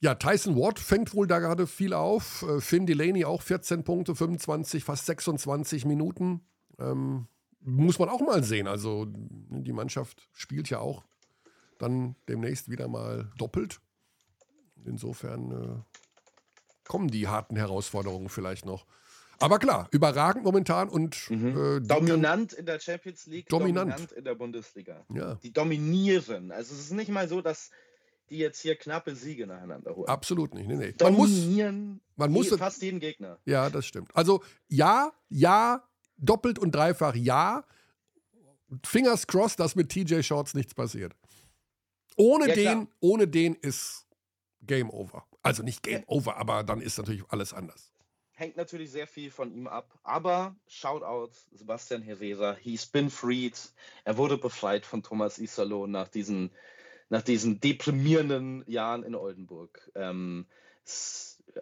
Ja, 0.00 0.14
Tyson 0.14 0.56
Watt 0.56 0.78
fängt 0.78 1.14
wohl 1.14 1.26
da 1.26 1.38
gerade 1.38 1.66
viel 1.66 1.94
auf. 1.94 2.42
Äh, 2.42 2.60
Finn 2.60 2.86
Delaney 2.86 3.24
auch 3.24 3.42
14 3.42 3.84
Punkte, 3.84 4.14
25, 4.14 4.84
fast 4.84 5.06
26 5.06 5.84
Minuten. 5.84 6.42
Ähm, 6.78 7.26
muss 7.60 7.98
man 7.98 8.08
auch 8.08 8.20
mal 8.20 8.44
sehen. 8.44 8.66
Also 8.66 9.06
die 9.08 9.72
Mannschaft 9.72 10.28
spielt 10.32 10.68
ja 10.68 10.78
auch 10.78 11.04
dann 11.78 12.16
demnächst 12.28 12.70
wieder 12.70 12.88
mal 12.88 13.30
doppelt. 13.38 13.80
Insofern 14.84 15.50
äh, 15.50 16.88
kommen 16.88 17.08
die 17.08 17.28
harten 17.28 17.56
Herausforderungen 17.56 18.28
vielleicht 18.28 18.66
noch. 18.66 18.86
Aber 19.40 19.58
klar, 19.58 19.88
überragend 19.90 20.44
momentan 20.44 20.88
und 20.88 21.30
mhm. 21.30 21.78
äh, 21.78 21.80
dominant 21.80 22.52
in 22.52 22.66
der 22.66 22.78
Champions 22.78 23.26
League, 23.26 23.48
dominant. 23.48 23.90
dominant, 23.90 24.12
in 24.12 24.24
der 24.24 24.34
Bundesliga. 24.34 25.04
Ja. 25.12 25.34
Die 25.36 25.52
dominieren. 25.52 26.52
Also 26.52 26.74
es 26.74 26.80
ist 26.80 26.92
nicht 26.92 27.10
mal 27.10 27.28
so, 27.28 27.40
dass 27.40 27.70
die 28.30 28.38
jetzt 28.38 28.60
hier 28.60 28.76
knappe 28.76 29.14
Siege 29.14 29.46
nacheinander 29.46 29.94
holen. 29.94 30.08
Absolut 30.08 30.54
nicht. 30.54 30.66
Nee, 30.68 30.76
nee. 30.76 30.94
Man 31.00 31.14
dominieren 31.16 32.00
man 32.16 32.32
muss, 32.32 32.48
fast 32.48 32.80
jeden 32.82 33.00
Gegner. 33.00 33.38
Ja, 33.44 33.70
das 33.70 33.86
stimmt. 33.86 34.14
Also 34.14 34.42
ja, 34.68 35.12
ja, 35.28 35.82
doppelt 36.16 36.58
und 36.58 36.74
dreifach 36.74 37.14
ja. 37.14 37.64
Fingers 38.84 39.26
crossed, 39.26 39.60
dass 39.60 39.76
mit 39.76 39.90
TJ 39.90 40.22
Shorts 40.22 40.54
nichts 40.54 40.74
passiert. 40.74 41.14
Ohne 42.16 42.48
ja, 42.48 42.54
den, 42.54 42.88
ohne 43.00 43.28
den 43.28 43.54
ist 43.54 44.06
Game 44.62 44.90
Over. 44.90 45.26
Also 45.42 45.62
nicht 45.62 45.82
Game. 45.82 46.04
Over, 46.06 46.36
aber 46.36 46.62
dann 46.62 46.80
ist 46.80 46.98
natürlich 46.98 47.22
alles 47.28 47.52
anders. 47.52 47.92
Hängt 48.32 48.56
natürlich 48.56 48.90
sehr 48.90 49.06
viel 49.06 49.30
von 49.30 49.52
ihm 49.52 49.66
ab. 49.66 49.98
Aber 50.02 50.56
Shoutout 50.66 51.32
Sebastian 51.52 52.02
Herrera, 52.02 52.56
he's 52.60 52.86
been 52.86 53.10
freed. 53.10 53.56
Er 54.04 54.16
wurde 54.16 54.38
befreit 54.38 54.86
von 54.86 55.02
Thomas 55.02 55.38
Isalo 55.38 55.86
nach 55.86 56.08
diesen, 56.08 56.50
nach 57.10 57.22
diesen 57.22 57.60
deprimierenden 57.60 58.64
Jahren 58.66 59.04
in 59.04 59.14
Oldenburg. 59.14 59.90
Ähm, 59.94 60.46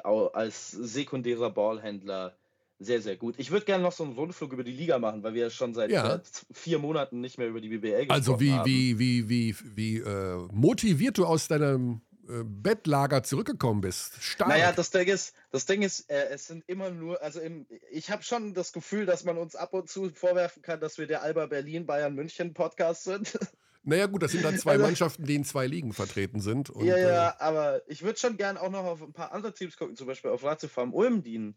als 0.03 0.71
sekundärer 0.71 1.51
Ballhändler 1.51 2.37
sehr, 2.85 3.01
sehr 3.01 3.17
gut. 3.17 3.35
Ich 3.39 3.51
würde 3.51 3.65
gerne 3.65 3.83
noch 3.83 3.93
so 3.93 4.05
einen 4.05 4.15
Rundflug 4.15 4.53
über 4.53 4.65
die 4.65 4.73
Liga 4.73 4.99
machen, 4.99 5.23
weil 5.23 5.35
wir 5.35 5.51
schon 5.51 5.75
seit, 5.75 5.91
ja. 5.91 6.21
vier 6.53 6.79
Monaten 6.79 7.21
nicht 7.21 7.39
mehr 7.39 7.49
über 7.49 7.61
die 7.61 7.69
BBL 7.69 8.07
gesprochen 8.07 8.11
also 8.11 8.41
wie, 8.41 8.53
haben. 8.53 8.61
Also 8.61 8.71
wie, 8.71 8.99
wie, 8.99 9.29
wie, 9.29 9.57
wie 9.75 9.97
äh, 9.99 10.49
motiviert 10.53 11.19
du 11.19 11.27
aus 11.27 11.49
deinem 11.49 12.01
äh, 12.29 12.45
Bettlager 12.45 13.23
zurückgekommen 13.23 13.81
bist. 13.81 14.23
Stark. 14.23 14.49
Naja, 14.49 14.73
das 14.73 14.91
Ding 14.91 15.09
ist, 15.09 15.35
das 15.51 15.67
Ding 15.67 15.83
ist, 15.83 16.09
äh, 16.11 16.29
es 16.31 16.47
sind 16.47 16.65
immer 16.69 16.91
nur, 16.91 17.21
also 17.23 17.41
im, 17.41 17.67
ich 17.91 18.11
habe 18.11 18.23
schon 18.23 18.55
das 18.55 18.73
Gefühl, 18.73 19.07
dass 19.07 19.25
man 19.25 19.39
uns 19.39 19.57
ab 19.57 19.75
und 19.75 19.89
zu 19.89 20.11
vorwerfen 20.11 20.63
kann, 20.63 20.81
dass 20.81 20.99
wir 20.99 21.07
der 21.07 21.23
Alba 21.23 21.47
Berlin 21.47 21.85
Bayern 21.87 22.15
München 22.15 22.55
Podcast 22.55 23.05
sind. 23.05 23.39
Naja, 23.85 24.07
gut, 24.07 24.23
das 24.23 24.31
sind 24.31 24.45
dann 24.45 24.57
zwei 24.59 24.73
also, 24.73 24.85
Mannschaften, 24.85 25.25
die 25.25 25.35
in 25.35 25.45
zwei 25.45 25.67
Ligen 25.67 25.93
vertreten 25.93 26.41
sind. 26.41 26.71
Und, 26.71 26.85
ja, 26.85 26.97
ja, 26.97 27.31
äh, 27.31 27.33
aber 27.41 27.83
ich 27.89 28.03
würde 28.03 28.17
schon 28.17 28.37
gern 28.37 28.57
auch 28.57 28.71
noch 28.71 28.85
auf 28.85 29.03
ein 29.03 29.13
paar 29.13 29.33
andere 29.33 29.53
Teams 29.55 29.77
gucken, 29.77 29.97
zum 29.97 30.07
Beispiel 30.07 30.31
auf 30.31 30.43
Lazio 30.43 30.69
Farm 30.69 30.95
Ulm, 30.95 31.25
die 31.25 31.35
einen, 31.35 31.57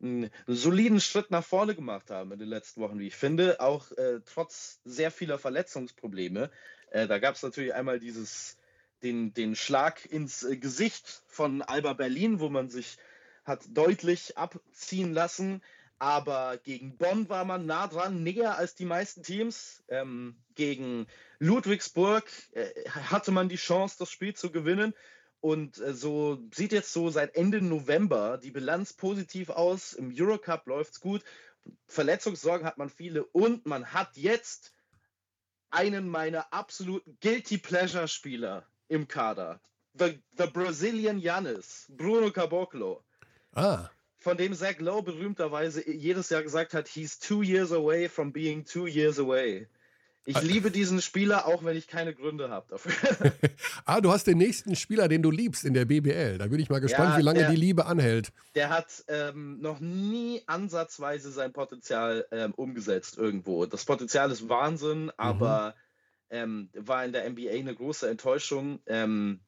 einen, 0.00 0.30
soliden 0.46 1.00
Schritt 1.00 1.30
nach 1.30 1.44
vorne 1.44 1.74
gemacht 1.74 2.10
haben 2.10 2.32
in 2.32 2.38
den 2.38 2.48
letzten 2.48 2.80
Wochen, 2.80 2.98
wie 2.98 3.08
ich 3.08 3.16
finde, 3.16 3.60
auch 3.60 3.92
äh, 3.92 4.20
trotz 4.24 4.80
sehr 4.84 5.10
vieler 5.10 5.38
Verletzungsprobleme. 5.38 6.50
Äh, 6.90 7.06
da 7.06 7.18
gab 7.18 7.34
es 7.34 7.42
natürlich 7.42 7.74
einmal 7.74 7.98
dieses, 7.98 8.56
den, 9.02 9.32
den 9.32 9.56
Schlag 9.56 10.04
ins 10.06 10.42
äh, 10.42 10.56
Gesicht 10.56 11.22
von 11.26 11.62
Alba 11.62 11.92
Berlin, 11.92 12.40
wo 12.40 12.48
man 12.48 12.68
sich 12.70 12.96
hat 13.44 13.64
deutlich 13.68 14.36
abziehen 14.36 15.12
lassen. 15.12 15.62
Aber 15.98 16.58
gegen 16.58 16.98
Bonn 16.98 17.28
war 17.30 17.44
man 17.44 17.64
nah 17.64 17.86
dran, 17.86 18.22
näher 18.22 18.58
als 18.58 18.74
die 18.74 18.84
meisten 18.84 19.22
Teams. 19.22 19.82
Ähm, 19.88 20.36
gegen 20.54 21.06
Ludwigsburg 21.38 22.24
äh, 22.52 22.68
hatte 22.90 23.30
man 23.30 23.48
die 23.48 23.56
Chance, 23.56 23.96
das 23.98 24.10
Spiel 24.10 24.34
zu 24.34 24.50
gewinnen. 24.52 24.94
Und 25.40 25.78
äh, 25.78 25.94
so 25.94 26.38
sieht 26.52 26.72
jetzt 26.72 26.92
so 26.92 27.10
seit 27.10 27.36
Ende 27.36 27.60
November 27.62 28.38
die 28.38 28.50
Bilanz 28.50 28.92
positiv 28.92 29.50
aus. 29.50 29.92
Im 29.92 30.12
Eurocup 30.16 30.66
läuft 30.66 30.92
es 30.92 31.00
gut. 31.00 31.22
Verletzungssorgen 31.86 32.66
hat 32.66 32.78
man 32.78 32.90
viele 32.90 33.24
und 33.24 33.66
man 33.66 33.92
hat 33.92 34.16
jetzt 34.16 34.72
einen 35.70 36.08
meiner 36.08 36.52
absoluten 36.52 37.18
Guilty 37.20 37.58
Pleasure 37.58 38.08
Spieler 38.08 38.64
im 38.88 39.08
Kader. 39.08 39.60
The, 39.98 40.22
the 40.36 40.46
Brazilian 40.46 41.18
Janis, 41.18 41.86
Bruno 41.88 42.30
Caboclo. 42.30 43.04
Ah 43.52 43.90
von 44.26 44.36
dem 44.36 44.54
Zach 44.54 44.80
Lowe 44.80 45.04
berühmterweise 45.04 45.88
jedes 45.88 46.30
Jahr 46.30 46.42
gesagt 46.42 46.74
hat, 46.74 46.88
he's 46.88 47.16
two 47.16 47.42
years 47.42 47.70
away 47.70 48.08
from 48.08 48.32
being 48.32 48.64
two 48.64 48.88
years 48.88 49.20
away. 49.20 49.68
Ich 50.26 50.42
liebe 50.42 50.72
diesen 50.72 51.00
Spieler, 51.00 51.46
auch 51.46 51.64
wenn 51.64 51.76
ich 51.76 51.86
keine 51.86 52.12
Gründe 52.12 52.50
habe 52.50 52.66
dafür. 52.68 53.32
ah, 53.84 54.00
du 54.00 54.10
hast 54.10 54.26
den 54.26 54.38
nächsten 54.38 54.74
Spieler, 54.74 55.06
den 55.06 55.22
du 55.22 55.30
liebst 55.30 55.64
in 55.64 55.72
der 55.72 55.84
BBL. 55.84 56.38
Da 56.38 56.48
bin 56.48 56.58
ich 56.58 56.68
mal 56.68 56.80
gespannt, 56.80 57.12
ja, 57.12 57.18
wie 57.18 57.22
lange 57.22 57.38
der, 57.40 57.50
die 57.50 57.56
Liebe 57.56 57.86
anhält. 57.86 58.32
Der 58.56 58.70
hat 58.70 59.04
ähm, 59.06 59.60
noch 59.60 59.78
nie 59.78 60.42
ansatzweise 60.46 61.30
sein 61.30 61.52
Potenzial 61.52 62.26
ähm, 62.32 62.52
umgesetzt 62.54 63.16
irgendwo. 63.16 63.66
Das 63.66 63.84
Potenzial 63.84 64.30
ist 64.32 64.48
Wahnsinn, 64.48 65.04
mhm. 65.04 65.12
aber 65.16 65.76
ähm, 66.28 66.70
war 66.74 67.04
in 67.04 67.12
der 67.12 67.30
NBA 67.30 67.50
eine 67.50 67.74
große 67.74 68.10
Enttäuschung. 68.10 68.80
Ähm, 68.86 69.40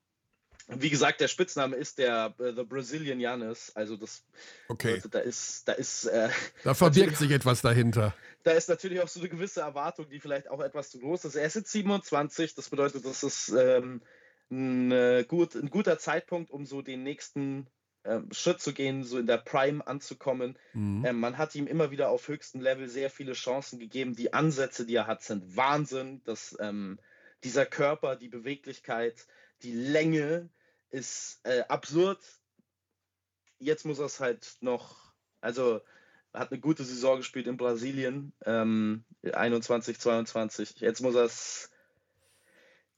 wie 0.68 0.90
gesagt, 0.90 1.20
der 1.20 1.28
Spitzname 1.28 1.76
ist 1.76 1.98
der 1.98 2.34
äh, 2.38 2.52
The 2.52 2.62
Brazilian 2.62 3.20
Janis. 3.20 3.72
Also 3.74 3.96
das 3.96 4.22
okay. 4.68 4.94
Also 4.94 5.08
da 5.08 5.20
ist, 5.20 5.66
da 5.66 5.72
ist 5.72 6.04
äh, 6.04 6.28
Da 6.64 6.74
verbirgt 6.74 7.16
sich 7.16 7.30
etwas 7.30 7.62
dahinter. 7.62 8.14
Da 8.44 8.52
ist 8.52 8.68
natürlich 8.68 9.00
auch 9.00 9.08
so 9.08 9.20
eine 9.20 9.28
gewisse 9.28 9.60
Erwartung, 9.60 10.08
die 10.08 10.20
vielleicht 10.20 10.48
auch 10.48 10.60
etwas 10.60 10.90
zu 10.90 11.00
groß 11.00 11.24
ist. 11.24 11.34
Er 11.34 11.46
ist 11.46 11.56
jetzt 11.56 11.72
27, 11.72 12.54
das 12.54 12.68
bedeutet, 12.68 13.04
das 13.04 13.22
ist 13.22 13.48
ähm, 13.50 14.02
ein, 14.50 14.92
äh, 14.92 15.24
gut, 15.26 15.54
ein 15.54 15.70
guter 15.70 15.98
Zeitpunkt, 15.98 16.50
um 16.50 16.64
so 16.64 16.82
den 16.82 17.02
nächsten 17.02 17.66
ähm, 18.04 18.28
Schritt 18.32 18.60
zu 18.60 18.72
gehen, 18.72 19.04
so 19.04 19.18
in 19.18 19.26
der 19.26 19.38
Prime 19.38 19.86
anzukommen. 19.86 20.56
Mhm. 20.72 21.04
Ähm, 21.04 21.20
man 21.20 21.36
hat 21.38 21.54
ihm 21.54 21.66
immer 21.66 21.90
wieder 21.90 22.10
auf 22.10 22.28
höchstem 22.28 22.60
Level 22.60 22.88
sehr 22.88 23.10
viele 23.10 23.32
Chancen 23.32 23.78
gegeben. 23.78 24.14
Die 24.14 24.32
Ansätze, 24.32 24.86
die 24.86 24.94
er 24.94 25.06
hat, 25.06 25.22
sind 25.22 25.56
Wahnsinn. 25.56 26.22
Das, 26.24 26.56
ähm, 26.60 26.98
dieser 27.44 27.66
Körper, 27.66 28.16
die 28.16 28.28
Beweglichkeit, 28.28 29.26
die 29.62 29.72
Länge, 29.72 30.48
ist 30.90 31.40
äh, 31.44 31.62
absurd. 31.68 32.18
Jetzt 33.58 33.84
muss 33.84 33.98
er 33.98 34.06
es 34.06 34.20
halt 34.20 34.56
noch, 34.60 35.12
also 35.40 35.80
hat 36.32 36.52
eine 36.52 36.60
gute 36.60 36.84
Saison 36.84 37.18
gespielt 37.18 37.46
in 37.46 37.56
Brasilien, 37.56 38.32
ähm, 38.44 39.04
21, 39.32 39.98
22. 39.98 40.80
Jetzt 40.80 41.00
muss 41.00 41.14
er 41.14 41.24
es 41.24 41.70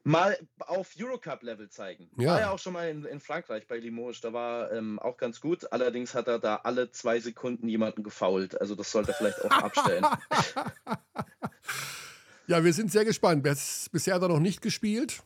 mal 0.03 0.37
auf 0.59 0.95
Eurocup-Level 0.99 1.69
zeigen. 1.69 2.11
Ja. 2.17 2.33
War 2.33 2.41
ja 2.41 2.51
auch 2.51 2.59
schon 2.59 2.73
mal 2.73 2.89
in, 2.89 3.05
in 3.05 3.21
Frankreich 3.21 3.67
bei 3.67 3.79
Limoges, 3.79 4.21
da 4.21 4.33
war 4.33 4.73
ähm, 4.73 4.99
auch 4.99 5.17
ganz 5.17 5.41
gut. 5.41 5.73
Allerdings 5.73 6.15
hat 6.15 6.29
er 6.29 6.39
da 6.39 6.57
alle 6.57 6.91
zwei 6.91 7.21
Sekunden 7.21 7.69
jemanden 7.69 8.03
gefault. 8.03 8.61
Also 8.61 8.75
das 8.75 8.91
sollte 8.91 9.13
er 9.13 9.15
vielleicht 9.15 9.45
auch 9.45 9.51
abstellen. 9.51 10.05
ja, 12.47 12.65
wir 12.65 12.73
sind 12.73 12.91
sehr 12.91 13.05
gespannt. 13.05 13.43
Bisher 13.43 14.15
hat 14.15 14.23
er 14.23 14.29
noch 14.29 14.41
nicht 14.41 14.63
gespielt. 14.63 15.23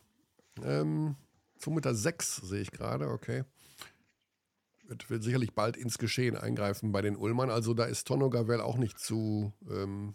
Ähm, 0.63 1.15
2,6 1.65 1.73
Meter 1.73 1.95
sechs, 1.95 2.35
sehe 2.37 2.61
ich 2.61 2.71
gerade, 2.71 3.09
okay. 3.09 3.43
Wird, 4.87 5.09
wird, 5.09 5.23
sicherlich 5.23 5.53
bald 5.53 5.77
ins 5.77 5.97
Geschehen 5.97 6.37
eingreifen 6.37 6.91
bei 6.91 7.01
den 7.01 7.15
Ullmann. 7.15 7.49
Also 7.49 7.73
da 7.73 7.85
ist 7.85 8.07
Tonno 8.07 8.29
Gavel 8.29 8.61
auch 8.61 8.77
nicht 8.77 8.99
zu 8.99 9.51
ähm, 9.69 10.13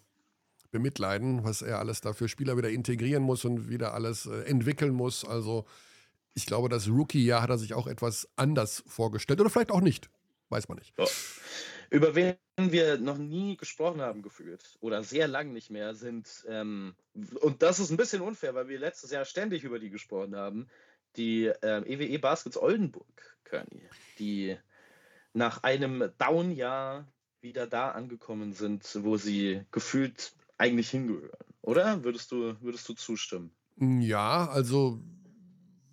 bemitleiden, 0.70 1.44
was 1.44 1.62
er 1.62 1.80
alles 1.80 2.00
dafür 2.00 2.28
Spieler 2.28 2.56
wieder 2.56 2.70
integrieren 2.70 3.22
muss 3.22 3.44
und 3.44 3.68
wieder 3.68 3.94
alles 3.94 4.26
äh, 4.26 4.42
entwickeln 4.42 4.94
muss. 4.94 5.24
Also 5.24 5.66
ich 6.34 6.46
glaube, 6.46 6.68
das 6.68 6.88
Rookie-Jahr 6.88 7.42
hat 7.42 7.50
er 7.50 7.58
sich 7.58 7.74
auch 7.74 7.86
etwas 7.88 8.28
anders 8.36 8.84
vorgestellt 8.86 9.40
oder 9.40 9.50
vielleicht 9.50 9.72
auch 9.72 9.80
nicht. 9.80 10.08
Weiß 10.48 10.68
man 10.68 10.78
nicht. 10.78 10.94
Ja. 10.98 11.06
Über 11.90 12.14
wen 12.14 12.36
wir 12.56 12.98
noch 12.98 13.18
nie 13.18 13.56
gesprochen 13.56 14.00
haben, 14.00 14.22
gefühlt, 14.22 14.78
oder 14.80 15.02
sehr 15.02 15.26
lang 15.26 15.52
nicht 15.52 15.70
mehr, 15.70 15.94
sind, 15.94 16.44
ähm, 16.48 16.94
und 17.40 17.62
das 17.62 17.80
ist 17.80 17.90
ein 17.90 17.96
bisschen 17.96 18.20
unfair, 18.20 18.54
weil 18.54 18.68
wir 18.68 18.78
letztes 18.78 19.10
Jahr 19.10 19.24
ständig 19.24 19.64
über 19.64 19.80
die 19.80 19.90
gesprochen 19.90 20.36
haben, 20.36 20.68
die 21.16 21.46
äh, 21.46 21.82
EWE 21.86 22.18
Baskets 22.18 22.56
Oldenburg, 22.56 23.36
Körny, 23.44 23.82
die 24.18 24.56
nach 25.32 25.62
einem 25.62 26.10
Down-Jahr 26.18 27.06
wieder 27.40 27.66
da 27.66 27.90
angekommen 27.90 28.52
sind, 28.52 28.98
wo 29.02 29.16
sie 29.16 29.62
gefühlt 29.70 30.34
eigentlich 30.58 30.90
hingehören. 30.90 31.30
Oder? 31.62 32.04
Würdest 32.04 32.32
du, 32.32 32.60
würdest 32.60 32.88
du 32.88 32.94
zustimmen? 32.94 33.50
Ja, 33.78 34.48
also 34.48 35.00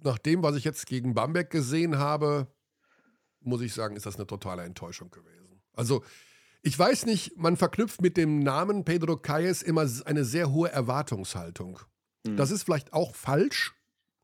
nach 0.04 0.18
dem, 0.18 0.44
was 0.44 0.56
ich 0.56 0.64
jetzt 0.64 0.86
gegen 0.88 1.14
Bamberg 1.14 1.50
gesehen 1.50 1.98
habe, 1.98 2.48
muss 3.42 3.62
ich 3.62 3.74
sagen, 3.74 3.96
ist 3.96 4.06
das 4.06 4.16
eine 4.16 4.28
totale 4.28 4.64
Enttäuschung 4.64 5.10
gewesen. 5.10 5.62
Also 5.74 6.04
ich 6.62 6.78
weiß 6.78 7.06
nicht, 7.06 7.38
man 7.38 7.56
verknüpft 7.56 8.02
mit 8.02 8.18
dem 8.18 8.40
Namen 8.40 8.84
Pedro 8.84 9.18
Calles 9.18 9.62
immer 9.62 9.88
eine 10.06 10.26
sehr 10.26 10.52
hohe 10.52 10.70
Erwartungshaltung. 10.70 11.80
Mhm. 12.26 12.36
Das 12.36 12.52
ist 12.52 12.64
vielleicht 12.64 12.94
auch 12.94 13.16
falsch, 13.16 13.74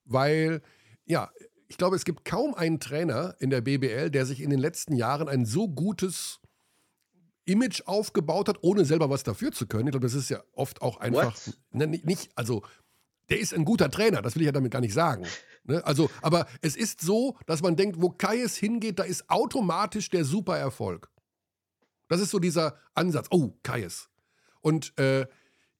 weil 0.03 0.61
ja, 1.05 1.31
ich 1.67 1.77
glaube, 1.77 1.95
es 1.95 2.05
gibt 2.05 2.25
kaum 2.25 2.53
einen 2.53 2.79
Trainer 2.79 3.35
in 3.39 3.49
der 3.49 3.61
BBL, 3.61 4.09
der 4.09 4.25
sich 4.25 4.41
in 4.41 4.49
den 4.49 4.59
letzten 4.59 4.95
Jahren 4.95 5.27
ein 5.27 5.45
so 5.45 5.67
gutes 5.67 6.39
Image 7.45 7.81
aufgebaut 7.85 8.47
hat, 8.47 8.59
ohne 8.61 8.85
selber 8.85 9.09
was 9.09 9.23
dafür 9.23 9.51
zu 9.51 9.67
können. 9.67 9.87
Ich 9.87 9.91
glaube, 9.91 10.05
das 10.05 10.13
ist 10.13 10.29
ja 10.29 10.41
oft 10.53 10.81
auch 10.81 10.97
einfach 10.97 11.35
ne, 11.71 11.87
nicht, 11.87 12.31
also 12.35 12.63
der 13.29 13.39
ist 13.39 13.53
ein 13.53 13.65
guter 13.65 13.89
Trainer, 13.89 14.21
das 14.21 14.35
will 14.35 14.43
ich 14.43 14.47
ja 14.47 14.51
damit 14.51 14.71
gar 14.71 14.81
nicht 14.81 14.93
sagen. 14.93 15.25
Ne? 15.63 15.85
Also, 15.85 16.09
aber 16.21 16.47
es 16.61 16.75
ist 16.75 17.01
so, 17.01 17.37
dass 17.45 17.61
man 17.61 17.75
denkt, 17.75 18.01
wo 18.01 18.09
Kais 18.09 18.55
hingeht, 18.55 18.99
da 18.99 19.03
ist 19.03 19.29
automatisch 19.29 20.09
der 20.09 20.25
super 20.25 20.57
Erfolg. 20.57 21.09
Das 22.07 22.21
ist 22.21 22.31
so 22.31 22.39
dieser 22.39 22.77
Ansatz. 22.93 23.27
Oh, 23.31 23.53
Kais. 23.63 24.09
Und 24.61 24.97
äh, 24.99 25.25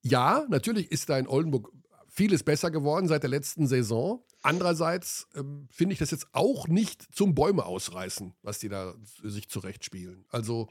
ja, 0.02 0.46
natürlich 0.50 0.92
ist 0.92 1.10
da 1.10 1.18
in 1.18 1.28
Oldenburg 1.28 1.72
vieles 2.08 2.44
besser 2.44 2.72
geworden 2.72 3.08
seit 3.08 3.24
der 3.24 3.30
letzten 3.30 3.68
Saison. 3.68 4.24
Andererseits 4.44 5.28
ähm, 5.36 5.68
finde 5.72 5.94
ich 5.94 6.00
das 6.00 6.12
jetzt 6.12 6.28
auch 6.34 6.68
nicht 6.68 7.02
zum 7.16 7.34
Bäume 7.34 7.66
ausreißen, 7.66 8.36
was 8.42 8.60
die 8.60 8.70
da 8.70 8.94
sich 9.24 9.48
zurechtspielen. 9.48 10.26
Also 10.30 10.68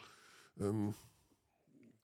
ähm, 0.60 0.94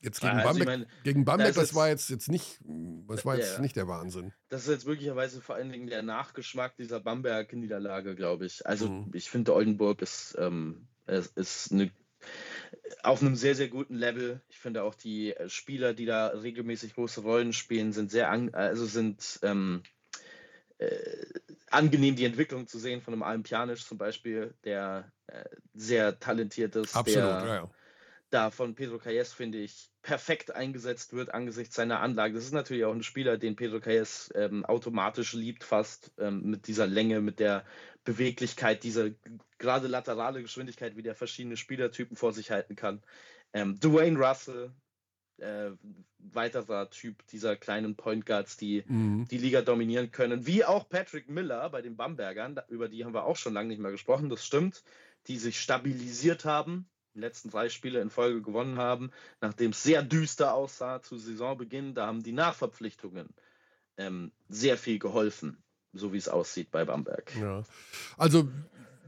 jetzt 0.01 0.23
gegen 0.23 0.39
also 0.39 0.49
Bamberg, 0.49 0.67
meine, 0.67 0.87
gegen 1.05 1.25
Bamberg 1.27 1.55
das, 1.55 1.69
das 1.69 1.75
war 1.75 1.89
jetzt, 1.89 2.09
jetzt 2.09 2.31
nicht, 2.31 2.59
das 3.07 3.27
war 3.27 3.37
jetzt 3.37 3.57
ja, 3.57 3.61
nicht 3.61 3.77
der 3.77 3.87
Wahnsinn. 3.87 4.33
Das 4.49 4.63
ist 4.63 4.71
jetzt 4.71 4.87
möglicherweise 4.87 5.43
vor 5.43 5.57
allen 5.57 5.71
Dingen 5.71 5.89
der 5.89 6.03
Nachgeschmack 6.03 6.75
dieser 6.77 7.01
Bamberg-Niederlage, 7.01 8.15
glaube 8.15 8.47
ich. 8.47 8.67
Also 8.67 8.89
mhm. 8.89 9.11
ich 9.13 9.29
finde 9.29 9.55
Oldenburg 9.55 10.01
ist, 10.01 10.37
ähm, 10.39 10.89
ist 11.07 11.71
eine 11.71 11.91
auf 13.03 13.21
einem 13.21 13.37
sehr, 13.37 13.55
sehr 13.55 13.69
guten 13.69 13.95
Level. 13.95 14.41
Ich 14.49 14.59
finde 14.59 14.83
auch 14.83 14.95
die 14.95 15.35
äh, 15.35 15.49
Spieler, 15.49 15.95
die 15.95 16.07
da 16.07 16.29
regelmäßig 16.29 16.95
große 16.95 17.21
Rollen 17.21 17.53
spielen, 17.53 17.93
sind 17.93 18.11
sehr, 18.11 18.31
an, 18.31 18.55
also 18.55 18.87
sind 18.87 19.39
ähm, 19.43 19.83
äh, 20.79 21.27
angenehm, 21.71 22.17
die 22.17 22.25
Entwicklung 22.25 22.67
zu 22.67 22.79
sehen 22.79 23.03
von 23.03 23.15
einem 23.15 23.23
Alm 23.23 23.43
Pjanic 23.43 23.79
zum 23.79 23.99
Beispiel, 23.99 24.55
der 24.65 25.13
äh, 25.27 25.45
sehr 25.75 26.19
talentiert 26.19 26.77
ist. 26.77 26.97
Absolut, 26.97 27.29
der, 27.29 27.47
ja, 27.47 27.55
ja. 27.55 27.71
Da 28.31 28.51
von 28.51 28.75
Pedro 28.75 28.99
Calles, 28.99 29.33
finde 29.33 29.59
ich, 29.59 29.91
perfekt 30.03 30.55
eingesetzt 30.55 31.15
wird 31.15 31.33
angesichts 31.33 31.75
seiner 31.75 32.01
Anlage. 32.01 32.35
Das 32.35 32.45
ist 32.45 32.53
natürlich 32.53 32.85
auch 32.85 32.93
ein 32.93 33.03
Spieler, 33.03 33.39
den 33.39 33.57
Pedro 33.57 33.81
Calles 33.81 34.31
ähm, 34.35 34.65
automatisch 34.67 35.33
liebt, 35.33 35.65
fast 35.65 36.13
ähm, 36.19 36.43
mit 36.43 36.67
dieser 36.67 36.87
Länge, 36.87 37.21
mit 37.21 37.41
der 37.41 37.65
Beweglichkeit, 38.05 38.85
diese 38.85 39.17
gerade 39.59 39.87
laterale 39.87 40.43
Geschwindigkeit, 40.43 40.97
wie 40.97 41.03
der 41.03 41.15
verschiedene 41.15 41.57
Spielertypen 41.57 42.17
vor 42.17 42.33
sich 42.33 42.51
halten 42.51 42.77
kann. 42.77 43.03
Ähm, 43.53 43.81
Dwayne 43.81 44.19
Russell, 44.19 44.73
äh, 45.39 45.71
weiterer 46.19 46.91
Typ 46.91 47.27
dieser 47.29 47.57
kleinen 47.57 47.97
Point 47.97 48.27
Guards, 48.27 48.57
die 48.57 48.85
mhm. 48.87 49.27
die 49.31 49.39
Liga 49.39 49.63
dominieren 49.63 50.11
können. 50.11 50.47
Wie 50.47 50.65
auch 50.65 50.89
Patrick 50.89 51.29
Miller 51.29 51.71
bei 51.71 51.83
den 51.83 51.97
Bambergern, 51.97 52.61
über 52.69 52.89
die 52.89 53.05
haben 53.05 53.15
wir 53.15 53.25
auch 53.25 53.37
schon 53.37 53.55
lange 53.55 53.69
nicht 53.69 53.81
mehr 53.81 53.91
gesprochen, 53.91 54.29
das 54.29 54.45
stimmt, 54.45 54.83
die 55.27 55.39
sich 55.39 55.61
stabilisiert 55.61 56.45
haben, 56.45 56.89
die 57.15 57.21
letzten 57.21 57.51
drei 57.51 57.69
Spiele 57.69 58.01
in 58.01 58.11
Folge 58.11 58.43
gewonnen 58.43 58.79
haben, 58.79 59.11
nachdem 59.41 59.71
es 59.71 59.83
sehr 59.83 60.03
düster 60.03 60.55
aussah 60.55 61.03
zu 61.03 61.17
Saisonbeginn. 61.17 61.95
Da 61.95 62.07
haben 62.07 62.23
die 62.23 62.33
Nachverpflichtungen 62.33 63.29
ähm, 63.97 64.33
sehr 64.49 64.77
viel 64.77 64.99
geholfen, 64.99 65.63
so 65.93 66.13
wie 66.13 66.19
es 66.19 66.29
aussieht 66.29 66.71
bei 66.71 66.85
Bamberg. 66.85 67.35
Ja. 67.37 67.65
Also 68.17 68.49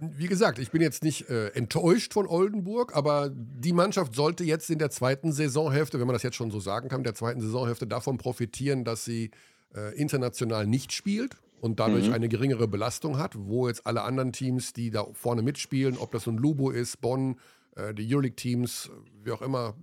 wie 0.01 0.27
gesagt, 0.27 0.59
ich 0.59 0.71
bin 0.71 0.81
jetzt 0.81 1.05
nicht 1.05 1.29
äh, 1.29 1.49
enttäuscht 1.49 2.15
von 2.15 2.27
Oldenburg, 2.27 2.97
aber 2.97 3.31
die 3.33 3.73
Mannschaft 3.73 4.15
sollte 4.15 4.45
jetzt 4.45 4.71
in 4.71 4.79
der 4.79 4.91
zweiten 4.91 5.33
Saisonhälfte, 5.33 6.01
wenn 6.01 6.07
man 6.07 6.15
das 6.15 6.23
jetzt 6.23 6.37
schon 6.37 6.51
so 6.51 6.61
sagen 6.61 6.89
kann, 6.89 7.05
der 7.05 7.15
zweiten 7.15 7.41
Saisonhälfte 7.41 7.87
davon 7.87 8.17
profitieren, 8.17 8.85
dass 8.85 9.05
sie 9.05 9.31
äh, 9.75 9.95
international 9.97 10.67
nicht 10.67 10.93
spielt 10.93 11.37
und 11.61 11.81
dadurch 11.81 12.09
mhm. 12.09 12.15
eine 12.15 12.29
geringere 12.29 12.67
Belastung 12.67 13.19
hat, 13.19 13.35
wo 13.37 13.69
jetzt 13.69 13.87
alle 13.87 14.03
anderen 14.03 14.33
Teams, 14.33 14.73
die 14.73 14.91
da 14.91 15.07
vorne 15.13 15.43
mitspielen, 15.43 15.99
ob 15.99 16.13
das 16.13 16.27
nun 16.27 16.39
Lubo 16.39 16.71
ist, 16.71 17.01
Bonn, 17.01 17.37
äh, 17.77 17.95
die 17.95 18.13
Euroleague-Teams, 18.13 18.91
wie 19.23 19.33
auch 19.33 19.43
immer, 19.43 19.75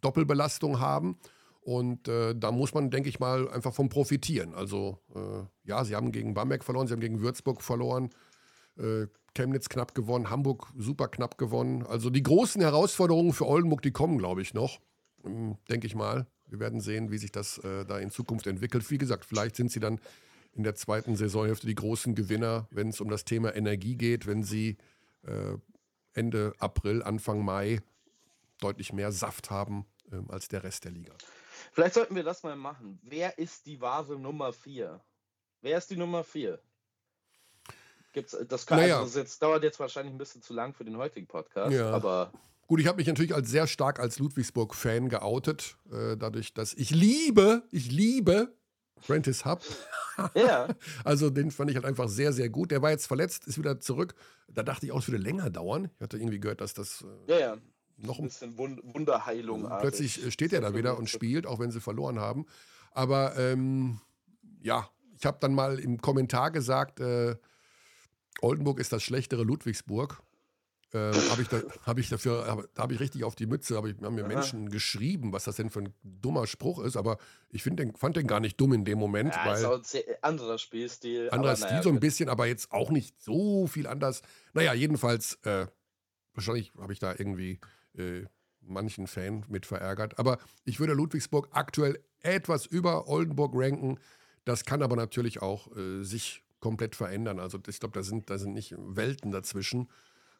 Doppelbelastung 0.00 0.80
haben. 0.80 1.18
Und 1.60 2.06
äh, 2.06 2.32
da 2.36 2.52
muss 2.52 2.74
man, 2.74 2.90
denke 2.90 3.08
ich 3.08 3.18
mal, 3.18 3.50
einfach 3.50 3.74
vom 3.74 3.88
profitieren. 3.88 4.54
Also 4.54 5.00
äh, 5.16 5.68
ja, 5.68 5.84
sie 5.84 5.96
haben 5.96 6.12
gegen 6.12 6.32
Bamberg 6.32 6.62
verloren, 6.62 6.86
sie 6.86 6.92
haben 6.92 7.00
gegen 7.00 7.20
Würzburg 7.20 7.60
verloren. 7.60 8.10
Äh, 8.78 9.06
Chemnitz 9.36 9.68
knapp 9.68 9.94
gewonnen, 9.94 10.30
Hamburg 10.30 10.72
super 10.76 11.08
knapp 11.08 11.36
gewonnen. 11.38 11.84
Also 11.86 12.10
die 12.10 12.22
großen 12.22 12.60
Herausforderungen 12.62 13.32
für 13.32 13.46
Oldenburg, 13.46 13.82
die 13.82 13.90
kommen, 13.90 14.18
glaube 14.18 14.42
ich, 14.42 14.54
noch, 14.54 14.80
ähm, 15.24 15.58
denke 15.68 15.86
ich 15.86 15.94
mal. 15.94 16.26
Wir 16.48 16.60
werden 16.60 16.80
sehen, 16.80 17.10
wie 17.10 17.18
sich 17.18 17.32
das 17.32 17.58
äh, 17.58 17.84
da 17.84 17.98
in 17.98 18.10
Zukunft 18.10 18.46
entwickelt. 18.46 18.90
Wie 18.90 18.98
gesagt, 18.98 19.24
vielleicht 19.24 19.56
sind 19.56 19.70
sie 19.70 19.80
dann 19.80 20.00
in 20.52 20.62
der 20.62 20.74
zweiten 20.74 21.16
Saisonhälfte 21.16 21.66
die 21.66 21.74
großen 21.74 22.14
Gewinner, 22.14 22.66
wenn 22.70 22.88
es 22.88 23.00
um 23.00 23.08
das 23.08 23.24
Thema 23.24 23.54
Energie 23.54 23.96
geht, 23.96 24.26
wenn 24.26 24.42
sie 24.42 24.78
äh, 25.22 25.56
Ende 26.14 26.54
April, 26.58 27.02
Anfang 27.02 27.44
Mai 27.44 27.80
deutlich 28.60 28.92
mehr 28.92 29.12
Saft 29.12 29.50
haben 29.50 29.84
äh, 30.10 30.16
als 30.28 30.48
der 30.48 30.62
Rest 30.62 30.84
der 30.84 30.92
Liga. 30.92 31.12
Vielleicht 31.72 31.94
sollten 31.94 32.14
wir 32.14 32.24
das 32.24 32.42
mal 32.42 32.56
machen. 32.56 32.98
Wer 33.02 33.38
ist 33.38 33.66
die 33.66 33.80
Vase 33.80 34.18
Nummer 34.18 34.52
4? 34.52 35.00
Wer 35.60 35.78
ist 35.78 35.90
die 35.90 35.96
Nummer 35.96 36.24
4? 36.24 36.58
Gibt's, 38.16 38.32
äh, 38.32 38.46
das, 38.46 38.64
kann, 38.64 38.78
naja. 38.78 38.98
also 38.98 39.18
jetzt, 39.18 39.42
dauert 39.42 39.62
jetzt 39.62 39.78
wahrscheinlich 39.78 40.14
ein 40.14 40.16
bisschen 40.16 40.40
zu 40.40 40.54
lang 40.54 40.72
für 40.72 40.84
den 40.84 40.96
heutigen 40.96 41.26
Podcast, 41.26 41.70
ja. 41.70 41.90
aber. 41.90 42.32
Gut, 42.66 42.80
ich 42.80 42.86
habe 42.86 42.96
mich 42.96 43.06
natürlich 43.06 43.34
als 43.34 43.50
sehr 43.50 43.66
stark 43.66 44.00
als 44.00 44.18
Ludwigsburg-Fan 44.18 45.10
geoutet, 45.10 45.76
äh, 45.92 46.16
dadurch, 46.16 46.54
dass 46.54 46.72
ich 46.72 46.90
liebe, 46.90 47.62
ich 47.70 47.92
liebe 47.92 48.56
Prentice 49.06 49.44
Hub. 49.44 49.60
ja. 50.34 50.66
Also 51.04 51.28
den 51.28 51.50
fand 51.50 51.68
ich 51.68 51.76
halt 51.76 51.84
einfach 51.84 52.08
sehr, 52.08 52.32
sehr 52.32 52.48
gut. 52.48 52.70
Der 52.70 52.80
war 52.80 52.90
jetzt 52.90 53.06
verletzt, 53.06 53.46
ist 53.46 53.58
wieder 53.58 53.80
zurück. 53.80 54.14
Da 54.48 54.62
dachte 54.62 54.86
ich 54.86 54.92
auch, 54.92 55.00
es 55.00 55.08
würde 55.08 55.22
länger 55.22 55.50
dauern. 55.50 55.90
Ich 55.96 56.00
hatte 56.00 56.16
irgendwie 56.16 56.40
gehört, 56.40 56.62
dass 56.62 56.72
das 56.72 57.04
äh, 57.28 57.32
ja, 57.32 57.38
ja. 57.38 57.56
noch 57.98 58.18
ein 58.18 58.24
bisschen 58.24 58.56
Wunderheilung. 58.56 59.70
Plötzlich 59.80 60.24
äh, 60.24 60.30
steht 60.30 60.54
er 60.54 60.62
da 60.62 60.74
wieder 60.74 60.96
und 60.96 61.10
spielt, 61.10 61.46
auch 61.46 61.58
wenn 61.58 61.70
sie 61.70 61.82
verloren 61.82 62.18
haben. 62.18 62.46
Aber 62.92 63.36
ähm, 63.36 64.00
ja, 64.62 64.88
ich 65.18 65.26
habe 65.26 65.36
dann 65.38 65.52
mal 65.52 65.78
im 65.78 66.00
Kommentar 66.00 66.50
gesagt, 66.50 66.98
äh, 67.00 67.36
Oldenburg 68.40 68.80
ist 68.80 68.92
das 68.92 69.02
schlechtere 69.02 69.42
Ludwigsburg. 69.42 70.22
Äh, 70.92 71.12
habe 71.30 71.42
ich, 71.42 71.48
da, 71.48 71.60
hab 71.84 71.98
ich 71.98 72.08
dafür, 72.08 72.46
hab, 72.46 72.74
da 72.74 72.82
habe 72.82 72.94
ich 72.94 73.00
richtig 73.00 73.24
auf 73.24 73.34
die 73.34 73.46
Mütze, 73.46 73.76
hab 73.76 73.86
ich, 73.86 73.96
haben 74.00 74.14
mir 74.14 74.24
Aha. 74.24 74.28
Menschen 74.28 74.70
geschrieben, 74.70 75.32
was 75.32 75.44
das 75.44 75.56
denn 75.56 75.68
für 75.68 75.80
ein 75.80 75.92
dummer 76.04 76.46
Spruch 76.46 76.78
ist, 76.78 76.96
aber 76.96 77.18
ich 77.50 77.64
den, 77.64 77.96
fand 77.96 78.16
den 78.16 78.28
gar 78.28 78.38
nicht 78.38 78.60
dumm 78.60 78.72
in 78.72 78.84
dem 78.84 78.98
Moment. 78.98 79.34
Ja, 79.34 79.46
weil 79.46 79.58
ist 79.58 79.64
auch 79.64 79.82
ein 79.82 80.14
anderer 80.22 80.58
Spielstil. 80.58 81.28
Anderer 81.30 81.56
Stil 81.56 81.68
naja, 81.68 81.82
so 81.82 81.88
ein 81.88 81.98
bisschen, 81.98 82.28
aber 82.28 82.46
jetzt 82.46 82.70
auch 82.70 82.90
nicht 82.90 83.20
so 83.20 83.66
viel 83.66 83.88
anders. 83.88 84.22
Naja, 84.54 84.74
jedenfalls, 84.74 85.40
äh, 85.42 85.66
wahrscheinlich 86.34 86.72
habe 86.78 86.92
ich 86.92 87.00
da 87.00 87.12
irgendwie 87.12 87.58
äh, 87.98 88.24
manchen 88.60 89.08
Fan 89.08 89.44
mit 89.48 89.66
verärgert, 89.66 90.18
aber 90.20 90.38
ich 90.64 90.78
würde 90.78 90.92
Ludwigsburg 90.92 91.48
aktuell 91.50 91.98
etwas 92.20 92.64
über 92.64 93.08
Oldenburg 93.08 93.52
ranken. 93.54 93.98
Das 94.44 94.64
kann 94.64 94.82
aber 94.82 94.94
natürlich 94.94 95.42
auch 95.42 95.76
äh, 95.76 96.04
sich 96.04 96.44
komplett 96.66 96.96
verändern. 96.96 97.38
Also 97.38 97.60
ich 97.68 97.78
glaube, 97.78 97.92
da 97.92 98.02
sind, 98.02 98.28
da 98.28 98.38
sind 98.38 98.52
nicht 98.52 98.74
Welten 98.76 99.30
dazwischen. 99.30 99.88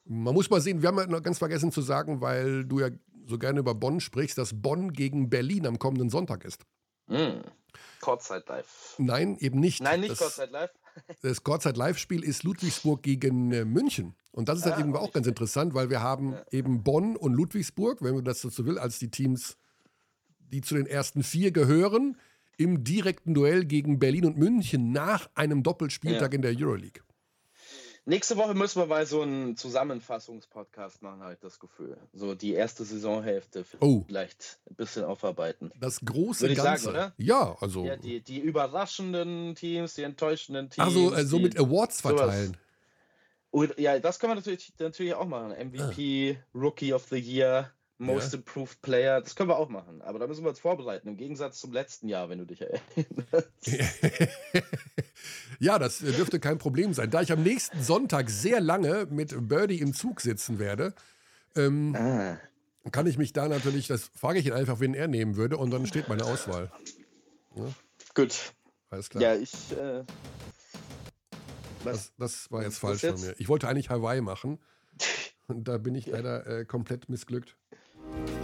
Man 0.05 0.35
muss 0.35 0.51
mal 0.51 0.61
sehen, 0.61 0.82
wir 0.82 0.89
haben 0.89 0.98
ja 0.98 1.07
noch 1.07 1.23
ganz 1.23 1.39
vergessen 1.39 1.70
zu 1.70 1.82
sagen, 1.82 2.20
weil 2.20 2.65
du 2.65 2.81
ja 2.81 2.89
so 3.28 3.39
gerne 3.39 3.61
über 3.61 3.77
Bonn 3.77 4.01
sprichst, 4.01 4.36
dass 4.36 4.61
Bonn 4.61 4.93
gegen 4.93 5.31
Berlin 5.31 5.69
am 5.69 5.78
kommenden 5.78 6.11
Sonntag 6.11 6.44
ist. 6.44 6.66
Mm. 7.07 7.43
Kurzzeit 8.01 8.48
live. 8.48 8.97
Nein, 8.98 9.36
eben 9.39 9.61
nicht. 9.61 9.81
Nein, 9.81 10.01
nicht 10.01 10.12
das, 10.12 10.19
Kurzzeit 10.19 10.51
live. 10.51 10.70
das 11.23 11.44
Kurzzeit 11.44 11.77
Live-Spiel 11.77 12.24
ist 12.24 12.43
Ludwigsburg 12.43 13.05
gegen 13.05 13.53
äh, 13.53 13.65
München. 13.65 14.16
Und 14.32 14.48
das 14.48 14.59
ist 14.59 14.65
halt 14.65 14.78
ah, 14.78 14.81
eben 14.81 14.97
auch 14.97 15.12
ganz 15.12 15.28
interessant, 15.28 15.74
weil 15.74 15.90
wir 15.90 16.03
haben 16.03 16.32
ja. 16.32 16.44
eben 16.51 16.82
Bonn 16.82 17.15
und 17.15 17.35
Ludwigsburg, 17.35 18.03
wenn 18.03 18.16
man 18.16 18.24
das 18.24 18.40
so 18.40 18.66
will, 18.66 18.81
als 18.81 18.98
die 18.98 19.12
Teams, 19.12 19.59
die 20.40 20.61
zu 20.61 20.74
den 20.74 20.86
ersten 20.86 21.23
vier 21.23 21.53
gehören 21.53 22.16
im 22.57 22.85
direkten 22.85 23.35
Duell 23.35 23.65
gegen 23.65 23.99
Berlin 23.99 24.27
und 24.27 24.37
München 24.37 24.93
nach 24.93 25.28
einem 25.35 25.62
Doppelspieltag 25.62 26.33
ja. 26.33 26.37
in 26.37 26.43
der 26.43 26.55
Euroleague. 26.57 27.03
Nächste 28.09 28.37
Woche 28.37 28.55
müssen 28.55 28.81
wir 28.81 28.87
mal 28.87 29.05
so 29.05 29.23
einen 29.23 29.57
Zusammenfassungspodcast 29.57 31.03
machen, 31.03 31.23
habe 31.23 31.33
ich 31.33 31.41
das 31.41 31.59
Gefühl. 31.59 31.97
So 32.12 32.37
die 32.37 32.53
erste 32.53 32.85
Saisonhälfte 32.85 33.65
oh. 33.81 34.05
vielleicht 34.07 34.61
ein 34.70 34.77
bisschen 34.77 35.05
aufarbeiten. 35.05 35.73
Das 35.81 35.99
große 36.05 36.43
Würde 36.43 36.53
ich 36.53 36.62
Ganze. 36.62 36.85
sagen, 36.85 36.97
oder? 36.97 37.15
Ja, 37.19 37.57
also. 37.61 37.85
Ja, 37.85 37.97
die, 37.97 38.20
die 38.20 38.39
überraschenden 38.39 39.57
Teams, 39.57 39.95
die 39.95 40.03
enttäuschenden 40.05 40.70
Teams. 40.70 40.87
Also 40.87 41.16
so 41.24 41.41
mit 41.41 41.59
Awards 41.59 42.01
verteilen. 42.01 42.57
Sowas. 43.51 43.74
Ja, 43.77 43.99
das 43.99 44.20
können 44.20 44.33
wir 44.33 44.37
natürlich, 44.37 44.73
natürlich 44.78 45.15
auch 45.15 45.27
machen. 45.27 45.51
MVP, 45.51 46.39
ah. 46.39 46.57
Rookie 46.57 46.93
of 46.93 47.07
the 47.11 47.19
Year. 47.19 47.73
Most 47.98 48.32
ja. 48.32 48.39
Improved 48.39 48.82
Player, 48.82 49.20
das 49.20 49.35
können 49.36 49.48
wir 49.48 49.56
auch 49.56 49.70
machen, 49.70 50.02
aber 50.02 50.18
da 50.18 50.27
müssen 50.27 50.44
wir 50.44 50.51
uns 50.51 50.60
vorbereiten, 50.60 51.09
im 51.09 51.16
Gegensatz 51.16 51.59
zum 51.60 51.73
letzten 51.73 52.09
Jahr, 52.09 52.28
wenn 52.28 52.39
du 52.39 52.44
dich 52.44 52.60
erinnerst. 52.60 53.48
ja, 55.59 55.78
das 55.78 55.98
dürfte 55.98 56.39
kein 56.39 56.59
Problem 56.59 56.93
sein. 56.93 57.10
Da 57.10 57.23
ich 57.23 57.32
am 57.32 57.43
nächsten 57.43 57.82
Sonntag 57.82 58.28
sehr 58.28 58.60
lange 58.60 59.06
mit 59.10 59.35
Birdie 59.48 59.81
im 59.81 59.94
Zug 59.94 60.20
sitzen 60.20 60.59
werde, 60.59 60.94
ähm, 61.55 61.97
ah. 61.97 62.39
kann 62.90 63.06
ich 63.06 63.16
mich 63.16 63.32
da 63.32 63.48
natürlich, 63.48 63.86
das 63.86 64.10
frage 64.14 64.40
ich 64.40 64.47
ihn 64.47 64.52
einfach, 64.52 64.81
wen 64.81 64.93
er 64.93 65.09
nehmen 65.09 65.36
würde 65.36 65.56
und 65.56 65.70
dann 65.70 65.86
steht 65.86 66.09
meine 66.09 66.24
Auswahl. 66.27 66.70
Ja? 67.55 67.64
Gut. 68.14 68.52
Alles 68.90 69.09
klar. 69.09 69.23
Ja, 69.23 69.35
ich. 69.35 69.52
Äh, 69.73 70.05
das, 71.85 72.12
das, 72.18 72.51
war 72.51 72.62
jetzt 72.62 72.78
falsch 72.78 73.02
jetzt? 73.02 73.20
von 73.20 73.28
mir. 73.28 73.35
Ich 73.39 73.48
wollte 73.48 73.68
eigentlich 73.68 73.90
Hawaii 73.90 74.20
machen. 74.20 74.59
Und 75.48 75.68
da 75.68 75.78
bin 75.78 75.94
ich 75.94 76.06
leider 76.06 76.44
äh, 76.47 76.64
komplett 76.64 77.09
missglückt. 77.09 77.56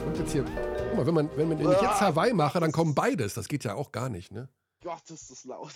Und 0.06 0.18
jetzt 0.18 0.32
hier, 0.32 0.44
guck 0.44 0.96
mal, 0.96 1.06
wenn, 1.06 1.14
man, 1.14 1.30
wenn, 1.36 1.48
man, 1.48 1.58
wenn 1.58 1.70
ich 1.70 1.80
jetzt 1.80 2.00
Hawaii 2.00 2.32
mache, 2.32 2.60
dann 2.60 2.72
kommen 2.72 2.94
beides. 2.94 3.34
Das 3.34 3.48
geht 3.48 3.64
ja 3.64 3.74
auch 3.74 3.92
gar 3.92 4.08
nicht, 4.08 4.32
ne? 4.32 4.48
Gott, 4.82 5.08
ist 5.10 5.30
das 5.30 5.44
laut. 5.44 5.72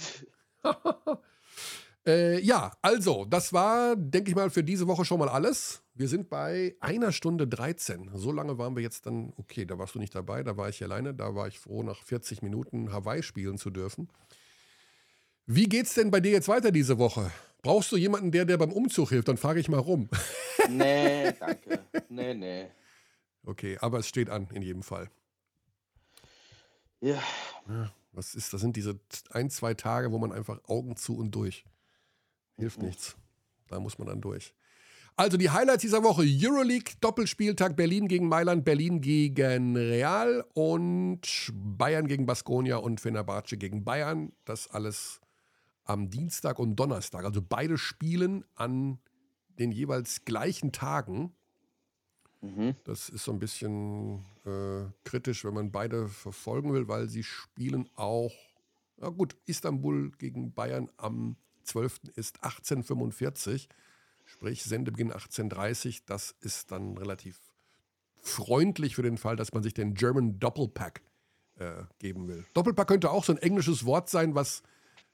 äh, 2.06 2.40
ja, 2.40 2.72
also, 2.82 3.24
das 3.24 3.52
war, 3.52 3.96
denke 3.96 4.30
ich 4.30 4.36
mal, 4.36 4.50
für 4.50 4.64
diese 4.64 4.86
Woche 4.86 5.04
schon 5.04 5.18
mal 5.18 5.28
alles. 5.28 5.82
Wir 5.94 6.08
sind 6.08 6.28
bei 6.28 6.76
einer 6.80 7.12
Stunde 7.12 7.46
13. 7.46 8.10
So 8.14 8.32
lange 8.32 8.58
waren 8.58 8.76
wir 8.76 8.82
jetzt 8.82 9.06
dann, 9.06 9.32
okay, 9.36 9.64
da 9.64 9.78
warst 9.78 9.94
du 9.94 9.98
nicht 9.98 10.14
dabei, 10.14 10.42
da 10.42 10.56
war 10.56 10.68
ich 10.68 10.82
alleine, 10.82 11.14
da 11.14 11.34
war 11.34 11.48
ich 11.48 11.58
froh, 11.58 11.82
nach 11.82 12.02
40 12.02 12.42
Minuten 12.42 12.92
Hawaii 12.92 13.22
spielen 13.22 13.58
zu 13.58 13.70
dürfen. 13.70 14.08
Wie 15.46 15.68
geht's 15.68 15.94
denn 15.94 16.10
bei 16.10 16.20
dir 16.20 16.32
jetzt 16.32 16.48
weiter 16.48 16.72
diese 16.72 16.98
Woche? 16.98 17.30
Brauchst 17.62 17.92
du 17.92 17.96
jemanden, 17.96 18.32
der 18.32 18.44
dir 18.44 18.58
beim 18.58 18.72
Umzug 18.72 19.10
hilft? 19.10 19.28
Dann 19.28 19.36
frage 19.36 19.60
ich 19.60 19.68
mal 19.68 19.80
rum. 19.80 20.08
Nee, 20.68 21.32
danke. 21.38 21.78
Nee, 22.08 22.34
nee. 22.34 22.66
Okay, 23.46 23.78
aber 23.80 24.00
es 24.00 24.08
steht 24.08 24.28
an 24.28 24.48
in 24.52 24.60
jedem 24.60 24.82
Fall. 24.82 25.08
Ja. 27.00 27.22
ja. 27.68 27.92
Was 28.12 28.34
ist, 28.34 28.52
das 28.52 28.60
sind 28.60 28.76
diese 28.76 28.98
ein, 29.30 29.50
zwei 29.50 29.74
Tage, 29.74 30.10
wo 30.10 30.18
man 30.18 30.32
einfach 30.32 30.60
Augen 30.66 30.96
zu 30.96 31.16
und 31.16 31.30
durch. 31.30 31.64
Hilft 32.56 32.80
mhm. 32.80 32.88
nichts. 32.88 33.16
Da 33.68 33.78
muss 33.78 33.98
man 33.98 34.08
dann 34.08 34.20
durch. 34.20 34.52
Also 35.14 35.36
die 35.36 35.50
Highlights 35.50 35.82
dieser 35.82 36.02
Woche: 36.02 36.24
Euroleague, 36.26 36.94
Doppelspieltag 37.00 37.76
Berlin 37.76 38.08
gegen 38.08 38.28
Mailand, 38.28 38.64
Berlin 38.64 39.00
gegen 39.00 39.76
Real 39.76 40.44
und 40.54 41.52
Bayern 41.54 42.08
gegen 42.08 42.26
Baskonia 42.26 42.78
und 42.78 43.00
Fenerbahce 43.00 43.56
gegen 43.56 43.84
Bayern. 43.84 44.32
Das 44.44 44.68
alles 44.68 45.20
am 45.84 46.10
Dienstag 46.10 46.58
und 46.58 46.74
Donnerstag. 46.76 47.24
Also 47.24 47.40
beide 47.40 47.78
spielen 47.78 48.44
an 48.56 48.98
den 49.58 49.70
jeweils 49.70 50.24
gleichen 50.24 50.72
Tagen. 50.72 51.35
Mhm. 52.40 52.74
Das 52.84 53.08
ist 53.08 53.24
so 53.24 53.32
ein 53.32 53.38
bisschen 53.38 54.24
äh, 54.44 54.84
kritisch, 55.04 55.44
wenn 55.44 55.54
man 55.54 55.70
beide 55.70 56.08
verfolgen 56.08 56.72
will, 56.72 56.88
weil 56.88 57.08
sie 57.08 57.22
spielen 57.22 57.88
auch, 57.96 58.32
na 58.98 59.08
gut, 59.08 59.36
Istanbul 59.46 60.10
gegen 60.12 60.52
Bayern 60.52 60.90
am 60.96 61.36
12. 61.64 62.00
ist 62.14 62.36
1845, 62.44 63.68
sprich 64.24 64.64
Sendebeginn 64.64 65.12
1830. 65.12 66.04
Das 66.04 66.34
ist 66.40 66.70
dann 66.70 66.96
relativ 66.96 67.40
freundlich 68.20 68.96
für 68.96 69.02
den 69.02 69.18
Fall, 69.18 69.36
dass 69.36 69.52
man 69.52 69.62
sich 69.62 69.74
den 69.74 69.94
German 69.94 70.38
Doppelpack 70.38 71.02
äh, 71.58 71.84
geben 71.98 72.28
will. 72.28 72.44
Doppelpack 72.54 72.88
könnte 72.88 73.10
auch 73.10 73.24
so 73.24 73.32
ein 73.32 73.38
englisches 73.38 73.84
Wort 73.84 74.08
sein, 74.08 74.34
was, 74.34 74.62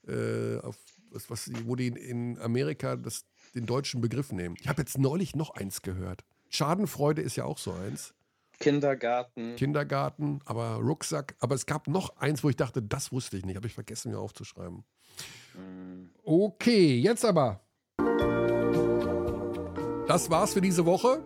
äh, 0.06 0.58
auf, 0.58 0.76
was, 1.10 1.30
was 1.30 1.50
wo 1.64 1.76
die 1.76 1.88
in 1.88 2.38
Amerika 2.38 2.96
das, 2.96 3.24
den 3.54 3.66
deutschen 3.66 4.00
Begriff 4.00 4.32
nehmen. 4.32 4.56
Ich 4.58 4.68
habe 4.68 4.82
jetzt 4.82 4.98
neulich 4.98 5.36
noch 5.36 5.50
eins 5.50 5.82
gehört. 5.82 6.24
Schadenfreude 6.52 7.22
ist 7.22 7.36
ja 7.36 7.44
auch 7.44 7.58
so 7.58 7.72
eins. 7.72 8.14
Kindergarten. 8.60 9.56
Kindergarten, 9.56 10.40
aber 10.44 10.76
Rucksack. 10.76 11.34
Aber 11.40 11.54
es 11.54 11.66
gab 11.66 11.88
noch 11.88 12.16
eins, 12.18 12.44
wo 12.44 12.50
ich 12.50 12.56
dachte, 12.56 12.82
das 12.82 13.10
wusste 13.10 13.38
ich 13.38 13.44
nicht. 13.44 13.56
Habe 13.56 13.66
ich 13.66 13.74
vergessen, 13.74 14.12
mir 14.12 14.18
aufzuschreiben. 14.18 14.84
Mhm. 15.54 16.10
Okay, 16.22 16.98
jetzt 16.98 17.24
aber. 17.24 17.60
Das 20.06 20.30
war's 20.30 20.52
für 20.52 20.60
diese 20.60 20.84
Woche. 20.84 21.22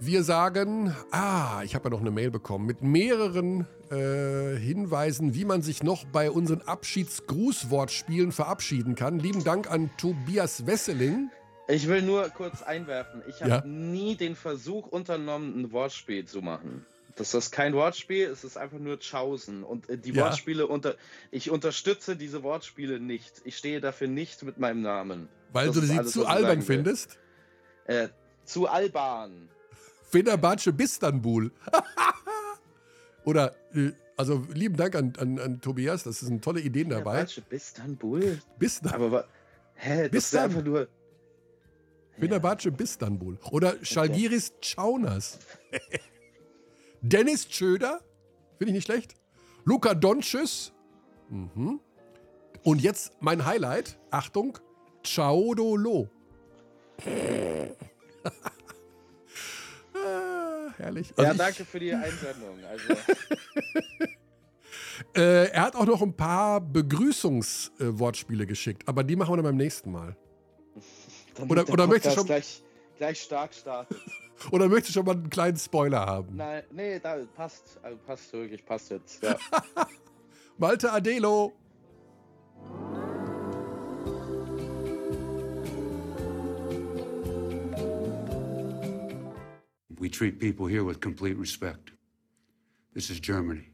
Wir 0.00 0.24
sagen, 0.24 0.96
ah, 1.12 1.60
ich 1.64 1.74
habe 1.76 1.84
ja 1.84 1.90
noch 1.90 2.00
eine 2.00 2.10
Mail 2.10 2.30
bekommen 2.32 2.66
mit 2.66 2.82
mehreren 2.82 3.66
äh, 3.90 4.56
Hinweisen, 4.56 5.34
wie 5.34 5.44
man 5.44 5.62
sich 5.62 5.82
noch 5.84 6.04
bei 6.06 6.30
unseren 6.30 6.62
Abschiedsgrußwortspielen 6.62 8.32
verabschieden 8.32 8.96
kann. 8.96 9.20
Lieben 9.20 9.44
Dank 9.44 9.70
an 9.70 9.90
Tobias 9.98 10.66
Wesseling. 10.66 11.30
Ich 11.68 11.88
will 11.88 12.02
nur 12.02 12.28
kurz 12.30 12.62
einwerfen, 12.62 13.22
ich 13.28 13.42
habe 13.42 13.50
ja? 13.50 13.64
nie 13.64 14.16
den 14.16 14.34
Versuch 14.34 14.88
unternommen, 14.88 15.60
ein 15.60 15.72
Wortspiel 15.72 16.24
zu 16.24 16.42
machen. 16.42 16.84
Das 17.16 17.34
ist 17.34 17.50
kein 17.50 17.74
Wortspiel, 17.74 18.26
es 18.26 18.42
ist 18.42 18.56
einfach 18.56 18.78
nur 18.78 18.98
Chausen. 19.00 19.64
Und 19.64 19.88
äh, 19.88 19.98
die 19.98 20.12
ja. 20.12 20.24
Wortspiele 20.24 20.66
unter. 20.66 20.96
Ich 21.30 21.50
unterstütze 21.50 22.16
diese 22.16 22.42
Wortspiele 22.42 23.00
nicht. 23.00 23.42
Ich 23.44 23.56
stehe 23.58 23.80
dafür 23.80 24.08
nicht 24.08 24.42
mit 24.42 24.58
meinem 24.58 24.80
Namen. 24.80 25.28
Weil 25.52 25.66
das 25.66 25.76
du 25.76 25.80
sie 25.82 25.98
alles, 25.98 26.12
zu 26.12 26.26
albern 26.26 26.62
findest? 26.62 27.18
Äh, 27.84 28.08
zu 28.44 28.66
alban. 28.66 29.48
Fenerbahce 30.10 30.72
Bistanbul. 30.72 31.50
Oder, 33.24 33.54
äh, 33.74 33.92
also 34.16 34.46
lieben 34.52 34.76
Dank 34.76 34.94
an, 34.94 35.12
an, 35.18 35.38
an 35.38 35.60
Tobias, 35.60 36.04
das 36.04 36.20
sind 36.20 36.42
tolle 36.42 36.60
Ideen 36.60 36.88
dabei. 36.88 37.26
Fenerbahce 37.26 37.40
Bistanbul? 37.42 38.40
Bistan 38.58 38.92
Aber 38.94 39.26
hä, 39.74 40.04
das 40.04 40.10
Bistan. 40.10 40.50
ist 40.50 40.56
einfach 40.56 40.64
nur... 40.64 40.88
Fenerbahce 42.18 42.68
ja. 42.68 42.74
Bistanbul. 42.74 43.38
Oder 43.50 43.76
Schalgiris 43.82 44.52
Chaunas. 44.62 45.38
Dennis 47.00 47.46
Schöder, 47.50 48.00
finde 48.58 48.70
ich 48.70 48.74
nicht 48.74 48.86
schlecht. 48.86 49.14
Luka 49.64 49.94
Doncic. 49.94 50.72
Mhm. 51.28 51.80
Und 52.62 52.80
jetzt 52.80 53.12
mein 53.20 53.44
Highlight. 53.44 53.98
Achtung. 54.10 54.58
Chaodolo. 55.02 56.08
herrlich. 60.82 61.12
Also 61.16 61.30
ja, 61.30 61.34
danke 61.34 61.64
für 61.64 61.80
die 61.80 61.92
Einsendung. 61.92 62.58
Also. 62.68 62.94
äh, 65.16 65.50
er 65.50 65.62
hat 65.62 65.76
auch 65.76 65.86
noch 65.86 66.02
ein 66.02 66.14
paar 66.14 66.60
Begrüßungswortspiele 66.60 68.46
geschickt, 68.46 68.86
aber 68.86 69.04
die 69.04 69.16
machen 69.16 69.32
wir 69.32 69.36
dann 69.36 69.44
beim 69.44 69.56
nächsten 69.56 69.90
Mal. 69.90 70.16
Oder 71.48 71.68
oder 71.68 71.86
möchtest 71.86 72.16
du 72.16 72.20
schon 72.20 72.26
gleich, 72.26 72.62
gleich 72.98 73.20
stark 73.20 73.54
starten. 73.54 73.96
oder 74.50 74.68
möchtest 74.68 74.90
du 74.90 75.00
schon 75.00 75.06
mal 75.06 75.12
einen 75.12 75.30
kleinen 75.30 75.56
Spoiler 75.56 76.04
haben? 76.04 76.36
Nein, 76.36 76.62
nee, 76.70 76.98
da 76.98 77.16
passt, 77.34 77.78
also 77.82 77.98
passt 78.06 78.32
wirklich, 78.32 78.64
passt 78.64 78.90
jetzt. 78.90 79.22
Ja. 79.22 79.36
Malte 80.58 80.92
Adelo. 80.92 81.52
We 89.98 90.10
treat 90.10 90.40
people 90.40 90.66
here 90.66 90.84
with 90.84 91.00
complete 91.00 91.38
respect. 91.38 91.92
This 92.92 93.08
is 93.08 93.20
Germany. 93.20 93.71